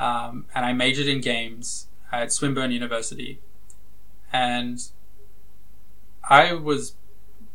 um, 0.00 0.46
and 0.52 0.66
I 0.66 0.72
majored 0.72 1.06
in 1.06 1.20
games 1.20 1.86
at 2.10 2.32
Swinburne 2.32 2.72
University, 2.72 3.38
and 4.32 4.80
I 6.28 6.54
was 6.54 6.96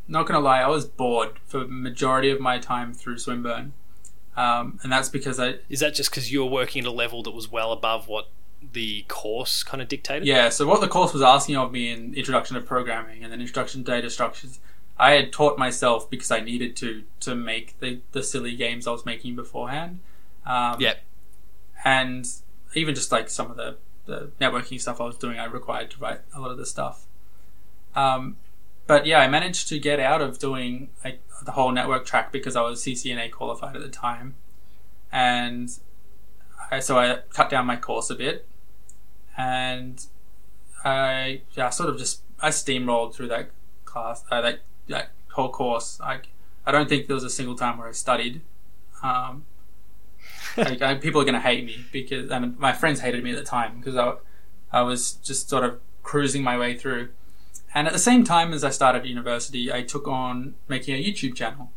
not 0.09 0.27
gonna 0.27 0.39
lie, 0.39 0.61
I 0.61 0.67
was 0.67 0.85
bored 0.85 1.39
for 1.45 1.65
majority 1.67 2.29
of 2.29 2.39
my 2.39 2.59
time 2.59 2.93
through 2.93 3.17
Swinburne, 3.19 3.73
um, 4.35 4.79
and 4.83 4.91
that's 4.91 5.09
because 5.09 5.39
I 5.39 5.55
is 5.69 5.79
that 5.79 5.93
just 5.93 6.09
because 6.09 6.31
you 6.31 6.43
were 6.43 6.51
working 6.51 6.83
at 6.83 6.87
a 6.87 6.91
level 6.91 7.23
that 7.23 7.31
was 7.31 7.51
well 7.51 7.71
above 7.71 8.07
what 8.07 8.29
the 8.73 9.03
course 9.07 9.63
kind 9.63 9.81
of 9.81 9.87
dictated? 9.87 10.27
Yeah. 10.27 10.49
So 10.49 10.67
what 10.67 10.81
the 10.81 10.87
course 10.87 11.13
was 11.13 11.21
asking 11.21 11.55
of 11.55 11.71
me 11.71 11.89
in 11.91 12.13
Introduction 12.13 12.55
to 12.55 12.61
Programming 12.61 13.23
and 13.23 13.31
then 13.31 13.39
Introduction 13.39 13.85
to 13.85 13.91
Data 13.91 14.09
Structures 14.09 14.59
I 14.99 15.11
had 15.11 15.31
taught 15.31 15.57
myself 15.57 16.09
because 16.09 16.29
I 16.29 16.41
needed 16.41 16.75
to 16.77 17.03
to 17.21 17.33
make 17.33 17.79
the, 17.79 18.01
the 18.11 18.21
silly 18.21 18.55
games 18.55 18.85
I 18.85 18.91
was 18.91 19.05
making 19.05 19.35
beforehand. 19.35 19.99
Um, 20.45 20.79
yep. 20.81 21.01
And 21.85 22.27
even 22.75 22.93
just 22.93 23.11
like 23.11 23.29
some 23.29 23.49
of 23.49 23.55
the, 23.55 23.77
the 24.05 24.31
networking 24.41 24.79
stuff 24.79 24.99
I 24.99 25.05
was 25.05 25.17
doing, 25.17 25.39
I 25.39 25.45
required 25.45 25.89
to 25.91 25.99
write 25.99 26.19
a 26.35 26.41
lot 26.41 26.51
of 26.51 26.57
the 26.57 26.65
stuff. 26.65 27.05
Um, 27.95 28.35
but 28.89 29.05
yeah, 29.05 29.19
I 29.19 29.27
managed 29.27 29.67
to 29.67 29.77
get 29.77 29.99
out 29.99 30.19
of 30.19 30.39
doing 30.39 30.89
like 31.05 31.21
the 31.43 31.51
whole 31.51 31.71
network 31.71 32.07
track 32.07 32.31
because 32.31 32.55
I 32.55 32.61
was 32.61 32.83
CCNA 32.83 33.31
qualified 33.31 33.75
at 33.75 33.83
the 33.83 33.87
time, 33.87 34.33
and 35.11 35.69
I, 36.71 36.79
so 36.79 36.97
I 36.97 37.19
cut 37.29 37.51
down 37.51 37.67
my 37.67 37.75
course 37.75 38.09
a 38.09 38.15
bit, 38.15 38.47
and 39.37 40.03
I 40.83 41.41
yeah 41.53 41.69
sort 41.69 41.89
of 41.89 41.99
just 41.99 42.23
I 42.39 42.49
steamrolled 42.49 43.13
through 43.13 43.27
that 43.27 43.51
class 43.85 44.23
uh, 44.31 44.41
that 44.41 44.61
that 44.87 45.11
whole 45.33 45.49
course. 45.49 46.01
I, 46.01 46.21
I 46.65 46.71
don't 46.71 46.89
think 46.89 47.05
there 47.05 47.13
was 47.13 47.23
a 47.23 47.29
single 47.29 47.55
time 47.55 47.77
where 47.77 47.89
I 47.89 47.91
studied. 47.91 48.41
Um, 49.03 49.45
like, 50.57 50.81
I, 50.81 50.95
people 50.95 51.21
are 51.21 51.25
going 51.25 51.35
to 51.35 51.39
hate 51.39 51.63
me 51.63 51.85
because 51.91 52.31
and 52.31 52.57
my 52.57 52.73
friends 52.73 53.01
hated 53.01 53.23
me 53.23 53.33
at 53.33 53.37
the 53.37 53.45
time 53.45 53.77
because 53.77 53.95
I, 53.95 54.15
I 54.71 54.81
was 54.81 55.11
just 55.11 55.47
sort 55.47 55.63
of 55.63 55.79
cruising 56.01 56.41
my 56.41 56.57
way 56.57 56.75
through. 56.75 57.09
And 57.73 57.87
at 57.87 57.93
the 57.93 57.99
same 57.99 58.23
time 58.23 58.53
as 58.53 58.63
I 58.63 58.69
started 58.71 59.05
university, 59.05 59.71
I 59.71 59.83
took 59.83 60.07
on 60.07 60.55
making 60.67 60.95
a 60.95 61.03
YouTube 61.03 61.35
channel. 61.35 61.71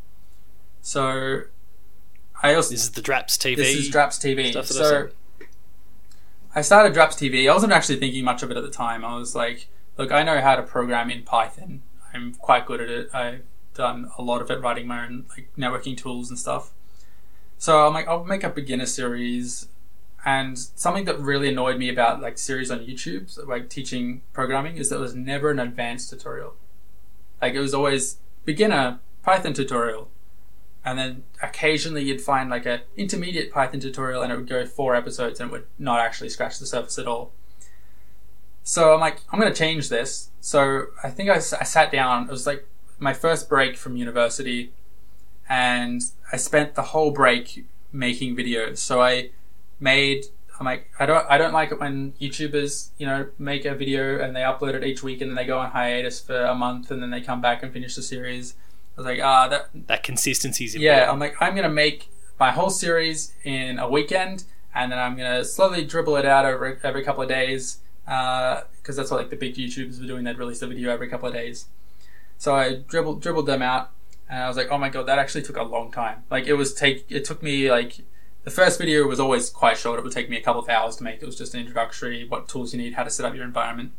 So 0.81 1.43
I 2.41 2.55
also 2.55 2.71
this 2.71 2.83
is 2.83 2.91
the 2.91 3.01
Draps 3.01 3.37
TV. 3.37 3.55
This 3.55 3.75
is 3.75 3.89
Draps 3.89 4.17
TV. 4.17 4.65
So 4.65 5.09
I 6.55 6.61
started 6.61 6.93
Draps 6.93 7.15
TV. 7.15 7.49
I 7.49 7.53
wasn't 7.53 7.73
actually 7.73 7.99
thinking 7.99 8.23
much 8.23 8.43
of 8.43 8.51
it 8.51 8.57
at 8.57 8.63
the 8.63 8.71
time. 8.71 9.05
I 9.05 9.15
was 9.15 9.35
like, 9.35 9.67
look, 9.97 10.11
I 10.11 10.23
know 10.23 10.41
how 10.41 10.55
to 10.55 10.63
program 10.63 11.09
in 11.09 11.23
Python. 11.23 11.83
I'm 12.13 12.33
quite 12.35 12.65
good 12.65 12.81
at 12.81 12.89
it. 12.89 13.09
I've 13.13 13.43
done 13.73 14.11
a 14.17 14.21
lot 14.21 14.41
of 14.41 14.51
it 14.51 14.61
writing 14.61 14.87
my 14.87 15.05
own 15.05 15.25
like 15.29 15.49
networking 15.57 15.97
tools 15.97 16.29
and 16.29 16.37
stuff. 16.37 16.71
So 17.57 17.87
I'm 17.87 17.93
like, 17.93 18.07
I'll 18.07 18.23
make 18.23 18.43
a 18.43 18.49
beginner 18.49 18.85
series. 18.85 19.67
And 20.25 20.57
something 20.57 21.03
that 21.05 21.19
really 21.19 21.49
annoyed 21.49 21.77
me 21.77 21.89
about 21.89 22.21
like 22.21 22.37
series 22.37 22.71
on 22.71 22.79
YouTube, 22.79 23.45
like 23.47 23.69
teaching 23.69 24.21
programming, 24.31 24.77
is 24.77 24.89
that 24.89 24.95
there 24.95 25.03
was 25.03 25.15
never 25.15 25.51
an 25.51 25.59
advanced 25.59 26.09
tutorial. 26.09 26.55
Like 27.41 27.53
it 27.53 27.59
was 27.59 27.73
always 27.73 28.17
beginner 28.45 28.99
Python 29.21 29.53
tutorial, 29.53 30.09
and 30.85 30.97
then 30.97 31.23
occasionally 31.41 32.03
you'd 32.03 32.21
find 32.21 32.49
like 32.49 32.65
a 32.65 32.81
intermediate 32.95 33.51
Python 33.51 33.81
tutorial, 33.81 34.21
and 34.21 34.31
it 34.31 34.37
would 34.37 34.47
go 34.47 34.65
four 34.65 34.95
episodes 34.95 35.39
and 35.41 35.49
it 35.49 35.51
would 35.51 35.67
not 35.77 35.99
actually 35.99 36.29
scratch 36.29 36.57
the 36.57 36.65
surface 36.65 36.97
at 36.97 37.07
all. 37.07 37.31
So 38.63 38.93
I'm 38.93 39.01
like, 39.01 39.19
I'm 39.29 39.39
going 39.41 39.51
to 39.51 39.57
change 39.57 39.89
this. 39.89 40.29
So 40.39 40.85
I 41.03 41.09
think 41.09 41.29
I, 41.29 41.35
I 41.35 41.39
sat 41.39 41.91
down. 41.91 42.23
It 42.23 42.31
was 42.31 42.47
like 42.47 42.65
my 42.97 43.13
first 43.13 43.49
break 43.49 43.75
from 43.75 43.97
university, 43.97 44.71
and 45.49 46.01
I 46.31 46.37
spent 46.37 46.75
the 46.75 46.81
whole 46.81 47.11
break 47.11 47.65
making 47.91 48.37
videos. 48.37 48.77
So 48.77 49.01
I 49.01 49.31
made. 49.83 50.25
I'm 50.59 50.65
like, 50.65 50.89
I 50.99 51.05
don't, 51.05 51.25
I 51.29 51.37
don't 51.37 51.53
like 51.53 51.71
it 51.71 51.79
when 51.79 52.13
YouTubers, 52.21 52.89
you 52.97 53.05
know, 53.05 53.27
make 53.37 53.65
a 53.65 53.75
video 53.75 54.23
and 54.23 54.35
they 54.35 54.41
upload 54.41 54.75
it 54.75 54.83
each 54.83 55.03
week 55.03 55.21
and 55.21 55.31
then 55.31 55.35
they 55.35 55.45
go 55.45 55.59
on 55.59 55.71
hiatus 55.71 56.19
for 56.19 56.43
a 56.43 56.55
month 56.55 56.91
and 56.91 57.01
then 57.01 57.09
they 57.09 57.21
come 57.21 57.41
back 57.41 57.63
and 57.63 57.73
finish 57.73 57.95
the 57.95 58.03
series. 58.03 58.55
I 58.95 59.01
was 59.01 59.05
like, 59.05 59.19
ah, 59.23 59.47
that 59.47 59.69
that 59.87 60.03
consistency 60.03 60.65
is 60.65 60.75
important. 60.75 60.97
Yeah, 60.97 61.11
I'm 61.11 61.19
like, 61.19 61.35
I'm 61.41 61.55
gonna 61.55 61.69
make 61.69 62.09
my 62.39 62.51
whole 62.51 62.69
series 62.69 63.33
in 63.43 63.79
a 63.79 63.89
weekend, 63.89 64.43
and 64.75 64.91
then 64.91 64.99
I'm 64.99 65.15
gonna 65.17 65.43
slowly 65.43 65.83
dribble 65.83 66.15
it 66.17 66.25
out 66.25 66.45
over 66.45 66.79
every 66.83 67.03
couple 67.03 67.23
of 67.23 67.29
days 67.29 67.79
because 68.05 68.63
uh, 68.89 68.93
that's 68.93 69.09
what 69.09 69.17
like 69.17 69.31
the 69.31 69.35
big 69.35 69.55
YouTubers 69.55 69.99
were 69.99 70.05
doing. 70.05 70.23
They'd 70.23 70.37
release 70.37 70.61
a 70.61 70.67
video 70.67 70.91
every 70.91 71.07
couple 71.07 71.27
of 71.27 71.33
days. 71.33 71.65
So 72.37 72.55
I 72.55 72.75
dribbled 72.87 73.19
dribbled 73.19 73.47
them 73.47 73.63
out, 73.63 73.89
and 74.29 74.43
I 74.43 74.47
was 74.47 74.57
like, 74.57 74.69
oh 74.69 74.77
my 74.77 74.89
god, 74.89 75.07
that 75.07 75.17
actually 75.17 75.41
took 75.41 75.57
a 75.57 75.63
long 75.63 75.91
time. 75.91 76.23
Like 76.29 76.45
it 76.45 76.53
was 76.53 76.73
take 76.73 77.05
it 77.09 77.25
took 77.25 77.41
me 77.41 77.71
like 77.71 78.01
the 78.43 78.51
first 78.51 78.77
video 78.77 79.07
was 79.07 79.19
always 79.19 79.49
quite 79.49 79.77
short. 79.77 79.99
It 79.99 80.03
would 80.03 80.11
take 80.11 80.29
me 80.29 80.37
a 80.37 80.41
couple 80.41 80.61
of 80.61 80.69
hours 80.69 80.97
to 80.97 81.03
make. 81.03 81.21
It 81.21 81.25
was 81.25 81.37
just 81.37 81.53
an 81.53 81.61
introductory, 81.61 82.27
what 82.27 82.47
tools 82.47 82.73
you 82.73 82.81
need, 82.81 82.93
how 82.93 83.03
to 83.03 83.09
set 83.09 83.25
up 83.25 83.33
your 83.35 83.45
environment, 83.45 83.91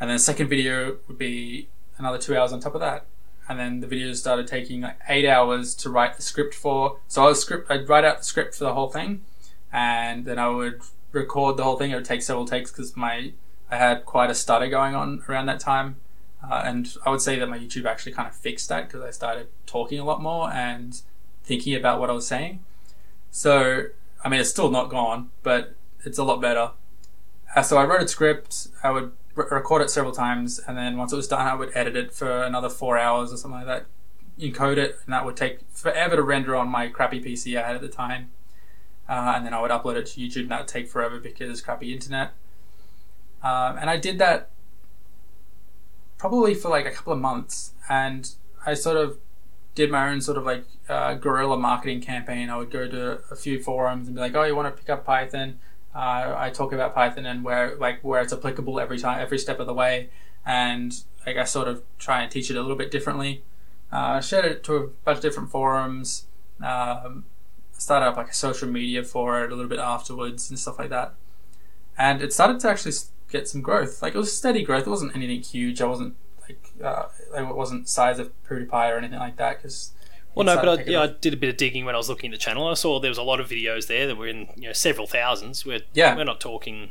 and 0.00 0.08
then 0.08 0.16
the 0.16 0.22
second 0.22 0.48
video 0.48 0.96
would 1.06 1.18
be 1.18 1.68
another 1.98 2.18
two 2.18 2.36
hours 2.36 2.52
on 2.52 2.60
top 2.60 2.74
of 2.74 2.80
that. 2.80 3.06
And 3.48 3.58
then 3.58 3.80
the 3.80 3.86
videos 3.86 4.16
started 4.16 4.46
taking 4.46 4.82
like 4.82 4.98
eight 5.08 5.26
hours 5.26 5.74
to 5.76 5.90
write 5.90 6.16
the 6.16 6.22
script 6.22 6.54
for. 6.54 6.98
So 7.08 7.22
I 7.24 7.28
was 7.28 7.40
script, 7.40 7.70
I'd 7.70 7.88
write 7.88 8.04
out 8.04 8.18
the 8.18 8.24
script 8.24 8.54
for 8.54 8.64
the 8.64 8.74
whole 8.74 8.90
thing, 8.90 9.24
and 9.72 10.24
then 10.24 10.38
I 10.38 10.48
would 10.48 10.82
record 11.12 11.56
the 11.56 11.64
whole 11.64 11.78
thing. 11.78 11.90
It 11.90 11.94
would 11.94 12.04
take 12.04 12.22
several 12.22 12.46
takes 12.46 12.70
because 12.70 12.96
my 12.96 13.32
I 13.70 13.76
had 13.76 14.06
quite 14.06 14.30
a 14.30 14.34
stutter 14.34 14.68
going 14.68 14.94
on 14.94 15.22
around 15.28 15.46
that 15.46 15.60
time, 15.60 15.96
uh, 16.42 16.62
and 16.64 16.94
I 17.04 17.10
would 17.10 17.20
say 17.20 17.38
that 17.38 17.48
my 17.48 17.58
YouTube 17.58 17.84
actually 17.84 18.12
kind 18.12 18.28
of 18.28 18.34
fixed 18.34 18.68
that 18.70 18.88
because 18.88 19.02
I 19.02 19.10
started 19.10 19.48
talking 19.66 19.98
a 19.98 20.04
lot 20.04 20.22
more 20.22 20.50
and 20.50 21.00
thinking 21.44 21.74
about 21.74 22.00
what 22.00 22.08
I 22.08 22.14
was 22.14 22.26
saying. 22.26 22.60
So 23.30 23.86
I 24.24 24.28
mean, 24.28 24.40
it's 24.40 24.50
still 24.50 24.70
not 24.70 24.90
gone, 24.90 25.30
but 25.42 25.74
it's 26.04 26.18
a 26.18 26.24
lot 26.24 26.40
better. 26.40 26.72
Uh, 27.54 27.62
so 27.62 27.78
I 27.78 27.84
wrote 27.84 28.02
a 28.02 28.08
script. 28.08 28.68
I 28.82 28.90
would 28.90 29.12
record 29.34 29.82
it 29.82 29.90
several 29.90 30.12
times, 30.12 30.58
and 30.66 30.76
then 30.76 30.96
once 30.96 31.12
it 31.12 31.16
was 31.16 31.28
done, 31.28 31.46
I 31.46 31.54
would 31.54 31.70
edit 31.74 31.96
it 31.96 32.12
for 32.12 32.42
another 32.42 32.68
four 32.68 32.98
hours 32.98 33.32
or 33.32 33.36
something 33.36 33.60
like 33.60 33.66
that, 33.66 33.86
encode 34.38 34.76
it, 34.76 34.98
and 35.04 35.12
that 35.12 35.24
would 35.24 35.36
take 35.36 35.60
forever 35.72 36.16
to 36.16 36.22
render 36.22 36.56
on 36.56 36.68
my 36.68 36.88
crappy 36.88 37.20
PC 37.22 37.58
I 37.58 37.66
had 37.66 37.76
at 37.76 37.80
the 37.80 37.88
time. 37.88 38.30
Uh, 39.08 39.34
and 39.36 39.46
then 39.46 39.54
I 39.54 39.60
would 39.62 39.70
upload 39.70 39.96
it 39.96 40.06
to 40.06 40.20
YouTube, 40.20 40.42
and 40.42 40.50
that 40.50 40.60
would 40.60 40.68
take 40.68 40.88
forever 40.88 41.18
because 41.18 41.62
crappy 41.62 41.94
internet. 41.94 42.32
Um, 43.42 43.78
and 43.78 43.88
I 43.88 43.96
did 43.96 44.18
that 44.18 44.50
probably 46.18 46.54
for 46.54 46.68
like 46.68 46.84
a 46.84 46.90
couple 46.90 47.12
of 47.12 47.20
months, 47.20 47.72
and 47.88 48.30
I 48.66 48.74
sort 48.74 48.96
of 48.96 49.18
did 49.78 49.92
my 49.92 50.10
own 50.10 50.20
sort 50.20 50.36
of 50.36 50.44
like 50.44 50.64
uh, 50.88 51.14
guerrilla 51.14 51.56
marketing 51.56 52.00
campaign. 52.00 52.50
I 52.50 52.56
would 52.56 52.70
go 52.70 52.88
to 52.88 53.20
a 53.30 53.36
few 53.36 53.62
forums 53.62 54.08
and 54.08 54.16
be 54.16 54.20
like, 54.20 54.34
"Oh, 54.34 54.42
you 54.42 54.56
want 54.56 54.74
to 54.74 54.78
pick 54.78 54.90
up 54.90 55.04
Python?" 55.06 55.60
Uh, 55.94 56.34
I 56.36 56.50
talk 56.50 56.72
about 56.72 56.96
Python 56.96 57.24
and 57.24 57.44
where 57.44 57.76
like 57.76 58.02
where 58.02 58.20
it's 58.20 58.32
applicable 58.32 58.80
every 58.80 58.98
time, 58.98 59.20
every 59.22 59.38
step 59.38 59.60
of 59.60 59.66
the 59.68 59.72
way, 59.72 60.10
and 60.44 60.92
I 61.24 61.32
guess 61.32 61.52
sort 61.52 61.68
of 61.68 61.84
try 61.96 62.22
and 62.22 62.30
teach 62.30 62.50
it 62.50 62.56
a 62.56 62.60
little 62.60 62.76
bit 62.76 62.90
differently. 62.90 63.44
Uh, 63.92 64.20
shared 64.20 64.44
it 64.44 64.64
to 64.64 64.74
a 64.76 64.86
bunch 65.04 65.18
of 65.18 65.22
different 65.22 65.50
forums. 65.50 66.26
Um, 66.60 67.24
started 67.78 68.06
up 68.06 68.16
like 68.16 68.30
a 68.30 68.34
social 68.34 68.68
media 68.68 69.04
for 69.04 69.44
it 69.44 69.52
a 69.52 69.54
little 69.54 69.70
bit 69.70 69.78
afterwards 69.78 70.50
and 70.50 70.58
stuff 70.58 70.80
like 70.80 70.90
that. 70.90 71.14
And 71.96 72.20
it 72.20 72.32
started 72.32 72.58
to 72.60 72.68
actually 72.68 72.94
get 73.30 73.46
some 73.46 73.62
growth. 73.62 74.02
Like 74.02 74.16
it 74.16 74.18
was 74.18 74.36
steady 74.36 74.64
growth. 74.64 74.88
It 74.88 74.90
wasn't 74.90 75.14
anything 75.14 75.42
huge. 75.42 75.80
I 75.80 75.86
wasn't 75.86 76.16
uh, 76.82 77.06
it 77.36 77.54
wasn't 77.54 77.88
size 77.88 78.18
of 78.18 78.30
PewDiePie 78.48 78.92
or 78.92 78.98
anything 78.98 79.18
like 79.18 79.36
that 79.36 79.62
because 79.62 79.92
well, 80.34 80.44
no, 80.44 80.56
but 80.56 80.80
I, 80.80 80.82
yeah, 80.84 81.02
I 81.02 81.06
did 81.08 81.34
a 81.34 81.36
bit 81.36 81.48
of 81.48 81.56
digging 81.56 81.84
when 81.84 81.94
I 81.94 81.98
was 81.98 82.08
looking 82.08 82.32
at 82.32 82.38
the 82.38 82.42
channel. 82.42 82.68
I 82.68 82.74
saw 82.74 83.00
there 83.00 83.10
was 83.10 83.18
a 83.18 83.22
lot 83.22 83.40
of 83.40 83.48
videos 83.48 83.88
there 83.88 84.06
that 84.06 84.16
were 84.16 84.28
in 84.28 84.48
you 84.56 84.68
know 84.68 84.72
several 84.72 85.06
thousands. 85.06 85.66
We're 85.66 85.80
yeah, 85.94 86.14
we're 86.14 86.24
not 86.24 86.40
talking 86.40 86.90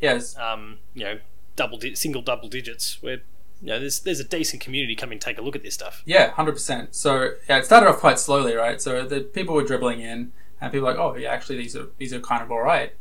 yes, 0.00 0.36
um, 0.38 0.78
you 0.94 1.04
know, 1.04 1.18
double 1.56 1.78
di- 1.78 1.94
single 1.94 2.22
double 2.22 2.48
digits. 2.48 2.98
We're 3.02 3.22
you 3.62 3.68
know, 3.68 3.80
there's 3.80 4.00
there's 4.00 4.20
a 4.20 4.24
decent 4.24 4.62
community 4.62 4.94
coming 4.94 5.18
to 5.18 5.24
take 5.24 5.38
a 5.38 5.42
look 5.42 5.56
at 5.56 5.62
this 5.62 5.74
stuff. 5.74 6.02
Yeah, 6.04 6.30
hundred 6.30 6.52
percent. 6.52 6.94
So 6.94 7.32
yeah, 7.48 7.58
it 7.58 7.64
started 7.64 7.88
off 7.88 7.98
quite 7.98 8.18
slowly, 8.18 8.54
right? 8.54 8.80
So 8.80 9.04
the 9.06 9.20
people 9.20 9.54
were 9.54 9.64
dribbling 9.64 10.00
in, 10.00 10.32
and 10.60 10.72
people 10.72 10.86
were 10.86 10.92
like, 10.92 11.00
oh 11.00 11.16
yeah, 11.16 11.30
actually 11.30 11.56
these 11.56 11.74
are 11.74 11.88
these 11.98 12.12
are 12.12 12.20
kind 12.20 12.42
of 12.42 12.50
all 12.50 12.62
right. 12.62 12.92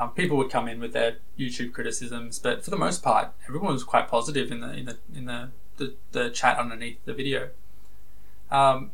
Um, 0.00 0.12
people 0.12 0.38
would 0.38 0.50
come 0.50 0.68
in 0.68 0.80
with 0.80 0.94
their 0.94 1.18
YouTube 1.38 1.72
criticisms, 1.72 2.38
but 2.38 2.64
for 2.64 2.70
the 2.70 2.76
most 2.78 3.02
part, 3.02 3.32
everyone 3.46 3.74
was 3.74 3.84
quite 3.84 4.08
positive 4.08 4.50
in 4.50 4.60
the 4.60 4.72
in 4.72 4.84
the 4.86 4.96
in 5.14 5.24
the 5.26 5.50
the, 5.76 5.94
the 6.12 6.30
chat 6.30 6.58
underneath 6.58 7.04
the 7.04 7.14
video. 7.14 7.50
Um, 8.50 8.90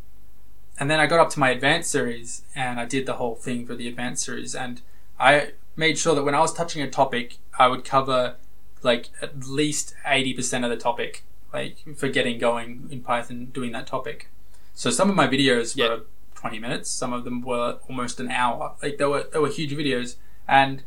and 0.78 0.91
then 0.91 1.01
I 1.01 1.07
got 1.07 1.20
up 1.20 1.31
to 1.31 1.41
my 1.41 1.51
advanced 1.51 1.91
series 1.91 2.43
and 2.55 2.81
I 2.81 2.87
did 2.87 3.07
the 3.07 3.14
whole 3.14 3.35
thing 3.35 3.66
for 3.66 3.74
the 3.74 3.89
advanced 3.89 4.24
series 4.24 4.55
and 4.55 4.81
I 5.18 5.53
made 5.76 5.99
sure 5.99 6.14
that 6.14 6.22
when 6.22 6.35
I 6.35 6.41
was 6.41 6.53
touching 6.53 6.83
a 6.83 6.91
topic, 6.91 7.39
I 7.59 7.68
would 7.68 7.85
cover 7.85 8.37
like 8.83 9.11
at 9.20 9.45
least 9.47 9.95
80% 10.07 10.64
of 10.64 10.70
the 10.70 10.76
topic, 10.76 11.24
like 11.53 11.76
for 11.97 12.09
getting 12.09 12.39
going 12.39 12.89
in 12.91 13.03
Python 13.03 13.47
doing 13.47 13.72
that 13.72 13.87
topic. 13.87 14.31
So 14.74 14.91
some 14.91 15.11
of 15.11 15.16
my 15.16 15.26
videos 15.28 15.76
yep. 15.76 15.91
were 15.91 16.05
20 16.35 16.59
minutes, 16.59 16.91
some 16.91 17.12
of 17.12 17.24
them 17.24 17.43
were 17.43 17.78
almost 17.89 18.18
an 18.20 18.31
hour. 18.31 18.74
Like 18.83 18.97
they 18.97 19.05
were, 19.05 19.26
they 19.31 19.39
were 19.39 19.49
huge 19.49 19.72
videos. 19.72 20.16
And 20.49 20.83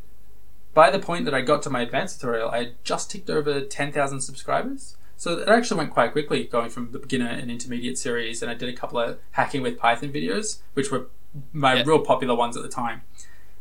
by 0.74 0.90
the 0.90 1.00
point 1.00 1.26
that 1.26 1.34
I 1.36 1.42
got 1.42 1.62
to 1.64 1.70
my 1.70 1.82
advanced 1.82 2.20
tutorial, 2.20 2.50
I 2.50 2.58
had 2.58 2.84
just 2.84 3.12
ticked 3.12 3.30
over 3.30 3.62
10,000 3.62 4.22
subscribers. 4.22 4.98
So 5.24 5.38
it 5.38 5.48
actually 5.48 5.78
went 5.78 5.92
quite 5.92 6.12
quickly 6.12 6.44
going 6.44 6.70
from 6.70 6.92
the 6.92 7.00
beginner 7.00 7.30
and 7.30 7.50
intermediate 7.50 7.98
series, 7.98 8.42
and 8.42 8.52
I 8.52 8.56
did 8.56 8.68
a 8.68 8.74
couple 8.74 9.00
of 9.00 9.20
hacking 9.32 9.62
with 9.62 9.80
Python 9.80 10.12
videos, 10.12 10.58
which 10.74 10.92
were 10.92 11.08
my 11.54 11.82
real 11.82 12.00
popular 12.00 12.36
ones 12.36 12.58
at 12.58 12.64
the 12.64 12.68
time. 12.68 13.04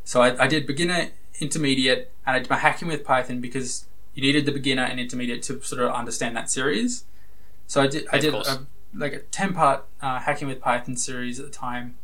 So 0.02 0.22
I, 0.22 0.42
I, 0.42 0.48
did 0.48 0.66
beginner, 0.66 1.10
intermediate, 1.38 2.10
and 2.26 2.34
I 2.34 2.40
did 2.40 2.50
my 2.50 2.56
hacking 2.56 2.88
with 2.88 3.04
Python 3.04 3.40
because 3.40 3.84
you 4.12 4.22
needed 4.22 4.44
the 4.44 4.50
beginner 4.50 4.82
and 4.82 4.98
intermediate 4.98 5.44
to 5.44 5.62
sort 5.62 5.82
of 5.82 5.92
understand 5.92 6.36
that 6.36 6.50
series. 6.50 7.04
So 7.68 7.80
I 7.80 7.86
did 7.86 8.08
I 8.10 8.18
did 8.18 8.34
a, 8.34 8.66
like 8.92 9.12
a 9.12 9.20
ten 9.20 9.54
part 9.54 9.84
uh, 10.00 10.18
hacking 10.18 10.48
with 10.48 10.60
Python 10.60 10.96
series 10.96 11.38
at 11.38 11.46
the 11.46 11.52
time, 11.52 11.94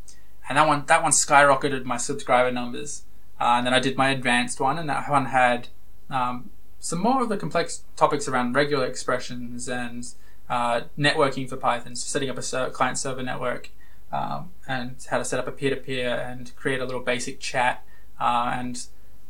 and 0.48 0.56
that 0.56 0.68
one 0.68 0.86
that 0.86 1.02
one 1.02 1.10
skyrocketed 1.10 1.84
my 1.84 1.96
subscriber 1.96 2.52
numbers. 2.52 3.02
Uh, 3.40 3.58
and 3.58 3.66
then 3.66 3.74
I 3.74 3.80
did 3.80 3.96
my 3.96 4.10
advanced 4.10 4.60
one, 4.60 4.78
and 4.78 4.88
that 4.88 5.10
one 5.10 5.26
had 5.26 5.66
um, 6.10 6.50
some 6.80 7.00
more 7.00 7.22
of 7.22 7.28
the 7.28 7.36
complex 7.36 7.82
topics 7.96 8.28
around 8.28 8.54
regular 8.54 8.86
expressions 8.86 9.68
and 9.68 10.06
uh, 10.48 10.82
networking 10.98 11.48
for 11.48 11.56
Python, 11.56 11.96
so 11.96 12.06
setting 12.06 12.30
up 12.30 12.38
a 12.38 12.42
ser- 12.42 12.70
client 12.70 12.98
server 12.98 13.22
network 13.22 13.70
um, 14.12 14.50
and 14.66 14.96
how 15.10 15.18
to 15.18 15.24
set 15.24 15.38
up 15.38 15.46
a 15.46 15.52
peer 15.52 15.70
to 15.70 15.76
peer 15.76 16.14
and 16.14 16.54
create 16.56 16.80
a 16.80 16.84
little 16.84 17.00
basic 17.00 17.40
chat. 17.40 17.84
Uh, 18.18 18.52
and 18.54 18.86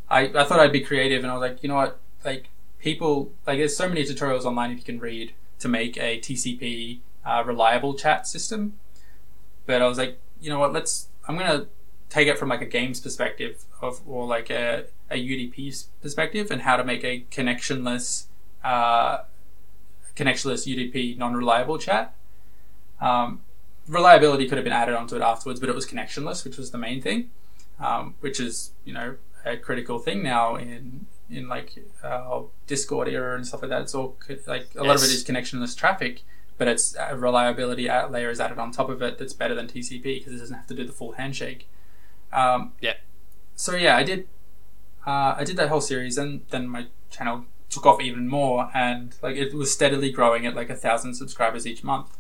I, 0.09 0.27
I 0.29 0.45
thought 0.45 0.61
I'd 0.61 0.73
be 0.73 0.81
creative 0.81 1.23
and 1.23 1.31
I 1.31 1.35
was 1.35 1.41
like, 1.41 1.63
you 1.63 1.69
know 1.69 1.77
what, 1.77 1.99
like 2.25 2.49
people, 2.79 3.33
like 3.47 3.59
there's 3.59 3.77
so 3.77 3.89
many 3.89 4.05
tutorials 4.05 4.45
online 4.45 4.71
if 4.71 4.79
you 4.79 4.85
can 4.85 5.01
read 5.01 5.33
to 5.59 5.69
make 5.69 5.97
a 5.97 6.21
TCP 6.21 7.01
uh, 7.25 7.43
reliable 7.45 7.95
chat 7.95 8.27
system. 8.27 8.75
But 9.67 9.83
I 9.83 9.89
was 9.89 9.99
like, 9.99 10.19
you 10.41 10.51
know 10.51 10.59
what, 10.59 10.73
let's, 10.73 11.09
I'm 11.27 11.37
going 11.37 11.51
to 11.61 11.67
take 12.09 12.29
it 12.29 12.39
from 12.39 12.49
like 12.49 12.63
a 12.63 12.67
games 12.67 13.01
perspective 13.01 13.65
of, 13.83 14.01
or 14.07 14.27
like 14.27 14.51
a, 14.51 14.85
a 15.11 15.17
UDP 15.17 15.87
perspective 16.03 16.51
and 16.51 16.63
how 16.63 16.77
to 16.77 16.85
make 16.85 17.05
a 17.05 17.25
connectionless, 17.31 18.27
uh, 18.63 19.19
connectionless 20.17 20.67
UDP 20.67 21.17
non-reliable 21.17 21.79
chat. 21.79 22.15
Um, 23.01 23.41
reliability 23.87 24.49
could 24.49 24.59
have 24.59 24.65
been 24.65 24.73
added 24.73 24.95
onto 24.95 25.17
it 25.17 25.23
afterwards, 25.23 25.61
but 25.61 25.69
it 25.69 25.75
was 25.75 25.87
connectionless, 25.87 26.45
which 26.45 26.57
was 26.57 26.71
the 26.71 26.79
main 26.79 27.01
thing, 27.01 27.31
um, 27.81 28.15
which 28.21 28.39
is 28.39 28.73
you 28.85 28.93
know 28.93 29.17
a 29.45 29.57
critical 29.57 29.99
thing 29.99 30.23
now 30.23 30.57
in 30.57 31.07
in 31.31 31.49
like 31.49 31.75
uh, 32.03 32.43
Discord 32.67 33.09
era 33.09 33.37
and 33.37 33.47
stuff 33.47 33.63
like 33.63 33.71
that. 33.71 33.83
It's 33.83 33.95
all 33.95 34.17
like 34.47 34.69
a 34.75 34.83
yes. 34.83 34.87
lot 34.87 34.97
of 34.97 35.03
it 35.03 35.11
is 35.11 35.25
connectionless 35.25 35.77
traffic, 35.77 36.23
but 36.57 36.69
it's 36.69 36.97
a 36.99 37.17
reliability 37.17 37.89
layer 37.89 38.31
is 38.31 38.41
added 38.41 38.59
on 38.59 38.73
top 38.73 38.89
of 38.89 39.03
it 39.03 39.19
that's 39.19 39.33
better 39.33 39.55
than 39.55 39.67
TCP 39.67 40.03
because 40.03 40.35
it 40.35 40.39
doesn't 40.39 40.57
have 40.57 40.67
to 40.67 40.75
do 40.75 40.85
the 40.85 40.93
full 40.93 41.13
handshake. 41.13 41.69
Um, 42.33 42.73
yeah. 42.81 42.95
So 43.57 43.75
yeah, 43.75 43.97
I 43.97 44.05
did 44.05 44.29
uh, 45.09 45.35
I 45.39 45.45
did 45.45 45.57
that 45.57 45.71
whole 45.71 45.81
series, 45.81 46.19
and 46.19 46.43
then 46.51 46.69
my 46.69 46.89
channel 47.09 47.47
took 47.71 47.87
off 47.87 47.99
even 47.99 48.29
more, 48.29 48.71
and 48.75 49.17
like 49.23 49.37
it 49.37 49.55
was 49.55 49.73
steadily 49.73 50.13
growing 50.13 50.45
at 50.45 50.55
like 50.55 50.69
a 50.69 50.75
thousand 50.75 51.15
subscribers 51.15 51.67
each 51.67 51.83
month. 51.83 52.19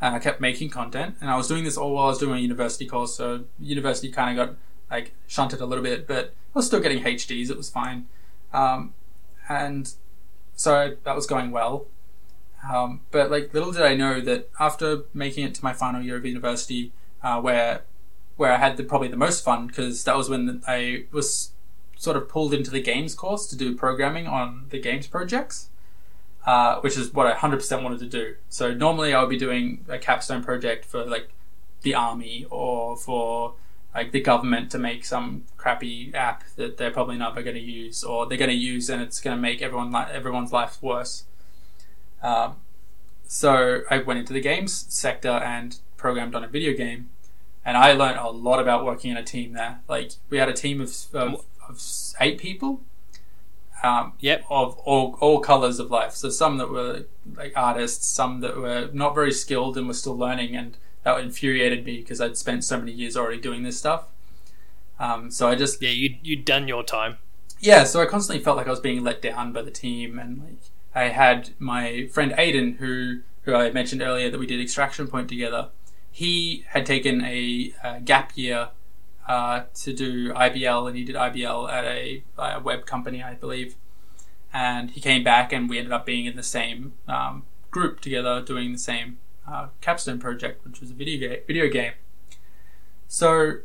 And 0.00 0.14
I 0.16 0.20
kept 0.20 0.40
making 0.40 0.70
content, 0.70 1.16
and 1.20 1.28
I 1.28 1.36
was 1.36 1.48
doing 1.48 1.64
this 1.64 1.76
all 1.76 1.92
while 1.92 2.06
I 2.06 2.08
was 2.08 2.18
doing 2.18 2.38
a 2.38 2.40
university 2.40 2.86
course. 2.86 3.14
So 3.14 3.44
university 3.58 4.10
kind 4.10 4.40
of 4.40 4.48
got 4.48 4.56
like 4.90 5.12
shunted 5.26 5.60
a 5.60 5.66
little 5.66 5.84
bit, 5.84 6.06
but 6.06 6.32
I 6.54 6.58
was 6.58 6.66
still 6.66 6.80
getting 6.80 7.04
HDs. 7.04 7.50
It 7.50 7.58
was 7.58 7.68
fine, 7.68 8.06
um, 8.54 8.94
and 9.46 9.92
so 10.56 10.96
that 11.04 11.14
was 11.14 11.26
going 11.26 11.50
well. 11.50 11.88
Um, 12.72 13.02
but 13.10 13.30
like 13.30 13.52
little 13.52 13.70
did 13.70 13.82
I 13.82 13.94
know 13.94 14.22
that 14.22 14.48
after 14.58 15.02
making 15.12 15.44
it 15.44 15.54
to 15.56 15.62
my 15.62 15.74
final 15.74 16.00
year 16.00 16.16
of 16.16 16.24
university, 16.24 16.92
uh, 17.22 17.38
where 17.38 17.82
where 18.40 18.52
I 18.52 18.56
had 18.56 18.78
the, 18.78 18.84
probably 18.84 19.08
the 19.08 19.18
most 19.18 19.44
fun 19.44 19.66
because 19.66 20.04
that 20.04 20.16
was 20.16 20.30
when 20.30 20.62
I 20.66 21.04
was 21.12 21.49
sort 22.00 22.16
of 22.16 22.30
pulled 22.30 22.54
into 22.54 22.70
the 22.70 22.80
games 22.80 23.14
course 23.14 23.46
to 23.46 23.54
do 23.54 23.76
programming 23.76 24.26
on 24.26 24.64
the 24.70 24.80
games 24.80 25.06
projects, 25.06 25.68
uh, 26.46 26.80
which 26.80 26.96
is 26.96 27.12
what 27.12 27.26
I 27.26 27.34
100% 27.34 27.82
wanted 27.82 27.98
to 27.98 28.06
do. 28.06 28.36
So 28.48 28.72
normally 28.72 29.12
I 29.12 29.20
would 29.20 29.28
be 29.28 29.38
doing 29.38 29.84
a 29.86 29.98
capstone 29.98 30.42
project 30.42 30.86
for 30.86 31.04
like 31.04 31.28
the 31.82 31.94
army 31.94 32.46
or 32.48 32.96
for 32.96 33.52
like 33.94 34.12
the 34.12 34.20
government 34.22 34.70
to 34.70 34.78
make 34.78 35.04
some 35.04 35.44
crappy 35.58 36.10
app 36.14 36.42
that 36.56 36.78
they're 36.78 36.90
probably 36.90 37.18
never 37.18 37.42
going 37.42 37.56
to 37.56 37.62
use 37.62 38.02
or 38.02 38.26
they're 38.26 38.38
going 38.38 38.48
to 38.48 38.56
use 38.56 38.88
and 38.88 39.02
it's 39.02 39.20
going 39.20 39.36
to 39.36 39.40
make 39.40 39.60
everyone 39.60 39.92
li- 39.92 40.06
everyone's 40.10 40.54
life 40.54 40.82
worse. 40.82 41.24
Um, 42.22 42.56
so 43.26 43.82
I 43.90 43.98
went 43.98 44.20
into 44.20 44.32
the 44.32 44.40
games 44.40 44.86
sector 44.88 45.28
and 45.28 45.76
programmed 45.98 46.34
on 46.34 46.44
a 46.44 46.48
video 46.48 46.74
game 46.74 47.10
and 47.62 47.76
I 47.76 47.92
learned 47.92 48.18
a 48.18 48.30
lot 48.30 48.58
about 48.58 48.86
working 48.86 49.10
in 49.10 49.18
a 49.18 49.22
team 49.22 49.52
there. 49.52 49.80
Like 49.86 50.12
we 50.30 50.38
had 50.38 50.48
a 50.48 50.54
team 50.54 50.80
of, 50.80 50.96
of, 51.12 51.44
of 51.70 51.82
eight 52.20 52.38
people. 52.38 52.82
Um, 53.82 54.12
yep. 54.20 54.44
Of 54.50 54.76
all 54.78 55.16
all 55.20 55.40
colors 55.40 55.78
of 55.78 55.90
life. 55.90 56.12
So 56.12 56.28
some 56.28 56.58
that 56.58 56.70
were 56.70 57.04
like 57.34 57.52
artists, 57.56 58.06
some 58.06 58.40
that 58.40 58.56
were 58.56 58.90
not 58.92 59.14
very 59.14 59.32
skilled 59.32 59.78
and 59.78 59.86
were 59.88 59.94
still 59.94 60.16
learning, 60.16 60.54
and 60.54 60.76
that 61.04 61.18
infuriated 61.20 61.84
me 61.84 61.98
because 61.98 62.20
I'd 62.20 62.36
spent 62.36 62.64
so 62.64 62.78
many 62.78 62.92
years 62.92 63.16
already 63.16 63.40
doing 63.40 63.62
this 63.62 63.78
stuff. 63.78 64.08
Um, 64.98 65.30
so 65.30 65.48
I 65.48 65.54
just 65.54 65.80
yeah, 65.80 65.90
you 65.90 66.16
you'd 66.22 66.44
done 66.44 66.68
your 66.68 66.82
time. 66.82 67.16
yeah, 67.58 67.84
so 67.84 68.02
I 68.02 68.06
constantly 68.06 68.44
felt 68.44 68.58
like 68.58 68.66
I 68.66 68.70
was 68.70 68.80
being 68.80 69.02
let 69.02 69.22
down 69.22 69.52
by 69.52 69.62
the 69.62 69.70
team, 69.70 70.18
and 70.18 70.40
like 70.40 70.60
I 70.94 71.04
had 71.04 71.50
my 71.58 72.06
friend 72.12 72.32
Aiden, 72.32 72.76
who 72.76 73.20
who 73.44 73.54
I 73.54 73.70
mentioned 73.70 74.02
earlier 74.02 74.28
that 74.28 74.38
we 74.38 74.46
did 74.46 74.60
Extraction 74.60 75.08
Point 75.08 75.28
together. 75.30 75.68
He 76.12 76.64
had 76.68 76.84
taken 76.84 77.24
a, 77.24 77.72
a 77.82 78.00
gap 78.00 78.32
year 78.34 78.70
uh, 79.28 79.64
to 79.74 79.92
do 79.92 80.32
IBL, 80.32 80.88
and 80.88 80.96
he 80.96 81.04
did 81.04 81.16
IBL 81.16 81.70
at 81.70 81.84
a, 81.84 82.22
a, 82.38 82.60
web 82.60 82.86
company, 82.86 83.22
I 83.22 83.34
believe. 83.34 83.76
And 84.52 84.90
he 84.90 85.00
came 85.00 85.22
back, 85.22 85.52
and 85.52 85.68
we 85.68 85.78
ended 85.78 85.92
up 85.92 86.04
being 86.04 86.26
in 86.26 86.36
the 86.36 86.42
same 86.42 86.94
um, 87.06 87.44
group 87.70 88.00
together, 88.00 88.42
doing 88.42 88.72
the 88.72 88.78
same 88.78 89.18
uh, 89.46 89.68
capstone 89.80 90.18
project, 90.18 90.64
which 90.64 90.80
was 90.80 90.90
a 90.90 90.94
video 90.94 91.28
game. 91.28 91.38
Video 91.46 91.68
game. 91.68 91.92
So 93.06 93.58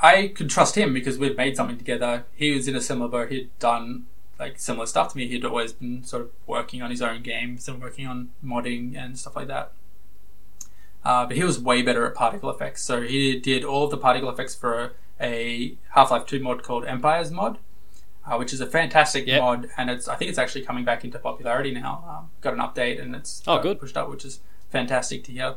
I 0.00 0.28
could 0.28 0.50
trust 0.50 0.76
him 0.76 0.92
because 0.92 1.18
we'd 1.18 1.36
made 1.36 1.56
something 1.56 1.78
together. 1.78 2.24
He 2.34 2.52
was 2.52 2.68
in 2.68 2.76
a 2.76 2.80
similar 2.80 3.08
boat. 3.08 3.30
He'd 3.30 3.50
done 3.58 4.06
like 4.38 4.58
similar 4.58 4.86
stuff 4.86 5.12
to 5.12 5.16
me. 5.16 5.28
He'd 5.28 5.44
always 5.44 5.72
been 5.72 6.04
sort 6.04 6.22
of 6.22 6.30
working 6.46 6.82
on 6.82 6.90
his 6.90 7.00
own 7.00 7.22
games 7.22 7.68
and 7.68 7.80
working 7.80 8.06
on 8.06 8.30
modding 8.44 8.96
and 8.96 9.18
stuff 9.18 9.36
like 9.36 9.48
that. 9.48 9.72
Uh, 11.04 11.26
but 11.26 11.36
he 11.36 11.44
was 11.44 11.58
way 11.58 11.82
better 11.82 12.06
at 12.06 12.14
particle 12.14 12.48
effects. 12.50 12.82
So 12.82 13.02
he 13.02 13.38
did 13.38 13.62
all 13.64 13.84
of 13.84 13.90
the 13.90 13.98
particle 13.98 14.30
effects 14.30 14.54
for 14.54 14.94
a 15.20 15.76
Half 15.90 16.10
Life 16.10 16.26
Two 16.26 16.40
mod 16.40 16.62
called 16.62 16.84
Empires 16.86 17.30
mod, 17.30 17.58
uh, 18.26 18.36
which 18.36 18.52
is 18.52 18.60
a 18.60 18.66
fantastic 18.66 19.26
yep. 19.26 19.40
mod, 19.40 19.68
and 19.76 19.90
it's 19.90 20.08
I 20.08 20.16
think 20.16 20.30
it's 20.30 20.38
actually 20.38 20.62
coming 20.62 20.84
back 20.84 21.04
into 21.04 21.18
popularity 21.18 21.72
now. 21.72 22.04
Um, 22.08 22.30
got 22.40 22.54
an 22.54 22.60
update 22.60 23.00
and 23.00 23.14
it's 23.14 23.42
oh, 23.46 23.60
good. 23.60 23.78
pushed 23.78 23.96
up, 23.96 24.08
which 24.08 24.24
is 24.24 24.40
fantastic 24.70 25.24
to 25.24 25.32
hear. 25.32 25.56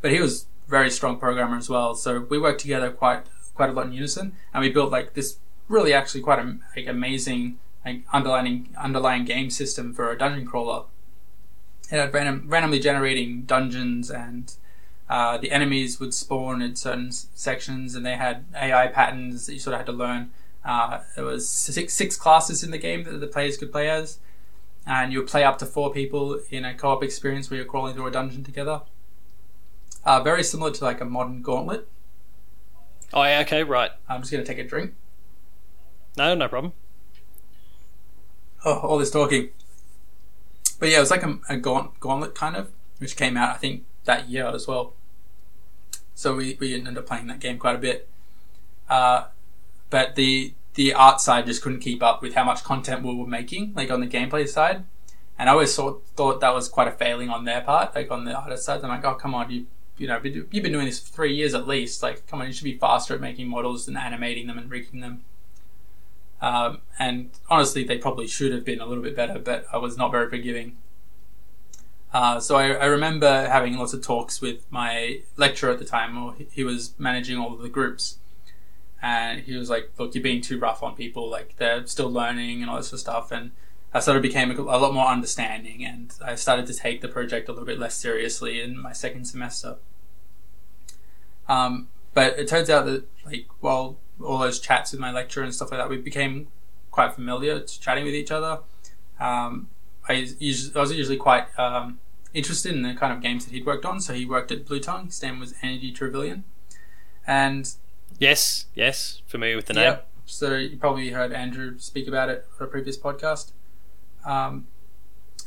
But 0.00 0.12
he 0.12 0.20
was 0.20 0.46
very 0.68 0.90
strong 0.90 1.18
programmer 1.18 1.56
as 1.56 1.68
well. 1.68 1.94
So 1.94 2.20
we 2.20 2.38
worked 2.38 2.60
together 2.60 2.90
quite 2.90 3.26
quite 3.54 3.70
a 3.70 3.72
lot 3.72 3.86
in 3.86 3.92
unison, 3.92 4.32
and 4.54 4.62
we 4.62 4.70
built 4.70 4.90
like 4.90 5.14
this 5.14 5.38
really 5.68 5.92
actually 5.92 6.22
quite 6.22 6.38
a, 6.38 6.58
like 6.74 6.86
amazing 6.86 7.58
like 7.84 8.02
underlying 8.12 8.74
underlying 8.76 9.24
game 9.24 9.50
system 9.50 9.92
for 9.92 10.10
a 10.10 10.18
dungeon 10.18 10.46
crawler. 10.46 10.84
It 11.90 11.96
had 11.96 12.12
random, 12.12 12.44
randomly 12.46 12.78
generating 12.78 13.42
dungeons, 13.42 14.10
and 14.10 14.52
uh, 15.08 15.38
the 15.38 15.50
enemies 15.50 15.98
would 15.98 16.12
spawn 16.12 16.60
in 16.60 16.76
certain 16.76 17.12
sections, 17.12 17.94
and 17.94 18.04
they 18.04 18.16
had 18.16 18.44
AI 18.54 18.88
patterns 18.88 19.46
that 19.46 19.54
you 19.54 19.58
sort 19.58 19.74
of 19.74 19.80
had 19.80 19.86
to 19.86 19.92
learn. 19.92 20.30
Uh, 20.64 21.00
there 21.16 21.24
was 21.24 21.48
six 21.48 21.94
six 21.94 22.16
classes 22.16 22.62
in 22.62 22.70
the 22.70 22.78
game 22.78 23.04
that 23.04 23.18
the 23.18 23.26
players 23.26 23.56
could 23.56 23.72
play 23.72 23.88
as, 23.88 24.18
and 24.86 25.12
you 25.12 25.20
would 25.20 25.28
play 25.28 25.44
up 25.44 25.58
to 25.58 25.66
four 25.66 25.92
people 25.92 26.40
in 26.50 26.64
a 26.64 26.74
co-op 26.74 27.02
experience 27.02 27.48
where 27.48 27.56
you're 27.56 27.66
crawling 27.66 27.94
through 27.94 28.06
a 28.06 28.10
dungeon 28.10 28.44
together. 28.44 28.82
Uh, 30.04 30.22
very 30.22 30.42
similar 30.42 30.70
to 30.70 30.84
like 30.84 31.00
a 31.00 31.04
modern 31.04 31.42
gauntlet. 31.42 31.88
Oh 33.12 33.22
yeah, 33.24 33.40
okay, 33.40 33.62
right. 33.62 33.90
I'm 34.08 34.20
just 34.20 34.30
gonna 34.30 34.44
take 34.44 34.58
a 34.58 34.64
drink. 34.64 34.94
No, 36.16 36.34
no 36.34 36.48
problem. 36.48 36.74
Oh, 38.64 38.78
all 38.80 38.98
this 38.98 39.10
talking. 39.10 39.50
But 40.78 40.90
yeah, 40.90 40.98
it 40.98 41.00
was 41.00 41.10
like 41.10 41.22
a, 41.22 41.38
a 41.48 41.56
gaunt, 41.56 41.98
gauntlet 42.00 42.34
kind 42.34 42.56
of, 42.56 42.70
which 42.98 43.16
came 43.16 43.36
out 43.36 43.54
I 43.54 43.58
think 43.58 43.84
that 44.04 44.28
year 44.28 44.46
as 44.46 44.66
well. 44.66 44.94
So 46.14 46.34
we, 46.34 46.56
we 46.58 46.74
ended 46.74 46.98
up 46.98 47.06
playing 47.06 47.28
that 47.28 47.40
game 47.40 47.58
quite 47.58 47.76
a 47.76 47.78
bit. 47.78 48.08
Uh, 48.88 49.26
but 49.90 50.14
the 50.16 50.54
the 50.74 50.94
art 50.94 51.20
side 51.20 51.46
just 51.46 51.62
couldn't 51.62 51.80
keep 51.80 52.02
up 52.02 52.22
with 52.22 52.34
how 52.34 52.44
much 52.44 52.62
content 52.62 53.02
we 53.02 53.14
were 53.14 53.26
making, 53.26 53.72
like 53.74 53.90
on 53.90 54.00
the 54.00 54.06
gameplay 54.06 54.48
side. 54.48 54.84
And 55.38 55.48
I 55.48 55.52
always 55.52 55.74
thought, 55.74 56.04
thought 56.14 56.40
that 56.40 56.54
was 56.54 56.68
quite 56.68 56.88
a 56.88 56.92
failing 56.92 57.30
on 57.30 57.44
their 57.44 57.60
part, 57.60 57.94
like 57.94 58.10
on 58.10 58.24
the 58.24 58.34
artist 58.34 58.64
side. 58.64 58.82
I'm 58.82 58.88
like, 58.88 59.04
oh 59.04 59.14
come 59.14 59.34
on, 59.34 59.50
you 59.50 59.66
you 59.98 60.06
know, 60.06 60.20
you've 60.22 60.50
been 60.50 60.72
doing 60.72 60.86
this 60.86 61.00
for 61.00 61.12
three 61.12 61.34
years 61.34 61.54
at 61.54 61.66
least. 61.66 62.02
Like, 62.02 62.26
come 62.28 62.40
on, 62.40 62.46
you 62.46 62.52
should 62.52 62.64
be 62.64 62.78
faster 62.78 63.14
at 63.14 63.20
making 63.20 63.48
models 63.48 63.88
and 63.88 63.96
animating 63.96 64.46
them 64.46 64.56
and 64.56 64.70
rigging 64.70 65.00
them. 65.00 65.24
Um, 66.40 66.82
and 66.98 67.30
honestly, 67.50 67.84
they 67.84 67.98
probably 67.98 68.26
should 68.26 68.52
have 68.52 68.64
been 68.64 68.80
a 68.80 68.86
little 68.86 69.02
bit 69.02 69.16
better, 69.16 69.38
but 69.38 69.66
I 69.72 69.78
was 69.78 69.96
not 69.96 70.12
very 70.12 70.28
forgiving. 70.28 70.76
Uh, 72.12 72.40
so 72.40 72.56
I, 72.56 72.68
I, 72.70 72.86
remember 72.86 73.48
having 73.48 73.76
lots 73.76 73.92
of 73.92 74.02
talks 74.02 74.40
with 74.40 74.64
my 74.70 75.20
lecturer 75.36 75.70
at 75.70 75.78
the 75.78 75.84
time, 75.84 76.16
or 76.16 76.36
he 76.50 76.64
was 76.64 76.94
managing 76.98 77.38
all 77.38 77.52
of 77.52 77.60
the 77.60 77.68
groups, 77.68 78.18
and 79.02 79.40
he 79.40 79.54
was 79.56 79.68
like, 79.68 79.90
"Look, 79.98 80.14
you're 80.14 80.22
being 80.22 80.40
too 80.40 80.58
rough 80.58 80.82
on 80.82 80.94
people. 80.94 81.28
Like 81.28 81.56
they're 81.58 81.86
still 81.86 82.10
learning 82.10 82.62
and 82.62 82.70
all 82.70 82.78
this 82.78 82.88
sort 82.88 82.94
of 82.94 83.00
stuff." 83.00 83.30
And 83.30 83.50
I 83.92 84.00
sort 84.00 84.16
of 84.16 84.22
became 84.22 84.50
a, 84.50 84.62
lot 84.62 84.94
more 84.94 85.06
understanding, 85.06 85.84
and 85.84 86.14
I 86.24 86.34
started 86.34 86.66
to 86.68 86.74
take 86.74 87.02
the 87.02 87.08
project 87.08 87.48
a 87.48 87.52
little 87.52 87.66
bit 87.66 87.78
less 87.78 87.94
seriously 87.94 88.60
in 88.60 88.78
my 88.78 88.92
second 88.92 89.26
semester. 89.26 89.76
Um, 91.46 91.88
but 92.14 92.38
it 92.38 92.48
turns 92.48 92.70
out 92.70 92.86
that 92.86 93.04
like 93.26 93.46
while 93.60 93.98
all 94.22 94.38
those 94.38 94.60
chats 94.60 94.92
with 94.92 95.00
my 95.00 95.12
lecturer 95.12 95.44
and 95.44 95.54
stuff 95.54 95.70
like 95.70 95.80
that, 95.80 95.88
we 95.88 95.96
became 95.96 96.48
quite 96.90 97.14
familiar 97.14 97.60
to 97.60 97.80
chatting 97.80 98.04
with 98.04 98.14
each 98.14 98.30
other. 98.30 98.60
Um, 99.20 99.68
I, 100.08 100.26
usually, 100.38 100.74
I 100.74 100.80
was 100.80 100.92
usually 100.92 101.16
quite 101.16 101.46
um, 101.58 101.98
interested 102.32 102.74
in 102.74 102.82
the 102.82 102.94
kind 102.94 103.12
of 103.12 103.20
games 103.20 103.44
that 103.44 103.52
he'd 103.52 103.66
worked 103.66 103.84
on. 103.84 104.00
So 104.00 104.14
he 104.14 104.24
worked 104.24 104.50
at 104.50 104.66
Blue 104.66 104.80
Tongue. 104.80 105.06
His 105.06 105.22
name 105.22 105.38
was 105.38 105.54
Andrew 105.62 105.92
Trevelyan, 105.92 106.44
and 107.26 107.70
yes, 108.18 108.66
yes, 108.74 109.22
familiar 109.26 109.56
with 109.56 109.66
the 109.66 109.74
name. 109.74 109.84
Yep. 109.84 110.08
So 110.26 110.56
you 110.56 110.76
probably 110.76 111.10
heard 111.10 111.32
Andrew 111.32 111.78
speak 111.78 112.06
about 112.06 112.28
it 112.28 112.46
on 112.58 112.66
a 112.66 112.70
previous 112.70 112.98
podcast. 112.98 113.52
Um, 114.24 114.66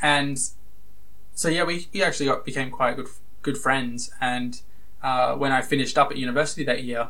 and 0.02 0.40
so 1.36 1.50
yeah, 1.50 1.64
we, 1.64 1.88
we 1.94 2.02
actually 2.02 2.26
got, 2.28 2.46
became 2.46 2.72
quite 2.72 2.96
good 2.96 3.10
good 3.42 3.58
friends. 3.58 4.12
And 4.20 4.62
uh, 5.04 5.36
when 5.36 5.52
I 5.52 5.62
finished 5.62 5.98
up 5.98 6.12
at 6.12 6.18
university 6.18 6.64
that 6.64 6.84
year, 6.84 7.10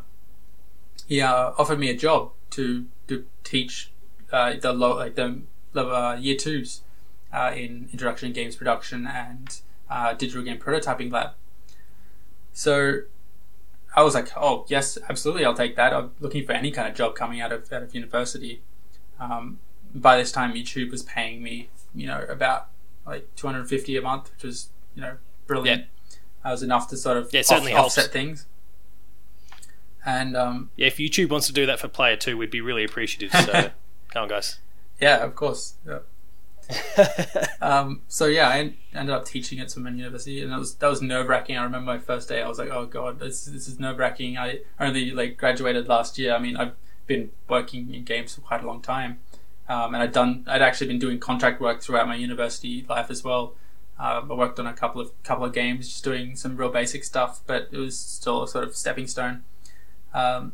he 1.12 1.20
uh, 1.20 1.52
offered 1.58 1.78
me 1.78 1.90
a 1.90 1.94
job 1.94 2.32
to 2.52 2.86
to 3.10 3.26
teach 3.44 3.92
uh, 4.32 4.54
the 4.62 4.72
low 4.72 4.96
like 4.96 5.16
the, 5.16 5.42
the 5.74 5.86
uh, 5.86 6.16
year 6.16 6.38
twos 6.38 6.84
uh, 7.34 7.52
in 7.54 7.90
introduction 7.92 8.32
games 8.32 8.56
production 8.56 9.06
and 9.06 9.60
uh, 9.90 10.14
digital 10.14 10.42
game 10.42 10.58
prototyping 10.58 11.12
lab. 11.12 11.32
So 12.54 13.02
I 13.94 14.04
was 14.04 14.16
like, 14.16 14.30
oh 14.38 14.66
yes, 14.70 14.98
absolutely, 15.10 15.44
I'll 15.44 15.54
take 15.54 15.76
that. 15.76 15.94
I'm 15.94 16.12
looking 16.22 16.46
for 16.46 16.54
any 16.54 16.72
kind 16.72 16.88
of 16.88 16.96
job 16.96 17.14
coming 17.14 17.42
out 17.42 17.52
of 17.52 17.70
out 17.74 17.84
of 17.84 17.94
university. 17.94 18.62
Um, 19.20 19.60
by 19.94 20.16
this 20.16 20.32
time, 20.32 20.54
YouTube 20.54 20.92
was 20.92 21.04
paying 21.04 21.44
me, 21.44 21.68
you 21.94 22.08
know, 22.08 22.26
about 22.30 22.70
like 23.06 23.28
250 23.36 23.98
a 23.98 24.02
month, 24.02 24.32
which 24.32 24.44
was, 24.44 24.70
you 24.96 25.02
know, 25.02 25.18
brilliant. 25.46 25.82
Yeah. 25.82 26.18
That 26.46 26.52
was 26.52 26.64
enough 26.64 26.88
to 26.88 26.96
sort 26.96 27.18
of 27.18 27.34
yeah, 27.34 27.42
off, 27.50 27.70
offset 27.74 28.14
things. 28.14 28.46
And 30.06 30.36
um, 30.36 30.72
yeah, 30.76 30.88
if 30.88 30.98
YouTube 30.98 31.30
wants 31.30 31.48
to 31.48 31.54
do 31.54 31.66
that 31.66 31.80
for 31.80 31.88
Player 31.88 32.16
Two, 32.16 32.38
we'd 32.38 32.52
be 32.52 32.62
really 32.62 32.84
appreciative. 32.84 33.32
So 33.32 33.52
come 34.10 34.24
on, 34.24 34.28
guys. 34.28 34.60
Yeah, 35.00 35.18
of 35.18 35.36
course. 35.36 35.76
Yeah. 35.86 36.00
um, 37.62 38.02
so 38.08 38.26
yeah, 38.26 38.48
I 38.48 38.74
ended 38.94 39.14
up 39.14 39.26
teaching 39.26 39.60
at 39.60 39.70
Swinburne 39.70 39.98
University, 39.98 40.42
and 40.42 40.52
that 40.52 40.60
was 40.60 40.76
that 40.76 40.88
was 40.88 41.02
nerve 41.02 41.28
wracking. 41.28 41.58
I 41.58 41.64
remember 41.64 41.92
my 41.92 42.00
first 42.00 42.30
day. 42.30 42.42
I 42.42 42.48
was 42.48 42.58
like, 42.58 42.70
"Oh 42.70 42.86
god, 42.86 43.20
this 43.20 43.46
this 43.46 43.68
is 43.68 43.80
nerve 43.80 43.98
wracking." 43.98 44.38
I 44.38 44.60
only 44.80 45.12
like 45.12 45.38
graduated 45.38 45.88
last 45.88 46.18
year. 46.18 46.34
I 46.34 46.40
mean, 46.40 46.56
I've 46.58 46.74
been 47.08 47.32
working 47.48 47.94
in 47.94 48.04
games 48.04 48.36
for 48.36 48.42
quite 48.42 48.64
a 48.64 48.68
long 48.68 48.82
time, 48.82 49.20
um, 49.70 49.94
and 49.94 50.02
I'd 50.02 50.14
done 50.14 50.46
I'd 50.48 50.62
actually 50.62 50.88
been 50.88 51.00
doing 51.00 51.20
contract 51.20 51.62
work 51.62 51.82
throughout 51.82 52.08
my 52.08 52.16
university 52.16 52.86
life 52.90 53.12
as 53.12 53.24
well. 53.24 53.54
Uh, 54.00 54.22
I 54.30 54.34
worked 54.34 54.60
on 54.60 54.66
a 54.66 54.74
couple 54.74 55.02
of 55.02 55.12
couple 55.24 55.46
of 55.46 55.54
games, 55.54 55.88
just 55.88 56.04
doing 56.04 56.36
some 56.36 56.58
real 56.58 56.70
basic 56.70 57.04
stuff, 57.04 57.42
but 57.46 57.68
it 57.72 57.78
was 57.78 58.00
still 58.00 58.44
a 58.44 58.48
sort 58.48 58.64
of 58.64 58.76
stepping 58.76 59.08
stone 59.08 59.44
um, 60.14 60.54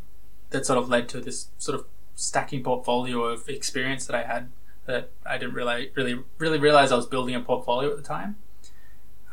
that 0.49 0.65
sort 0.65 0.79
of 0.79 0.89
led 0.89 1.09
to 1.09 1.21
this 1.21 1.47
sort 1.57 1.79
of 1.79 1.85
stacking 2.15 2.63
portfolio 2.63 3.25
of 3.25 3.47
experience 3.47 4.05
that 4.07 4.15
I 4.15 4.23
had 4.23 4.49
that 4.85 5.11
I 5.25 5.37
didn't 5.37 5.53
really 5.53 5.91
really 5.95 6.19
really 6.37 6.57
realize 6.57 6.91
I 6.91 6.95
was 6.95 7.05
building 7.05 7.35
a 7.35 7.41
portfolio 7.41 7.91
at 7.91 7.97
the 7.97 8.03
time. 8.03 8.37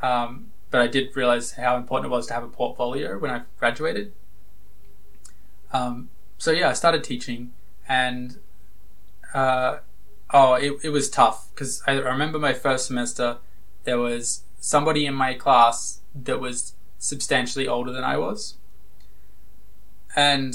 Um, 0.02 0.50
but 0.70 0.80
I 0.80 0.86
did 0.88 1.14
realize 1.16 1.52
how 1.52 1.76
important 1.76 2.12
it 2.12 2.14
was 2.14 2.26
to 2.26 2.34
have 2.34 2.42
a 2.42 2.48
portfolio 2.48 3.16
when 3.16 3.30
I 3.30 3.42
graduated. 3.58 4.12
Um, 5.72 6.10
so 6.36 6.50
yeah, 6.50 6.68
I 6.68 6.72
started 6.72 7.04
teaching, 7.04 7.52
and 7.88 8.38
uh, 9.32 9.78
oh, 10.30 10.54
it, 10.54 10.74
it 10.82 10.88
was 10.90 11.08
tough 11.08 11.48
because 11.54 11.82
I 11.86 11.92
remember 11.92 12.38
my 12.38 12.52
first 12.52 12.86
semester, 12.86 13.38
there 13.84 13.98
was 13.98 14.42
somebody 14.58 15.06
in 15.06 15.14
my 15.14 15.34
class 15.34 16.00
that 16.14 16.40
was 16.40 16.74
substantially 16.98 17.68
older 17.68 17.92
than 17.92 18.04
I 18.04 18.16
was. 18.16 18.56
And 20.16 20.54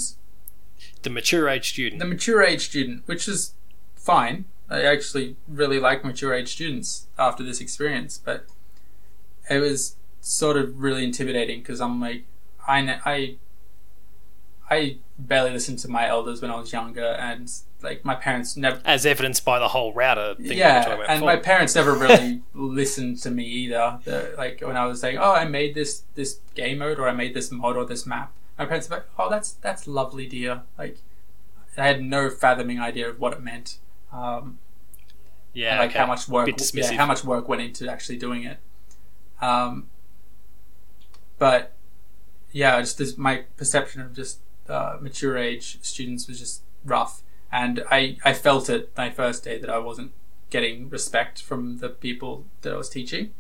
the 1.04 1.10
mature 1.10 1.48
age 1.50 1.70
student. 1.70 2.00
The 2.00 2.06
mature 2.06 2.44
age 2.44 2.68
student, 2.68 3.04
which 3.06 3.28
is 3.28 3.54
fine. 3.96 4.46
I 4.70 4.84
actually 4.84 5.36
really 5.48 5.80
like 5.80 6.06
mature 6.06 6.34
age 6.34 6.50
students 6.50 7.08
after 7.18 7.44
this 7.44 7.60
experience, 7.60 8.20
but 8.24 8.46
it 9.50 9.60
was 9.60 9.96
sort 10.22 10.58
of 10.58 10.80
really 10.80 11.04
intimidating 11.04 11.60
because 11.60 11.82
I'm 11.82 12.00
like, 12.00 12.24
I, 12.68 13.00
I, 13.06 13.38
I 14.70 14.98
barely 15.18 15.52
listened 15.52 15.80
to 15.80 15.90
my 15.90 16.08
elders 16.08 16.42
when 16.42 16.52
I 16.52 16.56
was 16.56 16.72
younger, 16.72 17.04
and 17.04 17.52
like 17.82 18.04
my 18.04 18.16
parents 18.16 18.58
never 18.58 18.82
as 18.86 19.06
evidenced 19.06 19.46
by 19.46 19.60
the 19.60 19.70
whole 19.70 19.94
router 19.94 20.36
thing 20.36 20.58
yeah 20.58 20.98
and 21.08 21.24
my 21.24 21.36
parents 21.36 21.76
never 21.76 21.94
really 21.94 22.42
listened 22.54 23.18
to 23.18 23.32
me 23.32 23.46
either 23.46 24.00
the, 24.04 24.34
like 24.38 24.62
when 24.62 24.76
i 24.76 24.86
was 24.86 25.00
saying 25.00 25.18
oh 25.18 25.32
i 25.32 25.46
made 25.46 25.76
this 25.76 26.04
this 26.16 26.40
game 26.56 26.80
mode 26.80 27.00
or 27.00 27.08
i 27.08 27.14
made 27.14 27.34
this 27.34 27.52
mod 27.52 27.78
or 27.78 27.86
this 27.86 28.06
map 28.06 28.34
my 28.60 28.66
parents 28.66 28.90
were 28.90 28.98
like 28.98 29.06
oh 29.18 29.30
that's 29.30 29.54
that's 29.54 29.88
lovely 29.88 30.28
dear 30.28 30.62
like 30.78 30.98
I 31.80 31.88
had 31.88 32.04
no 32.04 32.30
fathoming 32.30 32.80
idea 32.80 33.10
of 33.10 33.20
what 33.20 33.34
it 33.34 33.42
meant. 33.42 33.78
Um, 34.12 34.60
Yeah, 35.54 35.72
and, 35.72 35.80
like 35.80 35.90
okay. 35.92 36.00
how 36.00 36.06
much 36.06 36.28
work, 36.28 36.50
yeah, 36.74 36.92
how 36.94 37.06
much 37.06 37.24
work 37.24 37.48
went 37.48 37.62
into 37.62 37.90
actually 37.90 38.18
doing 38.18 38.44
it. 38.44 38.60
Um, 39.42 39.88
but 41.38 41.74
yeah, 42.52 42.80
just 42.80 42.98
this, 42.98 43.18
my 43.18 43.46
perception 43.58 44.02
of 44.02 44.14
just 44.14 44.40
uh, 44.68 44.98
mature 45.02 45.38
age 45.38 45.80
students 45.82 46.28
was 46.28 46.40
just 46.40 46.62
rough, 46.86 47.22
and 47.52 47.84
I 47.90 48.18
I 48.24 48.34
felt 48.34 48.70
it 48.70 48.92
my 48.98 49.10
first 49.10 49.44
day 49.44 49.58
that 49.58 49.70
I 49.70 49.80
wasn't 49.80 50.12
getting 50.50 50.90
respect 50.90 51.42
from 51.42 51.78
the 51.78 51.90
people 51.90 52.46
that 52.62 52.74
I 52.74 52.78
was 52.78 52.90
teaching. 52.90 53.32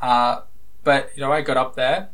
Uh, 0.00 0.42
but 0.84 1.10
you 1.14 1.20
know, 1.22 1.32
I 1.32 1.42
got 1.42 1.56
up 1.56 1.76
there. 1.76 2.10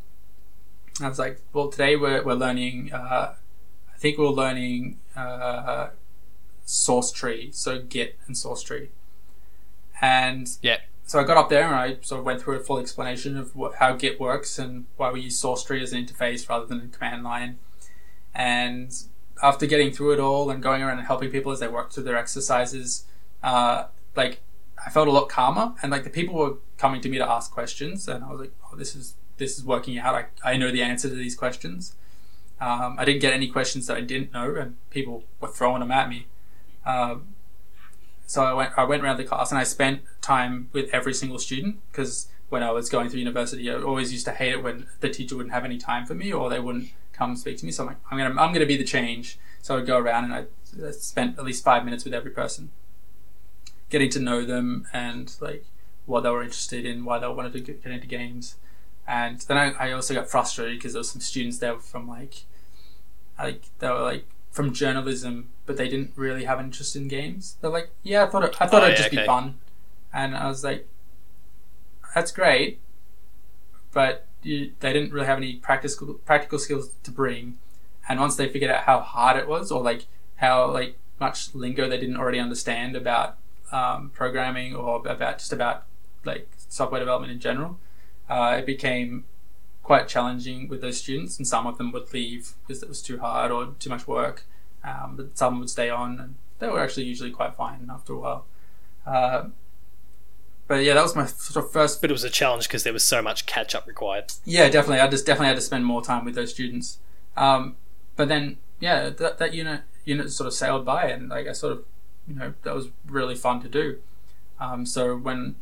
I 1.01 1.09
was 1.09 1.19
like, 1.19 1.41
well, 1.53 1.69
today 1.69 1.97
we're 1.97 2.23
we're 2.23 2.35
learning. 2.35 2.93
Uh, 2.93 3.35
I 3.93 3.97
think 3.99 4.19
we're 4.19 4.29
learning 4.29 4.99
uh, 5.17 5.89
source 6.65 7.11
tree, 7.11 7.51
so 7.53 7.81
Git 7.81 8.19
and 8.27 8.37
source 8.37 8.63
tree, 8.63 8.91
and 10.01 10.49
Yeah. 10.63 10.79
so 11.07 11.19
I 11.19 11.25
got 11.25 11.37
up 11.37 11.49
there 11.49 11.65
and 11.67 11.75
I 11.75 11.97
sort 12.03 12.19
of 12.21 12.25
went 12.25 12.43
through 12.43 12.57
a 12.57 12.61
full 12.61 12.79
explanation 12.79 13.37
of 13.37 13.55
what, 13.57 13.77
how 13.77 13.95
Git 13.95 14.21
works 14.21 14.59
and 14.59 14.87
why 14.97 15.11
we 15.11 15.21
use 15.23 15.39
source 15.39 15.65
tree 15.65 15.83
as 15.83 15.93
an 15.93 16.05
interface 16.05 16.49
rather 16.49 16.67
than 16.67 16.81
a 16.81 16.87
command 16.89 17.25
line. 17.25 17.59
And 18.35 18.93
after 19.43 19.67
getting 19.67 19.93
through 19.93 20.13
it 20.15 20.21
all 20.21 20.51
and 20.51 20.63
going 20.63 20.83
around 20.83 20.99
and 20.99 21.07
helping 21.07 21.31
people 21.31 21.53
as 21.53 21.61
they 21.61 21.69
work 21.69 21.93
through 21.93 22.05
their 22.05 22.17
exercises, 22.17 23.05
uh, 23.43 23.87
like 24.17 24.41
I 24.85 24.91
felt 24.91 25.09
a 25.09 25.13
lot 25.13 25.29
calmer 25.29 25.75
and 25.83 25.91
like 25.91 26.05
the 26.05 26.11
people 26.11 26.35
were 26.35 26.55
coming 26.79 27.01
to 27.03 27.09
me 27.09 27.19
to 27.19 27.29
ask 27.29 27.51
questions 27.51 28.07
and 28.09 28.25
I 28.25 28.31
was 28.31 28.41
like, 28.41 28.53
oh, 28.71 28.77
this 28.77 28.95
is 28.97 29.15
this 29.37 29.59
is 29.59 29.65
working 29.65 29.99
out. 29.99 30.15
I, 30.15 30.53
I 30.53 30.57
know 30.57 30.71
the 30.71 30.83
answer 30.83 31.09
to 31.09 31.15
these 31.15 31.35
questions. 31.35 31.95
Um, 32.61 32.97
I 32.99 33.05
didn't 33.05 33.21
get 33.21 33.33
any 33.33 33.49
questions 33.49 33.87
that 33.89 33.97
I 33.97 34.01
didn't 34.01 34.33
know 34.33 34.55
and 34.55 34.77
people 34.91 35.25
were 35.41 35.49
throwing 35.49 35.81
them 35.81 35.91
at 35.91 36.09
me. 36.09 36.27
Um, 36.87 37.35
so 38.27 38.43
I 38.45 38.53
went 38.53 38.73
I 38.77 38.85
went 38.85 39.03
around 39.03 39.19
the 39.19 39.25
class 39.25 39.51
and 39.51 39.59
I 39.59 39.65
spent 39.65 40.03
time 40.21 40.69
with 40.73 40.89
every 40.93 41.13
single 41.13 41.39
student 41.39 41.79
because 41.91 42.29
when 42.49 42.63
I 42.63 42.71
was 42.71 42.89
going 42.89 43.11
through 43.11 43.19
university, 43.19 43.71
I 43.71 43.83
always 43.83 44.13
used 44.13 44.25
to 44.27 44.33
hate 44.33 44.53
it 44.53 44.63
when 44.63 44.87
the 45.01 45.11
teacher 45.11 45.37
wouldn't 45.37 45.53
have 45.53 45.65
any 45.65 45.79
time 45.79 46.07
for 46.07 46.15
me 46.15 46.33
or 46.33 46.49
they 46.49 46.61
wouldn't 46.61 46.91
come 47.13 47.37
speak 47.37 47.59
to 47.59 47.67
me. 47.67 47.73
So 47.73 47.83
I'm 47.83 47.89
like, 47.89 47.99
I'm 48.11 48.19
gonna 48.19 48.41
I'm 48.41 48.53
gonna 48.53 48.67
be 48.67 48.77
the 48.77 48.85
change. 48.85 49.39
So 49.61 49.77
I'd 49.77 49.87
go 49.87 49.99
around 49.99 50.25
and 50.25 50.35
I 50.35 50.91
spent 50.93 51.39
at 51.39 51.45
least 51.45 51.65
five 51.65 51.85
minutes 51.85 52.05
with 52.05 52.15
every 52.15 52.31
person, 52.31 52.71
getting 53.89 54.11
to 54.11 54.21
know 54.21 54.45
them 54.45 54.87
and 54.93 55.35
like 55.41 55.65
what 56.07 56.23
they 56.23 56.31
were 56.31 56.43
interested 56.43 56.85
in, 56.85 57.05
why 57.05 57.19
they 57.19 57.29
wanted 57.29 57.53
to 57.55 57.61
get 57.61 57.85
into 57.85 58.07
games. 58.07 58.57
And 59.07 59.41
then 59.41 59.57
I, 59.57 59.73
I 59.73 59.93
also 59.93 60.15
got 60.15 60.29
frustrated 60.31 60.79
because 60.79 60.93
there 60.95 61.01
was 61.01 61.11
some 61.11 61.21
students 61.21 61.59
there 61.59 61.79
from 61.79 62.09
like, 62.09 62.45
like 63.39 63.63
they 63.79 63.89
were 63.89 64.01
like 64.01 64.25
from 64.51 64.73
journalism, 64.73 65.49
but 65.67 65.77
they 65.77 65.89
didn't 65.89 66.13
really 66.17 66.45
have 66.45 66.59
an 66.59 66.67
interest 66.67 66.97
in 66.97 67.09
games. 67.09 67.57
They're 67.61 67.71
like, 67.71 67.91
yeah, 68.03 68.25
I 68.25 68.29
thought 68.29 68.45
it, 68.45 68.57
I 68.61 68.67
thought 68.67 68.83
Oh, 68.83 68.87
it'd 68.87 68.99
yeah, 68.99 69.05
just 69.05 69.11
be 69.11 69.27
fun, 69.27 69.59
and 70.13 70.37
I 70.37 70.47
was 70.49 70.65
like, 70.65 70.89
that's 72.15 72.31
great, 72.33 72.81
but 73.93 74.27
you, 74.43 74.73
they 74.81 74.93
didn't 74.93 75.13
really 75.13 75.27
have 75.27 75.39
any 75.39 75.57
practical 75.57 76.15
practical 76.15 76.59
skills 76.59 76.91
to 77.03 77.11
bring. 77.11 77.59
And 78.09 78.21
once 78.21 78.37
they 78.37 78.49
figured 78.49 78.71
out 78.71 78.85
how 78.85 79.01
hard 79.01 79.37
it 79.37 79.49
was, 79.49 79.73
or 79.73 79.83
like 79.83 80.07
how 80.37 80.71
like 80.71 80.97
much 81.21 81.55
lingo 81.55 81.89
they 81.89 81.99
didn't 81.99 82.17
already 82.17 82.39
understand 82.39 82.97
about 82.97 83.37
um, 83.73 84.11
programming 84.15 84.75
or 84.75 84.97
about 85.07 85.39
just 85.39 85.53
about 85.53 85.85
like 86.25 86.49
software 86.69 87.01
development 87.01 87.33
in 87.33 87.41
general, 87.41 87.79
uh, 88.29 88.57
it 88.59 88.67
became 88.67 89.25
quite 89.83 90.09
challenging 90.09 90.69
with 90.69 90.81
those 90.81 90.99
students, 90.99 91.37
and 91.39 91.47
some 91.47 91.67
of 91.67 91.79
them 91.79 91.93
would 91.93 92.13
leave 92.13 92.53
because 92.67 92.83
it 92.83 92.89
was 92.89 93.03
too 93.03 93.19
hard 93.19 93.51
or 93.51 93.75
too 93.79 93.91
much 93.91 94.07
work. 94.09 94.45
Um, 94.83 95.15
but 95.17 95.37
some 95.39 95.61
would 95.61 95.71
stay 95.71 95.91
on, 95.91 96.19
and 96.19 96.35
they 96.59 96.69
were 96.69 96.81
actually 96.81 97.05
usually 97.05 97.31
quite 97.31 97.55
fine 97.55 97.89
after 97.91 98.13
a 98.13 98.19
while. 98.19 98.47
Uh, 99.07 99.45
but 100.67 100.83
yeah, 100.83 100.95
that 100.95 101.03
was 101.03 101.15
my 101.15 101.27
sort 101.27 101.65
of 101.65 101.71
first 101.71 102.01
But 102.01 102.11
it 102.11 102.15
was 102.15 102.25
a 102.25 102.31
challenge 102.31 102.69
because 102.69 102.85
there 102.85 102.93
was 102.93 103.05
so 103.05 103.21
much 103.21 103.45
catch 103.47 103.75
up 103.75 103.87
required. 103.87 104.33
yeah, 104.45 104.69
definitely. 104.69 105.01
I 105.01 105.09
just 105.09 105.27
definitely 105.27 105.49
had 105.49 105.57
to 105.57 105.63
spend 105.63 105.85
more 105.85 106.03
time 106.03 106.25
with 106.25 106.35
those 106.35 106.51
students. 106.51 106.99
Um, 107.37 107.77
but 108.17 108.29
then, 108.29 108.57
yeah, 108.81 109.11
that, 109.11 109.39
that 109.39 109.53
unit 109.53 109.83
unit 110.07 110.31
sort 110.31 110.47
of 110.47 110.55
sailed 110.55 110.85
by, 110.85 111.05
and 111.05 111.29
like 111.29 111.47
I 111.47 111.53
sort 111.53 111.73
of, 111.73 111.85
you 112.27 112.35
know, 112.35 112.55
that 112.63 112.75
was 112.75 112.89
really 113.07 113.35
fun 113.35 113.61
to 113.63 113.69
do. 113.69 113.99
Um, 114.61 114.87
so 114.87 115.17
when 115.17 115.57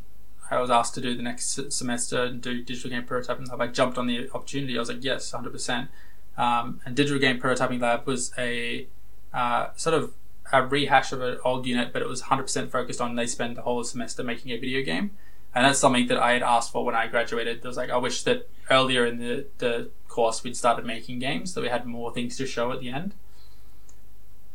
I 0.51 0.59
was 0.59 0.69
asked 0.69 0.93
to 0.95 1.01
do 1.01 1.15
the 1.15 1.23
next 1.23 1.71
semester 1.71 2.23
and 2.23 2.41
do 2.41 2.61
digital 2.61 2.89
game 2.89 3.03
prototyping 3.03 3.49
lab, 3.49 3.61
I 3.61 3.67
jumped 3.67 3.97
on 3.97 4.07
the 4.07 4.29
opportunity. 4.33 4.75
I 4.75 4.79
was 4.79 4.89
like, 4.89 5.03
yes, 5.03 5.31
hundred 5.31 5.51
percent. 5.51 5.89
Um, 6.37 6.81
and 6.85 6.95
digital 6.95 7.19
game 7.19 7.39
prototyping 7.39 7.79
lab 7.81 8.05
was 8.05 8.31
a 8.37 8.87
uh, 9.33 9.67
sort 9.75 9.95
of 9.95 10.13
a 10.51 10.65
rehash 10.65 11.11
of 11.11 11.21
an 11.21 11.37
old 11.43 11.65
unit, 11.65 11.93
but 11.93 12.01
it 12.01 12.07
was 12.07 12.23
100% 12.23 12.69
focused 12.69 13.01
on 13.01 13.15
they 13.15 13.25
spend 13.25 13.55
the 13.57 13.61
whole 13.63 13.83
semester 13.83 14.23
making 14.23 14.51
a 14.51 14.57
video 14.57 14.83
game. 14.83 15.11
And 15.55 15.65
that's 15.65 15.79
something 15.79 16.07
that 16.07 16.17
I 16.17 16.33
had 16.33 16.43
asked 16.43 16.71
for 16.71 16.83
when 16.83 16.95
I 16.95 17.07
graduated. 17.07 17.61
There 17.61 17.69
was 17.69 17.77
like, 17.77 17.89
I 17.89 17.97
wish 17.97 18.23
that 18.23 18.49
earlier 18.69 19.05
in 19.05 19.17
the, 19.17 19.45
the 19.59 19.89
course 20.07 20.43
we'd 20.43 20.57
started 20.57 20.85
making 20.85 21.19
games, 21.19 21.53
so 21.53 21.61
we 21.61 21.69
had 21.69 21.85
more 21.85 22.13
things 22.13 22.37
to 22.37 22.45
show 22.45 22.71
at 22.71 22.79
the 22.79 22.89
end. 22.89 23.13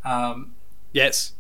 Um, 0.05 0.53
Yes. 0.93 1.35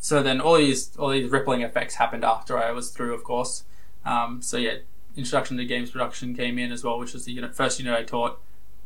so 0.00 0.22
then 0.22 0.40
all 0.40 0.56
these 0.56 0.96
all 0.96 1.10
these 1.10 1.30
rippling 1.30 1.60
effects 1.62 1.96
happened 1.96 2.24
after 2.24 2.58
I 2.58 2.70
was 2.70 2.90
through, 2.90 3.14
of 3.14 3.22
course. 3.22 3.64
Um, 4.04 4.40
so 4.42 4.56
yeah, 4.56 4.78
introduction 5.16 5.56
to 5.56 5.64
games 5.64 5.90
production 5.90 6.34
came 6.34 6.58
in 6.58 6.72
as 6.72 6.84
well, 6.84 6.98
which 6.98 7.12
was 7.12 7.24
the 7.24 7.32
unit, 7.32 7.54
first 7.54 7.78
unit 7.78 7.98
I 7.98 8.02
taught, 8.02 8.40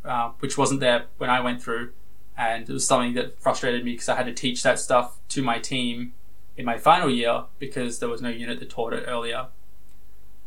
uh, 0.04 0.32
which 0.40 0.56
wasn't 0.58 0.80
there 0.80 1.04
when 1.18 1.30
I 1.30 1.40
went 1.40 1.62
through, 1.62 1.92
and 2.36 2.68
it 2.68 2.72
was 2.72 2.86
something 2.86 3.14
that 3.14 3.38
frustrated 3.40 3.84
me 3.84 3.92
because 3.92 4.08
I 4.08 4.16
had 4.16 4.26
to 4.26 4.34
teach 4.34 4.62
that 4.62 4.78
stuff 4.78 5.18
to 5.28 5.42
my 5.42 5.58
team 5.58 6.12
in 6.56 6.64
my 6.64 6.78
final 6.78 7.10
year 7.10 7.44
because 7.58 7.98
there 7.98 8.08
was 8.08 8.20
no 8.20 8.28
unit 8.28 8.60
that 8.60 8.70
taught 8.70 8.92
it 8.92 9.04
earlier. 9.06 9.46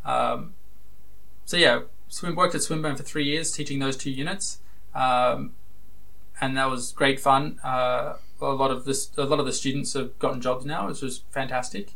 Um, 0.04 0.54
so 1.46 1.58
yeah, 1.58 1.82
swim 2.08 2.36
worked 2.36 2.56
at 2.56 2.62
Swinburne 2.62 2.96
for 2.96 3.04
three 3.04 3.26
years 3.26 3.52
teaching 3.52 3.80
those 3.80 3.98
two 3.98 4.12
units, 4.12 4.60
um, 4.94 5.54
and 6.42 6.58
that 6.58 6.70
was 6.70 6.92
great 6.92 7.20
fun. 7.20 7.60
Uh, 7.64 8.16
a 8.42 8.46
lot 8.48 8.72
of 8.72 8.86
this, 8.86 9.12
a 9.18 9.24
lot 9.24 9.40
of 9.40 9.46
the 9.46 9.54
students 9.54 9.94
have 9.94 10.18
gotten 10.20 10.42
jobs 10.42 10.66
now, 10.66 10.88
which 10.88 11.02
was 11.02 11.24
fantastic. 11.32 11.94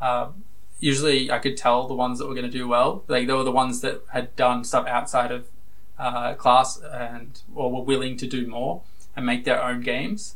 Um, 0.00 0.44
usually, 0.82 1.30
I 1.30 1.38
could 1.38 1.56
tell 1.56 1.86
the 1.86 1.94
ones 1.94 2.18
that 2.18 2.26
were 2.26 2.34
going 2.34 2.50
to 2.50 2.58
do 2.58 2.66
well. 2.66 3.04
Like 3.06 3.26
they 3.26 3.32
were 3.32 3.44
the 3.44 3.52
ones 3.52 3.80
that 3.80 4.02
had 4.10 4.34
done 4.36 4.64
stuff 4.64 4.86
outside 4.86 5.30
of 5.30 5.46
uh, 5.98 6.34
class 6.34 6.80
and 6.80 7.40
or 7.54 7.70
were 7.72 7.82
willing 7.82 8.16
to 8.18 8.26
do 8.26 8.46
more 8.46 8.82
and 9.16 9.24
make 9.24 9.44
their 9.44 9.62
own 9.62 9.80
games. 9.80 10.34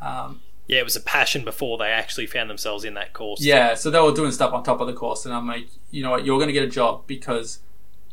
Um, 0.00 0.40
Yeah, 0.68 0.78
it 0.78 0.84
was 0.84 0.94
a 0.94 1.00
passion 1.00 1.44
before 1.44 1.76
they 1.76 1.90
actually 1.90 2.26
found 2.26 2.48
themselves 2.48 2.84
in 2.84 2.94
that 2.94 3.12
course. 3.12 3.42
yeah, 3.42 3.74
so 3.74 3.90
they 3.90 4.00
were 4.00 4.12
doing 4.12 4.30
stuff 4.30 4.52
on 4.52 4.62
top 4.62 4.80
of 4.80 4.86
the 4.86 4.92
course, 4.92 5.26
and 5.26 5.34
I'm 5.34 5.48
like, 5.48 5.66
you 5.90 6.02
know 6.04 6.10
what, 6.10 6.24
you're 6.24 6.38
going 6.38 6.48
to 6.48 6.52
get 6.52 6.62
a 6.62 6.70
job 6.70 7.02
because 7.08 7.58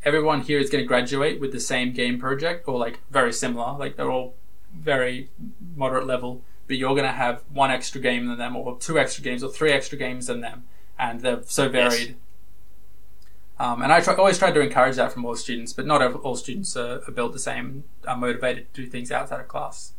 everyone 0.03 0.41
here 0.41 0.57
is 0.57 0.69
going 0.71 0.83
to 0.83 0.87
graduate 0.87 1.39
with 1.39 1.51
the 1.51 1.59
same 1.59 1.93
game 1.93 2.19
project 2.19 2.67
or 2.67 2.79
like 2.79 2.99
very 3.11 3.31
similar. 3.31 3.77
Like 3.77 3.97
they're 3.97 4.11
all 4.11 4.33
very 4.73 5.29
moderate 5.75 6.07
level, 6.07 6.41
but 6.65 6.77
you're 6.77 6.95
going 6.95 7.05
to 7.05 7.11
have 7.11 7.43
one 7.53 7.69
extra 7.69 8.01
game 8.01 8.27
than 8.27 8.37
them, 8.39 8.55
or 8.55 8.77
two 8.79 8.97
extra 8.97 9.23
games, 9.23 9.43
or 9.43 9.51
three 9.51 9.71
extra 9.71 9.97
games 9.97 10.25
than 10.25 10.41
them, 10.41 10.63
and 10.99 11.21
they're 11.21 11.41
so 11.45 11.69
varied. 11.69 12.15
Um, 13.59 13.81
and 13.81 13.91
I 13.91 14.01
try, 14.01 14.13
always 14.15 14.37
try 14.37 14.51
to 14.51 14.59
encourage 14.59 14.97
that 14.97 15.11
from 15.11 15.25
all 15.25 15.35
students, 15.35 15.73
but 15.73 15.85
not 15.87 16.01
all 16.01 16.35
students 16.35 16.77
are, 16.77 17.01
are 17.07 17.11
built 17.11 17.33
the 17.33 17.39
same, 17.39 17.85
are 18.07 18.15
motivated 18.15 18.71
to 18.73 18.83
do 18.83 18.87
things 18.87 19.11
outside 19.11 19.39
of 19.39 19.47
class. 19.47 19.93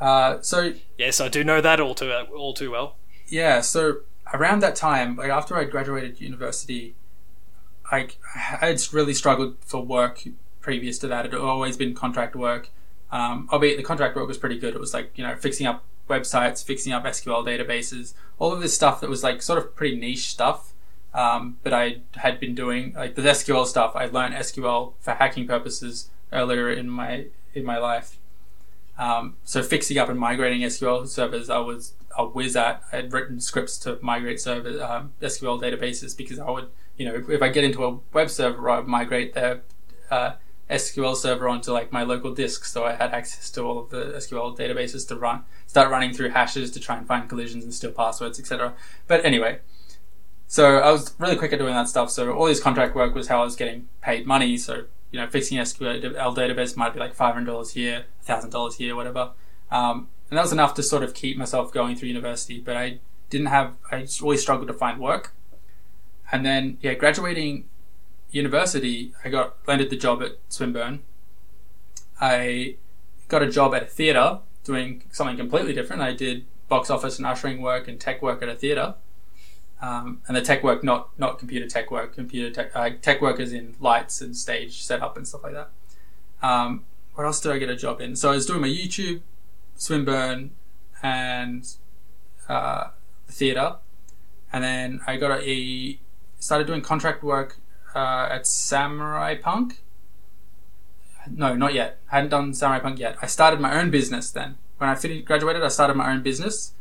Uh, 0.00 0.40
so 0.40 0.74
Yes, 0.98 1.20
I 1.20 1.28
do 1.28 1.42
know 1.44 1.60
that 1.60 1.80
all 1.80 1.94
too 1.94 2.12
all 2.12 2.52
too 2.54 2.70
well. 2.70 2.96
yeah, 3.28 3.60
so 3.60 3.98
around 4.32 4.60
that 4.60 4.76
time, 4.76 5.16
like 5.16 5.30
after 5.30 5.56
I 5.56 5.64
graduated 5.64 6.20
university, 6.20 6.94
I 7.90 8.08
I 8.34 8.66
had 8.66 8.92
really 8.92 9.14
struggled 9.14 9.56
for 9.60 9.82
work 9.84 10.22
previous 10.60 10.98
to 11.00 11.08
that. 11.08 11.26
It 11.26 11.32
had 11.32 11.40
always 11.40 11.76
been 11.76 11.94
contract 11.94 12.34
work. 12.36 12.70
Um, 13.12 13.48
albeit 13.52 13.76
the 13.76 13.82
contract 13.84 14.16
work 14.16 14.26
was 14.26 14.38
pretty 14.38 14.58
good. 14.58 14.74
It 14.74 14.80
was 14.80 14.92
like 14.94 15.12
you 15.16 15.24
know 15.24 15.36
fixing 15.36 15.66
up 15.66 15.84
websites, 16.08 16.64
fixing 16.64 16.92
up 16.92 17.04
SQL 17.04 17.44
databases, 17.44 18.14
all 18.38 18.52
of 18.52 18.60
this 18.60 18.74
stuff 18.74 19.00
that 19.00 19.10
was 19.10 19.22
like 19.22 19.42
sort 19.42 19.58
of 19.58 19.74
pretty 19.74 19.96
niche 19.96 20.28
stuff. 20.28 20.72
Um, 21.12 21.58
but 21.62 21.72
I 21.72 21.98
had 22.16 22.40
been 22.40 22.54
doing 22.54 22.92
like 22.94 23.14
the 23.14 23.22
SQL 23.22 23.66
stuff. 23.66 23.92
I 23.94 24.06
learned 24.06 24.34
SQL 24.34 24.94
for 24.98 25.12
hacking 25.12 25.46
purposes 25.46 26.10
earlier 26.32 26.70
in 26.70 26.90
my 26.90 27.26
in 27.54 27.64
my 27.64 27.78
life. 27.78 28.18
Um, 28.98 29.36
so 29.44 29.62
fixing 29.62 29.98
up 29.98 30.08
and 30.08 30.18
migrating 30.18 30.60
SQL 30.62 31.06
servers, 31.08 31.50
I 31.50 31.58
was 31.58 31.94
a 32.16 32.24
whiz 32.26 32.56
at. 32.56 32.82
I 32.92 32.96
had 32.96 33.12
written 33.12 33.40
scripts 33.40 33.78
to 33.78 33.98
migrate 34.02 34.40
server 34.40 34.82
um, 34.82 35.12
SQL 35.20 35.60
databases 35.60 36.16
because 36.16 36.38
I 36.38 36.50
would, 36.50 36.68
you 36.96 37.06
know, 37.06 37.24
if, 37.28 37.42
I 37.42 37.48
get 37.48 37.64
into 37.64 37.84
a 37.84 37.98
web 38.12 38.30
server, 38.30 38.70
I 38.70 38.78
would 38.78 38.88
migrate 38.88 39.34
their 39.34 39.62
uh, 40.10 40.32
SQL 40.70 41.16
server 41.16 41.48
onto 41.48 41.72
like 41.72 41.92
my 41.92 42.02
local 42.02 42.32
disk, 42.32 42.64
so 42.64 42.84
I 42.84 42.94
had 42.94 43.12
access 43.12 43.50
to 43.52 43.62
all 43.62 43.78
of 43.78 43.90
the 43.90 44.14
SQL 44.16 44.56
databases 44.56 45.06
to 45.08 45.16
run, 45.16 45.44
start 45.74 45.90
running 45.90 46.14
through 46.14 46.30
hashes 46.30 46.70
to 46.70 46.78
try 46.78 46.96
and 46.96 47.04
find 47.04 47.28
collisions 47.28 47.64
and 47.64 47.74
steal 47.74 47.90
passwords, 47.90 48.38
etc. 48.38 48.74
But 49.08 49.24
anyway, 49.24 49.58
so 50.46 50.78
I 50.78 50.92
was 50.92 51.16
really 51.18 51.34
quick 51.34 51.52
at 51.52 51.58
doing 51.58 51.74
that 51.74 51.88
stuff. 51.88 52.12
So 52.12 52.32
all 52.32 52.46
this 52.46 52.60
contract 52.60 52.94
work 52.94 53.12
was 53.12 53.26
how 53.26 53.40
I 53.40 53.44
was 53.44 53.56
getting 53.56 53.88
paid 54.00 54.24
money. 54.24 54.56
So 54.56 54.84
you 55.10 55.18
know, 55.18 55.26
fixing 55.26 55.58
SQL 55.58 56.00
database 56.36 56.76
might 56.76 56.94
be 56.94 57.00
like 57.00 57.12
five 57.12 57.34
hundred 57.34 57.50
dollars 57.50 57.72
here, 57.72 58.04
thousand 58.22 58.50
dollars 58.50 58.76
here, 58.76 58.94
whatever. 58.94 59.32
Um, 59.72 60.06
and 60.30 60.38
that 60.38 60.42
was 60.42 60.52
enough 60.52 60.74
to 60.74 60.82
sort 60.84 61.02
of 61.02 61.12
keep 61.12 61.36
myself 61.36 61.72
going 61.72 61.96
through 61.96 62.06
university. 62.06 62.60
But 62.60 62.76
I 62.76 63.00
didn't 63.28 63.48
have. 63.48 63.74
I 63.90 64.06
always 64.22 64.42
struggled 64.42 64.68
to 64.68 64.74
find 64.74 65.00
work, 65.00 65.34
and 66.30 66.46
then 66.46 66.78
yeah, 66.82 66.94
graduating 66.94 67.64
university, 68.30 69.12
I 69.24 69.28
got 69.28 69.56
landed 69.66 69.90
the 69.90 69.96
job 69.96 70.22
at 70.22 70.38
Swinburne. 70.48 71.00
I 72.20 72.76
got 73.26 73.42
a 73.42 73.50
job 73.50 73.74
at 73.74 73.82
a 73.82 73.86
theatre 73.86 74.38
doing 74.64 75.04
something 75.10 75.36
completely 75.36 75.72
different. 75.72 76.02
I 76.02 76.12
did 76.12 76.46
box 76.68 76.90
office 76.90 77.18
and 77.18 77.26
ushering 77.26 77.60
work 77.60 77.86
and 77.86 78.00
tech 78.00 78.22
work 78.22 78.42
at 78.42 78.48
a 78.48 78.54
theatre. 78.54 78.94
Um, 79.80 80.22
and 80.26 80.36
the 80.36 80.40
tech 80.40 80.62
work, 80.62 80.82
not 80.82 81.10
not 81.18 81.38
computer 81.38 81.68
tech 81.68 81.90
work, 81.90 82.14
computer 82.14 82.50
tech, 82.50 82.70
uh, 82.74 82.90
tech 83.02 83.20
work 83.20 83.38
is 83.38 83.52
in 83.52 83.74
lights 83.80 84.20
and 84.20 84.36
stage 84.36 84.82
setup 84.82 85.16
and 85.16 85.28
stuff 85.28 85.42
like 85.42 85.52
that. 85.52 85.70
Um, 86.42 86.84
what 87.14 87.24
else 87.24 87.40
did 87.40 87.52
I 87.52 87.58
get 87.58 87.68
a 87.68 87.76
job 87.76 88.00
in? 88.00 88.16
So 88.16 88.30
I 88.30 88.34
was 88.34 88.46
doing 88.46 88.62
my 88.62 88.68
YouTube, 88.68 89.20
Swinburne, 89.76 90.50
and 91.02 91.68
uh, 92.48 92.88
theatre, 93.28 93.76
and 94.52 94.64
then 94.64 95.00
I 95.06 95.16
got 95.16 95.40
a, 95.40 95.50
a 95.50 95.98
started 96.38 96.66
doing 96.66 96.80
contract 96.80 97.22
work 97.22 97.58
uh, 97.94 98.28
at 98.30 98.46
Samurai 98.46 99.34
Punk. 99.34 99.80
No, 101.30 101.54
not 101.54 101.74
yet. 101.74 101.98
I 102.10 102.16
hadn't 102.16 102.30
done 102.30 102.54
Samurai 102.54 102.80
Punk 102.80 102.98
yet. 102.98 103.16
I 103.22 103.26
started 103.26 103.60
my 103.60 103.78
own 103.80 103.90
business 103.90 104.30
then. 104.30 104.56
When 104.78 104.90
I 104.90 104.94
finished, 104.94 105.24
graduated, 105.24 105.62
I 105.62 105.68
started 105.68 105.94
my 105.94 106.12
own 106.12 106.22
business 106.22 106.72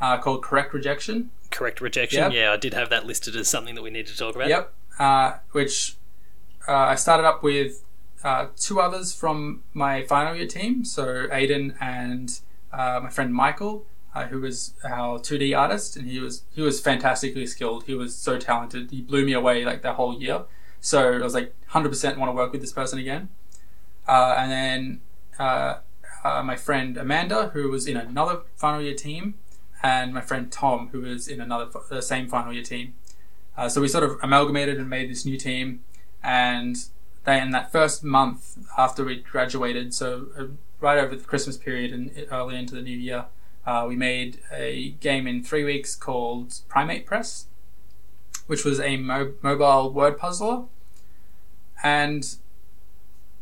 uh, 0.00 0.18
called 0.18 0.42
Correct 0.42 0.72
Rejection. 0.72 1.30
Correct 1.50 1.80
rejection. 1.80 2.24
Yep. 2.24 2.32
Yeah, 2.32 2.52
I 2.52 2.56
did 2.56 2.74
have 2.74 2.90
that 2.90 3.06
listed 3.06 3.34
as 3.34 3.48
something 3.48 3.74
that 3.74 3.82
we 3.82 3.90
need 3.90 4.06
to 4.06 4.16
talk 4.16 4.36
about. 4.36 4.48
Yep. 4.48 4.72
Uh, 4.98 5.32
which 5.52 5.96
uh, 6.66 6.72
I 6.72 6.94
started 6.94 7.26
up 7.26 7.42
with 7.42 7.84
uh, 8.22 8.48
two 8.56 8.80
others 8.80 9.14
from 9.14 9.62
my 9.72 10.04
final 10.04 10.34
year 10.34 10.46
team. 10.46 10.84
So 10.84 11.26
Aiden 11.28 11.74
and 11.80 12.38
uh, 12.72 13.00
my 13.02 13.10
friend 13.10 13.32
Michael, 13.32 13.86
uh, 14.14 14.26
who 14.26 14.40
was 14.40 14.74
our 14.84 15.18
2D 15.18 15.56
artist, 15.58 15.96
and 15.96 16.08
he 16.08 16.20
was 16.20 16.42
he 16.54 16.60
was 16.60 16.80
fantastically 16.80 17.46
skilled. 17.46 17.84
He 17.84 17.94
was 17.94 18.14
so 18.14 18.38
talented. 18.38 18.90
He 18.90 19.00
blew 19.00 19.24
me 19.24 19.32
away 19.32 19.64
like 19.64 19.82
the 19.82 19.94
whole 19.94 20.20
year. 20.20 20.42
So 20.80 21.14
I 21.14 21.22
was 21.22 21.34
like 21.34 21.54
100% 21.70 22.18
want 22.18 22.28
to 22.28 22.32
work 22.32 22.52
with 22.52 22.60
this 22.60 22.72
person 22.72 22.98
again. 22.98 23.28
Uh, 24.08 24.34
and 24.38 24.50
then 24.50 25.00
uh, 25.38 25.78
uh, 26.24 26.42
my 26.42 26.56
friend 26.56 26.96
Amanda, 26.96 27.50
who 27.52 27.68
was 27.70 27.86
in 27.86 27.96
another 27.96 28.40
final 28.56 28.80
year 28.80 28.94
team, 28.94 29.34
and 29.82 30.12
my 30.12 30.22
friend 30.22 30.50
Tom, 30.50 30.88
who 30.88 31.02
was 31.02 31.28
in 31.28 31.40
another 31.40 31.70
the 31.88 32.02
same 32.02 32.26
final 32.26 32.52
year 32.52 32.62
team. 32.62 32.94
Uh, 33.56 33.68
so 33.68 33.80
we 33.80 33.88
sort 33.88 34.04
of 34.04 34.18
amalgamated 34.22 34.78
and 34.78 34.88
made 34.88 35.10
this 35.10 35.24
new 35.24 35.36
team, 35.36 35.84
and 36.22 36.86
they 37.24 37.40
in 37.40 37.50
that 37.50 37.70
first 37.70 38.02
month 38.02 38.56
after 38.76 39.04
we 39.04 39.16
graduated, 39.16 39.92
so 39.92 40.28
uh, 40.38 40.44
right 40.80 40.98
over 40.98 41.14
the 41.14 41.24
Christmas 41.24 41.56
period 41.56 41.92
and 41.92 42.26
early 42.30 42.56
into 42.56 42.74
the 42.74 42.82
new 42.82 42.96
year, 42.96 43.26
uh, 43.66 43.84
we 43.86 43.96
made 43.96 44.40
a 44.50 44.90
game 45.00 45.26
in 45.26 45.44
three 45.44 45.64
weeks 45.64 45.94
called 45.94 46.60
Primate 46.68 47.04
Press, 47.04 47.46
which 48.46 48.64
was 48.64 48.80
a 48.80 48.96
mo- 48.96 49.34
mobile 49.42 49.92
word 49.92 50.16
puzzler, 50.16 50.62
and 51.82 52.36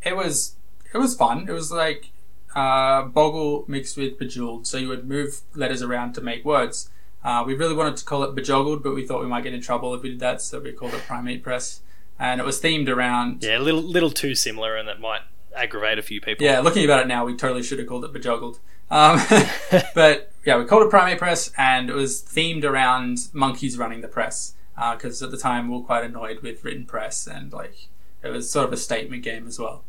it 0.02 0.16
was 0.16 0.56
it 0.92 0.98
was 0.98 1.14
fun. 1.14 1.48
It 1.48 1.52
was 1.52 1.70
like 1.70 2.10
uh, 2.54 3.02
Boggle 3.02 3.64
mixed 3.68 3.96
with 3.96 4.18
Bejeweled, 4.18 4.66
so 4.66 4.78
you 4.78 4.88
would 4.88 5.08
move 5.08 5.40
letters 5.54 5.82
around 5.82 6.14
to 6.14 6.20
make 6.20 6.44
words. 6.44 6.90
Uh, 7.22 7.42
we 7.46 7.54
really 7.54 7.74
wanted 7.74 7.96
to 7.96 8.04
call 8.04 8.22
it 8.22 8.34
Bejoggled, 8.34 8.82
but 8.82 8.94
we 8.94 9.06
thought 9.06 9.20
we 9.20 9.26
might 9.26 9.42
get 9.42 9.52
in 9.52 9.60
trouble 9.60 9.94
if 9.94 10.02
we 10.02 10.10
did 10.10 10.20
that, 10.20 10.40
so 10.40 10.60
we 10.60 10.72
called 10.72 10.94
it 10.94 11.02
Primate 11.06 11.42
Press, 11.42 11.80
and 12.18 12.40
it 12.40 12.44
was 12.44 12.60
themed 12.60 12.88
around. 12.88 13.42
Yeah, 13.42 13.58
a 13.58 13.60
little 13.60 13.82
little 13.82 14.10
too 14.10 14.34
similar, 14.34 14.76
and 14.76 14.88
that 14.88 15.00
might 15.00 15.22
aggravate 15.54 15.98
a 15.98 16.02
few 16.02 16.20
people. 16.20 16.46
Yeah, 16.46 16.60
looking 16.60 16.84
about 16.84 17.00
it 17.00 17.08
now, 17.08 17.24
we 17.24 17.34
totally 17.36 17.62
should 17.62 17.78
have 17.78 17.88
called 17.88 18.04
it 18.04 18.12
Bejoggled. 18.12 18.58
Um, 18.90 19.20
but 19.94 20.32
yeah, 20.44 20.56
we 20.56 20.64
called 20.64 20.84
it 20.84 20.90
Primate 20.90 21.18
Press, 21.18 21.50
and 21.58 21.90
it 21.90 21.94
was 21.94 22.22
themed 22.22 22.64
around 22.64 23.28
monkeys 23.32 23.76
running 23.76 24.00
the 24.00 24.08
press. 24.08 24.54
Because 24.76 25.22
at 25.22 25.30
the 25.30 25.38
time 25.38 25.68
we 25.68 25.78
were 25.78 25.84
quite 25.84 26.04
annoyed 26.04 26.40
with 26.40 26.62
written 26.62 26.84
press, 26.84 27.26
and 27.26 27.52
like 27.52 27.88
it 28.22 28.28
was 28.28 28.50
sort 28.50 28.66
of 28.66 28.72
a 28.72 28.76
statement 28.76 29.22
game 29.22 29.46
as 29.46 29.58
well. 29.58 29.84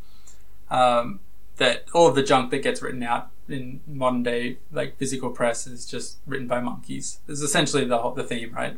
Um, 0.70 1.20
that 1.58 1.86
all 1.94 2.08
of 2.08 2.16
the 2.16 2.24
junk 2.24 2.52
that 2.52 2.60
gets 2.60 2.82
written 2.82 3.02
out 3.02 3.32
in 3.50 3.82
modern 3.88 4.24
day 4.24 4.58
like 4.72 4.98
physical 4.98 5.32
press 5.32 5.66
is 5.66 5.86
just 5.86 6.18
written 6.28 6.48
by 6.48 6.60
monkeys. 6.60 7.20
Is 7.28 7.42
essentially 7.42 7.86
the 7.86 7.98
whole, 7.98 8.12
the 8.12 8.24
theme, 8.24 8.54
right? 8.54 8.78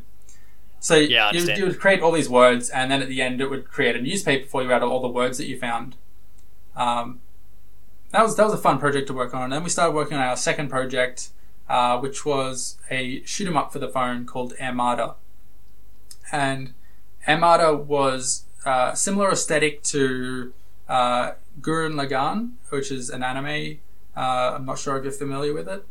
So 0.80 0.96
Yeah, 0.96 1.32
you, 1.34 1.54
you 1.54 1.66
would 1.66 1.80
create 1.80 2.02
all 2.02 2.12
these 2.12 2.30
words, 2.30 2.70
and 2.70 2.90
then 2.90 3.02
at 3.02 3.10
the 3.10 3.22
end 3.22 3.42
it 3.42 3.50
would 3.50 3.70
create 3.70 3.96
a 3.96 4.02
newspaper 4.02 4.48
for 4.48 4.64
you 4.64 4.72
out 4.72 4.82
of 4.82 4.90
all 4.90 5.02
the 5.02 5.10
words 5.10 5.38
that 5.38 5.48
you 5.48 5.58
found. 5.60 5.98
Um, 6.76 7.20
that 8.12 8.24
was 8.24 8.36
that 8.38 8.46
was 8.46 8.54
a 8.54 8.58
fun 8.58 8.80
project 8.80 9.08
to 9.08 9.14
work 9.14 9.34
on. 9.34 9.44
And 9.44 9.54
then 9.54 9.64
we 9.64 9.70
started 9.70 9.94
working 9.94 10.18
on 10.18 10.24
our 10.24 10.38
second 10.38 10.70
project, 10.70 11.30
uh, 11.68 12.00
which 12.00 12.26
was 12.26 12.78
a 12.90 13.24
shoot 13.26 13.48
'em 13.48 13.58
up 13.58 13.74
for 13.74 13.80
the 13.80 13.90
phone 13.90 14.26
called 14.26 14.54
Armada. 14.60 15.16
And 16.32 16.74
Armada 17.28 17.76
was 17.76 18.46
uh, 18.66 18.94
similar 18.94 19.32
aesthetic 19.32 19.84
to 19.84 20.54
uh, 20.88 21.34
Gurren 21.62 21.94
Lagann, 21.94 22.54
which 22.70 22.92
is 22.92 23.10
an 23.10 23.24
anime. 23.24 23.80
Uh, 24.16 24.56
I'm 24.56 24.66
not 24.66 24.80
sure 24.80 24.98
if 24.98 25.04
you're 25.04 25.14
familiar 25.14 25.54
with 25.54 25.68
it. 25.68 25.86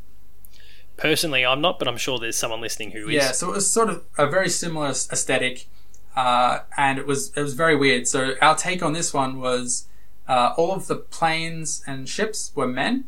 Personally, 0.97 1.47
I'm 1.47 1.61
not, 1.61 1.78
but 1.78 1.86
I'm 1.86 1.97
sure 1.97 2.19
there's 2.19 2.36
someone 2.36 2.61
listening 2.61 2.90
who 2.90 3.09
is. 3.09 3.15
Yeah, 3.15 3.32
so 3.32 3.51
it 3.51 3.55
was 3.55 3.70
sort 3.70 3.89
of 3.89 4.05
a 4.16 4.27
very 4.27 4.49
similar 4.49 4.89
aesthetic, 4.89 5.66
uh, 6.16 6.61
and 6.77 6.99
it 6.99 7.07
was 7.07 7.32
it 7.36 7.40
was 7.40 7.55
very 7.55 7.77
weird. 7.77 8.09
So 8.09 8.35
our 8.43 8.57
take 8.57 8.82
on 8.82 8.93
this 8.93 9.15
one 9.15 9.39
was 9.40 9.86
uh, 10.27 10.55
all 10.57 10.73
of 10.73 10.89
the 10.89 10.97
planes 10.97 11.82
and 11.86 12.09
ships 12.09 12.51
were 12.55 12.66
men, 12.66 13.05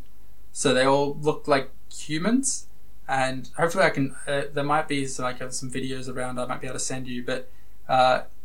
so 0.52 0.72
they 0.72 0.84
all 0.84 1.16
looked 1.20 1.48
like 1.48 1.70
humans. 1.92 2.66
And 3.08 3.50
hopefully, 3.56 3.84
I 3.84 3.90
can. 3.90 4.14
Uh, 4.26 4.42
there 4.52 4.62
might 4.62 4.86
be 4.86 5.04
some, 5.06 5.24
like 5.24 5.42
uh, 5.42 5.50
some 5.50 5.68
videos 5.68 6.08
around. 6.08 6.38
I 6.38 6.46
might 6.46 6.60
be 6.60 6.68
able 6.68 6.78
to 6.78 6.84
send 6.84 7.08
you, 7.08 7.24
but. 7.24 7.50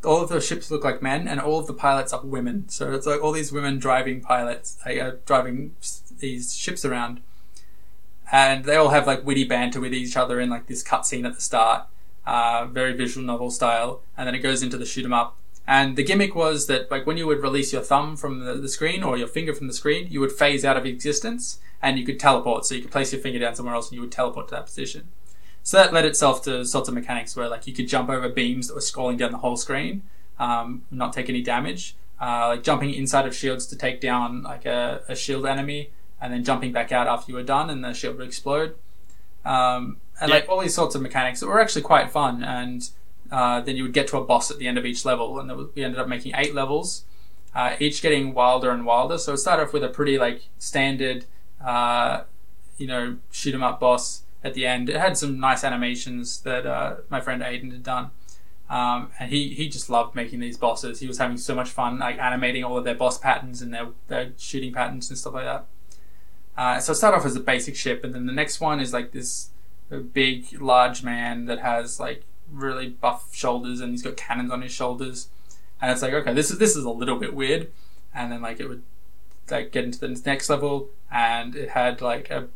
All 0.06 0.22
of 0.22 0.30
the 0.30 0.40
ships 0.40 0.72
look 0.72 0.84
like 0.84 1.02
men, 1.02 1.28
and 1.28 1.40
all 1.40 1.60
of 1.60 1.68
the 1.68 1.74
pilots 1.74 2.14
are 2.14 2.22
women. 2.24 2.70
So 2.70 2.94
it's 2.94 3.08
like 3.08 3.22
all 3.22 3.32
these 3.32 3.52
women 3.52 3.80
driving 3.80 4.22
pilots, 4.22 4.78
like, 4.86 5.00
uh, 5.00 5.14
driving 5.26 5.76
these 6.20 6.56
ships 6.56 6.86
around 6.86 7.22
and 8.32 8.66
they 8.66 8.76
all 8.76 8.90
have 8.90 9.08
like 9.08 9.26
witty 9.26 9.44
banter 9.44 9.80
with 9.80 9.94
each 9.94 10.18
other 10.18 10.40
in 10.40 10.50
like 10.50 10.68
this 10.68 10.84
cutscene 10.84 11.26
at 11.26 11.36
the 11.36 11.42
start, 11.42 11.88
uh, 12.26 12.66
very 12.66 12.94
visual 12.94 13.26
novel 13.26 13.52
style, 13.52 14.02
and 14.18 14.28
then 14.28 14.36
it 14.36 14.40
goes 14.40 14.64
into 14.64 14.78
the 14.78 14.86
shoot 14.86 15.06
'em 15.06 15.14
up. 15.14 15.38
And 15.68 15.96
the 15.96 16.04
gimmick 16.04 16.36
was 16.36 16.68
that 16.68 16.92
like 16.92 17.06
when 17.06 17.18
you 17.18 17.28
would 17.28 17.42
release 17.42 17.74
your 17.74 17.82
thumb 17.82 18.16
from 18.16 18.40
the, 18.40 18.56
the 18.56 18.70
screen 18.70 19.04
or 19.04 19.18
your 19.18 19.28
finger 19.28 19.54
from 19.54 19.68
the 19.68 19.74
screen, 19.74 20.08
you 20.10 20.20
would 20.20 20.32
phase 20.32 20.64
out 20.64 20.78
of 20.78 20.86
existence 20.86 21.60
and 21.82 21.98
you 21.98 22.06
could 22.06 22.20
teleport. 22.20 22.66
So 22.66 22.76
you 22.76 22.82
could 22.82 22.92
place 22.92 23.12
your 23.12 23.22
finger 23.22 23.40
down 23.40 23.56
somewhere 23.56 23.76
else 23.76 23.90
and 23.90 23.96
you 23.96 24.02
would 24.02 24.12
teleport 24.12 24.48
to 24.50 24.56
that 24.56 24.66
position. 24.68 25.08
So 25.66 25.78
that 25.78 25.92
led 25.92 26.06
itself 26.06 26.44
to 26.44 26.64
sorts 26.64 26.88
of 26.90 26.94
mechanics 26.94 27.36
where 27.36 27.50
like 27.50 27.66
you 27.66 27.74
could 27.74 27.88
jump 27.88 28.08
over 28.08 28.30
beams 28.30 28.68
that 28.68 28.76
were 28.76 28.82
scrolling 28.82 29.18
down 29.18 29.32
the 29.32 29.40
whole 29.40 29.58
screen, 29.58 30.04
um, 30.38 30.84
not 30.92 31.12
take 31.12 31.28
any 31.28 31.42
damage. 31.42 31.96
Uh, 32.22 32.50
like 32.50 32.64
jumping 32.64 32.94
inside 32.94 33.26
of 33.26 33.36
shields 33.36 33.66
to 33.66 33.76
take 33.76 34.00
down 34.00 34.44
like 34.44 34.64
a, 34.66 35.02
a 35.10 35.16
shield 35.16 35.46
enemy, 35.46 35.90
and 36.22 36.32
then 36.32 36.44
jumping 36.44 36.72
back 36.72 36.92
out 36.92 37.08
after 37.08 37.32
you 37.32 37.36
were 37.36 37.44
done, 37.44 37.70
and 37.72 37.84
the 37.84 37.94
shield 37.94 38.16
would 38.18 38.28
explode. 38.28 38.76
Um, 39.44 39.98
and 40.22 40.30
Yeah. 40.30 40.36
like 40.36 40.48
all 40.48 40.62
these 40.62 40.76
sorts 40.76 40.94
of 40.96 41.02
mechanics 41.02 41.40
that 41.40 41.48
were 41.48 41.60
actually 41.60 41.82
quite 41.82 42.12
fun. 42.12 42.44
And 42.44 42.88
uh, 43.32 43.60
then 43.62 43.76
you 43.76 43.84
would 43.84 43.92
get 43.94 44.08
to 44.10 44.18
a 44.18 44.24
boss 44.24 44.52
at 44.52 44.60
the 44.60 44.68
end 44.68 44.78
of 44.78 44.86
each 44.86 45.04
level, 45.04 45.40
and 45.40 45.52
was, 45.52 45.68
we 45.76 45.84
ended 45.84 46.00
up 46.00 46.08
making 46.08 46.34
eight 46.36 46.54
levels, 46.54 47.06
uh, 47.56 47.76
each 47.80 48.04
getting 48.04 48.36
wilder 48.36 48.70
and 48.70 48.86
wilder. 48.86 49.18
So 49.18 49.34
it 49.34 49.38
started 49.38 49.64
off 49.64 49.74
with 49.74 49.84
a 49.84 49.90
pretty 49.90 50.20
like 50.20 50.44
standard, 50.60 51.26
uh, 51.60 52.22
you 52.78 52.86
know, 52.86 53.18
shoot 53.32 53.54
'em 53.56 53.64
up 53.64 53.80
boss 53.80 54.22
at 54.46 54.54
the 54.54 54.66
end. 54.66 54.90
It 54.90 54.98
had 54.98 55.18
some 55.18 55.40
nice 55.40 55.64
animations 55.64 56.42
that 56.42 56.66
uh, 56.66 56.98
my 57.10 57.20
friend 57.20 57.42
Aiden 57.42 57.72
had 57.72 57.84
done. 57.84 58.12
Um, 58.70 59.10
and 59.20 59.32
he, 59.32 59.50
he 59.50 59.68
just 59.68 59.90
loved 59.90 60.16
making 60.16 60.40
these 60.40 60.58
bosses. 60.58 61.00
He 61.00 61.08
was 61.08 61.18
having 61.18 61.38
so 61.38 61.56
much 61.56 61.70
fun, 61.70 62.00
like 62.00 62.20
animating 62.20 62.64
all 62.64 62.78
of 62.78 62.84
their 62.84 62.96
boss 62.96 63.18
patterns 63.18 63.62
and 63.62 63.74
their, 63.74 63.88
their 64.08 64.32
shooting 64.38 64.72
patterns 64.72 65.10
and 65.10 65.18
stuff 65.18 65.34
like 65.34 65.46
that. 65.46 65.66
Uh, 66.58 66.80
so 66.80 66.94
it 66.94 66.96
started 66.96 67.18
off 67.18 67.26
as 67.26 67.36
a 67.36 67.42
basic 67.42 67.76
ship, 67.76 68.04
and 68.04 68.16
then 68.16 68.28
the 68.28 68.34
next 68.34 68.62
one 68.62 68.80
is 68.80 68.94
like 68.94 69.12
this 69.12 69.50
big, 70.14 70.62
large 70.62 71.04
man 71.04 71.46
that 71.46 71.60
has 71.60 72.00
like 72.00 72.24
really 72.52 72.90
buff 72.90 73.36
shoulders, 73.36 73.82
and 73.82 73.92
he's 73.92 74.02
got 74.02 74.16
cannons 74.16 74.52
on 74.52 74.62
his 74.62 74.72
shoulders. 74.72 75.28
And 75.82 75.92
it's 75.92 76.02
like, 76.02 76.14
okay, 76.14 76.34
this 76.34 76.52
is 76.52 76.58
this 76.58 76.76
is 76.76 76.86
a 76.86 76.90
little 76.90 77.18
bit 77.20 77.34
weird. 77.34 77.72
And 78.14 78.32
then 78.32 78.42
like 78.42 78.60
it 78.60 78.70
would 78.70 78.84
like 79.52 79.72
get 79.72 79.84
into 79.84 80.00
the 80.00 80.08
next 80.26 80.50
level, 80.50 80.90
and 81.12 81.56
it 81.56 81.72
had 81.72 82.02
like 82.02 82.30
a 82.30 82.48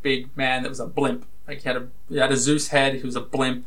big 0.00 0.34
man 0.36 0.62
that 0.62 0.70
was 0.70 0.80
a 0.80 0.86
blimp. 0.86 1.26
Like 1.46 1.62
he 1.62 1.68
had 1.68 1.76
a 1.76 1.88
he 2.08 2.16
had 2.18 2.32
a 2.32 2.36
Zeus 2.36 2.68
head. 2.68 2.94
He 2.94 3.02
was 3.02 3.16
a 3.16 3.20
blimp. 3.20 3.66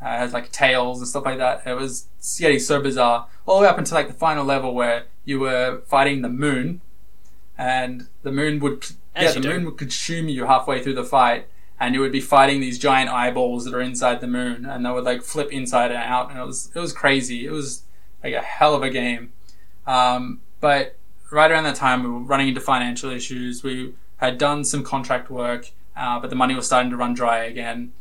Uh, 0.00 0.18
has 0.18 0.34
like 0.34 0.52
tails 0.52 0.98
and 0.98 1.08
stuff 1.08 1.24
like 1.24 1.38
that. 1.38 1.62
It 1.66 1.72
was 1.74 2.06
getting 2.38 2.58
so 2.58 2.82
bizarre, 2.82 3.28
all 3.46 3.56
the 3.58 3.62
way 3.62 3.68
up 3.68 3.78
until 3.78 3.94
like 3.96 4.08
the 4.08 4.12
final 4.12 4.44
level 4.44 4.74
where 4.74 5.06
you 5.24 5.40
were 5.40 5.80
fighting 5.86 6.20
the 6.20 6.28
moon, 6.28 6.82
and 7.56 8.06
the 8.22 8.30
moon 8.30 8.60
would 8.60 8.84
As 9.14 9.24
yeah 9.24 9.32
the 9.32 9.40
do. 9.40 9.48
moon 9.48 9.64
would 9.64 9.78
consume 9.78 10.28
you 10.28 10.44
halfway 10.44 10.82
through 10.82 10.94
the 10.94 11.04
fight, 11.04 11.48
and 11.80 11.94
you 11.94 12.00
would 12.02 12.12
be 12.12 12.20
fighting 12.20 12.60
these 12.60 12.78
giant 12.78 13.08
eyeballs 13.08 13.64
that 13.64 13.72
are 13.72 13.80
inside 13.80 14.20
the 14.20 14.26
moon, 14.26 14.66
and 14.66 14.84
they 14.84 14.90
would 14.90 15.04
like 15.04 15.22
flip 15.22 15.50
inside 15.50 15.90
and 15.90 16.02
out, 16.02 16.30
and 16.30 16.38
it 16.38 16.44
was 16.44 16.70
it 16.74 16.78
was 16.78 16.92
crazy. 16.92 17.46
It 17.46 17.50
was 17.50 17.82
like 18.22 18.34
a 18.34 18.42
hell 18.42 18.74
of 18.74 18.82
a 18.82 18.90
game. 18.90 19.32
Um, 19.86 20.40
but 20.60 20.96
right 21.30 21.50
around 21.50 21.64
that 21.64 21.76
time, 21.76 22.02
we 22.02 22.10
were 22.10 22.18
running 22.20 22.48
into 22.48 22.60
financial 22.60 23.10
issues. 23.10 23.62
We 23.62 23.94
had 24.18 24.36
done 24.36 24.62
some 24.64 24.82
contract 24.82 25.30
work, 25.30 25.70
uh, 25.96 26.20
but 26.20 26.30
the 26.30 26.36
money 26.36 26.54
was 26.54 26.66
starting 26.66 26.90
to 26.90 26.96
run 26.96 27.14
dry 27.14 27.44
again, 27.44 27.92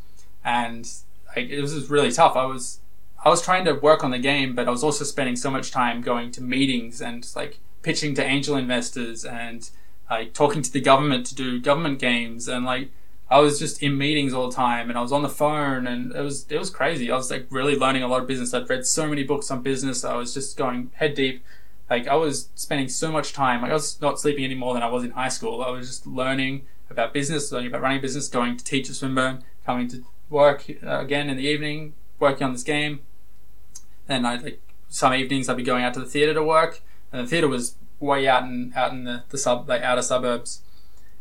and 0.44 0.92
like, 1.36 1.50
it 1.50 1.62
was 1.62 1.90
really 1.90 2.12
tough. 2.12 2.36
I 2.36 2.46
was 2.46 2.80
I 3.26 3.30
was 3.30 3.42
trying 3.42 3.66
to 3.66 3.74
work 3.74 4.04
on 4.04 4.12
the 4.12 4.20
game, 4.20 4.54
but 4.54 4.68
I 4.68 4.72
was 4.72 4.84
also 4.84 5.04
spending 5.04 5.36
so 5.36 5.50
much 5.50 5.72
time 5.72 6.02
going 6.02 6.32
to 6.32 6.44
meetings 6.44 7.02
and 7.02 7.28
like 7.36 7.58
pitching 7.82 8.14
to 8.16 8.24
angel 8.24 8.56
investors 8.56 9.26
and 9.26 9.70
like 10.10 10.34
talking 10.34 10.62
to 10.62 10.72
the 10.72 10.82
government 10.82 11.26
to 11.28 11.36
do 11.36 11.60
government 11.60 11.98
games 11.98 12.48
and 12.48 12.66
like 12.66 12.90
I 13.30 13.40
was 13.40 13.58
just 13.58 13.82
in 13.82 13.98
meetings 13.98 14.34
all 14.34 14.50
the 14.50 14.56
time 14.56 14.90
and 14.90 15.00
I 15.00 15.02
was 15.02 15.12
on 15.12 15.24
the 15.24 15.30
phone 15.30 15.88
and 15.88 16.16
it 16.16 16.22
was 16.22 16.46
it 16.50 16.60
was 16.60 16.70
crazy. 16.70 17.12
I 17.12 17.16
was 17.16 17.32
like 17.32 17.48
really 17.50 17.76
learning 17.76 18.04
a 18.04 18.08
lot 18.08 18.22
of 18.22 18.28
business. 18.28 18.54
I'd 18.54 18.70
read 18.70 18.86
so 18.86 19.08
many 19.08 19.24
books 19.24 19.50
on 19.50 19.64
business. 19.64 20.06
I 20.06 20.16
was 20.16 20.34
just 20.34 20.56
going 20.56 20.92
head 20.94 21.16
deep. 21.16 21.44
Like 21.90 22.08
I 22.08 22.16
was 22.16 22.50
spending 22.54 22.90
so 22.90 23.12
much 23.12 23.34
time. 23.34 23.64
Like 23.64 23.72
I 23.72 23.74
was 23.74 24.00
not 24.00 24.20
sleeping 24.20 24.44
any 24.44 24.54
more 24.54 24.76
than 24.76 24.84
I 24.84 24.88
was 24.88 25.04
in 25.04 25.12
high 25.12 25.30
school. 25.30 25.64
I 25.64 25.72
was 25.72 25.88
just 25.88 26.06
learning 26.06 26.68
about 26.90 27.14
business, 27.14 27.52
learning 27.52 27.70
about 27.70 27.82
running 27.82 28.00
a 28.00 28.02
business, 28.02 28.28
going 28.28 28.58
to 28.58 28.64
teach 28.64 28.90
at 28.90 28.96
Swinburne, 28.96 29.44
coming 29.66 29.88
to 29.90 30.04
work 30.30 30.66
uh, 30.84 31.00
again 31.00 31.30
in 31.30 31.38
the 31.38 31.44
evening, 31.44 31.94
working 32.20 32.46
on 32.46 32.54
this 32.54 32.64
game. 32.64 33.02
Then 34.08 34.26
I 34.26 34.36
like 34.36 34.62
some 34.90 35.14
evenings 35.14 35.50
I'd 35.50 35.58
be 35.58 35.64
going 35.64 35.84
out 35.84 35.94
to 35.96 36.00
the 36.00 36.06
theater 36.06 36.34
to 36.34 36.44
work, 36.44 36.82
and 37.12 37.26
the 37.26 37.30
theater 37.30 37.48
was 37.48 37.76
way 38.00 38.28
out 38.28 38.44
in 38.44 38.74
out 38.76 38.92
in 38.92 39.04
the, 39.04 39.24
the 39.30 39.38
sub 39.38 39.68
like 39.68 39.82
outer 39.82 40.02
suburbs, 40.02 40.62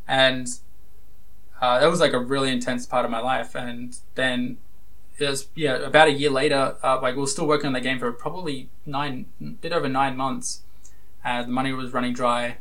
and 0.06 0.48
uh, 1.60 1.80
that 1.80 1.90
was 1.90 2.00
like 2.00 2.12
a 2.12 2.18
really 2.18 2.50
intense 2.50 2.86
part 2.86 3.04
of 3.04 3.10
my 3.10 3.20
life. 3.20 3.54
And 3.54 3.96
then 4.14 4.58
it 5.18 5.28
was 5.28 5.48
yeah 5.54 5.76
about 5.76 6.08
a 6.08 6.12
year 6.12 6.30
later, 6.30 6.76
uh, 6.82 7.00
like 7.00 7.14
we 7.14 7.20
were 7.20 7.26
still 7.26 7.46
working 7.46 7.68
on 7.68 7.72
the 7.72 7.80
game 7.80 7.98
for 7.98 8.12
probably 8.12 8.68
nine 8.84 9.26
bit 9.60 9.72
over 9.72 9.88
nine 9.88 10.16
months. 10.16 10.62
Uh, 11.24 11.42
the 11.42 11.48
money 11.48 11.72
was 11.72 11.92
running 11.92 12.12
dry. 12.12 12.58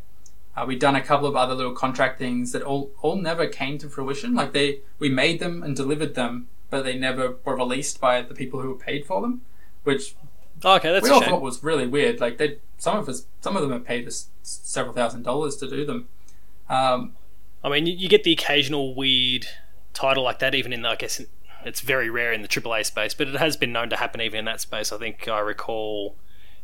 Uh, 0.55 0.65
we'd 0.67 0.79
done 0.79 0.95
a 0.95 1.01
couple 1.01 1.27
of 1.27 1.35
other 1.35 1.55
little 1.55 1.71
contract 1.73 2.19
things 2.19 2.51
that 2.51 2.61
all 2.61 2.91
all 3.01 3.15
never 3.15 3.47
came 3.47 3.77
to 3.79 3.89
fruition. 3.89 4.35
Like 4.35 4.53
they 4.53 4.79
we 4.99 5.09
made 5.09 5.39
them 5.39 5.63
and 5.63 5.75
delivered 5.75 6.15
them, 6.15 6.47
but 6.69 6.83
they 6.83 6.97
never 6.97 7.37
were 7.43 7.55
released 7.55 7.99
by 7.99 8.21
the 8.21 8.35
people 8.35 8.61
who 8.61 8.69
were 8.69 8.75
paid 8.77 9.05
for 9.05 9.21
them, 9.21 9.41
which 9.83 10.15
Oh, 10.65 10.75
okay, 10.75 10.91
that's 10.93 11.03
we 11.03 11.09
all 11.09 11.19
shame. 11.21 11.31
thought 11.31 11.41
was 11.41 11.61
really 11.63 11.87
weird. 11.87 12.21
Like 12.21 12.37
they, 12.37 12.57
some 12.77 12.97
of 12.97 13.09
us, 13.09 13.25
some 13.41 13.57
of 13.57 13.63
them 13.63 13.71
have 13.71 13.83
paid 13.83 14.07
us 14.07 14.27
several 14.43 14.93
thousand 14.93 15.23
dollars 15.23 15.57
to 15.57 15.69
do 15.69 15.85
them. 15.85 16.07
Um, 16.69 17.13
I 17.63 17.69
mean, 17.69 17.85
you, 17.85 17.93
you 17.93 18.07
get 18.07 18.23
the 18.23 18.31
occasional 18.31 18.95
weird 18.95 19.45
title 19.93 20.23
like 20.23 20.39
that, 20.39 20.55
even 20.55 20.71
in 20.71 20.81
the, 20.83 20.89
I 20.89 20.95
guess 20.95 21.21
it's 21.65 21.81
very 21.81 22.09
rare 22.09 22.31
in 22.31 22.41
the 22.43 22.47
AAA 22.47 22.85
space, 22.85 23.13
but 23.13 23.27
it 23.27 23.35
has 23.35 23.57
been 23.57 23.73
known 23.73 23.89
to 23.89 23.97
happen 23.97 24.21
even 24.21 24.39
in 24.39 24.45
that 24.45 24.61
space. 24.61 24.91
I 24.93 24.97
think 24.97 25.27
I 25.27 25.39
recall 25.39 26.15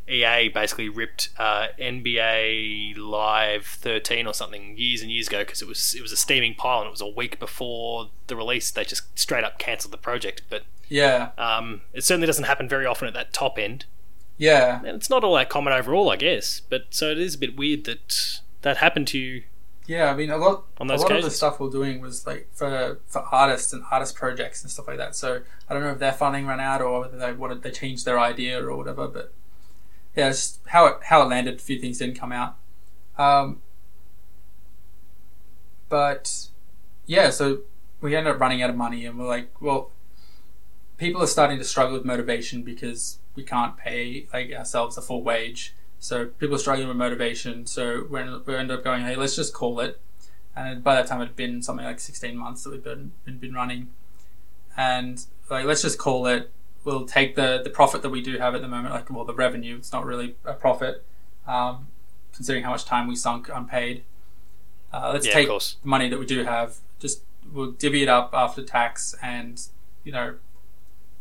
EA 0.09 0.49
basically 0.49 0.89
ripped 0.89 1.29
uh, 1.37 1.67
NBA 1.79 2.97
Live 2.97 3.65
13 3.65 4.25
or 4.27 4.33
something 4.33 4.75
years 4.77 5.01
and 5.01 5.11
years 5.11 5.27
ago 5.27 5.39
because 5.39 5.61
it 5.61 5.67
was 5.67 5.93
it 5.93 6.01
was 6.01 6.11
a 6.11 6.17
steaming 6.17 6.55
pile 6.55 6.79
and 6.79 6.87
it 6.87 6.91
was 6.91 7.01
a 7.01 7.07
week 7.07 7.39
before 7.39 8.09
the 8.27 8.35
release. 8.35 8.71
They 8.71 8.83
just 8.83 9.17
straight 9.17 9.43
up 9.43 9.59
cancelled 9.59 9.93
the 9.93 9.97
project, 9.97 10.41
but 10.49 10.63
yeah, 10.87 11.29
um, 11.37 11.81
it 11.93 12.03
certainly 12.03 12.27
doesn't 12.27 12.45
happen 12.45 12.67
very 12.67 12.85
often 12.85 13.07
at 13.07 13.13
that 13.13 13.31
top 13.33 13.59
end, 13.59 13.85
yeah, 14.37 14.77
and 14.79 14.87
it's 14.95 15.09
not 15.09 15.23
all 15.23 15.35
that 15.35 15.49
common 15.49 15.73
overall, 15.73 16.09
I 16.09 16.15
guess. 16.15 16.61
But 16.61 16.87
so 16.89 17.11
it 17.11 17.19
is 17.19 17.35
a 17.35 17.37
bit 17.37 17.55
weird 17.55 17.83
that 17.85 18.39
that 18.61 18.77
happened 18.77 19.07
to 19.09 19.17
you. 19.19 19.43
yeah. 19.85 20.11
I 20.11 20.15
mean, 20.15 20.29
a 20.29 20.37
lot, 20.37 20.65
On 20.79 20.89
a 20.89 20.95
lot 20.95 21.11
of 21.11 21.23
the 21.23 21.31
stuff 21.31 21.59
we're 21.59 21.69
doing 21.69 22.01
was 22.01 22.25
like 22.25 22.47
for 22.53 22.99
for 23.07 23.19
artists 23.31 23.73
and 23.73 23.83
artist 23.91 24.15
projects 24.15 24.63
and 24.63 24.71
stuff 24.71 24.87
like 24.87 24.97
that. 24.97 25.15
So 25.15 25.41
I 25.69 25.73
don't 25.73 25.83
know 25.83 25.91
if 25.91 25.99
their 25.99 26.13
funding 26.13 26.47
ran 26.47 26.59
out 26.59 26.81
or 26.81 27.01
whether 27.01 27.17
they 27.17 27.33
wanted 27.33 27.61
they 27.63 27.71
changed 27.71 28.05
their 28.05 28.19
idea 28.19 28.63
or 28.63 28.75
whatever. 28.75 29.07
But 29.07 29.33
yeah, 30.15 30.29
just 30.29 30.59
how 30.67 30.85
it 30.85 30.97
how 31.03 31.21
it 31.21 31.25
landed. 31.25 31.55
A 31.55 31.59
few 31.59 31.79
things 31.79 31.99
didn't 31.99 32.19
come 32.19 32.31
out. 32.31 32.57
Um, 33.17 33.61
but 35.89 36.47
yeah, 37.05 37.29
so 37.29 37.59
we 38.01 38.15
ended 38.15 38.33
up 38.33 38.39
running 38.39 38.61
out 38.61 38.69
of 38.69 38.75
money, 38.75 39.05
and 39.05 39.17
we're 39.17 39.27
like, 39.27 39.61
well, 39.61 39.91
people 40.97 41.21
are 41.21 41.27
starting 41.27 41.57
to 41.57 41.63
struggle 41.63 41.93
with 41.93 42.05
motivation 42.05 42.61
because 42.61 43.19
we 43.35 43.43
can't 43.43 43.77
pay 43.77 44.27
like 44.33 44.51
ourselves 44.51 44.97
a 44.97 45.01
full 45.01 45.23
wage. 45.23 45.73
So 45.99 46.27
people 46.27 46.55
are 46.55 46.59
struggling 46.59 46.87
with 46.87 46.97
motivation. 46.97 47.65
So 47.65 48.07
ended 48.15 48.45
we 48.45 48.55
ended 48.55 48.77
up 48.77 48.83
going, 48.83 49.03
hey, 49.03 49.15
let's 49.15 49.35
just 49.35 49.53
call 49.53 49.79
it. 49.79 49.99
And 50.55 50.83
by 50.83 50.95
that 50.95 51.07
time, 51.07 51.21
it 51.21 51.27
had 51.27 51.35
been 51.35 51.61
something 51.61 51.85
like 51.85 51.99
16 51.99 52.35
months 52.35 52.63
that 52.63 52.71
we've 52.71 52.83
been 52.83 53.13
been, 53.25 53.37
been 53.37 53.53
running, 53.53 53.89
and 54.75 55.25
like 55.49 55.65
let's 55.65 55.81
just 55.81 55.97
call 55.97 56.27
it. 56.27 56.51
We'll 56.83 57.05
take 57.05 57.35
the 57.35 57.61
the 57.63 57.69
profit 57.69 58.01
that 58.03 58.09
we 58.09 58.21
do 58.21 58.37
have 58.37 58.55
at 58.55 58.61
the 58.61 58.67
moment, 58.67 58.93
like 58.93 59.09
well, 59.09 59.25
the 59.25 59.33
revenue. 59.33 59.75
It's 59.77 59.91
not 59.91 60.05
really 60.05 60.35
a 60.45 60.53
profit, 60.53 61.05
um, 61.45 61.87
considering 62.33 62.63
how 62.63 62.71
much 62.71 62.85
time 62.85 63.07
we 63.07 63.15
sunk 63.15 63.49
unpaid. 63.53 64.03
Uh, 64.93 65.11
let's 65.13 65.27
Yeah, 65.27 65.33
take 65.33 65.47
the 65.47 65.75
money 65.83 66.09
that 66.09 66.17
we 66.19 66.25
do 66.25 66.43
have. 66.45 66.77
Just 66.99 67.21
we'll 67.51 67.71
divvy 67.71 68.01
it 68.03 68.09
up 68.09 68.31
after 68.33 68.63
tax, 68.63 69.13
and 69.21 69.61
you 70.03 70.11
know, 70.11 70.35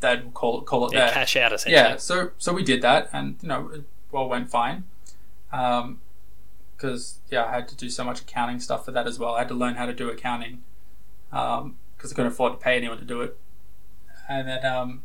that 0.00 0.22
we'll 0.22 0.32
call 0.32 0.60
it 0.60 0.64
call 0.66 0.86
it 0.86 0.92
Yeah, 0.94 1.06
there. 1.06 1.12
cash 1.14 1.36
out 1.36 1.52
essentially. 1.52 1.74
Yeah, 1.74 1.96
so 1.96 2.30
so 2.38 2.52
we 2.52 2.62
did 2.62 2.80
that, 2.82 3.10
and 3.12 3.36
you 3.42 3.48
know, 3.48 3.68
it 3.74 3.84
all 4.12 4.28
went 4.28 4.48
fine. 4.50 4.84
Um, 5.52 6.00
because 6.76 7.18
yeah, 7.30 7.44
I 7.46 7.50
had 7.50 7.68
to 7.68 7.76
do 7.76 7.90
so 7.90 8.04
much 8.04 8.20
accounting 8.20 8.60
stuff 8.60 8.84
for 8.84 8.92
that 8.92 9.06
as 9.08 9.18
well. 9.18 9.34
I 9.34 9.40
had 9.40 9.48
to 9.48 9.54
learn 9.54 9.74
how 9.74 9.86
to 9.86 9.92
do 9.92 10.08
accounting, 10.08 10.62
um, 11.32 11.76
because 11.96 12.12
I 12.12 12.14
couldn't 12.14 12.30
afford 12.30 12.52
to 12.52 12.58
pay 12.58 12.76
anyone 12.76 12.98
to 12.98 13.04
do 13.04 13.20
it. 13.22 13.36
And 14.28 14.46
then 14.46 14.64
um, 14.64 15.02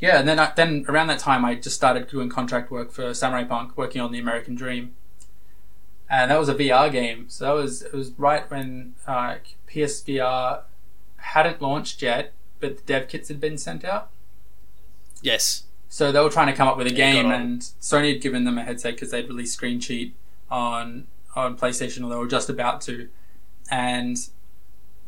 yeah, 0.00 0.18
and 0.18 0.28
then 0.28 0.38
I, 0.38 0.52
then 0.56 0.84
around 0.88 1.08
that 1.08 1.18
time, 1.20 1.44
I 1.44 1.54
just 1.54 1.76
started 1.76 2.08
doing 2.08 2.28
contract 2.28 2.70
work 2.70 2.90
for 2.92 3.14
Samurai 3.14 3.44
Punk, 3.44 3.76
working 3.76 4.00
on 4.00 4.12
the 4.12 4.18
American 4.18 4.54
Dream. 4.54 4.94
And 6.08 6.30
that 6.30 6.38
was 6.38 6.48
a 6.48 6.54
VR 6.54 6.90
game, 6.90 7.28
so 7.28 7.44
that 7.44 7.52
was 7.52 7.82
it 7.82 7.92
was 7.92 8.10
right 8.18 8.50
when 8.50 8.94
uh, 9.06 9.36
PSVR 9.68 10.62
hadn't 11.18 11.62
launched 11.62 12.02
yet, 12.02 12.32
but 12.58 12.78
the 12.78 12.82
dev 12.82 13.08
kits 13.08 13.28
had 13.28 13.40
been 13.40 13.56
sent 13.56 13.84
out. 13.84 14.10
Yes. 15.22 15.64
So 15.88 16.12
they 16.12 16.20
were 16.20 16.30
trying 16.30 16.46
to 16.48 16.52
come 16.52 16.68
up 16.68 16.76
with 16.76 16.86
a 16.86 16.92
Yeah, 16.94 17.12
game, 17.12 17.30
and 17.30 17.60
Sony 17.80 18.12
had 18.12 18.22
given 18.22 18.44
them 18.44 18.58
a 18.58 18.64
headset 18.64 18.94
because 18.94 19.10
they'd 19.10 19.28
released 19.28 19.54
Screen 19.54 19.80
Cheat 19.80 20.14
on 20.50 21.06
on 21.36 21.56
PlayStation, 21.56 22.04
or 22.04 22.10
they 22.10 22.16
were 22.16 22.26
just 22.26 22.48
about 22.48 22.80
to. 22.82 23.08
And 23.70 24.18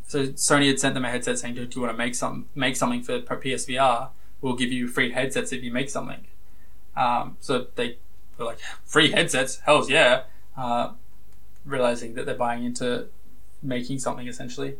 so 0.06 0.28
Sony 0.28 0.68
had 0.68 0.78
sent 0.78 0.94
them 0.94 1.04
a 1.04 1.10
headset 1.10 1.38
saying, 1.38 1.54
"Do 1.54 1.68
you 1.72 1.80
want 1.80 1.92
to 1.92 1.98
make 1.98 2.14
some 2.14 2.46
make 2.54 2.76
something 2.76 3.02
for 3.02 3.22
for 3.22 3.36
PSVR? 3.36 4.10
We'll 4.42 4.56
give 4.56 4.70
you 4.70 4.86
free 4.88 5.12
headsets 5.12 5.52
if 5.52 5.62
you 5.62 5.72
make 5.72 5.88
something." 5.88 6.26
Um, 6.94 7.38
so 7.40 7.68
they 7.76 7.96
were 8.36 8.44
like, 8.44 8.58
"Free 8.84 9.10
headsets? 9.10 9.60
Hell's 9.64 9.88
yeah!" 9.88 10.24
Uh, 10.56 10.90
realizing 11.64 12.14
that 12.14 12.26
they're 12.26 12.34
buying 12.34 12.64
into 12.64 13.06
making 13.62 13.98
something 13.98 14.28
essentially. 14.28 14.76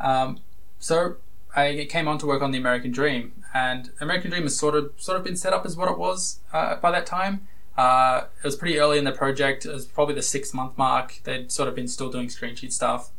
Um, 0.00 0.40
so 0.78 1.16
I 1.54 1.86
came 1.88 2.08
on 2.08 2.18
to 2.18 2.26
work 2.26 2.42
on 2.42 2.50
the 2.50 2.58
American 2.58 2.90
Dream, 2.90 3.32
and 3.52 3.90
American 4.00 4.30
Dream 4.30 4.42
has 4.42 4.56
sort 4.56 4.74
of 4.74 4.92
sort 4.96 5.16
of 5.18 5.24
been 5.24 5.36
set 5.36 5.52
up 5.52 5.64
as 5.64 5.76
what 5.76 5.90
it 5.90 5.98
was 5.98 6.40
uh, 6.52 6.76
by 6.76 6.90
that 6.90 7.06
time. 7.06 7.46
Uh, 7.76 8.24
it 8.38 8.44
was 8.44 8.56
pretty 8.56 8.78
early 8.78 8.98
in 8.98 9.04
the 9.04 9.12
project. 9.12 9.66
It 9.66 9.72
was 9.72 9.84
probably 9.84 10.14
the 10.14 10.22
six 10.22 10.54
month 10.54 10.76
mark. 10.78 11.20
They'd 11.24 11.50
sort 11.50 11.68
of 11.68 11.74
been 11.74 11.88
still 11.88 12.10
doing 12.10 12.28
Screen 12.28 12.54
Cheat 12.54 12.72
stuff. 12.72 13.10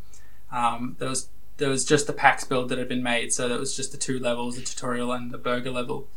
Um, 0.52 0.96
there 1.00 1.10
was 1.10 1.30
there 1.58 1.70
was 1.70 1.86
just 1.86 2.08
the 2.08 2.14
PAX 2.14 2.44
build 2.44 2.70
that 2.70 2.78
had 2.78 2.90
been 2.90 3.04
made, 3.04 3.34
so 3.34 3.48
there 3.48 3.58
was 3.60 3.76
just 3.76 3.92
the 3.92 3.98
two 3.98 4.20
levels, 4.20 4.56
the 4.58 4.62
tutorial 4.62 5.12
and 5.12 5.32
the 5.32 5.38
burger 5.38 5.72
level. 5.72 6.08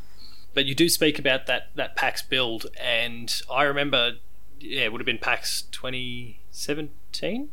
But 0.54 0.66
you 0.66 0.74
do 0.74 0.88
speak 0.88 1.18
about 1.18 1.46
that 1.46 1.70
that 1.76 1.94
PAX 1.96 2.22
build, 2.22 2.66
and 2.80 3.32
I 3.50 3.62
remember, 3.64 4.12
yeah, 4.58 4.82
it 4.82 4.92
would 4.92 5.00
have 5.00 5.06
been 5.06 5.18
PAX 5.18 5.62
2017. 5.70 7.48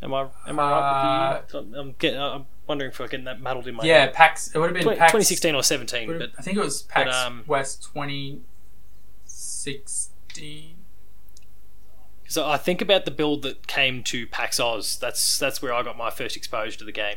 Am 0.00 0.14
I 0.14 0.28
am 0.46 0.60
I 0.60 0.70
right 0.70 1.42
with 1.52 1.66
you? 1.72 1.78
I'm 1.78 1.94
getting, 1.98 2.20
I'm 2.20 2.46
wondering 2.66 2.92
if 2.92 3.00
I'm 3.00 3.08
getting 3.08 3.24
that 3.24 3.40
muddled 3.40 3.66
in 3.66 3.74
my 3.74 3.82
head. 3.84 3.90
yeah, 3.90 4.00
head. 4.00 4.14
PAX. 4.14 4.54
It 4.54 4.58
would 4.58 4.66
have 4.66 4.74
been 4.74 4.84
Twen- 4.84 4.96
PAX 4.96 5.12
2016 5.12 5.54
or 5.54 5.62
17, 5.62 6.18
but 6.18 6.30
I 6.38 6.42
think 6.42 6.56
it 6.56 6.60
was 6.60 6.82
PAX 6.82 7.14
um, 7.14 7.44
West 7.46 7.82
2016. 7.92 10.77
So 12.28 12.46
I 12.46 12.56
think 12.58 12.80
about 12.82 13.04
the 13.06 13.10
build 13.10 13.42
that 13.42 13.66
came 13.66 14.04
to 14.04 14.26
PAX 14.26 14.60
Aus. 14.60 14.96
That's 14.96 15.38
that's 15.38 15.60
where 15.62 15.72
I 15.72 15.82
got 15.82 15.96
my 15.96 16.10
first 16.10 16.36
exposure 16.36 16.78
to 16.78 16.84
the 16.84 16.92
game. 16.92 17.16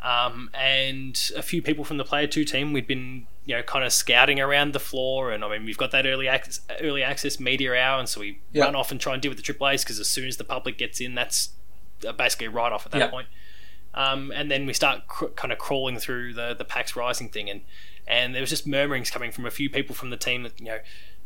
Um, 0.00 0.50
and 0.54 1.30
a 1.36 1.42
few 1.42 1.62
people 1.62 1.84
from 1.84 1.96
the 1.96 2.04
Player 2.04 2.26
Two 2.26 2.44
team, 2.44 2.72
we'd 2.72 2.86
been 2.86 3.26
you 3.44 3.56
know 3.56 3.62
kind 3.62 3.84
of 3.84 3.92
scouting 3.92 4.40
around 4.40 4.72
the 4.72 4.80
floor, 4.80 5.30
and 5.32 5.44
I 5.44 5.48
mean 5.50 5.64
we've 5.64 5.76
got 5.78 5.90
that 5.90 6.06
early 6.06 6.28
access, 6.28 6.60
early 6.80 7.02
access 7.02 7.38
media 7.40 7.74
hour, 7.74 7.98
and 7.98 8.08
so 8.08 8.20
we 8.20 8.40
Yeah. 8.52 8.64
run 8.64 8.74
off 8.74 8.90
and 8.90 9.00
try 9.00 9.12
and 9.12 9.20
deal 9.22 9.30
with 9.30 9.38
the 9.38 9.42
AAA's 9.44 9.84
because 9.84 9.98
as 10.00 10.08
soon 10.08 10.26
as 10.28 10.36
the 10.38 10.44
public 10.44 10.78
gets 10.78 11.00
in, 11.00 11.14
that's 11.14 11.50
uh, 12.06 12.12
basically 12.12 12.48
right 12.48 12.72
off 12.72 12.86
at 12.86 12.92
that 12.92 12.98
Yeah. 12.98 13.08
point. 13.08 13.28
Um, 13.94 14.32
and 14.34 14.50
then 14.50 14.64
we 14.66 14.72
start 14.72 15.06
cr- 15.06 15.26
kind 15.26 15.52
of 15.52 15.58
crawling 15.58 15.98
through 15.98 16.34
the 16.34 16.54
the 16.54 16.64
PAX 16.64 16.96
Rising 16.96 17.28
thing, 17.28 17.50
and 17.50 17.62
and 18.06 18.34
there 18.34 18.40
was 18.42 18.50
just 18.50 18.66
murmurings 18.66 19.10
coming 19.10 19.30
from 19.32 19.44
a 19.46 19.50
few 19.50 19.68
people 19.70 19.94
from 19.94 20.10
the 20.10 20.16
team 20.16 20.42
that 20.44 20.58
you 20.58 20.66
know 20.66 20.78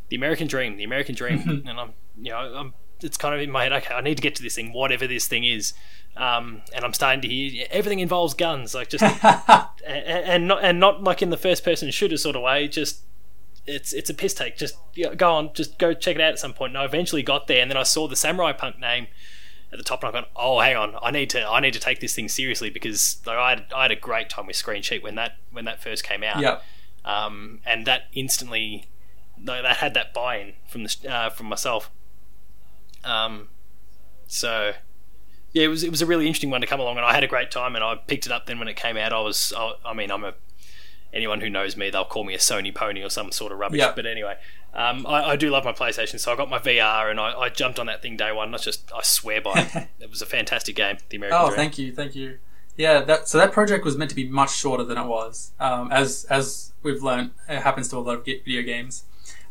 the 0.08 0.16
American 0.16 0.46
Dream, 0.46 0.76
the 0.76 0.84
American 0.84 1.14
Dream, 1.14 1.62
and 1.66 1.78
I'm 1.80 1.92
you 2.18 2.30
know 2.32 2.38
I'm 2.38 2.74
it's 3.00 3.16
kind 3.16 3.34
of 3.34 3.40
in 3.40 3.50
my 3.50 3.64
head. 3.64 3.72
Okay, 3.72 3.94
I 3.94 4.00
need 4.00 4.16
to 4.16 4.22
get 4.22 4.34
to 4.36 4.42
this 4.42 4.54
thing, 4.54 4.72
whatever 4.72 5.06
this 5.06 5.26
thing 5.26 5.44
is. 5.44 5.74
Um, 6.16 6.62
and 6.74 6.84
I'm 6.84 6.94
starting 6.94 7.20
to 7.22 7.28
hear 7.28 7.66
everything 7.70 8.00
involves 8.00 8.34
guns, 8.34 8.74
like 8.74 8.88
just 8.88 9.02
and, 9.24 9.68
and 9.86 10.48
not 10.48 10.64
and 10.64 10.80
not 10.80 11.02
like 11.02 11.20
in 11.22 11.30
the 11.30 11.36
first 11.36 11.64
person 11.64 11.90
shooter 11.90 12.16
sort 12.16 12.36
of 12.36 12.42
way. 12.42 12.68
Just 12.68 13.02
it's 13.66 13.92
it's 13.92 14.08
a 14.08 14.14
piss 14.14 14.32
take. 14.34 14.56
Just 14.56 14.76
you 14.94 15.04
know, 15.04 15.14
go 15.14 15.32
on, 15.32 15.52
just 15.52 15.78
go 15.78 15.92
check 15.92 16.16
it 16.16 16.22
out 16.22 16.32
at 16.32 16.38
some 16.38 16.54
point. 16.54 16.70
And 16.70 16.78
I 16.78 16.84
eventually 16.84 17.22
got 17.22 17.46
there, 17.46 17.60
and 17.60 17.70
then 17.70 17.76
I 17.76 17.82
saw 17.82 18.08
the 18.08 18.16
Samurai 18.16 18.52
Punk 18.52 18.78
name, 18.78 19.08
at 19.72 19.78
the 19.78 19.84
top, 19.84 20.02
and 20.02 20.08
I've 20.08 20.14
gone, 20.14 20.30
oh, 20.36 20.60
hang 20.60 20.76
on, 20.76 20.94
I 21.02 21.10
need 21.10 21.30
to 21.30 21.46
I 21.46 21.60
need 21.60 21.72
to 21.74 21.80
take 21.80 22.00
this 22.00 22.14
thing 22.14 22.28
seriously 22.28 22.70
because 22.70 23.20
like, 23.26 23.36
I 23.36 23.50
had, 23.50 23.64
I 23.74 23.82
had 23.82 23.90
a 23.90 23.96
great 23.96 24.28
time 24.28 24.46
with 24.46 24.56
Screen 24.56 24.82
Cheat 24.82 25.02
when 25.02 25.16
that 25.16 25.36
when 25.50 25.64
that 25.64 25.82
first 25.82 26.04
came 26.04 26.22
out. 26.22 26.40
Yeah. 26.40 26.60
Um, 27.04 27.60
and 27.64 27.86
that 27.86 28.04
instantly, 28.14 28.86
that 29.38 29.76
had 29.76 29.94
that 29.94 30.12
buy-in 30.12 30.54
from 30.66 30.84
the 30.84 30.96
uh, 31.08 31.30
from 31.30 31.46
myself. 31.46 31.90
Um, 33.06 33.48
so 34.26 34.72
yeah, 35.52 35.64
it 35.64 35.68
was 35.68 35.82
it 35.84 35.90
was 35.90 36.02
a 36.02 36.06
really 36.06 36.26
interesting 36.26 36.50
one 36.50 36.60
to 36.60 36.66
come 36.66 36.80
along, 36.80 36.96
and 36.96 37.06
I 37.06 37.14
had 37.14 37.24
a 37.24 37.28
great 37.28 37.50
time, 37.50 37.74
and 37.74 37.84
I 37.84 37.94
picked 37.94 38.26
it 38.26 38.32
up. 38.32 38.46
Then 38.46 38.58
when 38.58 38.68
it 38.68 38.76
came 38.76 38.96
out, 38.96 39.12
I 39.12 39.20
was 39.20 39.52
I, 39.56 39.72
I 39.84 39.94
mean 39.94 40.10
I'm 40.10 40.24
a 40.24 40.34
anyone 41.12 41.40
who 41.40 41.48
knows 41.48 41.76
me, 41.76 41.88
they'll 41.88 42.04
call 42.04 42.24
me 42.24 42.34
a 42.34 42.38
Sony 42.38 42.74
pony 42.74 43.02
or 43.02 43.08
some 43.08 43.32
sort 43.32 43.50
of 43.52 43.58
rubbish. 43.58 43.78
Yeah. 43.78 43.92
But 43.96 44.04
anyway, 44.04 44.36
um, 44.74 45.06
I, 45.06 45.30
I 45.30 45.36
do 45.36 45.48
love 45.48 45.64
my 45.64 45.72
PlayStation, 45.72 46.20
so 46.20 46.30
I 46.30 46.36
got 46.36 46.50
my 46.50 46.58
VR 46.58 47.10
and 47.10 47.18
I, 47.18 47.32
I 47.32 47.48
jumped 47.48 47.78
on 47.78 47.86
that 47.86 48.02
thing 48.02 48.18
day 48.18 48.32
one. 48.32 48.50
That's 48.50 48.64
just 48.64 48.92
I 48.92 49.00
swear 49.02 49.40
by 49.40 49.70
it. 49.72 49.88
it 50.00 50.10
was 50.10 50.20
a 50.20 50.26
fantastic 50.26 50.76
game, 50.76 50.98
the 51.08 51.16
American 51.16 51.40
Oh, 51.40 51.46
Dream. 51.46 51.56
thank 51.56 51.78
you, 51.78 51.94
thank 51.94 52.14
you. 52.14 52.38
Yeah, 52.76 53.00
that 53.02 53.28
so 53.28 53.38
that 53.38 53.52
project 53.52 53.84
was 53.86 53.96
meant 53.96 54.10
to 54.10 54.16
be 54.16 54.28
much 54.28 54.54
shorter 54.54 54.84
than 54.84 54.98
it 54.98 55.06
was. 55.06 55.52
Um, 55.58 55.90
as 55.90 56.24
as 56.28 56.72
we've 56.82 57.02
learned, 57.02 57.30
it 57.48 57.62
happens 57.62 57.88
to 57.88 57.96
a 57.96 58.00
lot 58.00 58.18
of 58.18 58.24
video 58.26 58.60
games. 58.62 59.04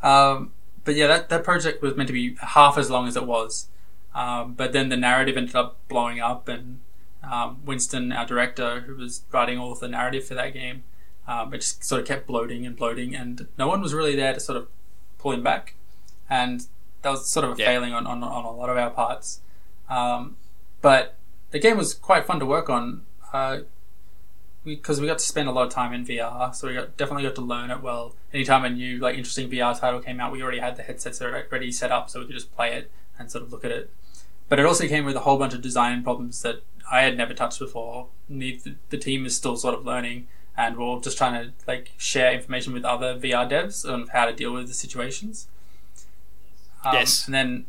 Um, 0.03 0.51
but 0.85 0.95
yeah, 0.95 1.07
that 1.07 1.29
that 1.29 1.43
project 1.43 1.81
was 1.81 1.95
meant 1.95 2.07
to 2.07 2.13
be 2.13 2.35
half 2.39 2.77
as 2.77 2.89
long 2.89 3.07
as 3.07 3.15
it 3.17 3.25
was. 3.25 3.67
Um, 4.13 4.53
but 4.53 4.71
then 4.71 4.87
the 4.87 4.95
narrative 4.95 5.35
ended 5.35 5.55
up 5.55 5.77
blowing 5.89 6.21
up, 6.21 6.47
and 6.47 6.79
um, 7.21 7.59
Winston, 7.65 8.13
our 8.13 8.25
director, 8.25 8.81
who 8.81 8.95
was 8.95 9.23
writing 9.33 9.57
all 9.59 9.73
of 9.73 9.81
the 9.81 9.89
narrative 9.89 10.25
for 10.25 10.35
that 10.35 10.53
game, 10.53 10.83
um, 11.27 11.53
it 11.53 11.57
just 11.57 11.83
sort 11.83 11.99
of 12.01 12.07
kept 12.07 12.25
bloating 12.27 12.65
and 12.65 12.77
bloating, 12.77 13.13
and 13.13 13.47
no 13.57 13.67
one 13.67 13.81
was 13.81 13.93
really 13.93 14.15
there 14.15 14.33
to 14.33 14.39
sort 14.39 14.57
of 14.57 14.69
pull 15.17 15.33
him 15.33 15.43
back. 15.43 15.75
And 16.29 16.65
that 17.01 17.09
was 17.09 17.29
sort 17.29 17.43
of 17.43 17.57
a 17.57 17.61
Yeah. 17.61 17.65
failing 17.67 17.93
on, 17.93 18.07
on, 18.07 18.23
on 18.23 18.45
a 18.45 18.51
lot 18.51 18.69
of 18.69 18.77
our 18.77 18.89
parts. 18.89 19.41
Um, 19.89 20.37
but 20.81 21.15
the 21.51 21.59
game 21.59 21.77
was 21.77 21.93
quite 21.93 22.25
fun 22.25 22.39
to 22.39 22.45
work 22.45 22.69
on 22.69 23.01
because 24.65 24.99
we, 24.99 25.03
we 25.03 25.07
got 25.07 25.19
to 25.19 25.25
spend 25.25 25.47
a 25.47 25.51
lot 25.51 25.67
of 25.67 25.73
time 25.73 25.93
in 25.93 26.05
VR, 26.05 26.53
so 26.53 26.67
we 26.67 26.73
got 26.73 26.97
definitely 26.97 27.23
got 27.23 27.35
to 27.35 27.41
learn 27.41 27.71
it 27.71 27.81
well. 27.81 28.15
Anytime 28.33 28.65
a 28.65 28.69
new 28.69 28.97
like 28.97 29.15
interesting 29.15 29.49
VR 29.49 29.79
title 29.79 29.99
came 30.01 30.19
out, 30.19 30.31
we 30.31 30.41
already 30.41 30.59
had 30.59 30.75
the 30.75 30.83
headsets 30.83 31.21
already 31.21 31.71
set 31.71 31.91
up, 31.91 32.09
so 32.09 32.19
we 32.19 32.25
could 32.25 32.35
just 32.35 32.53
play 32.55 32.73
it 32.73 32.91
and 33.17 33.31
sort 33.31 33.43
of 33.43 33.51
look 33.51 33.63
at 33.63 33.71
it. 33.71 33.89
But 34.49 34.59
it 34.59 34.65
also 34.65 34.87
came 34.87 35.05
with 35.05 35.15
a 35.15 35.21
whole 35.21 35.37
bunch 35.37 35.53
of 35.53 35.61
design 35.61 36.03
problems 36.03 36.41
that 36.41 36.63
I 36.91 37.01
had 37.01 37.17
never 37.17 37.33
touched 37.33 37.59
before. 37.59 38.07
The, 38.29 38.59
the 38.89 38.97
team 38.97 39.25
is 39.25 39.35
still 39.35 39.55
sort 39.57 39.73
of 39.75 39.85
learning, 39.85 40.27
and 40.55 40.77
we're 40.77 40.83
all 40.85 40.99
just 40.99 41.17
trying 41.17 41.33
to 41.43 41.53
like 41.67 41.91
share 41.97 42.33
information 42.33 42.73
with 42.73 42.85
other 42.85 43.15
VR 43.17 43.49
devs 43.49 43.91
on 43.91 44.07
how 44.07 44.25
to 44.25 44.33
deal 44.33 44.53
with 44.53 44.67
the 44.67 44.73
situations. 44.73 45.47
Um, 46.83 46.93
Yes. 46.93 47.25
and 47.25 47.33
then 47.33 47.65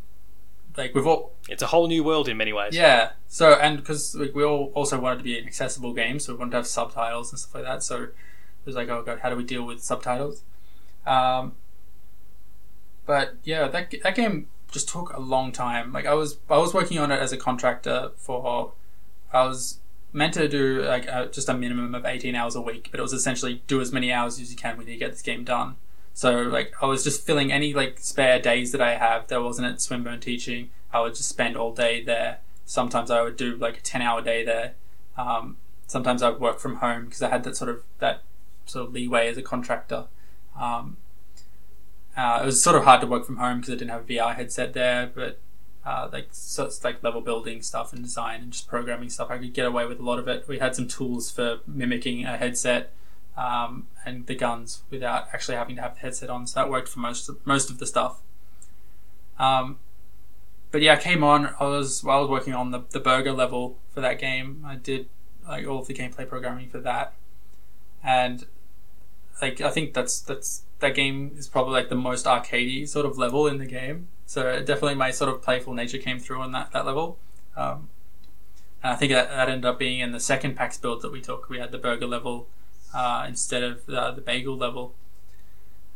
like 0.76 0.94
we've 0.94 1.06
all 1.06 1.32
It's 1.48 1.62
a 1.62 1.66
whole 1.68 1.88
new 1.88 2.04
world 2.04 2.28
in 2.28 2.36
many 2.36 2.52
ways. 2.52 2.74
yeah. 2.74 3.10
So 3.28 3.54
and 3.54 3.76
because 3.78 4.14
like, 4.14 4.34
we 4.34 4.44
all 4.44 4.72
also 4.74 4.98
wanted 5.00 5.18
to 5.18 5.24
be 5.24 5.38
an 5.38 5.46
accessible 5.46 5.92
game, 5.92 6.18
so 6.18 6.32
we 6.32 6.38
wanted 6.38 6.52
to 6.52 6.56
have 6.58 6.66
subtitles 6.66 7.32
and 7.32 7.38
stuff 7.38 7.54
like 7.54 7.64
that. 7.64 7.82
So 7.82 8.04
it 8.04 8.14
was 8.64 8.74
like, 8.76 8.88
oh 8.88 9.02
god, 9.02 9.20
how 9.20 9.30
do 9.30 9.36
we 9.36 9.44
deal 9.44 9.62
with 9.64 9.82
subtitles? 9.82 10.42
Um, 11.06 11.52
but 13.06 13.36
yeah, 13.44 13.68
that 13.68 13.94
that 14.02 14.14
game 14.14 14.48
just 14.70 14.88
took 14.88 15.12
a 15.12 15.20
long 15.20 15.52
time. 15.52 15.92
Like 15.92 16.06
I 16.06 16.14
was 16.14 16.38
I 16.50 16.58
was 16.58 16.74
working 16.74 16.98
on 16.98 17.10
it 17.12 17.20
as 17.20 17.32
a 17.32 17.36
contractor 17.36 18.10
for 18.16 18.72
I 19.32 19.46
was 19.46 19.78
meant 20.12 20.34
to 20.34 20.48
do 20.48 20.82
like 20.82 21.06
uh 21.08 21.26
just 21.26 21.48
a 21.48 21.54
minimum 21.54 21.94
of 21.94 22.04
18 22.04 22.34
hours 22.34 22.54
a 22.56 22.60
week, 22.60 22.88
but 22.90 22.98
it 22.98 23.02
was 23.02 23.12
essentially 23.12 23.62
do 23.66 23.80
as 23.80 23.92
many 23.92 24.12
hours 24.12 24.40
as 24.40 24.50
you 24.50 24.56
can 24.56 24.76
when 24.76 24.88
you 24.88 24.96
get 24.96 25.12
this 25.12 25.22
game 25.22 25.44
done. 25.44 25.76
So 26.16 26.40
like 26.40 26.72
I 26.80 26.86
was 26.86 27.04
just 27.04 27.26
filling 27.26 27.52
any 27.52 27.74
like 27.74 27.98
spare 28.00 28.40
days 28.40 28.72
that 28.72 28.80
I 28.80 28.96
have 28.96 29.26
that 29.26 29.42
wasn't 29.42 29.68
at 29.68 29.82
Swinburne 29.82 30.18
teaching. 30.18 30.70
I 30.90 31.02
would 31.02 31.14
just 31.14 31.28
spend 31.28 31.58
all 31.58 31.74
day 31.74 32.02
there. 32.02 32.38
Sometimes 32.64 33.10
I 33.10 33.20
would 33.20 33.36
do 33.36 33.54
like 33.54 33.76
a 33.76 33.80
10 33.82 34.00
hour 34.00 34.22
day 34.22 34.42
there. 34.42 34.76
Um, 35.18 35.58
sometimes 35.86 36.22
I 36.22 36.30
would 36.30 36.40
work 36.40 36.58
from 36.58 36.76
home 36.76 37.04
because 37.04 37.20
I 37.20 37.28
had 37.28 37.44
that 37.44 37.54
sort 37.54 37.68
of 37.68 37.82
that 37.98 38.22
sort 38.64 38.88
of 38.88 38.94
leeway 38.94 39.28
as 39.28 39.36
a 39.36 39.42
contractor. 39.42 40.06
Um, 40.58 40.96
uh, 42.16 42.40
it 42.42 42.46
was 42.46 42.62
sort 42.62 42.76
of 42.76 42.84
hard 42.84 43.02
to 43.02 43.06
work 43.06 43.26
from 43.26 43.36
home 43.36 43.60
because 43.60 43.74
I 43.74 43.76
didn't 43.76 43.90
have 43.90 44.08
a 44.08 44.12
VR 44.14 44.34
headset 44.36 44.72
there, 44.72 45.10
but 45.14 45.38
uh, 45.84 46.08
like 46.10 46.28
so 46.30 46.64
it's 46.64 46.82
like 46.82 47.02
level 47.02 47.20
building 47.20 47.60
stuff 47.60 47.92
and 47.92 48.02
design 48.02 48.40
and 48.40 48.52
just 48.52 48.66
programming 48.68 49.10
stuff, 49.10 49.30
I 49.30 49.36
could 49.36 49.52
get 49.52 49.66
away 49.66 49.84
with 49.84 50.00
a 50.00 50.02
lot 50.02 50.18
of 50.18 50.28
it. 50.28 50.48
We 50.48 50.60
had 50.60 50.74
some 50.74 50.88
tools 50.88 51.30
for 51.30 51.58
mimicking 51.66 52.24
a 52.24 52.38
headset 52.38 52.94
um, 53.36 53.86
and 54.04 54.26
the 54.26 54.34
guns 54.34 54.82
without 54.90 55.28
actually 55.32 55.56
having 55.56 55.76
to 55.76 55.82
have 55.82 55.94
the 55.94 56.00
headset 56.00 56.30
on, 56.30 56.46
so 56.46 56.60
that 56.60 56.70
worked 56.70 56.88
for 56.88 57.00
most 57.00 57.28
of, 57.28 57.44
most 57.46 57.70
of 57.70 57.78
the 57.78 57.86
stuff. 57.86 58.20
Um, 59.38 59.78
but 60.70 60.82
yeah, 60.82 60.94
I 60.94 60.96
came 60.96 61.22
on. 61.22 61.54
I 61.60 61.64
was 61.64 62.02
while 62.02 62.18
I 62.18 62.20
was 62.20 62.30
working 62.30 62.54
on 62.54 62.70
the, 62.70 62.82
the 62.90 63.00
burger 63.00 63.32
level 63.32 63.78
for 63.92 64.00
that 64.00 64.18
game. 64.18 64.64
I 64.66 64.76
did 64.76 65.08
like 65.46 65.66
all 65.66 65.80
of 65.80 65.86
the 65.86 65.94
gameplay 65.94 66.28
programming 66.28 66.68
for 66.68 66.78
that, 66.80 67.14
and 68.02 68.46
like 69.40 69.60
I 69.60 69.70
think 69.70 69.94
that's 69.94 70.20
that's 70.20 70.62
that 70.80 70.94
game 70.94 71.32
is 71.36 71.48
probably 71.48 71.74
like 71.74 71.88
the 71.88 71.94
most 71.94 72.26
arcadey 72.26 72.88
sort 72.88 73.06
of 73.06 73.18
level 73.18 73.46
in 73.46 73.58
the 73.58 73.66
game. 73.66 74.08
So 74.26 74.58
definitely 74.58 74.96
my 74.96 75.10
sort 75.10 75.30
of 75.32 75.42
playful 75.42 75.72
nature 75.72 75.98
came 75.98 76.18
through 76.18 76.40
on 76.40 76.52
that 76.52 76.72
that 76.72 76.84
level. 76.84 77.18
Um, 77.56 77.88
and 78.82 78.92
I 78.92 78.96
think 78.96 79.12
that, 79.12 79.30
that 79.30 79.48
ended 79.48 79.64
up 79.64 79.78
being 79.78 80.00
in 80.00 80.12
the 80.12 80.20
second 80.20 80.56
PAX 80.56 80.78
build 80.78 81.02
that 81.02 81.10
we 81.12 81.20
took. 81.20 81.48
We 81.48 81.58
had 81.58 81.72
the 81.72 81.78
burger 81.78 82.06
level 82.06 82.48
uh, 82.96 83.26
instead 83.28 83.62
of 83.62 83.84
the, 83.86 84.10
the 84.12 84.22
bagel 84.22 84.56
level 84.56 84.94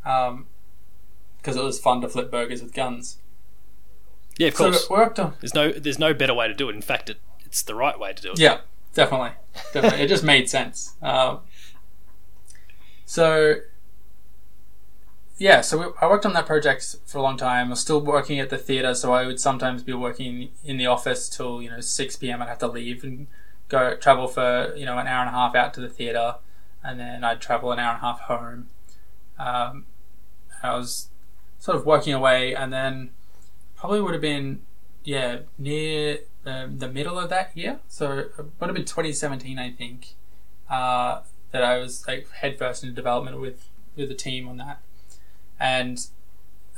because 0.03 1.55
it 1.55 1.63
was 1.63 1.79
fun 1.79 2.01
to 2.01 2.07
flip 2.09 2.29
burgers 2.31 2.61
with 2.61 2.73
guns. 2.73 3.17
Yeah, 4.37 4.49
of 4.49 4.55
So 4.55 4.63
course. 4.65 4.83
it 4.83 4.89
worked 4.89 5.19
on. 5.19 5.33
There's 5.39 5.53
no 5.53 5.71
there's 5.71 5.99
no 5.99 6.13
better 6.13 6.33
way 6.33 6.47
to 6.47 6.53
do 6.53 6.69
it. 6.69 6.75
In 6.75 6.81
fact, 6.81 7.09
it, 7.09 7.17
it's 7.45 7.61
the 7.63 7.75
right 7.75 7.99
way 7.99 8.13
to 8.13 8.21
do 8.21 8.31
it. 8.31 8.39
Yeah, 8.39 8.59
definitely, 8.93 9.31
definitely. 9.73 10.01
it 10.01 10.07
just 10.07 10.23
made 10.23 10.49
sense. 10.49 10.95
Um, 11.01 11.39
so, 13.05 13.55
yeah, 15.37 15.61
so 15.61 15.77
we, 15.77 15.85
I 16.01 16.07
worked 16.07 16.25
on 16.25 16.33
that 16.33 16.45
project 16.45 16.95
for 17.05 17.17
a 17.17 17.21
long 17.21 17.35
time. 17.37 17.67
I 17.67 17.69
was 17.71 17.79
still 17.81 17.99
working 17.99 18.39
at 18.39 18.49
the 18.49 18.57
theater, 18.57 18.93
so 18.95 19.11
I 19.11 19.25
would 19.25 19.39
sometimes 19.39 19.83
be 19.83 19.93
working 19.93 20.49
in 20.63 20.77
the 20.77 20.85
office 20.85 21.27
till 21.29 21.61
you 21.61 21.69
know 21.69 21.81
six 21.81 22.15
p.m. 22.15 22.41
I'd 22.41 22.47
have 22.47 22.59
to 22.59 22.67
leave 22.67 23.03
and 23.03 23.27
go 23.69 23.95
travel 23.95 24.27
for 24.27 24.73
you 24.75 24.85
know 24.85 24.97
an 24.97 25.07
hour 25.07 25.21
and 25.25 25.29
a 25.29 25.33
half 25.33 25.55
out 25.55 25.73
to 25.75 25.81
the 25.81 25.89
theater, 25.89 26.35
and 26.83 26.99
then 26.99 27.23
I'd 27.23 27.41
travel 27.41 27.71
an 27.71 27.79
hour 27.79 27.93
and 27.93 27.97
a 27.97 28.01
half 28.01 28.19
home. 28.21 28.67
Um, 29.37 29.85
I 30.63 30.75
was 30.75 31.09
sort 31.59 31.77
of 31.77 31.85
working 31.85 32.13
away, 32.13 32.55
and 32.55 32.71
then 32.71 33.11
probably 33.75 34.01
would 34.01 34.13
have 34.13 34.21
been 34.21 34.61
yeah 35.03 35.39
near 35.57 36.19
um, 36.45 36.79
the 36.79 36.87
middle 36.87 37.19
of 37.19 37.29
that 37.29 37.55
year, 37.55 37.79
so 37.87 38.19
it 38.19 38.31
would 38.37 38.67
have 38.67 38.75
been 38.75 38.85
2017, 38.85 39.57
I 39.57 39.71
think, 39.71 40.15
uh, 40.69 41.21
that 41.51 41.63
I 41.63 41.77
was 41.77 42.07
like 42.07 42.29
headfirst 42.31 42.83
into 42.83 42.95
development 42.95 43.39
with 43.39 43.67
with 43.95 44.09
the 44.09 44.15
team 44.15 44.47
on 44.47 44.57
that, 44.57 44.81
and 45.59 45.99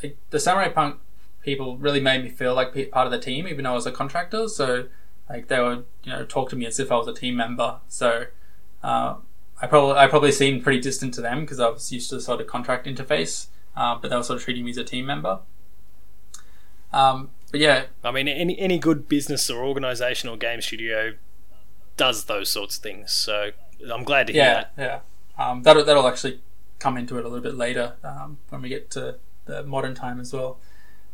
like, 0.02 0.18
the 0.30 0.40
Samurai 0.40 0.70
Punk 0.70 1.00
people 1.44 1.78
really 1.78 2.00
made 2.00 2.24
me 2.24 2.30
feel 2.30 2.56
like 2.56 2.74
part 2.92 3.06
of 3.06 3.12
the 3.12 3.20
team, 3.20 3.48
even 3.48 3.64
though 3.64 3.72
I 3.72 3.76
was 3.76 3.86
a 3.86 3.92
contractor. 3.92 4.48
So 4.48 4.88
like 5.30 5.48
they 5.48 5.60
would 5.60 5.86
you 6.04 6.12
know 6.12 6.26
talk 6.26 6.50
to 6.50 6.56
me 6.56 6.66
as 6.66 6.80
if 6.80 6.92
I 6.92 6.96
was 6.96 7.08
a 7.08 7.14
team 7.14 7.36
member. 7.36 7.80
So 7.88 8.26
uh, 8.82 9.16
I 9.64 9.68
probably 9.68 9.96
I 9.96 10.08
probably 10.08 10.34
seemed 10.34 10.62
pretty 10.62 10.82
distant 10.82 11.14
to 11.14 11.22
them 11.22 11.42
because 11.42 11.62
I 11.62 11.70
was 11.70 11.90
used 11.90 12.10
to 12.10 12.16
the 12.16 12.22
sort 12.22 12.42
of 12.42 12.48
contract 12.48 12.86
interface, 12.86 13.48
uh, 13.78 13.96
but 13.96 14.10
they 14.10 14.18
were 14.18 14.24
sort 14.24 14.38
of 14.38 14.44
treating 14.44 14.66
me 14.66 14.72
as 14.72 14.78
a 14.78 14.84
team 14.84 15.06
member. 15.06 15.40
Um, 16.92 17.30
but 17.50 17.62
yeah, 17.62 17.86
I 18.04 18.12
mean, 18.12 18.28
any 18.28 18.60
any 18.60 18.78
good 18.78 19.08
business 19.08 19.50
or 19.50 19.64
organisation 19.64 20.28
or 20.28 20.36
game 20.36 20.60
studio 20.62 21.14
does 21.96 22.26
those 22.26 22.50
sorts 22.50 22.76
of 22.76 22.84
things. 22.84 23.14
So 23.14 23.52
I'm 23.90 24.04
glad 24.04 24.28
to 24.28 24.34
hear 24.34 24.44
yeah, 24.44 24.66
that. 24.76 25.04
yeah. 25.38 25.46
Um, 25.46 25.64
that'll 25.64 25.86
that'll 25.86 26.10
actually 26.10 26.42
come 26.80 26.98
into 26.98 27.18
it 27.18 27.24
a 27.24 27.30
little 27.30 27.40
bit 27.40 27.56
later 27.56 27.94
um, 28.04 28.40
when 28.50 28.62
we 28.62 28.68
get 28.68 28.92
to 28.92 29.16
the 29.46 29.64
modern 29.64 29.96
time 29.96 30.20
as 30.20 30.34
well. 30.34 30.60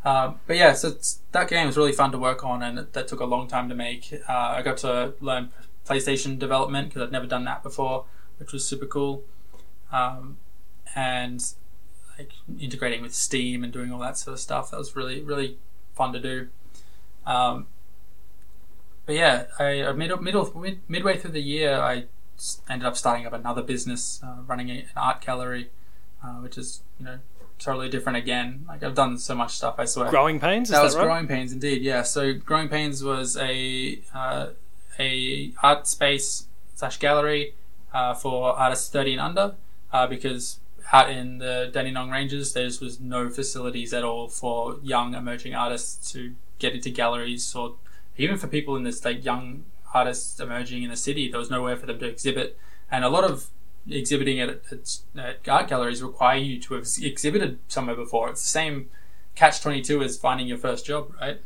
Um, 0.04 0.40
but 0.48 0.56
yeah, 0.56 0.72
so 0.72 0.88
it's, 0.88 1.20
that 1.30 1.48
game 1.48 1.68
was 1.68 1.76
really 1.76 1.92
fun 1.92 2.10
to 2.10 2.18
work 2.18 2.42
on, 2.44 2.64
and 2.64 2.80
it, 2.80 2.94
that 2.94 3.06
took 3.06 3.20
a 3.20 3.26
long 3.26 3.46
time 3.46 3.68
to 3.68 3.76
make. 3.76 4.12
Uh, 4.28 4.32
I 4.32 4.62
got 4.62 4.78
to 4.78 5.14
learn 5.20 5.50
PlayStation 5.86 6.36
development 6.36 6.88
because 6.88 7.02
I'd 7.02 7.12
never 7.12 7.26
done 7.26 7.44
that 7.44 7.62
before, 7.62 8.06
which 8.40 8.52
was 8.52 8.66
super 8.66 8.86
cool. 8.86 9.22
Um, 9.92 10.38
and 10.96 11.44
like 12.18 12.32
integrating 12.58 13.02
with 13.02 13.14
Steam 13.14 13.62
and 13.62 13.72
doing 13.72 13.92
all 13.92 14.00
that 14.00 14.18
sort 14.18 14.34
of 14.34 14.40
stuff, 14.40 14.72
that 14.72 14.78
was 14.78 14.96
really 14.96 15.22
really 15.22 15.58
fun 15.94 16.12
to 16.12 16.20
do. 16.20 16.48
Um, 17.26 17.66
but 19.06 19.14
yeah, 19.14 19.44
I 19.58 19.84
I 19.84 19.92
middle, 19.92 20.20
middle 20.20 20.52
mid, 20.58 20.80
midway 20.88 21.16
through 21.16 21.32
the 21.32 21.42
year, 21.42 21.74
I 21.74 22.06
ended 22.68 22.86
up 22.86 22.96
starting 22.96 23.26
up 23.26 23.32
another 23.32 23.62
business, 23.62 24.20
uh, 24.24 24.36
running 24.46 24.70
a, 24.70 24.78
an 24.80 24.86
art 24.96 25.20
gallery, 25.20 25.70
uh, 26.24 26.34
which 26.36 26.56
is 26.58 26.82
you 26.98 27.04
know 27.04 27.18
totally 27.58 27.88
different 27.88 28.18
again. 28.18 28.64
Like 28.66 28.82
I've 28.82 28.94
done 28.94 29.18
so 29.18 29.34
much 29.34 29.56
stuff, 29.56 29.76
I 29.78 29.84
swear. 29.84 30.10
Growing 30.10 30.40
pains. 30.40 30.68
Is 30.68 30.72
that 30.72 30.78
that, 30.78 30.84
was 30.84 30.96
right? 30.96 31.04
Growing 31.04 31.28
Pains, 31.28 31.52
indeed. 31.52 31.82
Yeah. 31.82 32.02
So 32.02 32.34
Growing 32.34 32.68
Pains 32.68 33.04
was 33.04 33.36
a 33.36 34.00
uh, 34.14 34.48
a 34.98 35.52
art 35.62 35.86
space 35.86 36.46
slash 36.74 36.98
gallery 36.98 37.54
uh, 37.92 38.14
for 38.14 38.58
artists 38.58 38.88
thirty 38.90 39.12
and 39.12 39.20
under, 39.20 39.54
uh, 39.92 40.06
because 40.06 40.60
out 40.92 41.10
in 41.10 41.38
the 41.38 41.70
Dandenong 41.72 42.10
Ranges, 42.10 42.52
there 42.52 42.64
was 42.64 42.98
no 43.00 43.28
facilities 43.30 43.92
at 43.92 44.02
all 44.02 44.28
for 44.28 44.78
young 44.82 45.14
emerging 45.14 45.54
artists 45.54 46.12
to 46.12 46.34
get 46.58 46.74
into 46.74 46.90
galleries 46.90 47.54
or 47.54 47.76
even 48.16 48.36
for 48.36 48.48
people 48.48 48.76
in 48.76 48.82
this 48.82 49.04
like 49.04 49.24
young 49.24 49.64
artists 49.94 50.38
emerging 50.40 50.82
in 50.82 50.90
the 50.90 50.96
city, 50.96 51.30
there 51.30 51.38
was 51.38 51.50
nowhere 51.50 51.76
for 51.76 51.86
them 51.86 51.98
to 51.98 52.06
exhibit, 52.06 52.58
and 52.90 53.04
a 53.04 53.08
lot 53.08 53.24
of 53.24 53.46
exhibiting 53.88 54.40
at, 54.40 54.50
at, 54.70 54.98
at 55.16 55.48
art 55.48 55.68
galleries 55.68 56.02
require 56.02 56.38
you 56.38 56.60
to 56.60 56.74
have 56.74 56.86
exhibited 57.00 57.58
somewhere 57.68 57.96
before. 57.96 58.28
It's 58.28 58.42
the 58.42 58.48
same 58.48 58.90
catch 59.34 59.60
twenty 59.60 59.80
two 59.80 60.02
as 60.02 60.18
finding 60.18 60.46
your 60.46 60.58
first 60.58 60.84
job, 60.84 61.14
right? 61.20 61.40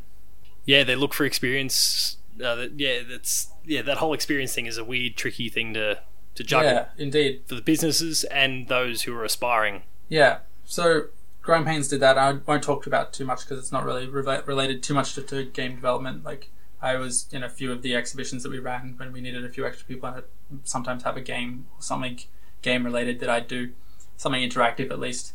Yeah, 0.64 0.84
they 0.84 0.96
look 0.96 1.14
for 1.14 1.24
experience. 1.24 2.16
Uh, 2.42 2.66
yeah, 2.76 3.00
that's 3.08 3.48
yeah. 3.64 3.82
That 3.82 3.98
whole 3.98 4.14
experience 4.14 4.54
thing 4.54 4.66
is 4.66 4.78
a 4.78 4.84
weird, 4.84 5.16
tricky 5.16 5.48
thing 5.48 5.74
to 5.74 6.00
to 6.34 6.44
juggle 6.44 6.70
Yeah, 6.70 6.86
indeed. 6.98 7.42
for 7.46 7.54
the 7.54 7.60
businesses 7.62 8.24
and 8.24 8.68
those 8.68 9.02
who 9.02 9.14
are 9.16 9.24
aspiring. 9.24 9.82
Yeah. 10.08 10.38
So 10.64 11.06
Growing 11.42 11.64
Pains 11.64 11.88
did 11.88 12.00
that. 12.00 12.16
I 12.18 12.32
won't 12.32 12.62
talk 12.62 12.86
about 12.86 13.12
too 13.12 13.24
much 13.24 13.40
because 13.40 13.58
it's 13.58 13.72
not 13.72 13.84
really 13.84 14.06
rela- 14.06 14.46
related 14.46 14.82
too 14.82 14.94
much 14.94 15.14
to, 15.14 15.22
to 15.22 15.44
game 15.44 15.74
development. 15.76 16.24
Like 16.24 16.50
I 16.80 16.96
was 16.96 17.26
in 17.32 17.42
a 17.42 17.48
few 17.50 17.70
of 17.72 17.82
the 17.82 17.94
exhibitions 17.94 18.42
that 18.42 18.50
we 18.50 18.58
ran 18.58 18.94
when 18.96 19.12
we 19.12 19.20
needed 19.20 19.44
a 19.44 19.48
few 19.48 19.66
extra 19.66 19.86
people. 19.86 20.08
I'd 20.08 20.24
sometimes 20.64 21.02
have 21.04 21.16
a 21.16 21.20
game 21.20 21.66
or 21.76 21.82
something 21.82 22.18
game 22.62 22.84
related 22.84 23.20
that 23.20 23.28
I'd 23.30 23.46
do, 23.48 23.72
something 24.16 24.40
interactive 24.48 24.90
at 24.90 24.98
least. 24.98 25.34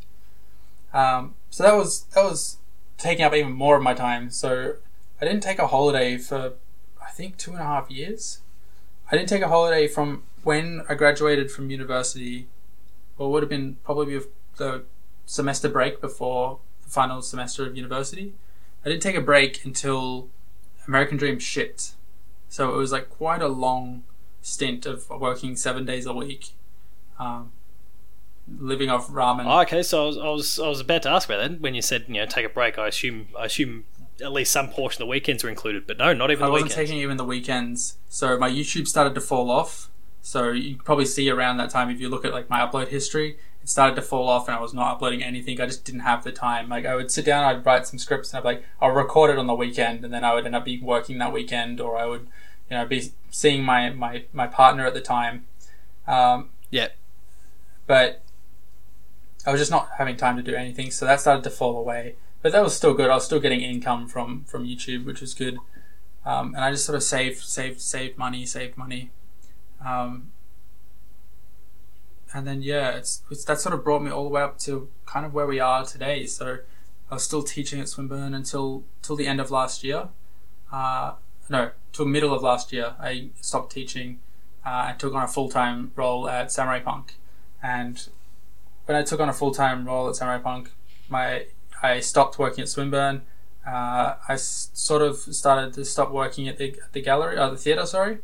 Um, 0.94 1.36
so 1.50 1.64
that 1.64 1.76
was 1.76 2.04
that 2.16 2.24
was 2.24 2.58
taking 2.98 3.24
up 3.24 3.34
even 3.34 3.52
more 3.52 3.78
of 3.78 3.84
my 3.84 3.94
time. 3.94 4.30
So 4.32 4.76
I 5.22 5.26
didn't 5.26 5.42
take 5.44 5.60
a 5.60 5.68
holiday 5.68 6.18
for 6.18 6.54
I 7.02 7.12
think 7.12 7.38
two 7.38 7.52
and 7.52 7.60
a 7.60 7.64
half 7.64 7.90
years. 7.92 8.40
I 9.12 9.16
didn't 9.16 9.30
take 9.30 9.42
a 9.42 9.48
holiday 9.48 9.88
from 9.88 10.24
when 10.44 10.84
I 10.90 10.96
graduated 10.96 11.52
from 11.52 11.70
university, 11.70 12.48
or 13.18 13.32
would 13.32 13.44
have 13.44 13.50
been 13.50 13.78
probably 13.84 14.20
the 14.58 14.84
semester 15.26 15.70
break 15.70 16.02
before 16.02 16.60
the 16.84 16.90
final 16.90 17.22
semester 17.22 17.66
of 17.66 17.76
university. 17.76 18.34
I 18.86 18.90
didn't 18.90 19.04
take 19.04 19.16
a 19.16 19.22
break 19.22 19.66
until 19.66 20.30
American 20.88 21.18
Dream 21.18 21.40
shipped. 21.40 21.92
So 22.48 22.74
it 22.74 22.78
was 22.78 22.92
like 22.92 23.10
quite 23.10 23.42
a 23.42 23.48
long 23.48 24.04
stint 24.42 24.86
of 24.86 25.10
working 25.10 25.56
seven 25.56 25.86
days 25.86 26.06
a 26.06 26.14
week, 26.14 26.50
um, 27.20 27.52
living 28.58 28.90
off 28.90 29.08
ramen. 29.10 29.46
Oh, 29.46 29.62
okay, 29.62 29.84
so 29.84 30.04
I 30.04 30.08
was, 30.08 30.18
I 30.18 30.30
was 30.30 30.60
I 30.60 30.68
was 30.68 30.80
about 30.80 31.04
to 31.04 31.10
ask 31.10 31.30
about 31.30 31.48
that 31.48 31.62
when 31.62 31.76
you 31.76 31.82
said 31.82 32.06
you 32.08 32.16
know 32.16 32.26
take 32.26 32.46
a 32.46 32.50
break. 32.50 32.80
I 32.80 32.88
assume 32.88 33.28
I 33.38 33.46
assume 33.46 33.84
at 34.22 34.32
least 34.32 34.52
some 34.52 34.70
portion 34.70 35.02
of 35.02 35.06
the 35.08 35.10
weekends 35.12 35.44
were 35.44 35.50
included, 35.50 35.86
but 35.86 35.98
no, 35.98 36.14
not 36.14 36.32
even 36.32 36.44
I 36.46 36.50
wasn't 36.50 36.70
weekends. 36.70 36.90
taking 36.90 37.02
even 37.04 37.18
the 37.18 37.26
weekends, 37.26 37.98
so 38.10 38.38
my 38.40 38.50
YouTube 38.50 38.88
started 38.88 39.14
to 39.16 39.22
fall 39.22 39.52
off. 39.52 39.92
So 40.22 40.52
you 40.52 40.78
probably 40.78 41.06
see 41.06 41.30
around 41.30 41.58
that 41.58 41.70
time 41.70 41.90
if 41.90 42.00
you 42.00 42.10
look 42.10 42.26
at 42.26 42.34
like 42.34 42.50
my 42.50 42.60
upload 42.60 42.90
history, 42.90 43.38
it 43.62 43.70
started 43.70 43.96
to 43.96 44.02
fall 44.02 44.28
off, 44.30 44.48
and 44.48 44.56
I 44.56 44.60
was 44.62 44.74
not 44.74 44.92
uploading 44.96 45.24
anything. 45.24 45.60
I 45.60 45.66
just 45.66 45.86
didn't 45.86 46.02
have 46.02 46.24
the 46.24 46.32
time. 46.32 46.70
Like 46.70 46.86
I 46.86 46.96
would 46.96 47.12
sit 47.12 47.26
down, 47.26 47.44
I'd 47.44 47.66
write 47.66 47.88
some 47.88 48.00
scripts, 48.00 48.32
and 48.34 48.38
I'd 48.38 48.42
be 48.42 48.56
like, 48.56 48.66
I'll 48.82 48.92
record 48.92 49.32
it 49.32 49.38
on 49.38 49.48
the 49.48 49.56
weekend, 49.56 50.04
and 50.06 50.14
then 50.14 50.24
I 50.24 50.34
would 50.34 50.46
end 50.46 50.56
up 50.56 50.66
be 50.66 50.82
working 50.82 51.18
that 51.20 51.34
weekend, 51.34 51.80
or 51.82 51.98
I 51.98 52.06
would, 52.06 52.28
you 52.70 52.78
know, 52.78 52.86
be 52.86 53.12
seeing 53.30 53.64
my 53.64 53.90
my 53.92 54.24
my 54.34 54.48
partner 54.48 54.86
at 54.86 54.94
the 54.94 55.02
time. 55.02 55.46
Um, 56.08 56.50
Yeah. 56.70 56.90
but 57.88 58.24
I 59.46 59.52
was 59.52 59.62
just 59.62 59.72
not 59.72 59.90
having 59.98 60.18
time 60.18 60.36
to 60.38 60.44
do 60.44 60.54
anything, 60.56 60.92
so 60.92 61.06
that 61.06 61.22
started 61.22 61.44
to 61.44 61.50
fall 61.50 61.78
away. 61.78 62.16
But 62.42 62.52
that 62.52 62.64
was 62.64 62.76
still 62.76 62.94
good. 62.94 63.10
I 63.10 63.16
was 63.16 63.26
still 63.26 63.40
getting 63.40 63.62
income 63.62 64.08
from 64.08 64.44
from 64.46 64.66
YouTube, 64.66 65.06
which 65.06 65.22
was 65.22 65.34
good. 65.34 65.58
Um, 66.26 66.54
and 66.56 66.64
I 66.64 66.72
just 66.72 66.86
sort 66.86 66.96
of 66.98 67.04
saved, 67.04 67.40
saved, 67.42 67.80
saved 67.82 68.18
money, 68.18 68.46
saved 68.46 68.78
money. 68.78 69.12
Um, 69.86 70.32
and 72.34 72.46
then 72.46 72.62
yeah, 72.62 72.92
it's, 72.92 73.24
it's 73.32 73.44
that 73.46 73.60
sort 73.60 73.74
of 73.74 73.84
brought 73.84 74.04
me 74.04 74.12
all 74.12 74.24
the 74.24 74.30
way 74.30 74.42
up 74.42 74.60
to 74.60 74.90
kind 75.06 75.26
of 75.26 75.34
where 75.34 75.48
we 75.48 75.60
are 75.60 75.86
today. 75.86 76.26
So 76.26 76.60
I 77.10 77.16
was 77.16 77.24
still 77.24 77.44
teaching 77.44 77.80
at 77.80 77.90
Swinburne 77.90 78.34
until 78.34 78.84
till 79.02 79.16
the 79.16 79.26
end 79.28 79.40
of 79.40 79.50
last 79.50 79.84
year. 79.84 80.10
Uh, 80.72 81.14
no, 81.50 81.72
till 81.92 82.06
middle 82.06 82.34
of 82.34 82.44
last 82.44 82.72
year, 82.72 82.94
I 83.00 83.30
stopped 83.42 83.72
teaching 83.72 84.20
uh, 84.66 84.88
and 84.90 85.00
took 85.00 85.16
on 85.16 85.24
a 85.24 85.28
full 85.28 85.50
time 85.50 85.92
role 85.96 86.30
at 86.30 86.52
Samurai 86.52 86.80
Punk. 86.80 87.16
And 87.64 88.08
when 88.86 88.96
I 88.96 89.04
took 89.04 89.20
on 89.20 89.30
a 89.30 89.34
full 89.34 89.52
time 89.52 89.86
role 89.86 90.08
at 90.10 90.16
Samurai 90.16 90.38
Punk, 90.38 90.72
my 91.10 91.46
I 91.82 92.00
stopped 92.02 92.38
working 92.38 92.62
at 92.62 92.70
Swinburne. 92.70 93.24
Uh, 93.66 94.16
I 94.28 94.34
s- 94.34 94.70
sort 94.74 95.02
of 95.02 95.18
started 95.18 95.74
to 95.74 95.86
stop 95.86 96.12
working 96.12 96.48
at 96.48 96.58
the 96.58 96.80
at 96.86 96.94
the 96.94 97.02
gallery, 97.02 97.38
or 97.40 97.50
the 97.50 97.58
theatre, 97.58 97.86
sorry. 97.88 98.20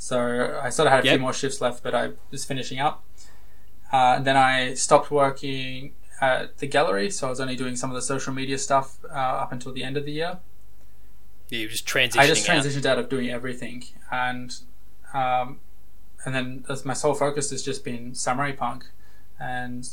So 0.00 0.58
I 0.62 0.70
sort 0.70 0.86
of 0.86 0.92
had 0.92 1.04
a 1.04 1.06
Yep. 1.06 1.12
few 1.12 1.20
more 1.20 1.34
shifts 1.34 1.60
left, 1.60 1.82
but 1.82 1.94
I 1.94 2.12
was 2.30 2.42
finishing 2.46 2.78
up. 2.80 3.04
Uh, 3.92 4.14
and 4.16 4.24
then 4.26 4.34
I 4.34 4.72
stopped 4.72 5.10
working 5.10 5.92
at 6.22 6.56
the 6.56 6.66
gallery, 6.66 7.10
so 7.10 7.26
I 7.26 7.30
was 7.30 7.38
only 7.38 7.54
doing 7.54 7.76
some 7.76 7.90
of 7.90 7.96
the 7.96 8.00
social 8.00 8.32
media 8.32 8.56
stuff 8.56 8.96
uh, 9.04 9.42
up 9.42 9.52
until 9.52 9.72
the 9.74 9.84
end 9.84 9.98
of 9.98 10.06
the 10.06 10.12
year. 10.12 10.38
Yeah, 11.50 11.58
you 11.58 11.68
just 11.68 11.86
transitioning. 11.86 12.18
I 12.18 12.26
just 12.26 12.48
out. 12.48 12.64
transitioned 12.64 12.86
out 12.86 12.98
of 12.98 13.10
doing 13.10 13.28
everything, 13.28 13.84
and 14.10 14.56
um, 15.12 15.60
and 16.24 16.34
then 16.34 16.64
as 16.70 16.86
my 16.86 16.94
sole 16.94 17.12
focus 17.14 17.50
has 17.50 17.62
just 17.62 17.84
been 17.84 18.14
Samurai 18.14 18.52
Punk, 18.52 18.86
and 19.38 19.86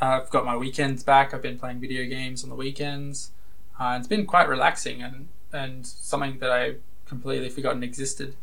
I've 0.00 0.30
got 0.30 0.44
my 0.44 0.56
weekends 0.56 1.04
back. 1.04 1.32
I've 1.32 1.42
been 1.42 1.60
playing 1.60 1.78
video 1.78 2.04
games 2.06 2.42
on 2.42 2.50
the 2.50 2.56
weekends. 2.56 3.30
Uh, 3.78 3.96
it's 3.98 4.08
been 4.08 4.26
quite 4.26 4.48
relaxing 4.48 5.00
and 5.00 5.28
and 5.52 5.86
something 5.86 6.38
that 6.40 6.50
I 6.50 6.76
completely 7.06 7.50
forgotten 7.50 7.84
existed. 7.84 8.34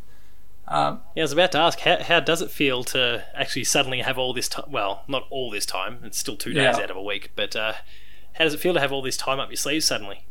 Um, 0.71 1.01
Yeah, 1.15 1.23
I 1.23 1.25
was 1.25 1.31
about 1.33 1.51
to 1.51 1.57
ask 1.57 1.79
how 1.81 2.01
how 2.01 2.19
does 2.21 2.41
it 2.41 2.49
feel 2.49 2.83
to 2.85 3.25
actually 3.35 3.65
suddenly 3.65 3.99
have 4.01 4.17
all 4.17 4.33
this 4.33 4.47
time? 4.47 4.71
Well, 4.71 5.03
not 5.07 5.27
all 5.29 5.51
this 5.51 5.65
time. 5.65 5.99
It's 6.03 6.17
still 6.17 6.37
two 6.37 6.53
days 6.53 6.77
Yeah. 6.77 6.83
out 6.83 6.89
of 6.91 6.97
a 6.97 7.01
week, 7.03 7.31
but 7.35 7.55
uh, 7.55 7.73
how 8.33 8.45
does 8.45 8.53
it 8.53 8.59
feel 8.61 8.73
to 8.73 8.79
have 8.79 8.91
all 8.93 9.01
this 9.01 9.17
time 9.17 9.39
up 9.39 9.49
your 9.49 9.57
sleeves 9.57 9.85
suddenly? 9.85 10.25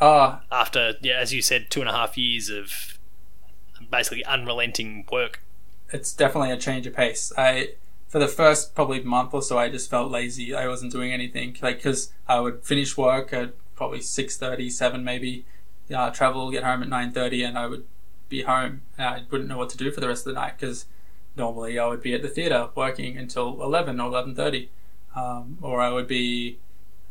ah, 0.00 0.40
After, 0.50 0.94
yeah, 1.02 1.18
as 1.18 1.32
you 1.34 1.42
said, 1.42 1.70
two 1.70 1.80
and 1.80 1.88
a 1.88 1.92
half 1.92 2.16
years 2.18 2.48
of 2.48 2.98
basically 3.90 4.24
unrelenting 4.24 5.04
work. 5.12 5.42
it's 5.92 6.12
definitely 6.12 6.50
a 6.50 6.56
change 6.56 6.86
of 6.86 6.94
pace. 6.94 7.32
I 7.36 7.74
for 8.08 8.18
the 8.18 8.28
first 8.28 8.74
probably 8.74 9.00
month 9.02 9.34
or 9.34 9.42
so, 9.42 9.58
I 9.58 9.68
just 9.68 9.90
felt 9.90 10.10
lazy. 10.10 10.54
I 10.54 10.66
wasn't 10.66 10.92
doing 10.92 11.12
anything 11.12 11.56
like 11.60 11.76
because 11.76 12.12
I 12.26 12.40
would 12.40 12.64
finish 12.64 12.96
work 12.96 13.32
at 13.32 13.52
probably 13.76 14.00
six 14.00 14.36
thirty, 14.38 14.70
seven 14.70 15.04
maybe, 15.04 15.44
uh, 15.94 16.10
travel, 16.10 16.50
get 16.50 16.64
home 16.64 16.82
at 16.82 16.88
nine 16.88 17.12
thirty, 17.12 17.42
and 17.44 17.58
I 17.58 17.66
would 17.66 17.84
be 18.28 18.42
home. 18.42 18.82
I 18.98 19.22
wouldn't 19.30 19.48
know 19.48 19.58
what 19.58 19.70
to 19.70 19.76
do 19.76 19.90
for 19.90 20.00
the 20.00 20.08
rest 20.08 20.26
of 20.26 20.34
the 20.34 20.40
night 20.40 20.58
because 20.58 20.86
normally 21.36 21.78
I 21.78 21.86
would 21.86 22.02
be 22.02 22.14
at 22.14 22.22
the 22.22 22.28
theater 22.28 22.68
working 22.74 23.16
until 23.16 23.62
eleven 23.62 24.00
or 24.00 24.08
eleven 24.08 24.34
thirty, 24.34 24.70
um, 25.14 25.58
or 25.62 25.80
I 25.80 25.90
would 25.90 26.08
be 26.08 26.58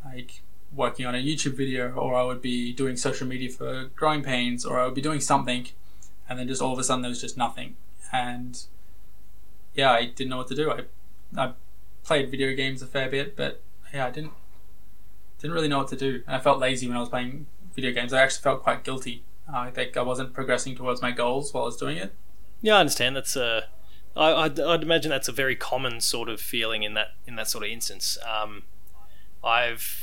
like 0.05 0.41
working 0.75 1.05
on 1.05 1.15
a 1.15 1.19
YouTube 1.19 1.55
video, 1.55 1.91
or 1.93 2.15
I 2.15 2.23
would 2.23 2.41
be 2.41 2.73
doing 2.73 2.97
social 2.97 3.27
media 3.27 3.49
for 3.49 3.85
Growing 3.95 4.23
Pains, 4.23 4.65
or 4.65 4.79
I 4.79 4.85
would 4.85 4.95
be 4.95 5.01
doing 5.01 5.21
something, 5.21 5.67
and 6.27 6.39
then 6.39 6.47
just 6.47 6.61
all 6.61 6.73
of 6.73 6.79
a 6.79 6.83
sudden 6.83 7.01
there 7.01 7.09
was 7.09 7.21
just 7.21 7.37
nothing 7.37 7.75
and 8.13 8.63
yeah, 9.73 9.91
I 9.91 10.05
didn't 10.05 10.29
know 10.29 10.37
what 10.37 10.47
to 10.47 10.55
do. 10.55 10.71
I 10.71 10.83
I 11.35 11.53
played 12.03 12.29
video 12.29 12.55
games 12.55 12.81
a 12.81 12.85
fair 12.85 13.09
bit, 13.09 13.35
but 13.35 13.61
yeah, 13.93 14.05
I 14.05 14.11
didn't 14.11 14.31
didn't 15.39 15.55
really 15.55 15.67
know 15.67 15.79
what 15.79 15.89
to 15.89 15.97
do, 15.97 16.23
and 16.27 16.35
I 16.35 16.39
felt 16.39 16.59
lazy 16.59 16.87
when 16.87 16.95
I 16.95 17.01
was 17.01 17.09
playing 17.09 17.47
video 17.75 17.91
games. 17.91 18.13
I 18.13 18.21
actually 18.21 18.43
felt 18.43 18.63
quite 18.63 18.83
guilty. 18.83 19.23
Uh, 19.47 19.57
I 19.57 19.71
think 19.71 19.97
I 19.97 20.01
wasn't 20.01 20.33
progressing 20.33 20.75
towards 20.75 21.01
my 21.01 21.11
goals 21.11 21.53
while 21.53 21.63
I 21.63 21.67
was 21.67 21.77
doing 21.77 21.97
it. 21.97 22.13
Yeah, 22.61 22.75
I 22.75 22.79
understand. 22.79 23.15
That's 23.15 23.35
a. 23.35 23.65
I, 24.15 24.33
I'd, 24.33 24.59
I'd 24.59 24.83
imagine 24.83 25.09
that's 25.09 25.27
a 25.27 25.33
very 25.33 25.55
common 25.55 25.99
sort 25.99 26.29
of 26.29 26.39
feeling 26.39 26.83
in 26.83 26.93
that 26.93 27.09
in 27.27 27.35
that 27.35 27.49
sort 27.49 27.63
of 27.63 27.69
instance. 27.71 28.17
Um, 28.25 28.63
I've 29.43 30.02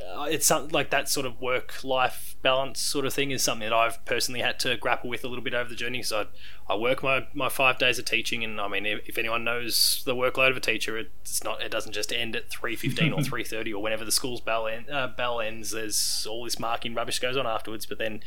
it's 0.00 0.46
something 0.46 0.72
like 0.72 0.90
that 0.90 1.08
sort 1.08 1.26
of 1.26 1.40
work 1.40 1.84
life 1.84 2.36
balance 2.42 2.80
sort 2.80 3.04
of 3.04 3.12
thing 3.12 3.30
is 3.30 3.42
something 3.42 3.68
that 3.68 3.76
I've 3.76 4.02
personally 4.04 4.40
had 4.40 4.58
to 4.60 4.76
grapple 4.76 5.10
with 5.10 5.24
a 5.24 5.28
little 5.28 5.44
bit 5.44 5.54
over 5.54 5.68
the 5.68 5.74
journey 5.74 5.98
because 5.98 6.12
I 6.12 6.26
I 6.68 6.76
work 6.76 7.02
my, 7.02 7.26
my 7.34 7.48
five 7.48 7.78
days 7.78 7.98
of 7.98 8.04
teaching 8.04 8.42
and 8.42 8.60
I 8.60 8.68
mean 8.68 8.86
if, 8.86 9.08
if 9.08 9.18
anyone 9.18 9.44
knows 9.44 10.02
the 10.06 10.14
workload 10.14 10.50
of 10.50 10.56
a 10.56 10.60
teacher 10.60 10.96
it's 10.98 11.44
not 11.44 11.62
it 11.62 11.70
doesn't 11.70 11.92
just 11.92 12.12
end 12.12 12.34
at 12.34 12.48
three 12.50 12.76
fifteen 12.76 13.12
or 13.12 13.22
three 13.24 13.44
thirty 13.44 13.72
or 13.72 13.82
whenever 13.82 14.04
the 14.04 14.12
school's 14.12 14.40
bell 14.40 14.66
end, 14.66 14.90
uh, 14.90 15.08
bell 15.08 15.40
ends 15.40 15.70
there's 15.70 16.26
all 16.28 16.44
this 16.44 16.58
marking 16.58 16.94
rubbish 16.94 17.18
goes 17.18 17.36
on 17.36 17.46
afterwards 17.46 17.86
but 17.86 17.98
then 17.98 18.20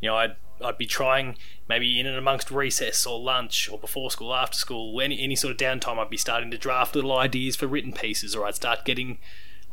you 0.00 0.08
know, 0.08 0.16
I'd 0.16 0.36
I'd 0.62 0.78
be 0.78 0.86
trying 0.86 1.36
maybe 1.68 2.00
in 2.00 2.06
and 2.06 2.16
amongst 2.16 2.50
recess 2.50 3.06
or 3.06 3.18
lunch 3.18 3.68
or 3.70 3.78
before 3.78 4.10
school, 4.10 4.34
after 4.34 4.56
school, 4.56 5.00
any 5.00 5.20
any 5.20 5.36
sort 5.36 5.52
of 5.52 5.58
downtime. 5.58 5.98
I'd 5.98 6.10
be 6.10 6.16
starting 6.16 6.50
to 6.50 6.58
draft 6.58 6.94
little 6.94 7.16
ideas 7.16 7.56
for 7.56 7.66
written 7.66 7.92
pieces, 7.92 8.34
or 8.34 8.46
I'd 8.46 8.54
start 8.54 8.84
getting 8.84 9.18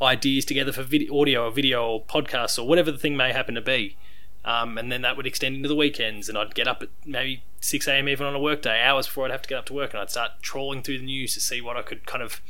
ideas 0.00 0.44
together 0.44 0.72
for 0.72 0.82
video, 0.82 1.20
audio 1.20 1.46
or 1.46 1.50
video 1.50 1.86
or 1.86 2.04
podcasts 2.04 2.58
or 2.58 2.66
whatever 2.66 2.90
the 2.90 2.98
thing 2.98 3.16
may 3.16 3.32
happen 3.32 3.54
to 3.54 3.60
be. 3.60 3.96
Um, 4.44 4.76
and 4.76 4.92
then 4.92 5.00
that 5.02 5.16
would 5.16 5.26
extend 5.26 5.56
into 5.56 5.68
the 5.70 5.74
weekends, 5.74 6.28
and 6.28 6.36
I'd 6.36 6.54
get 6.54 6.68
up 6.68 6.82
at 6.82 6.90
maybe 7.06 7.44
6 7.60 7.88
a.m. 7.88 8.10
even 8.10 8.26
on 8.26 8.34
a 8.34 8.38
workday, 8.38 8.82
hours 8.82 9.06
before 9.06 9.24
I'd 9.24 9.30
have 9.30 9.40
to 9.42 9.48
get 9.48 9.58
up 9.58 9.66
to 9.66 9.72
work, 9.72 9.94
and 9.94 10.00
I'd 10.02 10.10
start 10.10 10.32
trawling 10.42 10.82
through 10.82 10.98
the 10.98 11.04
news 11.04 11.32
to 11.32 11.40
see 11.40 11.62
what 11.62 11.78
I 11.78 11.82
could 11.82 12.06
kind 12.06 12.22
of 12.22 12.42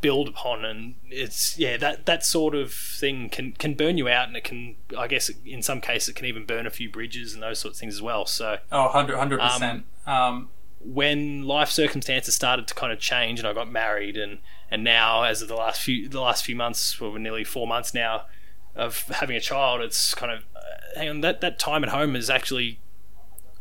build 0.00 0.28
upon 0.28 0.66
and 0.66 0.96
it's 1.08 1.58
yeah 1.58 1.78
that 1.78 2.04
that 2.04 2.22
sort 2.22 2.54
of 2.54 2.74
thing 2.74 3.30
can 3.30 3.52
can 3.52 3.72
burn 3.72 3.96
you 3.96 4.06
out 4.06 4.28
and 4.28 4.36
it 4.36 4.44
can 4.44 4.76
I 4.98 5.06
guess 5.06 5.30
in 5.46 5.62
some 5.62 5.80
cases 5.80 6.10
it 6.10 6.16
can 6.16 6.26
even 6.26 6.44
burn 6.44 6.66
a 6.66 6.70
few 6.70 6.90
bridges 6.90 7.32
and 7.32 7.42
those 7.42 7.60
sorts 7.60 7.78
of 7.78 7.80
things 7.80 7.94
as 7.94 8.02
well 8.02 8.26
so 8.26 8.58
Oh, 8.70 8.90
100 8.92 9.40
percent. 9.40 9.86
Um, 10.06 10.50
when 10.84 11.44
life 11.44 11.70
circumstances 11.70 12.34
started 12.34 12.68
to 12.68 12.74
kind 12.74 12.92
of 12.92 12.98
change 12.98 13.38
and 13.38 13.48
I 13.48 13.52
got 13.52 13.70
married 13.70 14.16
and 14.16 14.38
and 14.70 14.84
now 14.84 15.22
as 15.22 15.40
of 15.40 15.48
the 15.48 15.56
last 15.56 15.80
few 15.80 16.08
the 16.08 16.20
last 16.20 16.44
few 16.44 16.54
months 16.54 17.00
well 17.00 17.12
nearly 17.14 17.44
four 17.44 17.66
months 17.66 17.94
now 17.94 18.26
of 18.74 19.02
having 19.08 19.36
a 19.36 19.40
child, 19.40 19.80
it's 19.80 20.14
kind 20.14 20.32
of 20.32 20.44
uh, 20.56 20.60
hang 20.96 21.08
on 21.08 21.20
that 21.20 21.40
that 21.40 21.58
time 21.58 21.84
at 21.84 21.90
home 21.90 22.16
is 22.16 22.28
actually. 22.30 22.80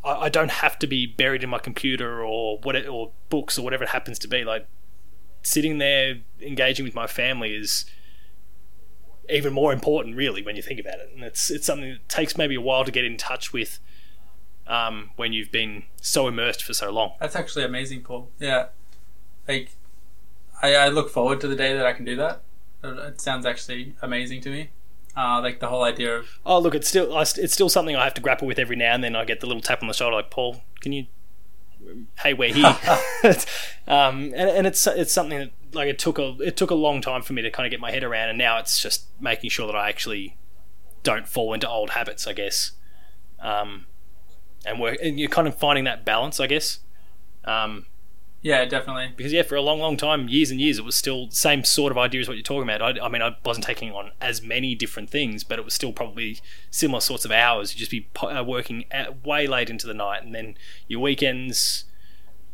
I, 0.03 0.13
I 0.13 0.29
don't 0.29 0.51
have 0.51 0.79
to 0.79 0.87
be 0.87 1.05
buried 1.05 1.43
in 1.43 1.49
my 1.49 1.59
computer 1.59 2.23
or 2.23 2.59
what 2.59 2.75
it, 2.75 2.87
or 2.87 3.11
books 3.29 3.57
or 3.57 3.61
whatever 3.61 3.83
it 3.83 3.89
happens 3.91 4.19
to 4.19 4.27
be. 4.27 4.43
Like 4.43 4.67
sitting 5.43 5.77
there 5.77 6.21
engaging 6.41 6.85
with 6.85 6.95
my 6.95 7.07
family 7.07 7.53
is 7.53 7.85
even 9.29 9.53
more 9.53 9.71
important, 9.71 10.15
really, 10.15 10.41
when 10.41 10.55
you 10.55 10.61
think 10.61 10.79
about 10.79 10.99
it. 10.99 11.11
And 11.13 11.23
it's 11.23 11.49
it's 11.51 11.65
something 11.65 11.89
that 11.91 12.09
takes 12.09 12.37
maybe 12.37 12.55
a 12.55 12.61
while 12.61 12.85
to 12.85 12.91
get 12.91 13.05
in 13.05 13.17
touch 13.17 13.53
with 13.53 13.79
um, 14.67 15.11
when 15.15 15.33
you've 15.33 15.51
been 15.51 15.83
so 16.01 16.27
immersed 16.27 16.63
for 16.63 16.73
so 16.73 16.91
long. 16.91 17.13
That's 17.19 17.35
actually 17.35 17.65
amazing, 17.65 18.01
Paul. 18.01 18.29
Yeah, 18.39 18.67
like 19.47 19.71
I, 20.61 20.75
I 20.75 20.87
look 20.89 21.09
forward 21.09 21.41
to 21.41 21.47
the 21.47 21.55
day 21.55 21.75
that 21.75 21.85
I 21.85 21.93
can 21.93 22.05
do 22.05 22.15
that. 22.15 22.41
It 22.83 23.21
sounds 23.21 23.45
actually 23.45 23.95
amazing 24.01 24.41
to 24.41 24.49
me. 24.49 24.69
Uh, 25.15 25.39
like 25.41 25.59
the 25.59 25.67
whole 25.67 25.83
idea 25.83 26.17
of 26.17 26.39
Oh, 26.43 26.59
look, 26.59 26.73
it's 26.73 26.87
still 26.87 27.15
I, 27.15 27.21
it's 27.21 27.53
still 27.53 27.69
something 27.69 27.95
I 27.95 28.03
have 28.03 28.15
to 28.15 28.21
grapple 28.21 28.47
with 28.47 28.57
every 28.57 28.75
now 28.75 28.93
and 28.93 29.03
then. 29.03 29.15
I 29.15 29.25
get 29.25 29.41
the 29.41 29.47
little 29.47 29.61
tap 29.61 29.81
on 29.81 29.87
the 29.87 29.93
shoulder, 29.93 30.15
like 30.15 30.31
Paul, 30.31 30.61
can 30.81 30.91
you? 30.91 31.05
Hey, 32.19 32.33
we're 32.33 32.53
here. 32.53 32.77
um, 33.87 34.33
and, 34.35 34.49
and 34.49 34.67
it's 34.67 34.87
it's 34.87 35.13
something 35.13 35.37
that 35.37 35.51
like 35.73 35.87
it 35.87 35.99
took 35.99 36.17
a 36.17 36.35
it 36.39 36.57
took 36.57 36.71
a 36.71 36.75
long 36.75 37.01
time 37.01 37.21
for 37.21 37.33
me 37.33 37.41
to 37.41 37.51
kind 37.51 37.67
of 37.67 37.71
get 37.71 37.79
my 37.79 37.91
head 37.91 38.03
around, 38.03 38.29
and 38.29 38.37
now 38.37 38.57
it's 38.57 38.81
just 38.81 39.05
making 39.19 39.49
sure 39.49 39.67
that 39.67 39.75
I 39.75 39.89
actually 39.89 40.35
don't 41.03 41.27
fall 41.27 41.53
into 41.53 41.69
old 41.69 41.91
habits, 41.91 42.25
I 42.25 42.33
guess. 42.33 42.71
Um, 43.39 43.85
and 44.65 44.79
work, 44.79 44.97
and 45.01 45.19
you're 45.19 45.29
kind 45.29 45.47
of 45.47 45.55
finding 45.55 45.83
that 45.85 46.05
balance, 46.05 46.39
I 46.39 46.47
guess. 46.47 46.79
Um, 47.45 47.85
yeah, 48.41 48.65
definitely. 48.65 49.13
because 49.15 49.31
yeah, 49.31 49.43
for 49.43 49.55
a 49.55 49.61
long, 49.61 49.79
long 49.79 49.95
time, 49.95 50.27
years 50.27 50.51
and 50.51 50.59
years, 50.59 50.77
it 50.77 50.83
was 50.83 50.95
still 50.95 51.27
the 51.27 51.35
same 51.35 51.63
sort 51.63 51.91
of 51.91 51.97
idea 51.97 52.19
as 52.19 52.27
what 52.27 52.35
you're 52.35 52.43
talking 52.43 52.69
about. 52.69 52.81
I, 52.81 53.05
I 53.05 53.07
mean, 53.07 53.21
I 53.21 53.37
wasn't 53.45 53.65
taking 53.65 53.91
on 53.93 54.11
as 54.19 54.41
many 54.41 54.75
different 54.75 55.09
things, 55.09 55.45
but 55.45 55.59
it 55.59 55.65
was 55.65 55.73
still 55.73 55.93
probably 55.93 56.39
similar 56.69 56.99
sorts 56.99 57.23
of 57.23 57.31
hours. 57.31 57.73
You'd 57.73 57.79
just 57.79 57.91
be 57.91 58.07
uh, 58.21 58.43
working 58.45 58.83
at, 58.91 59.25
way 59.25 59.47
late 59.47 59.69
into 59.69 59.87
the 59.87 59.93
night, 59.93 60.23
and 60.23 60.35
then 60.35 60.57
your 60.89 60.99
weekends, 60.99 61.85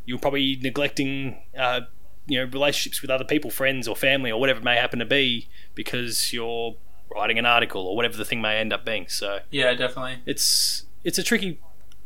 you're 0.06 0.20
probably 0.20 0.60
neglecting, 0.62 1.42
uh, 1.58 1.82
you 2.28 2.38
know, 2.38 2.46
relationships 2.52 3.02
with 3.02 3.10
other 3.10 3.26
people, 3.26 3.50
friends 3.50 3.88
or 3.88 3.96
family 3.96 4.32
or 4.32 4.40
whatever 4.40 4.60
it 4.60 4.64
may 4.64 4.76
happen 4.76 5.00
to 5.00 5.06
be, 5.06 5.50
because 5.74 6.32
you're 6.32 6.76
writing 7.12 7.40
an 7.40 7.46
article 7.48 7.88
or 7.88 7.96
whatever 7.96 8.16
the 8.16 8.26
thing 8.26 8.40
may 8.42 8.58
end 8.60 8.72
up 8.72 8.86
being. 8.86 9.08
So 9.08 9.40
Yeah, 9.50 9.74
definitely. 9.74 10.20
it's 10.28 10.84
it's 11.04 11.18
a 11.18 11.24
tricky 11.24 11.60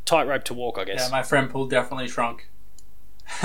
tightrope 0.04 0.44
to 0.44 0.54
walk, 0.54 0.78
I 0.78 0.84
guess. 0.84 1.06
Yeah, 1.06 1.10
my 1.10 1.22
friend 1.22 1.50
Paul 1.50 1.66
definitely 1.66 2.08
shrunk. 2.08 2.48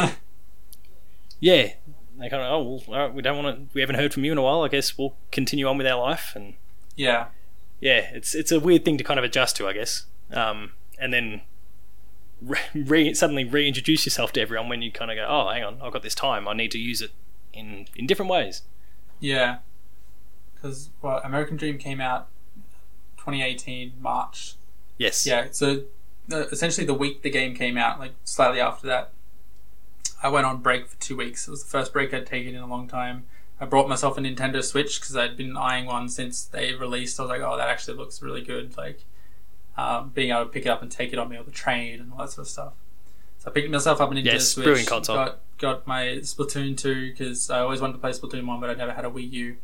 yeah, 1.40 1.73
they 2.18 2.30
kind 2.30 2.44
of 2.44 2.52
oh 2.52 2.61
well, 2.61 2.84
all 2.88 3.06
right, 3.07 3.14
we 3.14 3.22
don't 3.22 3.41
want 3.41 3.57
to. 3.57 3.73
We 3.73 3.81
haven't 3.81 3.95
heard 3.95 4.14
from 4.14 4.23
you 4.26 4.31
in 4.31 4.38
a 4.38 4.41
while. 4.41 4.61
I 4.64 4.68
guess 4.68 4.98
we'll 4.98 5.15
continue 5.31 5.68
on 5.68 5.77
with 5.77 5.88
our 5.88 5.99
life, 5.99 6.34
and 6.36 6.56
Yeah, 6.95 7.27
yeah, 7.80 8.10
it's 8.14 8.36
it's 8.36 8.52
a 8.52 8.60
weird 8.60 8.84
thing 8.86 8.98
to 8.98 9.03
kind 9.03 9.18
of 9.18 9.23
adjust 9.23 9.56
to, 9.57 9.68
I 9.68 9.73
guess. 9.73 10.06
Um, 10.31 10.73
and 10.99 11.14
then 11.14 11.41
re- 12.41 12.60
re- 12.76 13.14
suddenly 13.14 13.45
reintroduce 13.45 14.06
yourself 14.06 14.31
to 14.34 14.41
everyone 14.41 14.69
when 14.69 14.81
you 14.81 14.91
kind 14.91 15.10
of 15.11 15.15
go, 15.18 15.26
oh, 15.27 15.49
hang 15.49 15.64
on, 15.64 15.80
I've 15.81 15.94
got 15.94 16.03
this 16.03 16.15
time. 16.15 16.48
I 16.48 16.53
need 16.53 16.72
to 16.72 16.77
use 16.80 17.02
it 17.02 17.11
in 17.53 17.88
in 17.95 18.06
different 18.07 18.31
ways. 18.31 18.64
yeah. 19.19 19.60
Because 20.53 20.90
well, 21.02 21.22
American 21.23 21.56
Dream 21.56 21.77
came 21.77 22.02
out 22.02 22.27
2018 23.15 23.94
March. 24.02 24.56
Yes. 24.98 25.26
Yeah, 25.26 25.48
so 25.52 25.84
essentially 26.31 26.85
the 26.85 26.93
week 26.93 27.22
the 27.22 27.30
game 27.30 27.56
came 27.56 27.77
out, 27.77 27.99
like 27.99 28.14
slightly 28.23 28.60
after 28.60 28.88
that, 28.88 29.11
I 30.22 30.30
went 30.30 30.45
on 30.45 30.57
break 30.61 30.88
for 30.88 30.99
two 30.99 31.15
weeks. 31.15 31.47
It 31.47 31.51
was 31.51 31.64
the 31.64 31.69
first 31.69 31.93
break 31.93 32.14
I'd 32.14 32.26
taken 32.26 32.56
in 32.56 32.61
a 32.61 32.68
long 32.68 32.88
time. 32.88 33.26
I 33.61 33.65
brought 33.65 33.89
myself 33.89 34.18
a 34.18 34.22
Nintendo 34.22 34.64
Switch 34.64 34.99
because 34.99 35.15
I'd 35.18 35.35
been 35.35 35.57
eyeing 35.57 35.85
one 35.85 36.07
since 36.10 36.43
they 36.45 36.73
released. 36.73 37.19
I 37.19 37.23
was 37.23 37.30
like, 37.30 37.41
oh, 37.41 37.57
that 37.57 37.68
actually 37.69 37.97
looks 37.97 38.22
really 38.22 38.41
good. 38.41 38.77
Like 38.77 39.03
um, 39.77 40.10
being 40.14 40.31
able 40.31 40.43
to 40.45 40.49
pick 40.49 40.65
it 40.65 40.69
up 40.69 40.81
and 40.81 40.91
take 40.91 41.14
it 41.14 41.19
on 41.19 41.30
me 41.30 41.38
on 41.38 41.45
the 41.45 41.51
train 41.51 41.99
and 41.99 42.11
all 42.11 42.19
that 42.19 42.31
sort 42.31 42.47
of 42.47 42.51
stuff. 42.51 42.73
So 43.39 43.49
I 43.49 43.53
picked 43.53 43.69
myself 43.69 44.01
up 44.01 44.11
a 44.11 44.14
Nintendo 44.14 44.26
Yes, 44.26 44.49
Switch. 44.49 44.65
brewing 44.65 44.85
console. 44.85 45.15
Got 45.15 45.39
got 45.57 45.88
my 45.88 46.19
Splatoon 46.22 46.77
two 46.77 47.11
because 47.11 47.49
I 47.49 47.60
always 47.60 47.80
wanted 47.81 47.93
to 47.93 47.99
play 47.99 48.11
Splatoon 48.11 48.45
one, 48.45 48.60
but 48.60 48.69
I 48.69 48.73
never 48.73 48.93
had 48.93 49.06
a 49.06 49.10
Wii 49.10 49.31
U. 49.31 49.57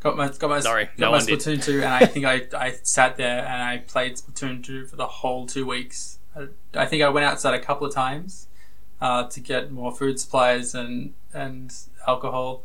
Got 0.00 0.16
my 0.16 0.28
got 0.28 0.48
my 0.48 0.60
Sorry, 0.60 0.86
got 0.86 0.98
no 0.98 1.10
my 1.10 1.18
one 1.18 1.26
did. 1.26 1.38
Splatoon 1.38 1.62
two, 1.62 1.76
and 1.82 1.92
I 1.92 2.06
think 2.06 2.24
I 2.24 2.46
I 2.56 2.74
sat 2.82 3.16
there 3.16 3.44
and 3.44 3.62
I 3.62 3.78
played 3.78 4.16
Splatoon 4.16 4.64
two 4.64 4.86
for 4.86 4.96
the 4.96 5.06
whole 5.06 5.46
two 5.46 5.66
weeks. 5.66 6.18
I, 6.34 6.48
I 6.74 6.86
think 6.86 7.02
I 7.02 7.08
went 7.10 7.26
outside 7.26 7.54
a 7.54 7.60
couple 7.60 7.86
of 7.86 7.92
times 7.94 8.46
uh, 9.00 9.24
to 9.28 9.40
get 9.40 9.70
more 9.70 9.92
food 9.94 10.18
supplies 10.18 10.74
and 10.74 11.12
and 11.34 11.72
alcohol, 12.06 12.64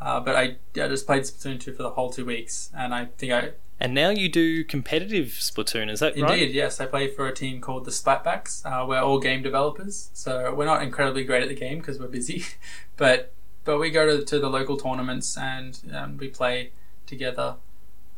uh, 0.00 0.20
but 0.20 0.36
I, 0.36 0.56
I 0.74 0.88
just 0.88 1.06
played 1.06 1.22
Splatoon 1.22 1.58
two 1.60 1.72
for 1.72 1.82
the 1.82 1.90
whole 1.90 2.10
two 2.10 2.26
weeks, 2.26 2.70
and 2.76 2.94
I 2.94 3.06
think 3.16 3.32
I 3.32 3.52
And 3.80 3.94
now 3.94 4.10
you 4.10 4.28
do 4.28 4.62
competitive 4.62 5.28
Splatoon, 5.28 5.90
is 5.90 6.00
that 6.00 6.14
Indeed, 6.16 6.22
right? 6.22 6.50
yes. 6.50 6.78
I 6.80 6.86
play 6.86 7.08
for 7.08 7.26
a 7.26 7.34
team 7.34 7.60
called 7.62 7.86
the 7.86 7.90
Splatbacks. 7.90 8.64
Uh, 8.66 8.84
we're 8.86 9.00
all 9.00 9.18
game 9.18 9.42
developers, 9.42 10.10
so 10.12 10.54
we're 10.54 10.66
not 10.66 10.82
incredibly 10.82 11.24
great 11.24 11.42
at 11.42 11.48
the 11.48 11.54
game 11.54 11.78
because 11.78 11.98
we're 11.98 12.08
busy, 12.08 12.44
but 12.96 13.32
but 13.66 13.78
we 13.78 13.90
go 13.90 14.06
to, 14.06 14.24
to 14.24 14.38
the 14.38 14.48
local 14.48 14.78
tournaments 14.78 15.36
and 15.36 15.78
um, 15.92 16.16
we 16.16 16.28
play 16.28 16.70
together, 17.04 17.56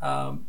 um, 0.00 0.46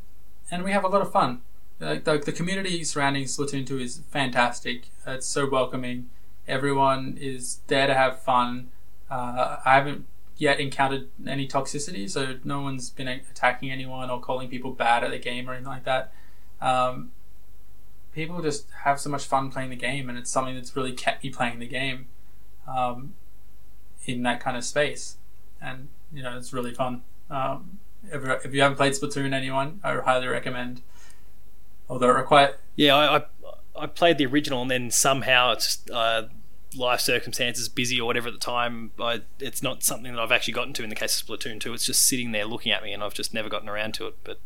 and 0.52 0.64
we 0.64 0.72
have 0.72 0.84
a 0.84 0.88
lot 0.88 1.02
of 1.02 1.12
fun. 1.12 1.42
Like 1.80 2.04
the, 2.04 2.18
the 2.18 2.34
community 2.34 2.84
surrounding 2.84 3.24
Splatoon 3.24 3.66
2 3.66 3.80
is 3.80 4.02
fantastic. 4.12 4.90
It's 5.08 5.26
so 5.26 5.50
welcoming. 5.50 6.10
Everyone 6.48 7.18
is 7.20 7.62
there 7.68 7.88
to 7.88 7.94
have 7.94 8.22
fun. 8.22 8.68
Uh, 9.10 9.58
I 9.66 9.76
haven't 9.76 10.06
yet 10.38 10.60
encountered 10.60 11.08
any 11.26 11.48
toxicity, 11.48 12.10
so 12.10 12.36
no 12.44 12.62
one's 12.62 12.90
been 12.90 13.08
attacking 13.08 13.72
anyone 13.72 14.10
or 14.10 14.20
calling 14.20 14.50
people 14.50 14.72
bad 14.72 15.04
at 15.04 15.12
the 15.12 15.20
game 15.20 15.50
or 15.50 15.54
anything 15.54 15.72
like 15.72 15.86
that. 15.86 16.12
Um, 16.62 17.12
people 18.14 18.42
just 18.42 18.68
have 18.84 19.00
so 19.00 19.10
much 19.10 19.26
fun 19.26 19.50
playing 19.50 19.70
the 19.70 19.78
game, 19.78 20.10
and 20.10 20.18
it's 20.18 20.30
something 20.30 20.56
that's 20.56 20.76
really 20.76 20.94
kept 20.94 21.24
me 21.24 21.30
playing 21.30 21.60
the 21.60 21.68
game 21.68 22.08
um, 22.68 23.14
in 24.14 24.24
that 24.24 24.40
kind 24.40 24.58
of 24.58 24.64
space. 24.64 25.18
And 25.62 25.88
you 26.12 26.24
know, 26.24 26.38
it's 26.38 26.54
really 26.54 26.74
fun. 26.74 27.04
Um, 27.30 27.80
if, 28.12 28.46
if 28.46 28.54
you 28.54 28.62
haven't 28.62 28.78
played 28.78 28.94
Splatoon, 28.94 29.34
anyone, 29.34 29.80
I 29.84 29.96
highly 29.98 30.28
recommend. 30.28 30.82
Although 31.90 32.10
it 32.10 32.14
requires 32.18 32.56
Yeah, 32.76 32.96
I, 32.96 33.18
I 33.18 33.24
I 33.76 33.88
played 33.88 34.18
the 34.18 34.26
original, 34.26 34.62
and 34.62 34.70
then 34.70 34.92
somehow 34.92 35.52
it's 35.54 35.66
just 35.66 35.90
uh, 35.92 36.24
life 36.76 37.00
circumstances, 37.00 37.70
busy 37.70 38.00
or 38.00 38.06
whatever 38.06 38.28
at 38.28 38.34
the 38.34 38.40
time. 38.40 38.92
I, 39.00 39.22
it's 39.40 39.64
not 39.64 39.84
something 39.84 40.14
that 40.14 40.22
I've 40.22 40.32
actually 40.32 40.54
gotten 40.54 40.74
to 40.74 40.84
in 40.84 40.90
the 40.90 40.96
case 40.96 41.20
of 41.22 41.28
Splatoon 41.28 41.60
2. 41.60 41.74
It's 41.74 41.86
just 41.86 42.08
sitting 42.08 42.32
there 42.32 42.46
looking 42.46 42.72
at 42.72 42.84
me, 42.84 42.94
and 42.94 43.04
I've 43.04 43.14
just 43.14 43.34
never 43.34 43.50
gotten 43.50 43.70
around 43.70 43.94
to 43.96 44.08
it. 44.08 44.16
But 44.24 44.40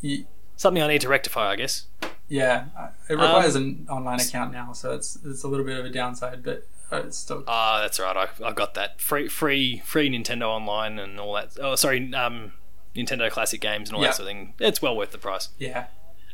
you, 0.00 0.26
something 0.56 0.82
I 0.82 0.88
need 0.88 1.00
to 1.02 1.08
rectify, 1.08 1.50
I 1.50 1.56
guess. 1.56 1.86
yeah, 2.28 2.66
it 3.08 3.14
requires 3.14 3.56
Um, 3.56 3.62
an 3.62 3.86
online 3.90 4.20
account 4.20 4.52
now, 4.52 4.72
so 4.72 4.92
it's 4.94 5.18
it's 5.24 5.42
a 5.42 5.48
little 5.48 5.64
bit 5.64 5.78
of 5.78 5.84
a 5.84 5.90
downside, 5.90 6.42
but 6.42 6.66
uh, 6.92 6.96
it's 6.98 7.18
still 7.18 7.44
Ah, 7.46 7.80
that's 7.80 7.98
right. 8.00 8.16
I, 8.16 8.44
I 8.44 8.52
got 8.52 8.74
that 8.74 9.00
free, 9.00 9.28
free, 9.28 9.82
free 9.84 10.08
Nintendo 10.10 10.44
Online 10.48 10.98
and 10.98 11.18
all 11.20 11.34
that. 11.34 11.56
Oh, 11.60 11.74
sorry, 11.74 12.12
um, 12.14 12.52
Nintendo 12.96 13.30
Classic 13.30 13.60
games 13.60 13.88
and 13.88 13.96
all 13.96 14.02
Yeah. 14.02 14.08
that 14.08 14.16
sort 14.16 14.28
of 14.28 14.34
thing. 14.34 14.54
It's 14.58 14.80
well 14.82 14.96
worth 14.96 15.10
the 15.12 15.18
price. 15.18 15.48
yeah. 15.58 15.86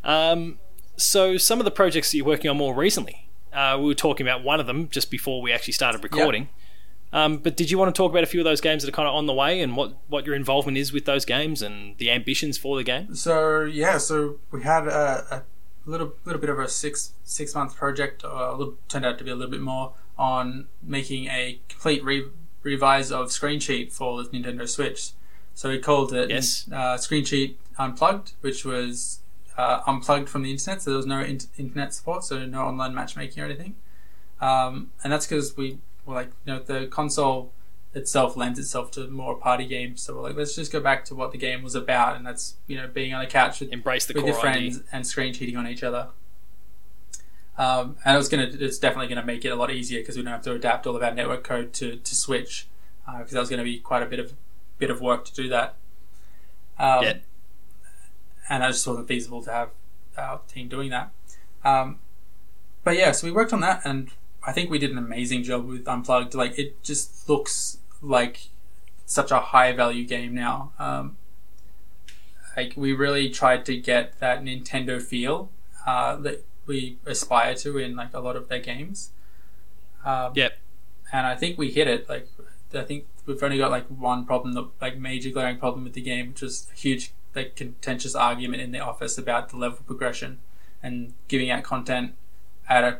Um, 0.02 0.58
so 0.96 1.36
some 1.38 1.58
of 1.60 1.64
the 1.64 1.70
projects 1.70 2.10
that 2.10 2.16
you're 2.18 2.26
working 2.26 2.50
on 2.50 2.56
more 2.56 2.74
recently, 2.74 3.28
uh, 3.52 3.76
we 3.80 3.86
were 3.86 3.94
talking 3.94 4.26
about 4.26 4.44
one 4.44 4.60
of 4.60 4.66
them 4.66 4.88
just 4.90 5.10
before 5.10 5.40
we 5.42 5.50
actually 5.52 5.72
started 5.72 6.02
recording. 6.04 6.48
Um, 7.12 7.38
but 7.38 7.56
did 7.56 7.70
you 7.70 7.78
want 7.78 7.94
to 7.94 7.96
talk 7.96 8.10
about 8.10 8.22
a 8.24 8.26
few 8.26 8.40
of 8.40 8.44
those 8.44 8.60
games 8.60 8.82
that 8.82 8.88
are 8.88 8.92
kind 8.92 9.08
of 9.08 9.14
on 9.14 9.26
the 9.26 9.32
way 9.32 9.60
and 9.60 9.76
what, 9.76 9.96
what 10.08 10.26
your 10.26 10.34
involvement 10.34 10.76
is 10.76 10.92
with 10.92 11.04
those 11.04 11.24
games 11.24 11.62
and 11.62 11.96
the 11.98 12.10
ambitions 12.10 12.58
for 12.58 12.76
the 12.76 12.82
game? 12.84 13.14
So 13.14 13.62
yeah, 13.62 13.98
so 13.98 14.40
we 14.50 14.62
had 14.62 14.86
a, 14.88 15.24
a 15.30 15.42
little 15.88 16.14
little 16.24 16.40
bit 16.40 16.50
of 16.50 16.58
a 16.58 16.68
six 16.68 17.12
six 17.24 17.54
month 17.54 17.76
project, 17.76 18.24
uh, 18.24 18.28
a 18.28 18.56
little, 18.56 18.74
turned 18.88 19.06
out 19.06 19.16
to 19.18 19.24
be 19.24 19.30
a 19.30 19.34
little 19.36 19.50
bit 19.50 19.60
more 19.60 19.94
on 20.18 20.66
making 20.82 21.26
a 21.26 21.58
complete 21.68 22.04
re- 22.04 22.26
revise 22.62 23.10
of 23.10 23.32
Screen 23.32 23.60
Cheat 23.60 23.92
for 23.92 24.22
the 24.22 24.28
Nintendo 24.30 24.68
Switch. 24.68 25.10
So 25.54 25.68
we 25.70 25.78
called 25.78 26.12
it 26.12 26.30
Yes. 26.30 26.68
uh, 26.72 26.96
Screen 26.96 27.56
Unplugged, 27.78 28.32
which 28.40 28.64
was 28.64 29.20
uh, 29.56 29.80
unplugged 29.86 30.28
from 30.28 30.42
the 30.42 30.50
internet, 30.50 30.82
so 30.82 30.90
there 30.90 30.96
was 30.96 31.06
no 31.06 31.20
in- 31.20 31.40
internet 31.56 31.94
support, 31.94 32.24
so 32.24 32.44
no 32.46 32.62
online 32.62 32.94
matchmaking 32.94 33.42
or 33.42 33.46
anything. 33.46 33.74
Um, 34.40 34.90
and 35.02 35.12
that's 35.12 35.26
because 35.26 35.56
we 35.56 35.78
were 36.06 36.14
like, 36.14 36.30
you 36.44 36.52
know, 36.54 36.58
the 36.60 36.86
console 36.86 37.52
itself 37.94 38.36
lends 38.36 38.58
itself 38.58 38.90
to 38.92 39.06
more 39.08 39.36
party 39.36 39.66
games. 39.66 40.02
So 40.02 40.14
we're 40.16 40.22
like, 40.22 40.36
let's 40.36 40.54
just 40.56 40.72
go 40.72 40.80
back 40.80 41.04
to 41.06 41.14
what 41.14 41.30
the 41.32 41.38
game 41.38 41.62
was 41.62 41.74
about, 41.76 42.16
and 42.16 42.26
that's 42.26 42.56
you 42.66 42.76
know 42.76 42.88
being 42.88 43.14
on 43.14 43.22
a 43.22 43.26
couch 43.28 43.60
with, 43.60 43.72
Embrace 43.72 44.06
the 44.06 44.14
with 44.14 44.24
your 44.26 44.34
idea. 44.34 44.40
friends 44.72 44.82
and 44.92 45.06
screen 45.06 45.32
cheating 45.32 45.56
on 45.56 45.66
each 45.68 45.82
other. 45.84 46.08
Um, 47.56 47.96
and 48.04 48.14
it 48.14 48.18
was 48.18 48.28
gonna, 48.28 48.48
it's 48.50 48.78
definitely 48.78 49.08
gonna 49.08 49.26
make 49.26 49.44
it 49.44 49.50
a 49.50 49.56
lot 49.56 49.70
easier 49.70 50.00
because 50.00 50.16
we 50.16 50.22
don't 50.22 50.32
have 50.32 50.42
to 50.42 50.52
adapt 50.52 50.86
all 50.86 50.96
of 50.96 51.02
our 51.02 51.14
network 51.14 51.44
code 51.44 51.72
to 51.74 51.96
to 51.96 52.14
Switch, 52.14 52.66
because 53.06 53.32
that 53.32 53.40
was 53.40 53.48
going 53.48 53.58
to 53.58 53.64
be 53.64 53.78
quite 53.78 54.02
a 54.02 54.06
bit 54.06 54.18
of 54.18 54.32
bit 54.78 54.90
of 54.90 55.00
work 55.00 55.24
to 55.26 55.34
do 55.34 55.48
that. 55.48 55.76
Um, 56.78 57.02
Yeah. 57.04 57.14
And 58.48 58.62
it 58.62 58.68
just 58.68 58.86
wasn't 58.86 59.08
feasible 59.08 59.42
to 59.42 59.50
have 59.50 59.70
our 60.18 60.40
team 60.48 60.68
doing 60.68 60.90
that. 60.90 61.10
Um, 61.64 61.98
but 62.82 62.96
yeah, 62.96 63.12
so 63.12 63.26
we 63.26 63.32
worked 63.32 63.52
on 63.52 63.60
that, 63.60 63.80
and 63.84 64.10
I 64.46 64.52
think 64.52 64.70
we 64.70 64.78
did 64.78 64.90
an 64.90 64.98
amazing 64.98 65.44
job 65.44 65.66
with 65.66 65.86
Unplugged. 65.88 66.34
Like 66.34 66.58
it 66.58 66.82
just 66.82 67.28
looks 67.28 67.78
like 68.02 68.48
such 69.06 69.30
a 69.30 69.38
high 69.40 69.72
value 69.72 70.04
game 70.04 70.34
now. 70.34 70.72
Um, 70.78 71.16
like 72.56 72.74
we 72.76 72.92
really 72.92 73.30
tried 73.30 73.64
to 73.66 73.76
get 73.76 74.18
that 74.20 74.42
Nintendo 74.42 75.00
feel 75.00 75.50
uh, 75.86 76.16
that 76.16 76.44
we 76.66 76.98
aspire 77.06 77.54
to 77.56 77.78
in 77.78 77.96
like 77.96 78.14
a 78.14 78.20
lot 78.20 78.36
of 78.36 78.48
their 78.48 78.60
games. 78.60 79.10
Um, 80.04 80.32
Yep. 80.34 80.58
and 81.12 81.26
I 81.26 81.34
think 81.34 81.58
we 81.58 81.70
hit 81.70 81.88
it. 81.88 82.08
Like, 82.08 82.28
I 82.74 82.82
think 82.82 83.06
we've 83.26 83.42
only 83.42 83.58
got 83.58 83.70
like 83.70 83.86
one 83.86 84.26
problem, 84.26 84.54
that, 84.54 84.68
like 84.80 84.98
major 84.98 85.30
glaring 85.30 85.58
problem 85.58 85.84
with 85.84 85.94
the 85.94 86.02
game, 86.02 86.28
which 86.28 86.42
was 86.42 86.66
a 86.72 86.76
huge, 86.76 87.12
like, 87.34 87.56
contentious 87.56 88.14
argument 88.14 88.62
in 88.62 88.72
the 88.72 88.80
office 88.80 89.16
about 89.16 89.48
the 89.48 89.56
level 89.56 89.78
progression 89.86 90.38
and 90.82 91.14
giving 91.28 91.50
out 91.50 91.62
content 91.62 92.14
at 92.68 92.84
a 92.84 92.98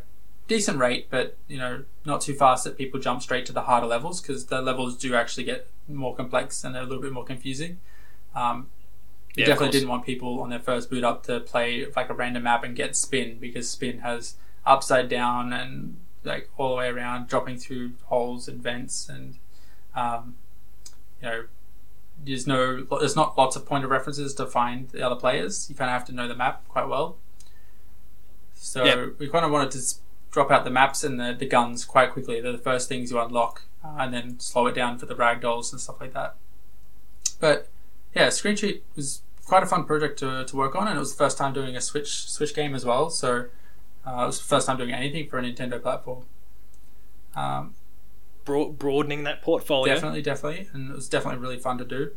decent 0.49 0.79
rate, 0.79 1.09
but 1.11 1.37
you 1.49 1.59
know, 1.59 1.85
not 2.05 2.21
too 2.21 2.35
fast 2.35 2.65
that 2.65 2.77
people 2.79 3.01
jump 3.01 3.23
straight 3.23 3.47
to 3.47 3.53
the 3.53 3.63
harder 3.63 3.87
levels 3.87 4.21
because 4.21 4.47
the 4.47 4.61
levels 4.61 4.97
do 4.97 5.15
actually 5.15 5.45
get 5.45 5.69
more 5.89 6.15
complex 6.15 6.65
and 6.65 6.75
they're 6.75 6.83
a 6.83 6.87
little 6.87 7.03
bit 7.03 7.13
more 7.13 7.25
confusing. 7.25 7.79
Um, 8.35 8.69
we 9.37 9.43
Yeah, 9.43 9.47
definitely 9.49 9.73
didn't 9.73 9.89
want 9.89 10.05
people 10.07 10.41
on 10.41 10.51
their 10.51 10.61
first 10.61 10.91
boot 10.91 11.05
up 11.05 11.23
to 11.25 11.41
play 11.41 11.87
like 11.97 12.09
a 12.11 12.15
random 12.15 12.45
map 12.45 12.65
and 12.65 12.77
get 12.77 12.97
spin 12.97 13.39
because 13.41 13.69
spin 13.71 13.99
has 14.01 14.35
upside 14.65 15.09
down 15.09 15.53
and 15.53 15.97
like 16.25 16.49
all 16.57 16.71
the 16.71 16.77
way 16.77 16.89
around, 16.89 17.29
dropping 17.29 17.59
through 17.59 17.93
holes 18.05 18.49
and 18.49 18.63
vents, 18.63 19.09
and 19.09 19.37
um, 19.95 20.37
you 21.21 21.29
know, 21.29 21.45
there's 22.25 22.47
no, 22.47 22.83
there's 22.99 23.17
not 23.17 23.37
lots 23.37 23.57
of 23.57 23.67
point 23.67 23.85
of 23.85 23.91
references 23.91 24.35
to 24.35 24.47
find 24.47 24.89
the 24.91 25.03
other 25.03 25.17
players. 25.17 25.69
You 25.69 25.75
kind 25.77 25.91
of 25.91 25.93
have 25.93 26.07
to 26.07 26.13
know 26.13 26.27
the 26.27 26.35
map 26.35 26.67
quite 26.69 26.89
well. 26.89 27.17
So 28.55 28.85
Yep. 28.85 29.15
we 29.19 29.29
kind 29.29 29.45
of 29.45 29.51
wanted 29.51 29.73
to 29.73 29.95
drop 30.31 30.51
out 30.51 30.65
the 30.65 30.71
maps 30.71 31.05
and 31.05 31.21
the, 31.21 31.35
the 31.39 31.47
guns 31.47 31.85
quite 31.85 32.11
quickly. 32.13 32.41
They're 32.41 32.53
the 32.53 32.59
first 32.59 32.89
things 32.89 33.11
you 33.11 33.21
unlock, 33.21 33.63
uh, 33.85 33.97
and 33.99 34.15
then 34.15 34.41
slow 34.41 34.67
it 34.67 34.75
down 34.75 34.99
for 34.99 35.07
the 35.07 35.15
ragdolls 35.15 35.73
and 35.73 35.81
stuff 35.81 36.01
like 36.01 36.15
that. 36.15 36.37
But 37.39 37.69
yeah, 38.15 38.31
Screen 38.31 38.57
Cheat 38.57 38.83
was 38.97 39.21
quite 39.45 39.63
a 39.63 39.67
fun 39.67 39.85
project 39.85 40.19
to, 40.21 40.45
to 40.45 40.57
work 40.57 40.75
on, 40.75 40.89
and 40.89 40.97
it 40.97 41.01
was 41.01 41.13
the 41.15 41.19
first 41.19 41.39
time 41.39 41.53
doing 41.53 41.77
a 41.77 41.81
Switch 41.81 42.31
Switch 42.31 42.55
game 42.55 42.75
as 42.75 42.85
well. 42.85 43.11
So 43.11 43.47
uh, 44.07 44.23
it 44.23 44.27
was 44.27 44.39
the 44.39 44.45
first 44.45 44.67
time 44.67 44.77
doing 44.79 44.93
anything 44.93 45.29
for 45.29 45.39
a 45.39 45.43
Nintendo 45.43 45.81
platform. 45.81 46.25
Um, 47.35 47.75
Broad- 48.45 48.79
broadening 48.79 49.25
that 49.25 49.41
portfolio. 49.41 49.95
Definitely, 49.95 50.21
definitely, 50.21 50.69
and 50.75 50.91
it 50.91 50.95
was 50.95 51.09
definitely 51.09 51.41
really 51.41 51.59
fun 51.59 51.79
to 51.79 51.85
do. 51.85 52.11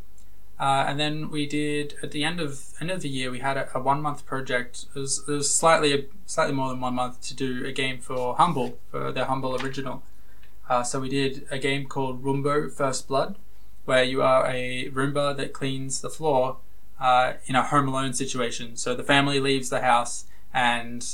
Uh, 0.59 0.83
and 0.87 0.99
then 0.99 1.29
we 1.29 1.45
did 1.45 1.93
at 2.01 2.11
the 2.11 2.23
end 2.23 2.39
of 2.39 2.65
end 2.81 2.91
of 2.91 3.01
the 3.01 3.07
year, 3.07 3.31
we 3.31 3.39
had 3.39 3.55
a, 3.57 3.69
a 3.77 3.79
one 3.79 4.01
month 4.01 4.25
project. 4.25 4.87
It 4.95 4.99
was, 4.99 5.23
it 5.27 5.31
was 5.31 5.53
slightly 5.53 6.09
slightly 6.25 6.53
more 6.53 6.69
than 6.69 6.81
one 6.81 6.95
month 6.95 7.21
to 7.27 7.35
do 7.35 7.65
a 7.65 7.71
game 7.71 7.99
for 7.99 8.35
Humble 8.35 8.77
for 8.91 9.11
their 9.11 9.25
Humble 9.25 9.55
original. 9.63 10.03
Uh, 10.69 10.83
so 10.83 10.99
we 10.99 11.09
did 11.09 11.47
a 11.49 11.59
game 11.59 11.85
called 11.85 12.23
Roombo 12.23 12.69
First 12.69 13.07
Blood, 13.07 13.37
where 13.85 14.03
you 14.03 14.21
are 14.21 14.45
a 14.47 14.89
Roomba 14.89 15.37
that 15.37 15.53
cleans 15.53 16.01
the 16.01 16.09
floor 16.09 16.57
uh, 16.99 17.33
in 17.45 17.55
a 17.55 17.63
Home 17.63 17.87
Alone 17.87 18.13
situation. 18.13 18.75
So 18.75 18.95
the 18.95 19.03
family 19.03 19.39
leaves 19.39 19.69
the 19.69 19.81
house 19.81 20.25
and 20.53 21.05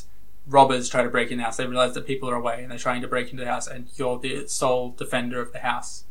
robbers 0.47 0.89
try 0.89 1.03
to 1.03 1.09
break 1.09 1.31
in 1.31 1.37
the 1.37 1.43
house. 1.43 1.57
They 1.57 1.65
realize 1.65 1.93
that 1.93 2.05
people 2.05 2.29
are 2.29 2.35
away 2.35 2.61
and 2.61 2.71
they're 2.71 2.77
trying 2.77 3.01
to 3.01 3.07
break 3.07 3.31
into 3.31 3.43
the 3.43 3.49
house, 3.49 3.67
and 3.67 3.87
you're 3.95 4.19
the 4.19 4.47
sole 4.47 4.91
defender 4.91 5.41
of 5.41 5.51
the 5.53 5.59
house. 5.59 6.03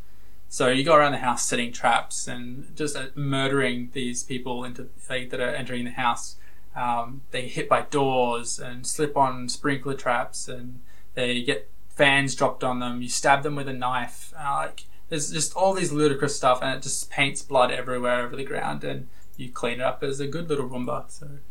So 0.48 0.68
you 0.68 0.84
go 0.84 0.94
around 0.94 1.12
the 1.12 1.18
house 1.18 1.46
setting 1.46 1.72
traps 1.72 2.28
and 2.28 2.76
just 2.76 2.94
uh, 2.94 3.06
murdering 3.14 3.90
these 3.92 4.22
people 4.22 4.64
into 4.64 4.88
like, 5.08 5.30
that 5.30 5.40
are 5.40 5.54
entering 5.54 5.84
the 5.84 5.92
house. 5.92 6.36
Um, 6.76 7.22
they 7.30 7.48
hit 7.48 7.68
by 7.68 7.82
doors 7.82 8.58
and 8.58 8.86
slip 8.86 9.16
on 9.16 9.48
sprinkler 9.48 9.94
traps, 9.94 10.48
and 10.48 10.80
they 11.14 11.42
get 11.42 11.70
fans 11.88 12.34
dropped 12.34 12.64
on 12.64 12.80
them. 12.80 13.02
You 13.02 13.08
stab 13.08 13.42
them 13.42 13.56
with 13.56 13.68
a 13.68 13.72
knife. 13.72 14.32
Uh, 14.38 14.66
like 14.66 14.84
there's 15.08 15.30
just 15.30 15.54
all 15.54 15.74
these 15.74 15.92
ludicrous 15.92 16.36
stuff, 16.36 16.60
and 16.62 16.76
it 16.76 16.82
just 16.82 17.10
paints 17.10 17.42
blood 17.42 17.70
everywhere 17.70 18.24
over 18.24 18.36
the 18.36 18.44
ground, 18.44 18.84
and 18.84 19.08
you 19.36 19.50
clean 19.50 19.74
it 19.74 19.80
up 19.80 20.02
as 20.02 20.20
a 20.20 20.26
good 20.26 20.48
little 20.48 20.68
Roomba. 20.68 21.10
So 21.10 21.26
it 21.26 21.42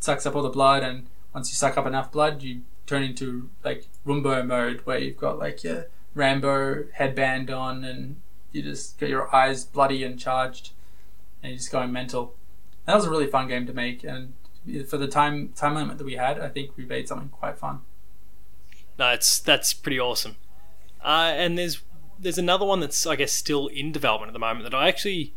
sucks 0.00 0.26
up 0.26 0.36
all 0.36 0.42
the 0.42 0.48
blood, 0.48 0.82
and 0.82 1.06
once 1.34 1.50
you 1.50 1.54
suck 1.54 1.76
up 1.76 1.86
enough 1.86 2.12
blood, 2.12 2.42
you 2.42 2.62
turn 2.86 3.02
into 3.02 3.50
like 3.64 3.86
Roombo 4.04 4.42
mode, 4.44 4.80
where 4.84 4.98
you've 4.98 5.16
got 5.16 5.38
like 5.38 5.64
your 5.64 5.86
Rambo 6.14 6.84
headband 6.92 7.50
on, 7.50 7.84
and 7.84 8.16
you 8.52 8.62
just 8.62 8.98
got 8.98 9.08
your 9.08 9.34
eyes 9.34 9.64
bloody 9.64 10.02
and 10.04 10.18
charged, 10.18 10.70
and 11.42 11.50
you're 11.50 11.58
just 11.58 11.72
going 11.72 11.92
mental. 11.92 12.34
That 12.86 12.96
was 12.96 13.04
a 13.04 13.10
really 13.10 13.26
fun 13.26 13.48
game 13.48 13.66
to 13.66 13.72
make, 13.72 14.04
and 14.04 14.34
for 14.88 14.96
the 14.96 15.08
time 15.08 15.50
time 15.56 15.74
limit 15.74 15.98
that 15.98 16.04
we 16.04 16.14
had, 16.14 16.38
I 16.38 16.48
think 16.48 16.76
we 16.76 16.84
made 16.84 17.08
something 17.08 17.28
quite 17.28 17.58
fun. 17.58 17.80
No, 18.98 19.10
it's 19.10 19.38
that's 19.38 19.72
pretty 19.72 19.98
awesome. 19.98 20.36
Uh, 21.02 21.32
and 21.34 21.56
there's 21.56 21.80
there's 22.18 22.38
another 22.38 22.66
one 22.66 22.80
that's 22.80 23.06
I 23.06 23.16
guess 23.16 23.32
still 23.32 23.68
in 23.68 23.92
development 23.92 24.28
at 24.28 24.32
the 24.34 24.38
moment 24.38 24.64
that 24.64 24.76
I 24.76 24.88
actually 24.88 25.32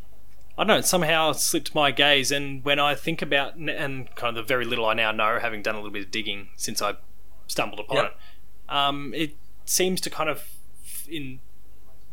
I 0.57 0.61
don't 0.61 0.67
know 0.67 0.77
it 0.77 0.85
somehow 0.85 1.31
slipped 1.31 1.73
my 1.73 1.91
gaze. 1.91 2.31
And 2.31 2.63
when 2.63 2.79
I 2.79 2.95
think 2.95 3.21
about 3.21 3.55
and 3.55 4.13
kind 4.15 4.37
of 4.37 4.43
the 4.43 4.47
very 4.47 4.65
little 4.65 4.85
I 4.85 4.93
now 4.93 5.11
know, 5.11 5.39
having 5.39 5.61
done 5.61 5.75
a 5.75 5.79
little 5.79 5.91
bit 5.91 6.05
of 6.05 6.11
digging 6.11 6.49
since 6.55 6.81
I 6.81 6.95
stumbled 7.47 7.79
upon 7.79 7.97
Yep. 7.97 8.05
it, 8.05 8.73
um, 8.73 9.13
it 9.15 9.35
seems 9.65 9.99
to 10.01 10.09
kind 10.09 10.29
of 10.29 10.51
in 11.09 11.39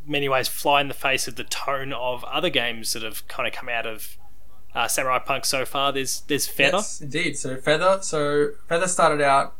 many 0.07 0.29
ways 0.29 0.49
fly 0.49 0.81
in 0.81 0.89
the 0.89 0.95
face 0.95 1.29
of 1.29 1.37
the 1.37 1.45
tone 1.45 1.93
of 1.93 2.25
other 2.25 2.51
games 2.51 2.93
that 2.95 3.03
have 3.03 3.27
kind 3.29 3.47
of 3.47 3.53
come 3.53 3.69
out 3.69 3.87
of 3.87 4.17
uh, 4.75 4.89
Samurai 4.89 5.19
Punk 5.19 5.45
so 5.45 5.65
far. 5.65 5.93
There's 5.93 6.23
there's 6.23 6.47
Feather. 6.47 6.79
Yes, 6.79 7.01
indeed. 7.01 7.37
So 7.37 7.57
Feather. 7.57 7.99
So 8.03 8.51
Feather 8.69 8.89
started 8.89 9.21
out 9.21 9.55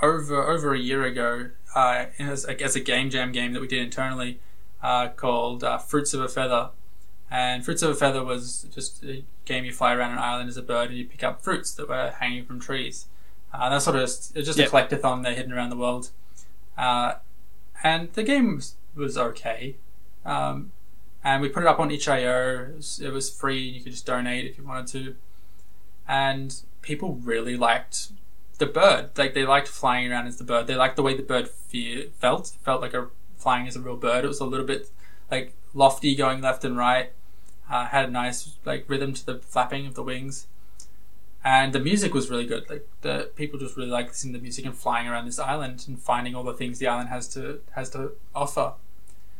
over 0.00 0.42
over 0.42 0.74
a 0.74 0.78
year 0.78 1.04
ago 1.04 1.50
uh, 1.74 2.06
as, 2.18 2.44
as 2.44 2.76
a 2.76 2.80
game 2.80 3.10
jam 3.10 3.32
game 3.32 3.52
that 3.52 3.60
we 3.60 3.66
did 3.68 3.82
internally 3.82 4.40
uh, 4.82 5.08
called 5.08 5.64
uh, 5.64 5.78
Fruits 5.78 6.12
of 6.14 6.20
a 6.20 6.28
Feather. 6.28 6.70
And 7.34 7.64
Fruits 7.64 7.80
of 7.82 7.88
a 7.88 7.94
Feather 7.94 8.22
was 8.22 8.66
just 8.74 9.02
a 9.04 9.24
game 9.46 9.64
you 9.64 9.72
fly 9.72 9.94
around 9.94 10.12
an 10.12 10.18
island 10.18 10.50
as 10.50 10.58
a 10.58 10.62
bird 10.62 10.90
and 10.90 10.98
you 10.98 11.06
pick 11.06 11.24
up 11.24 11.40
fruits 11.42 11.72
that 11.76 11.88
were 11.88 12.12
hanging 12.20 12.44
from 12.44 12.60
trees. 12.60 13.06
Uh, 13.54 13.70
that's 13.70 13.84
sort 13.86 13.96
of 13.96 14.02
just, 14.02 14.36
it's 14.36 14.46
just 14.46 14.58
Yep. 14.58 14.68
a 14.68 14.70
collectathon 14.70 15.22
they're 15.22 15.34
hidden 15.34 15.50
around 15.50 15.70
the 15.70 15.76
world. 15.78 16.10
Uh, 16.76 17.14
and 17.82 18.12
the 18.12 18.22
game 18.22 18.56
was, 18.56 18.74
was 18.94 19.16
okay. 19.16 19.76
Um, 20.26 20.72
and 21.24 21.40
we 21.40 21.48
put 21.48 21.62
it 21.62 21.66
up 21.66 21.80
on 21.80 21.90
itch.io. 21.90 22.66
It 22.70 22.76
was, 22.76 23.00
it 23.00 23.10
was 23.12 23.30
free. 23.30 23.60
You 23.62 23.80
could 23.80 23.92
just 23.92 24.04
donate 24.04 24.44
if 24.44 24.58
you 24.58 24.64
wanted 24.64 24.86
to. 24.88 25.14
And 26.06 26.54
people 26.82 27.14
really 27.14 27.56
liked 27.56 28.08
the 28.58 28.66
bird. 28.66 29.10
Like 29.16 29.32
they 29.32 29.44
liked 29.46 29.68
flying 29.68 30.10
around 30.12 30.26
as 30.26 30.36
the 30.36 30.44
bird. 30.44 30.66
They 30.66 30.74
liked 30.74 30.96
the 30.96 31.02
way 31.02 31.16
the 31.16 31.22
bird 31.22 31.48
fe- 31.48 32.08
felt. 32.18 32.48
It 32.48 32.58
felt 32.62 32.82
like 32.82 32.92
a 32.92 33.08
flying 33.38 33.66
as 33.68 33.76
a 33.76 33.80
real 33.80 33.96
bird. 33.96 34.24
It 34.24 34.28
was 34.28 34.40
a 34.40 34.44
little 34.44 34.66
bit 34.66 34.90
like 35.30 35.54
lofty, 35.72 36.14
going 36.14 36.42
left 36.42 36.62
and 36.64 36.76
right. 36.76 37.12
Uh, 37.72 37.86
had 37.86 38.04
a 38.04 38.10
nice 38.10 38.56
like 38.66 38.84
rhythm 38.86 39.14
to 39.14 39.24
the 39.24 39.38
flapping 39.38 39.86
of 39.86 39.94
the 39.94 40.02
wings, 40.02 40.46
and 41.42 41.72
the 41.72 41.80
music 41.80 42.12
was 42.12 42.28
really 42.28 42.44
good. 42.44 42.68
Like 42.68 42.86
the 43.00 43.30
people 43.34 43.58
just 43.58 43.78
really 43.78 43.88
liked 43.88 44.20
to 44.20 44.28
the 44.30 44.38
music 44.38 44.66
and 44.66 44.76
flying 44.76 45.08
around 45.08 45.24
this 45.24 45.38
island 45.38 45.84
and 45.88 45.98
finding 45.98 46.34
all 46.34 46.44
the 46.44 46.52
things 46.52 46.78
the 46.78 46.86
island 46.86 47.08
has 47.08 47.26
to 47.28 47.60
has 47.70 47.88
to 47.90 48.12
offer. 48.34 48.74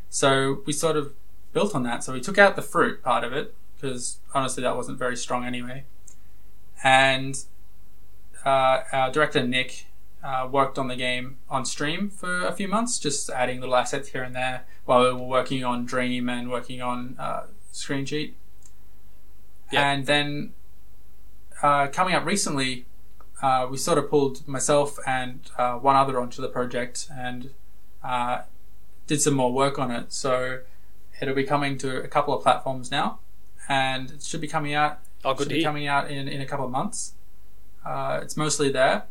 So 0.08 0.62
we 0.64 0.72
sort 0.72 0.96
of 0.96 1.12
built 1.52 1.74
on 1.74 1.82
that. 1.82 2.04
So 2.04 2.14
we 2.14 2.22
took 2.22 2.38
out 2.38 2.56
the 2.56 2.62
fruit 2.62 3.02
part 3.02 3.22
of 3.22 3.34
it 3.34 3.54
because 3.74 4.18
honestly 4.32 4.62
that 4.62 4.76
wasn't 4.76 4.98
very 4.98 5.16
strong 5.16 5.44
anyway, 5.44 5.84
and 6.82 7.44
uh, 8.46 8.80
our 8.92 9.12
director 9.12 9.46
Nick 9.46 9.88
uh, 10.24 10.48
worked 10.50 10.78
on 10.78 10.88
the 10.88 10.96
game 10.96 11.36
on 11.50 11.66
stream 11.66 12.08
for 12.08 12.46
a 12.46 12.52
few 12.52 12.68
months, 12.68 12.98
just 12.98 13.28
adding 13.28 13.60
little 13.60 13.76
assets 13.76 14.08
here 14.08 14.22
and 14.22 14.34
there 14.34 14.64
while 14.86 15.02
we 15.02 15.12
were 15.12 15.26
working 15.26 15.64
on 15.64 15.84
Dream 15.84 16.28
and 16.28 16.50
working 16.50 16.80
on 16.80 17.14
uh, 17.18 17.42
Screen 17.72 18.06
Cheat. 18.06 18.36
Yeah. 19.72 19.90
And 19.90 20.06
then 20.06 20.52
uh, 21.62 21.88
coming 21.88 22.14
up 22.14 22.24
recently, 22.24 22.86
uh, 23.42 23.66
we 23.68 23.76
sort 23.76 23.98
of 23.98 24.08
pulled 24.08 24.46
myself 24.46 24.98
and 25.06 25.40
uh, 25.58 25.74
one 25.74 25.96
other 25.96 26.20
onto 26.20 26.40
the 26.40 26.48
project 26.48 27.08
and 27.12 27.50
uh, 28.04 28.42
did 29.08 29.20
some 29.20 29.34
more 29.34 29.52
work 29.52 29.78
on 29.78 29.90
it. 29.90 30.12
So 30.12 30.60
it'll 31.20 31.34
be 31.34 31.44
coming 31.44 31.76
to 31.78 32.02
a 32.02 32.08
couple 32.08 32.34
of 32.34 32.42
platforms 32.42 32.90
now, 32.90 33.18
and 33.68 34.12
it 34.12 34.22
should 34.22 34.40
be 34.40 34.48
coming 34.48 34.74
out 34.74 35.00
Oh, 35.24 35.34
good 35.34 35.44
should 35.44 35.54
be 35.54 35.62
coming 35.62 35.86
out 35.86 36.10
in, 36.10 36.28
in 36.28 36.40
a 36.40 36.46
couple 36.46 36.64
of 36.64 36.72
months. 36.72 37.12
Uh, 37.84 38.20
it's 38.22 38.36
mostly 38.36 38.70
there. 38.70 39.04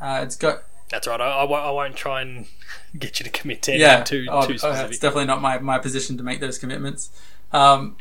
Uh, 0.00 0.20
it's 0.22 0.36
got 0.36 0.64
That's 0.90 1.06
right. 1.06 1.20
I, 1.20 1.24
I, 1.24 1.44
won't, 1.44 1.64
I 1.64 1.70
won't 1.70 1.96
try 1.96 2.22
and 2.22 2.46
get 2.98 3.20
you 3.20 3.24
to 3.24 3.30
commit 3.30 3.62
to 3.62 3.72
anything 3.72 3.88
yeah, 3.88 4.04
too 4.04 4.26
oh, 4.30 4.46
too 4.46 4.54
oh, 4.54 4.56
specific. 4.56 4.90
it's 4.92 4.98
definitely 4.98 5.26
not 5.26 5.42
my, 5.42 5.58
my 5.58 5.78
position 5.78 6.16
to 6.16 6.22
make 6.22 6.40
those 6.40 6.58
commitments. 6.58 7.10
Um, 7.52 7.96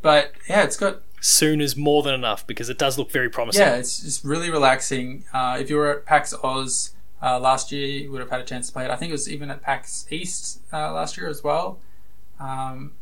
but 0.00 0.32
yeah, 0.48 0.62
it's 0.62 0.76
got 0.76 1.02
Soon 1.20 1.60
is 1.60 1.76
more 1.76 2.02
than 2.02 2.14
enough 2.14 2.44
because 2.46 2.68
it 2.68 2.78
does 2.78 2.98
look 2.98 3.12
very 3.12 3.28
promising. 3.28 3.62
yeah, 3.62 3.76
it's 3.76 4.00
just 4.02 4.24
really 4.24 4.50
relaxing. 4.50 5.24
Uh, 5.32 5.56
if 5.60 5.70
you 5.70 5.76
were 5.76 5.98
at 5.98 6.04
PAX 6.04 6.34
Aus 6.42 6.94
uh, 7.22 7.38
last 7.38 7.70
year, 7.70 7.86
you 7.86 8.10
would 8.10 8.20
have 8.20 8.30
had 8.30 8.40
a 8.40 8.44
chance 8.44 8.66
to 8.66 8.72
play 8.72 8.84
it. 8.84 8.90
I 8.90 8.96
think 8.96 9.10
it 9.10 9.12
was 9.12 9.30
even 9.30 9.48
at 9.48 9.62
PAX 9.62 10.04
East 10.10 10.60
uh, 10.72 10.92
last 10.92 11.16
year 11.16 11.28
as 11.28 11.44
well, 11.44 11.78
um, 12.40 12.92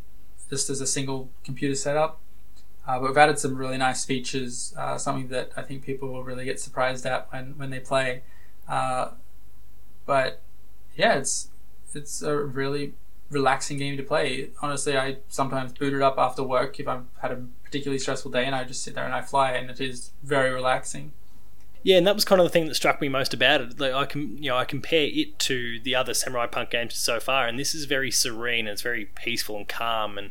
just 0.51 0.68
as 0.68 0.82
a 0.82 0.86
single 0.86 1.30
computer 1.44 1.74
setup. 1.74 2.20
Uh, 2.86 2.98
but 2.98 3.09
we've 3.09 3.16
added 3.16 3.38
some 3.38 3.56
really 3.56 3.78
nice 3.78 4.05
features, 4.05 4.74
uh, 4.76 4.98
something 4.98 5.28
that 5.28 5.52
I 5.56 5.62
think 5.62 5.82
people 5.84 6.09
will 6.12 6.24
really 6.24 6.44
get 6.44 6.60
surprised 6.60 7.06
at 7.06 7.32
when, 7.32 7.56
when 7.56 7.70
they 7.70 7.80
play. 7.80 8.22
Uh, 8.68 9.12
but 10.05 10.42
yeah, 10.94 11.14
it's 11.14 11.48
it's 11.94 12.20
a 12.20 12.36
really 12.36 12.94
relaxing 13.31 13.78
game 13.78 13.97
to 13.97 14.02
play. 14.02 14.51
Honestly, 14.61 14.97
I 14.97 15.19
sometimes 15.28 15.73
boot 15.73 15.94
it 15.94 16.02
up 16.02 16.19
after 16.19 16.43
work 16.43 16.78
if 16.81 16.89
I've 16.89 17.05
had 17.23 17.32
a 17.32 17.44
particularly 17.65 17.98
stressful 17.98 18.31
day, 18.31 18.44
and 18.44 18.55
I 18.55 18.65
just 18.65 18.82
sit 18.82 18.94
there 18.94 19.05
and 19.05 19.15
I 19.15 19.23
fly, 19.23 19.52
and 19.52 19.70
it 19.70 19.81
is 19.81 20.11
very 20.23 20.51
relaxing. 20.51 21.12
Yeah, 21.82 21.97
and 21.97 22.07
that 22.07 22.15
was 22.15 22.27
kind 22.27 22.40
of 22.40 22.47
the 22.47 22.51
thing 22.51 22.66
that 22.66 22.74
struck 22.74 23.01
me 23.01 23.09
most 23.09 23.32
about 23.32 23.62
it. 23.62 23.81
Like 23.81 23.94
I 23.94 24.05
can, 24.05 24.43
you 24.43 24.51
know, 24.51 24.57
I 24.57 24.65
compare 24.65 25.09
it 25.11 25.39
to 25.40 25.81
the 25.81 25.94
other 25.94 26.12
Samurai 26.12 26.47
Punk 26.47 26.70
games 26.70 26.97
so 26.97 27.20
far, 27.20 27.47
and 27.47 27.59
this 27.59 27.74
is 27.74 27.86
very 27.86 28.11
serene 28.11 28.66
it's 28.66 28.82
very 28.82 29.07
peaceful 29.07 29.57
and 29.57 29.66
calm, 29.66 30.19
and 30.19 30.31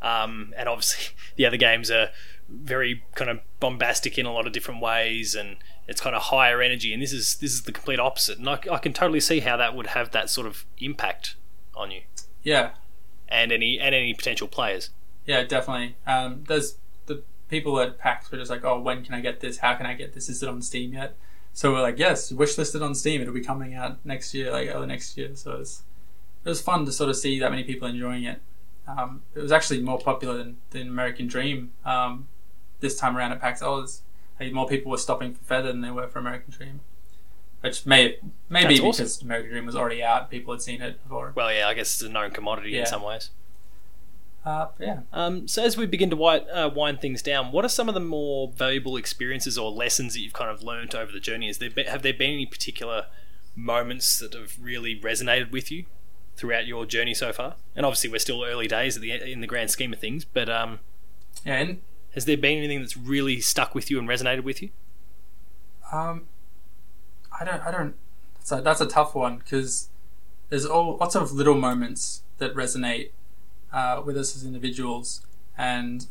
um, 0.00 0.52
and 0.56 0.68
obviously 0.68 1.14
the 1.36 1.46
other 1.46 1.56
games 1.56 1.90
are 1.90 2.10
very 2.48 3.04
kind 3.14 3.30
of 3.30 3.40
bombastic 3.60 4.18
in 4.18 4.26
a 4.26 4.32
lot 4.32 4.46
of 4.46 4.52
different 4.52 4.80
ways, 4.80 5.34
and 5.34 5.58
it's 5.86 6.00
kind 6.00 6.16
of 6.16 6.22
higher 6.22 6.60
energy. 6.60 6.92
And 6.92 7.02
this 7.02 7.12
is 7.12 7.36
this 7.36 7.52
is 7.52 7.62
the 7.62 7.72
complete 7.72 8.00
opposite, 8.00 8.38
and 8.38 8.48
I, 8.48 8.58
I 8.70 8.78
can 8.78 8.92
totally 8.92 9.20
see 9.20 9.40
how 9.40 9.56
that 9.58 9.76
would 9.76 9.88
have 9.88 10.10
that 10.10 10.30
sort 10.30 10.46
of 10.48 10.64
impact 10.80 11.36
on 11.74 11.90
you 11.90 12.02
Yeah, 12.42 12.70
and 13.28 13.52
any 13.52 13.78
and 13.78 13.94
any 13.94 14.14
potential 14.14 14.48
players. 14.48 14.90
yeah, 15.26 15.42
definitely. 15.44 15.96
Um, 16.06 16.44
there's 16.48 16.76
the 17.06 17.22
people 17.48 17.78
at 17.80 17.98
PAX 17.98 18.30
were 18.30 18.38
just 18.38 18.50
like, 18.50 18.64
"Oh, 18.64 18.80
when 18.80 19.04
can 19.04 19.14
I 19.14 19.20
get 19.20 19.40
this? 19.40 19.58
How 19.58 19.74
can 19.74 19.86
I 19.86 19.94
get 19.94 20.12
this? 20.14 20.28
Is 20.28 20.42
it 20.42 20.48
on 20.48 20.62
Steam 20.62 20.92
yet?" 20.92 21.16
So 21.52 21.72
we're 21.72 21.82
like, 21.82 21.98
"Yes, 21.98 22.32
wishlisted 22.32 22.82
on 22.82 22.94
Steam. 22.94 23.20
It'll 23.20 23.34
be 23.34 23.40
coming 23.44 23.74
out 23.74 24.04
next 24.04 24.34
year, 24.34 24.50
like 24.52 24.68
early 24.68 24.86
next 24.86 25.16
year." 25.16 25.30
So 25.34 25.52
it's 25.60 25.82
it 26.44 26.48
was 26.48 26.60
fun 26.60 26.84
to 26.86 26.92
sort 26.92 27.10
of 27.10 27.16
see 27.16 27.38
that 27.38 27.50
many 27.50 27.62
people 27.62 27.86
enjoying 27.88 28.24
it. 28.24 28.40
Um, 28.88 29.22
it 29.34 29.40
was 29.40 29.52
actually 29.52 29.80
more 29.80 29.98
popular 29.98 30.36
than, 30.38 30.56
than 30.70 30.88
American 30.88 31.28
Dream 31.28 31.70
um, 31.84 32.26
this 32.80 32.96
time 32.98 33.16
around 33.16 33.32
at 33.32 33.40
PAX. 33.40 33.62
Aus. 33.62 34.02
Like, 34.40 34.52
more 34.52 34.66
people 34.66 34.90
were 34.90 34.98
stopping 34.98 35.32
for 35.32 35.44
Feather 35.44 35.68
than 35.68 35.82
they 35.82 35.92
were 35.92 36.08
for 36.08 36.18
American 36.18 36.52
Dream, 36.52 36.80
which 37.62 37.86
may 37.86 38.18
maybe 38.48 38.78
That's 38.78 39.00
awesome. 39.00 39.26
American 39.26 39.50
Dream 39.52 39.66
was 39.66 39.74
already 39.76 40.02
out, 40.02 40.30
people 40.30 40.52
had 40.54 40.60
seen 40.62 40.82
it 40.82 41.02
before. 41.02 41.32
Well, 41.34 41.52
yeah, 41.52 41.66
I 41.68 41.74
guess 41.74 41.94
it's 41.94 42.02
a 42.02 42.08
known 42.08 42.30
commodity 42.30 42.70
Yeah. 42.70 42.80
in 42.80 42.86
some 42.86 43.02
ways. 43.02 43.30
Uh, 44.44 44.66
yeah, 44.80 45.00
Um, 45.12 45.46
so 45.46 45.62
as 45.62 45.76
we 45.76 45.86
begin 45.86 46.10
to 46.10 46.16
wi- 46.16 46.40
uh, 46.50 46.68
wind 46.68 47.00
things 47.00 47.22
down, 47.22 47.52
what 47.52 47.64
are 47.64 47.68
some 47.68 47.88
of 47.88 47.94
the 47.94 48.00
more 48.00 48.48
valuable 48.48 48.96
experiences 48.96 49.56
or 49.56 49.70
lessons 49.70 50.14
that 50.14 50.20
you've 50.20 50.32
kind 50.32 50.50
of 50.50 50.64
learned 50.64 50.94
over 50.96 51.12
the 51.12 51.20
journey? 51.20 51.46
Has 51.46 51.58
there 51.58 51.70
been, 51.70 51.86
have 51.86 52.02
there 52.02 52.12
been 52.12 52.32
any 52.32 52.46
particular 52.46 53.06
moments 53.54 54.18
that 54.18 54.34
have 54.34 54.56
really 54.60 54.98
resonated 54.98 55.52
with 55.52 55.70
you 55.70 55.84
throughout 56.36 56.66
your 56.66 56.84
journey 56.86 57.14
so 57.14 57.32
far? 57.32 57.54
And 57.76 57.86
obviously, 57.86 58.10
we're 58.10 58.18
still 58.18 58.42
early 58.42 58.66
days 58.66 58.96
at 58.96 59.02
the, 59.02 59.12
in 59.12 59.42
the 59.42 59.46
grand 59.46 59.70
scheme 59.70 59.92
of 59.92 60.00
things, 60.00 60.24
but 60.24 60.48
um, 60.48 60.80
and 61.46 61.80
has 62.16 62.24
there 62.24 62.36
been 62.36 62.58
anything 62.58 62.80
that's 62.80 62.96
really 62.96 63.40
stuck 63.40 63.76
with 63.76 63.92
you 63.92 63.98
and 64.00 64.08
resonated 64.08 64.42
with 64.42 64.60
you? 64.60 64.70
Um, 65.92 66.24
I 67.42 67.44
don't. 67.44 67.66
I 67.66 67.70
don't. 67.72 67.94
That's 68.36 68.52
a, 68.52 68.60
that's 68.62 68.80
a 68.80 68.86
tough 68.86 69.14
one 69.16 69.38
because 69.38 69.88
there's 70.48 70.64
all 70.64 70.96
lots 70.98 71.16
of 71.16 71.32
little 71.32 71.56
moments 71.56 72.22
that 72.38 72.54
resonate 72.54 73.10
uh, 73.72 74.00
with 74.04 74.16
us 74.16 74.36
as 74.36 74.44
individuals, 74.44 75.26
and 75.58 76.06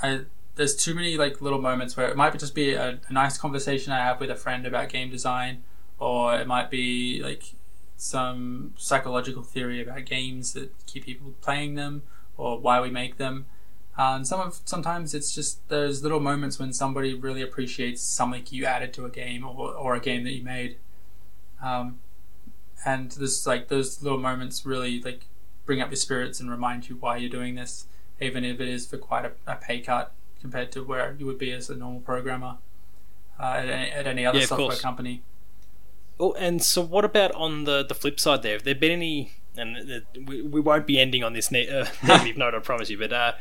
I 0.00 0.20
there's 0.54 0.76
too 0.76 0.94
many 0.94 1.16
like 1.16 1.40
little 1.40 1.60
moments 1.60 1.96
where 1.96 2.08
it 2.08 2.16
might 2.16 2.38
just 2.38 2.54
be 2.54 2.74
a, 2.74 3.00
a 3.08 3.12
nice 3.12 3.36
conversation 3.36 3.92
I 3.92 3.98
have 3.98 4.20
with 4.20 4.30
a 4.30 4.36
friend 4.36 4.64
about 4.64 4.90
game 4.90 5.10
design, 5.10 5.64
or 5.98 6.36
it 6.36 6.46
might 6.46 6.70
be 6.70 7.20
like 7.20 7.54
some 7.96 8.74
psychological 8.76 9.42
theory 9.42 9.82
about 9.82 10.04
games 10.04 10.52
that 10.52 10.70
keep 10.86 11.04
people 11.04 11.34
playing 11.40 11.74
them 11.74 12.02
or 12.36 12.60
why 12.60 12.80
we 12.80 12.90
make 12.90 13.16
them. 13.16 13.46
Uh, 13.98 14.14
and 14.14 14.26
some 14.26 14.40
of 14.40 14.60
sometimes 14.64 15.12
it's 15.12 15.34
just 15.34 15.68
those 15.68 16.04
little 16.04 16.20
moments 16.20 16.58
when 16.58 16.72
somebody 16.72 17.14
really 17.14 17.42
appreciates 17.42 18.00
something 18.00 18.44
you 18.50 18.64
added 18.64 18.92
to 18.94 19.04
a 19.04 19.10
game 19.10 19.44
or, 19.44 19.74
or 19.74 19.96
a 19.96 20.00
game 20.00 20.22
that 20.22 20.32
you 20.32 20.44
made. 20.44 20.76
Um, 21.62 21.98
and 22.84 23.10
this 23.10 23.44
like 23.44 23.66
those 23.66 24.00
little 24.00 24.18
moments 24.20 24.64
really 24.64 25.02
like 25.02 25.24
bring 25.66 25.80
up 25.80 25.90
your 25.90 25.96
spirits 25.96 26.38
and 26.38 26.48
remind 26.48 26.88
you 26.88 26.96
why 26.96 27.16
you're 27.16 27.28
doing 27.28 27.56
this, 27.56 27.86
even 28.20 28.44
if 28.44 28.60
it 28.60 28.68
is 28.68 28.86
for 28.86 28.98
quite 28.98 29.24
a, 29.24 29.32
a 29.48 29.56
pay 29.56 29.80
cut 29.80 30.12
compared 30.40 30.70
to 30.72 30.84
where 30.84 31.16
you 31.18 31.26
would 31.26 31.38
be 31.38 31.50
as 31.50 31.68
a 31.68 31.74
normal 31.74 32.00
programmer 32.00 32.58
uh, 33.40 33.42
at, 33.42 33.68
any, 33.68 33.90
at 33.90 34.06
any 34.06 34.24
other 34.24 34.38
Yeah, 34.38 34.46
software 34.46 34.68
course. 34.68 34.80
company. 34.80 35.22
Oh, 36.20 36.32
and 36.34 36.62
so 36.62 36.82
what 36.82 37.04
about 37.04 37.32
on 37.32 37.64
the 37.64 37.84
the 37.84 37.94
flip 37.94 38.20
side 38.20 38.42
there? 38.42 38.54
Have 38.54 38.62
there 38.64 38.76
been 38.76 38.92
any? 38.92 39.32
And 39.58 39.76
uh, 39.90 40.00
we, 40.26 40.42
we 40.42 40.60
won't 40.60 40.86
be 40.86 40.98
ending 41.00 41.24
on 41.24 41.32
this 41.32 41.50
ne- 41.50 41.68
uh, 41.68 41.86
negative 42.06 42.36
note, 42.36 42.54
I 42.54 42.60
promise 42.60 42.90
you. 42.90 42.98
But 42.98 43.12
uh, 43.12 43.32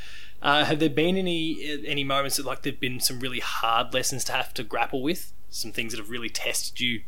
uh, 0.42 0.66
have 0.66 0.80
there 0.80 0.90
been 0.90 1.18
any 1.18 1.82
any 1.86 2.04
moments 2.04 2.38
that 2.38 2.46
like 2.46 2.64
there've 2.64 2.80
been 2.80 3.00
some 3.00 3.20
really 3.20 3.40
hard 3.40 3.94
lessons 3.94 4.24
to 4.26 4.34
have 4.34 4.54
to 4.56 4.64
grapple 4.64 5.02
with? 5.02 5.34
Some 5.50 5.72
things 5.72 5.94
that 5.94 6.00
have 6.00 6.10
really 6.10 6.30
tested 6.30 6.80
you 6.80 7.04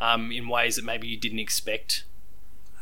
um, 0.00 0.32
in 0.32 0.48
ways 0.48 0.76
that 0.76 0.84
maybe 0.84 1.06
you 1.08 1.16
didn't 1.16 1.38
expect. 1.38 2.04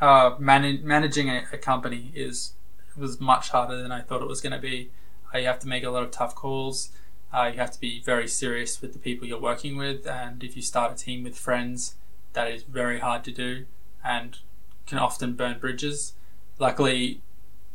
uh, 0.01 0.35
man- 0.39 0.81
managing 0.85 1.29
a, 1.31 1.45
a 1.53 1.59
company 1.59 2.13
is 2.15 2.53
was 2.97 3.21
much 3.21 3.51
harder 3.51 3.77
than 3.83 3.93
I 3.93 4.01
thought 4.01 4.23
it 4.23 4.29
was 4.29 4.41
going 4.41 4.53
to 4.53 4.59
be. 4.59 4.91
Uh, 5.35 5.39
you 5.39 5.47
have 5.47 5.59
to 5.61 5.69
make 5.69 5.85
a 5.85 5.91
lot 5.91 6.03
of 6.03 6.11
tough 6.11 6.35
calls. 6.35 6.91
Uh, 7.33 7.51
you 7.53 7.59
have 7.59 7.71
to 7.73 7.81
be 7.81 8.01
very 8.03 8.27
serious 8.29 8.81
with 8.81 8.93
the 8.95 8.99
people 8.99 9.27
you're 9.29 9.41
working 9.41 9.77
with, 9.77 10.07
and 10.07 10.43
if 10.43 10.57
you 10.57 10.63
start 10.63 10.93
a 10.93 10.95
team 10.95 11.23
with 11.25 11.37
friends, 11.37 11.97
that 12.33 12.51
is 12.51 12.63
very 12.63 13.01
hard 13.01 13.23
to 13.25 13.31
do 13.33 13.67
and 14.05 14.39
can 14.87 14.99
often 14.99 15.35
burn 15.35 15.59
bridges. 15.59 16.15
Luckily, 16.59 17.21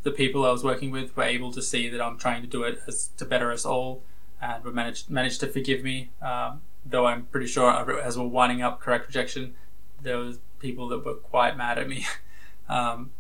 the 0.04 0.12
people 0.12 0.46
I 0.46 0.52
was 0.52 0.64
working 0.64 0.92
with 0.92 1.16
were 1.16 1.24
able 1.24 1.52
to 1.52 1.62
see 1.62 1.90
that 1.90 2.02
I'm 2.02 2.18
trying 2.18 2.42
to 2.42 2.48
do 2.48 2.64
it 2.64 2.82
as 2.88 3.10
to 3.18 3.26
better 3.26 3.52
us 3.52 3.66
all, 3.66 4.04
and 4.42 4.64
were 4.64 4.72
managed 4.72 5.10
managed 5.10 5.40
to 5.42 5.48
forgive 5.48 5.84
me. 5.84 6.10
Um, 6.22 6.62
though 6.86 7.06
I'm 7.06 7.26
pretty 7.26 7.48
sure 7.48 8.02
as 8.02 8.18
we're 8.18 8.26
winding 8.26 8.62
up 8.62 8.80
correct 8.80 9.08
rejection, 9.08 9.54
there 10.02 10.18
was 10.18 10.40
people 10.60 10.88
that 10.90 11.06
were 11.06 11.16
quite 11.16 11.56
mad 11.58 11.78
at 11.78 11.88
me. 11.88 12.06
um, 12.70 13.12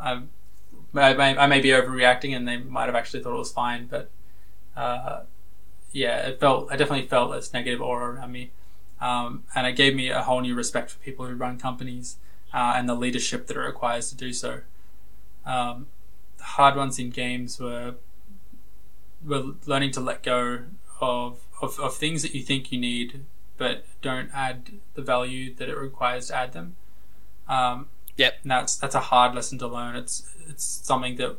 I, 0.00 0.22
I, 0.94 1.14
may, 1.14 1.36
I 1.36 1.46
may 1.46 1.60
be 1.60 1.68
overreacting, 1.68 2.34
and 2.34 2.48
they 2.48 2.56
might 2.56 2.86
have 2.86 2.94
actually 2.94 3.22
thought 3.22 3.34
it 3.34 3.38
was 3.38 3.52
fine, 3.52 3.86
but 3.86 4.10
uh, 4.76 5.20
yeah, 5.92 6.26
it 6.26 6.40
felt 6.40 6.70
I 6.70 6.76
definitely 6.76 7.06
felt 7.06 7.32
this 7.32 7.52
negative 7.52 7.80
aura 7.80 8.14
around 8.14 8.32
me, 8.32 8.50
um, 9.00 9.44
and 9.54 9.66
it 9.66 9.76
gave 9.76 9.94
me 9.94 10.08
a 10.08 10.22
whole 10.22 10.40
new 10.40 10.54
respect 10.54 10.90
for 10.90 10.98
people 10.98 11.26
who 11.26 11.34
run 11.34 11.58
companies 11.58 12.16
uh, 12.52 12.74
and 12.76 12.88
the 12.88 12.94
leadership 12.94 13.46
that 13.46 13.56
it 13.56 13.60
requires 13.60 14.08
to 14.10 14.16
do 14.16 14.32
so. 14.32 14.60
Um, 15.44 15.86
the 16.38 16.44
hard 16.44 16.76
ones 16.76 16.98
in 16.98 17.10
games 17.10 17.58
were 17.58 17.94
were 19.24 19.54
learning 19.66 19.90
to 19.92 20.00
let 20.00 20.22
go 20.22 20.60
of, 21.00 21.40
of, 21.60 21.78
of 21.80 21.96
things 21.96 22.22
that 22.22 22.34
you 22.34 22.42
think 22.42 22.70
you 22.70 22.78
need 22.78 23.24
but 23.58 23.84
don't 24.00 24.30
add 24.32 24.70
the 24.94 25.02
value 25.02 25.52
that 25.56 25.68
it 25.68 25.76
requires 25.76 26.28
to 26.28 26.36
add 26.36 26.52
them. 26.52 26.76
Um, 27.48 27.88
Yep. 28.16 28.38
and 28.42 28.50
that's 28.50 28.76
that's 28.76 28.94
a 28.96 29.00
hard 29.00 29.34
lesson 29.34 29.58
to 29.58 29.68
learn. 29.68 29.94
It's 29.94 30.28
it's 30.48 30.64
something 30.64 31.16
that 31.16 31.36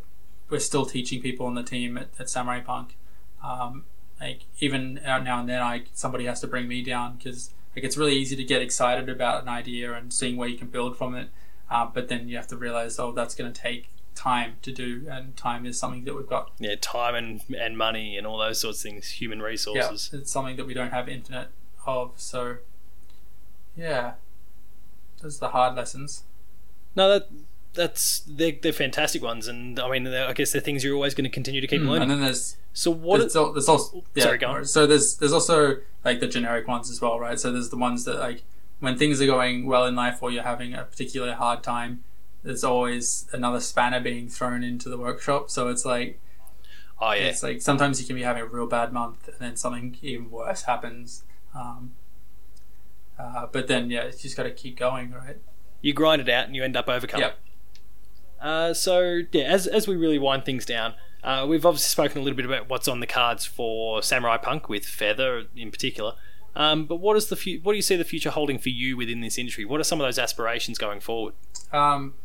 we're 0.50 0.60
still 0.60 0.86
teaching 0.86 1.22
people 1.22 1.46
on 1.46 1.56
the 1.56 1.64
team 1.64 1.98
at, 1.98 2.10
at 2.18 2.30
Samurai 2.30 2.62
Punk. 2.62 2.96
Um, 3.44 3.84
like 4.20 4.42
even 4.60 4.96
now 5.04 5.40
and 5.40 5.50
then, 5.50 5.62
I 5.62 5.84
somebody 5.94 6.26
has 6.26 6.40
to 6.42 6.48
bring 6.48 6.68
me 6.68 6.82
down 6.82 7.18
because 7.18 7.52
like 7.76 7.86
it's 7.86 7.98
really 7.98 8.16
easy 8.16 8.36
to 8.36 8.44
get 8.44 8.62
excited 8.62 9.10
about 9.10 9.44
an 9.44 9.50
idea 9.50 9.94
and 9.94 10.14
seeing 10.14 10.38
where 10.38 10.48
you 10.48 10.58
can 10.58 10.68
build 10.68 10.98
from 10.98 11.16
it, 11.16 11.30
uh, 11.70 11.86
but 11.86 12.08
then 12.08 12.28
you 12.28 12.36
have 12.36 12.48
to 12.48 12.58
realize 12.58 13.00
oh 13.00 13.12
that's 13.12 13.36
going 13.36 13.52
to 13.52 13.62
take 13.62 13.90
time 14.16 14.56
to 14.62 14.72
do, 14.72 15.08
and 15.10 15.38
time 15.38 15.66
is 15.66 15.80
something 15.80 16.04
that 16.04 16.16
we've 16.16 16.28
got. 16.28 16.52
Yeah, 16.60 16.76
time 16.80 17.16
and 17.16 17.42
and 17.58 17.78
money 17.78 18.18
and 18.18 18.28
all 18.28 18.38
those 18.38 18.60
sorts 18.60 18.80
of 18.80 18.92
things, 18.92 19.10
human 19.12 19.42
resources. 19.42 20.10
Yeah, 20.12 20.20
it's 20.20 20.32
something 20.32 20.58
that 20.58 20.66
we 20.66 20.74
don't 20.74 20.92
have 20.92 21.08
infinite 21.08 21.50
of. 21.86 22.14
So 22.18 22.58
yeah, 23.76 24.14
those 25.22 25.38
are 25.38 25.48
the 25.48 25.50
hard 25.50 25.76
lessons. 25.76 26.24
No, 26.96 27.08
that 27.10 27.30
that's 27.74 28.22
they're, 28.28 28.54
they're 28.62 28.74
fantastic 28.74 29.22
ones, 29.22 29.48
and 29.48 29.80
I 29.80 29.90
mean, 29.90 30.08
I 30.08 30.34
guess 30.34 30.52
they're 30.52 30.62
things 30.62 30.84
you're 30.84 30.96
always 30.96 31.14
going 31.14 31.24
to 31.26 31.30
continue 31.30 31.62
to 31.62 31.68
keep 31.68 31.82
Mm, 31.82 31.88
learning. 31.88 32.02
and 32.04 32.12
then 32.12 32.22
there's 32.22 32.58
so 32.74 32.92
what? 32.92 33.20
there's, 33.20 33.36
al- 33.36 33.54
there's 33.54 33.70
also 33.70 34.04
yeah, 34.16 34.24
Sorry, 34.24 34.38
go 34.38 34.48
on. 34.48 34.66
So 34.66 34.86
there's 34.88 35.16
there's 35.18 35.34
also 35.34 35.78
like 36.04 36.20
the 36.20 36.28
generic 36.28 36.68
ones 36.68 36.90
as 36.90 37.00
well, 37.02 37.20
right? 37.20 37.40
So 37.40 37.52
there's 37.52 37.70
the 37.70 37.78
ones 37.78 38.06
that 38.06 38.20
like 38.20 38.44
when 38.80 38.98
things 38.98 39.22
are 39.22 39.26
going 39.26 39.66
well 39.68 39.86
in 39.86 39.96
life 39.96 40.22
or 40.24 40.32
you're 40.32 40.44
having 40.44 40.74
a 40.74 40.84
particularly 40.84 41.34
hard 41.34 41.62
time, 41.64 42.04
there's 42.44 42.64
always 42.64 43.28
another 43.34 43.60
spanner 43.60 44.00
being 44.00 44.30
thrown 44.30 44.64
into 44.64 44.88
the 44.90 44.98
workshop. 44.98 45.50
So 45.50 45.68
it's 45.70 45.86
like 45.86 46.20
oh 47.02 47.12
yeah, 47.12 47.26
it's 47.28 47.44
like 47.44 47.62
sometimes 47.62 48.00
you 48.02 48.08
can 48.08 48.16
be 48.16 48.24
having 48.24 48.42
a 48.44 48.46
real 48.46 48.68
bad 48.68 48.92
month 48.94 49.28
and 49.28 49.38
then 49.40 49.56
something 49.56 49.98
even 50.02 50.32
worse 50.32 50.64
happens. 50.64 51.24
Um, 51.56 51.92
uh, 53.18 53.48
but 53.52 53.68
then 53.68 53.90
yeah, 53.90 54.02
it's 54.04 54.22
just 54.22 54.38
got 54.38 54.44
to 54.44 54.52
keep 54.52 54.78
going, 54.78 55.12
right? 55.12 55.38
you 55.82 55.94
grind 55.94 56.22
it 56.22 56.28
out 56.28 56.46
and 56.46 56.56
you 56.56 56.64
end 56.64 56.76
up 56.76 56.90
overcoming. 56.90 57.28
Yep. 57.28 57.40
Uh, 58.42 58.74
so 58.74 59.22
yeah, 59.32 59.44
as 59.44 59.68
as 59.68 59.88
we 59.88 59.96
really 59.96 60.20
wind 60.20 60.46
things 60.46 60.66
down, 60.66 60.94
uh, 61.24 61.46
we've 61.48 61.66
obviously 61.66 61.90
spoken 61.90 62.22
a 62.22 62.24
little 62.24 62.38
bit 62.38 62.46
about 62.46 62.70
what's 62.70 62.88
on 62.88 63.00
the 63.00 63.08
cards 63.08 63.46
for 63.46 64.02
Samurai 64.02 64.38
Punk 64.38 64.70
with 64.70 64.86
Feather 64.86 65.46
in 65.56 65.72
particular. 65.72 66.14
Um, 66.56 66.86
but 66.86 66.98
what 66.98 67.16
is 67.16 67.28
the 67.28 67.36
fu- 67.36 67.60
what 67.64 67.74
do 67.74 67.76
you 67.76 67.82
see 67.82 67.96
the 67.96 68.04
future 68.04 68.32
holding 68.32 68.58
for 68.58 68.70
you 68.70 68.98
within 68.98 69.22
this 69.22 69.38
industry? 69.38 69.66
What 69.66 69.80
are 69.80 69.84
some 69.84 70.02
of 70.02 70.08
those 70.08 70.18
aspirations 70.18 70.78
going 70.78 71.00
forward? 71.00 71.34
Um, 71.72 72.16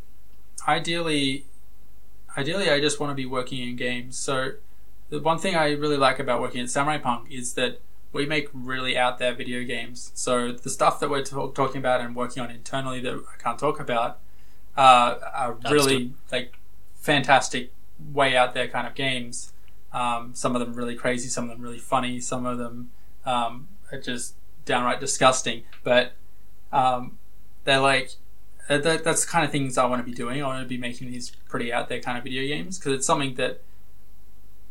ideally, 0.67 1.47
ideally, 2.37 2.71
I 2.71 2.81
just 2.81 2.99
want 2.99 3.11
to 3.11 3.15
be 3.15 3.27
working 3.27 3.67
in 3.67 3.77
games. 3.77 4.17
So, 4.17 4.53
the 5.11 5.21
one 5.21 5.39
thing 5.39 5.55
I 5.55 5.73
really 5.73 5.97
like 5.99 6.19
about 6.19 6.41
working 6.41 6.61
at 6.61 6.71
Samurai 6.71 6.99
Punk 6.99 7.31
is 7.31 7.55
that 7.55 7.81
we 8.15 8.25
make 8.25 8.49
really 8.55 8.97
out 8.97 9.19
there 9.19 9.35
video 9.35 9.65
games. 9.65 10.13
So 10.15 10.53
the 10.53 10.71
stuff 10.71 11.01
that 11.01 11.11
we're 11.11 11.25
talk- 11.25 11.55
talking 11.55 11.79
about 11.79 12.01
and 12.01 12.15
working 12.15 12.43
on 12.43 12.51
internally 12.51 13.01
that 13.01 13.15
I 13.15 13.43
can't 13.43 13.59
talk 13.59 13.81
about, 13.81 14.21
uh, 14.77 15.17
are 15.35 15.59
really 15.71 16.13
like 16.33 16.55
fantastic, 16.95 17.73
way 18.13 18.37
out 18.37 18.55
there 18.55 18.69
kind 18.69 18.87
of 18.87 18.95
games. 18.95 19.53
Um, 19.93 20.33
some 20.35 20.57
of 20.57 20.61
them 20.61 20.75
really 20.75 20.97
crazy, 20.97 21.29
some 21.29 21.45
of 21.45 21.51
them 21.51 21.61
really 21.61 21.79
funny, 21.79 22.21
some 22.21 22.47
of 22.47 22.59
them 22.59 22.91
um, 23.25 23.69
are 23.93 24.01
just 24.01 24.35
downright 24.65 25.01
disgusting. 25.01 25.63
But 25.83 26.13
um, 26.73 27.19
they're 27.65 27.81
like 27.81 28.13
that, 28.69 29.05
that's 29.05 29.25
the 29.25 29.31
kind 29.31 29.45
of 29.45 29.53
things 29.53 29.77
I 29.79 29.85
want 29.87 30.05
to 30.05 30.11
be 30.11 30.15
doing. 30.15 30.43
I 30.43 30.47
want 30.47 30.63
to 30.63 30.69
be 30.69 30.79
making 30.79 31.11
these 31.11 31.31
pretty 31.49 31.73
out 31.73 31.89
there 31.89 32.01
kind 32.01 32.19
of 32.19 32.25
video 32.25 32.43
games 32.43 32.79
because 32.79 32.93
it's 32.93 33.07
something 33.07 33.35
that 33.35 33.61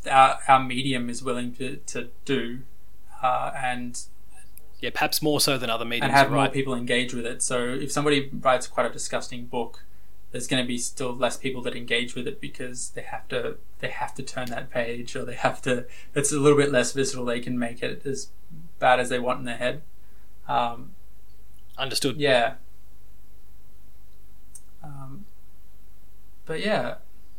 our, 0.10 0.40
our 0.48 0.64
medium 0.64 1.10
is 1.10 1.24
willing 1.24 1.54
to, 1.56 1.78
to 1.78 2.10
do, 2.26 2.60
uh, 3.22 3.52
and 3.56 4.02
yeah, 4.80 4.90
perhaps 4.94 5.22
more 5.22 5.40
so 5.40 5.58
than 5.58 5.70
other 5.70 5.86
mediums. 5.86 6.04
and 6.04 6.12
have 6.12 6.32
right. 6.32 6.36
more 6.36 6.50
people 6.50 6.74
engage 6.74 7.14
with 7.14 7.26
it. 7.26 7.42
So 7.42 7.64
if 7.64 7.92
somebody 7.92 8.30
writes 8.34 8.68
quite 8.68 8.86
a 8.86 8.90
disgusting 8.90 9.46
book, 9.46 9.86
there's 10.34 10.48
going 10.48 10.62
to 10.62 10.68
be 10.68 10.80
still 10.80 11.16
less 11.16 11.38
people 11.38 11.62
that 11.62 11.76
engage 11.76 12.16
with 12.16 12.28
it 12.28 12.42
because 12.42 12.90
they 12.90 13.04
have 13.04 13.28
to 13.30 13.58
they 13.80 13.90
have 13.90 14.16
to 14.16 14.24
turn 14.24 14.50
that 14.50 14.72
page 14.72 15.16
or 15.16 15.24
they 15.24 15.36
have 15.36 15.62
to. 15.62 15.86
It's 16.16 16.32
a 16.32 16.40
little 16.40 16.58
bit 16.58 16.72
less 16.72 16.92
visceral. 16.92 17.24
They 17.24 17.40
can 17.40 17.58
make 17.58 17.84
it 17.84 18.06
as 18.06 18.30
bad 18.80 19.00
as 19.00 19.10
they 19.10 19.20
want 19.20 19.40
in 19.40 19.46
their 19.46 19.58
head. 19.58 19.84
Um, 20.48 20.92
Understood. 21.78 22.18
yeah. 22.18 22.56
Um, 24.84 25.26
but 26.46 26.66
yeah, 26.66 26.96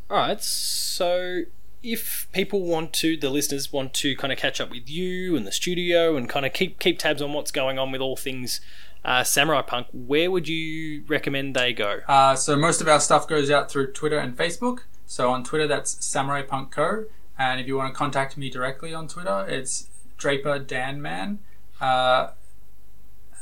All 0.08 0.16
right. 0.16 0.40
So, 0.42 1.42
if 1.82 2.28
people 2.32 2.62
want 2.62 2.92
to, 2.94 3.16
the 3.16 3.28
listeners 3.28 3.72
want 3.72 3.92
to 3.94 4.16
kind 4.16 4.32
of 4.32 4.38
catch 4.38 4.60
up 4.60 4.70
with 4.70 4.88
you 4.88 5.36
and 5.36 5.46
the 5.46 5.52
studio 5.52 6.16
and 6.16 6.28
kind 6.28 6.46
of 6.46 6.52
keep 6.52 6.78
keep 6.78 7.00
tabs 7.00 7.20
on 7.20 7.32
what's 7.32 7.50
going 7.50 7.78
on 7.78 7.90
with 7.90 8.00
all 8.00 8.16
things 8.16 8.60
uh, 9.05 9.22
Samurai 9.22 9.62
Punk, 9.62 9.86
where 9.93 10.31
would 10.31 10.48
you 10.48 11.05
recommend 11.06 11.55
they 11.55 11.72
go? 11.72 12.01
Uh, 12.09 12.35
so 12.35 12.56
most 12.56 12.81
of 12.81 12.89
our 12.89 13.01
stuff 13.01 13.28
goes 13.28 13.51
out 13.51 13.70
through 13.70 13.93
Twitter 13.93 14.18
and 14.18 14.36
Facebook. 14.36 14.81
So 15.06 15.31
on 15.31 15.44
Twitter, 15.44 15.66
that's 15.66 16.05
Samurai 16.05 16.43
Punk 16.43 16.70
Co. 16.70 17.05
And 17.39 17.60
if 17.60 17.66
you 17.66 17.76
want 17.76 17.93
to 17.93 17.97
contact 17.97 18.36
me 18.36 18.48
directly 18.48 18.94
on 18.94 19.09
Twitter, 19.09 19.44
it's 19.48 19.89
Draper 20.16 20.59
Dan 20.59 21.02
Man. 21.02 21.40
Uh, 21.81 22.31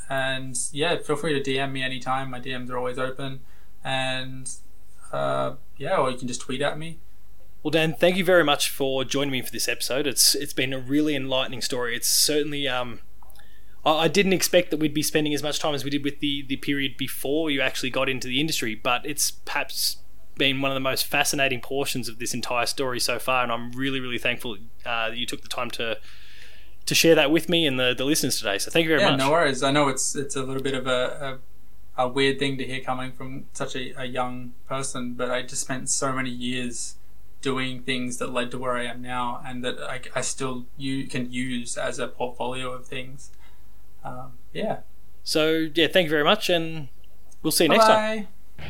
and 0.09 0.57
yeah, 0.71 0.97
feel 0.97 1.15
free 1.15 1.39
to 1.39 1.51
DM 1.51 1.71
me 1.71 1.83
anytime. 1.83 2.31
My 2.31 2.39
DMs 2.39 2.69
are 2.69 2.77
always 2.77 2.99
open. 2.99 3.41
And 3.83 4.51
uh, 5.11 5.55
yeah, 5.77 5.97
or 5.97 6.11
you 6.11 6.17
can 6.17 6.27
just 6.27 6.41
tweet 6.41 6.61
at 6.61 6.77
me. 6.77 6.99
Well, 7.61 7.71
Dan, 7.71 7.93
thank 7.93 8.17
you 8.17 8.25
very 8.25 8.43
much 8.43 8.69
for 8.69 9.05
joining 9.05 9.31
me 9.31 9.41
for 9.41 9.51
this 9.51 9.69
episode. 9.69 10.05
It's 10.05 10.35
it's 10.35 10.51
been 10.51 10.73
a 10.73 10.79
really 10.79 11.15
enlightening 11.15 11.61
story. 11.61 11.95
It's 11.95 12.09
certainly 12.09 12.67
um, 12.67 12.99
I, 13.85 14.07
didn't 14.07 14.33
expect 14.33 14.71
that 14.71 14.77
we'd 14.77 14.93
be 14.93 15.03
spending 15.03 15.33
as 15.33 15.43
much 15.43 15.59
time 15.59 15.75
as 15.75 15.83
we 15.83 15.89
did 15.89 16.03
with 16.03 16.19
the 16.19 16.43
the 16.43 16.55
period 16.55 16.95
before 16.97 17.51
you 17.51 17.61
actually 17.61 17.89
got 17.89 18.07
into 18.07 18.27
the 18.27 18.39
industry, 18.39 18.75
but 18.75 19.05
it's 19.05 19.31
perhaps 19.31 19.97
been 20.35 20.61
one 20.61 20.71
of 20.71 20.75
the 20.75 20.81
most 20.81 21.05
fascinating 21.05 21.61
portions 21.61 22.07
of 22.07 22.17
this 22.17 22.33
entire 22.33 22.65
story 22.65 22.99
so 22.99 23.19
far, 23.19 23.43
and 23.43 23.51
I'm 23.51 23.71
really 23.73 23.99
really 23.99 24.17
thankful 24.17 24.57
uh, 24.85 25.09
that 25.09 25.17
you 25.17 25.25
took 25.25 25.41
the 25.41 25.49
time 25.49 25.69
to 25.71 25.97
to 26.85 26.95
share 26.95 27.15
that 27.15 27.31
with 27.31 27.47
me 27.49 27.65
and 27.65 27.79
the, 27.79 27.93
the 27.97 28.05
listeners 28.05 28.37
today. 28.37 28.57
So 28.57 28.69
thank 28.71 28.83
you 28.83 28.89
very 28.89 29.01
yeah, 29.01 29.11
much. 29.11 29.19
no 29.19 29.31
worries. 29.31 29.63
I 29.63 29.71
know 29.71 29.87
it's 29.89 30.15
it's 30.15 30.35
a 30.35 30.43
little 30.43 30.63
bit 30.63 30.73
of 30.73 30.87
a, 30.87 31.39
a, 31.97 32.05
a 32.05 32.07
weird 32.07 32.39
thing 32.39 32.57
to 32.57 32.65
hear 32.65 32.81
coming 32.81 33.11
from 33.11 33.45
such 33.53 33.75
a, 33.75 33.93
a 34.01 34.05
young 34.05 34.53
person, 34.67 35.13
but 35.13 35.31
I 35.31 35.41
just 35.43 35.61
spent 35.61 35.89
so 35.89 36.11
many 36.11 36.29
years 36.29 36.95
doing 37.41 37.81
things 37.81 38.17
that 38.17 38.31
led 38.31 38.51
to 38.51 38.57
where 38.57 38.77
I 38.77 38.85
am 38.85 39.01
now, 39.01 39.41
and 39.45 39.63
that 39.63 39.79
I, 39.81 40.01
I 40.15 40.21
still 40.21 40.65
you 40.77 41.07
can 41.07 41.31
use 41.31 41.77
as 41.77 41.99
a 41.99 42.07
portfolio 42.07 42.71
of 42.71 42.85
things. 42.85 43.31
Um, 44.03 44.33
yeah. 44.51 44.79
So 45.23 45.69
yeah, 45.73 45.87
thank 45.87 46.05
you 46.05 46.09
very 46.09 46.23
much, 46.23 46.49
and 46.49 46.89
we'll 47.41 47.51
see 47.51 47.65
you 47.65 47.69
next 47.69 47.85
time. 47.85 48.27
Bye. 48.57 48.67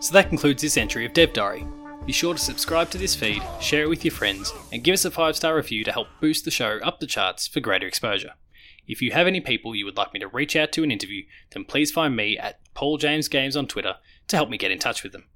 So 0.00 0.12
that 0.14 0.28
concludes 0.30 0.62
this 0.62 0.76
entry 0.76 1.06
of 1.06 1.12
Dev 1.12 1.32
Diary. 1.32 1.64
Be 2.04 2.12
sure 2.12 2.34
to 2.34 2.40
subscribe 2.40 2.90
to 2.90 2.98
this 2.98 3.14
feed, 3.14 3.40
share 3.60 3.84
it 3.84 3.88
with 3.88 4.04
your 4.04 4.10
friends, 4.10 4.52
and 4.72 4.82
give 4.82 4.94
us 4.94 5.04
a 5.04 5.12
5 5.12 5.36
star 5.36 5.54
review 5.54 5.84
to 5.84 5.92
help 5.92 6.08
boost 6.20 6.44
the 6.44 6.50
show 6.50 6.80
up 6.82 6.98
the 6.98 7.06
charts 7.06 7.46
for 7.46 7.60
greater 7.60 7.86
exposure. 7.86 8.32
If 8.88 9.00
you 9.00 9.12
have 9.12 9.28
any 9.28 9.40
people 9.40 9.76
you 9.76 9.84
would 9.84 9.96
like 9.96 10.12
me 10.12 10.18
to 10.18 10.26
reach 10.26 10.56
out 10.56 10.72
to 10.72 10.82
and 10.82 10.90
interview, 10.90 11.22
then 11.52 11.64
please 11.64 11.92
find 11.92 12.16
me 12.16 12.36
at 12.36 12.58
Paul 12.74 12.98
James 12.98 13.28
Games 13.28 13.56
on 13.56 13.68
Twitter 13.68 13.94
to 14.26 14.36
help 14.36 14.50
me 14.50 14.58
get 14.58 14.72
in 14.72 14.80
touch 14.80 15.04
with 15.04 15.12
them. 15.12 15.28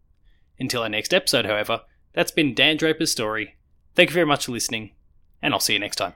Until 0.58 0.82
our 0.82 0.88
next 0.88 1.14
episode, 1.14 1.44
however, 1.44 1.82
that's 2.16 2.32
been 2.32 2.54
Dan 2.54 2.78
Draper's 2.78 3.12
story. 3.12 3.54
Thank 3.94 4.10
you 4.10 4.14
very 4.14 4.26
much 4.26 4.46
for 4.46 4.52
listening, 4.52 4.90
and 5.40 5.54
I'll 5.54 5.60
see 5.60 5.74
you 5.74 5.78
next 5.78 5.96
time. 5.96 6.14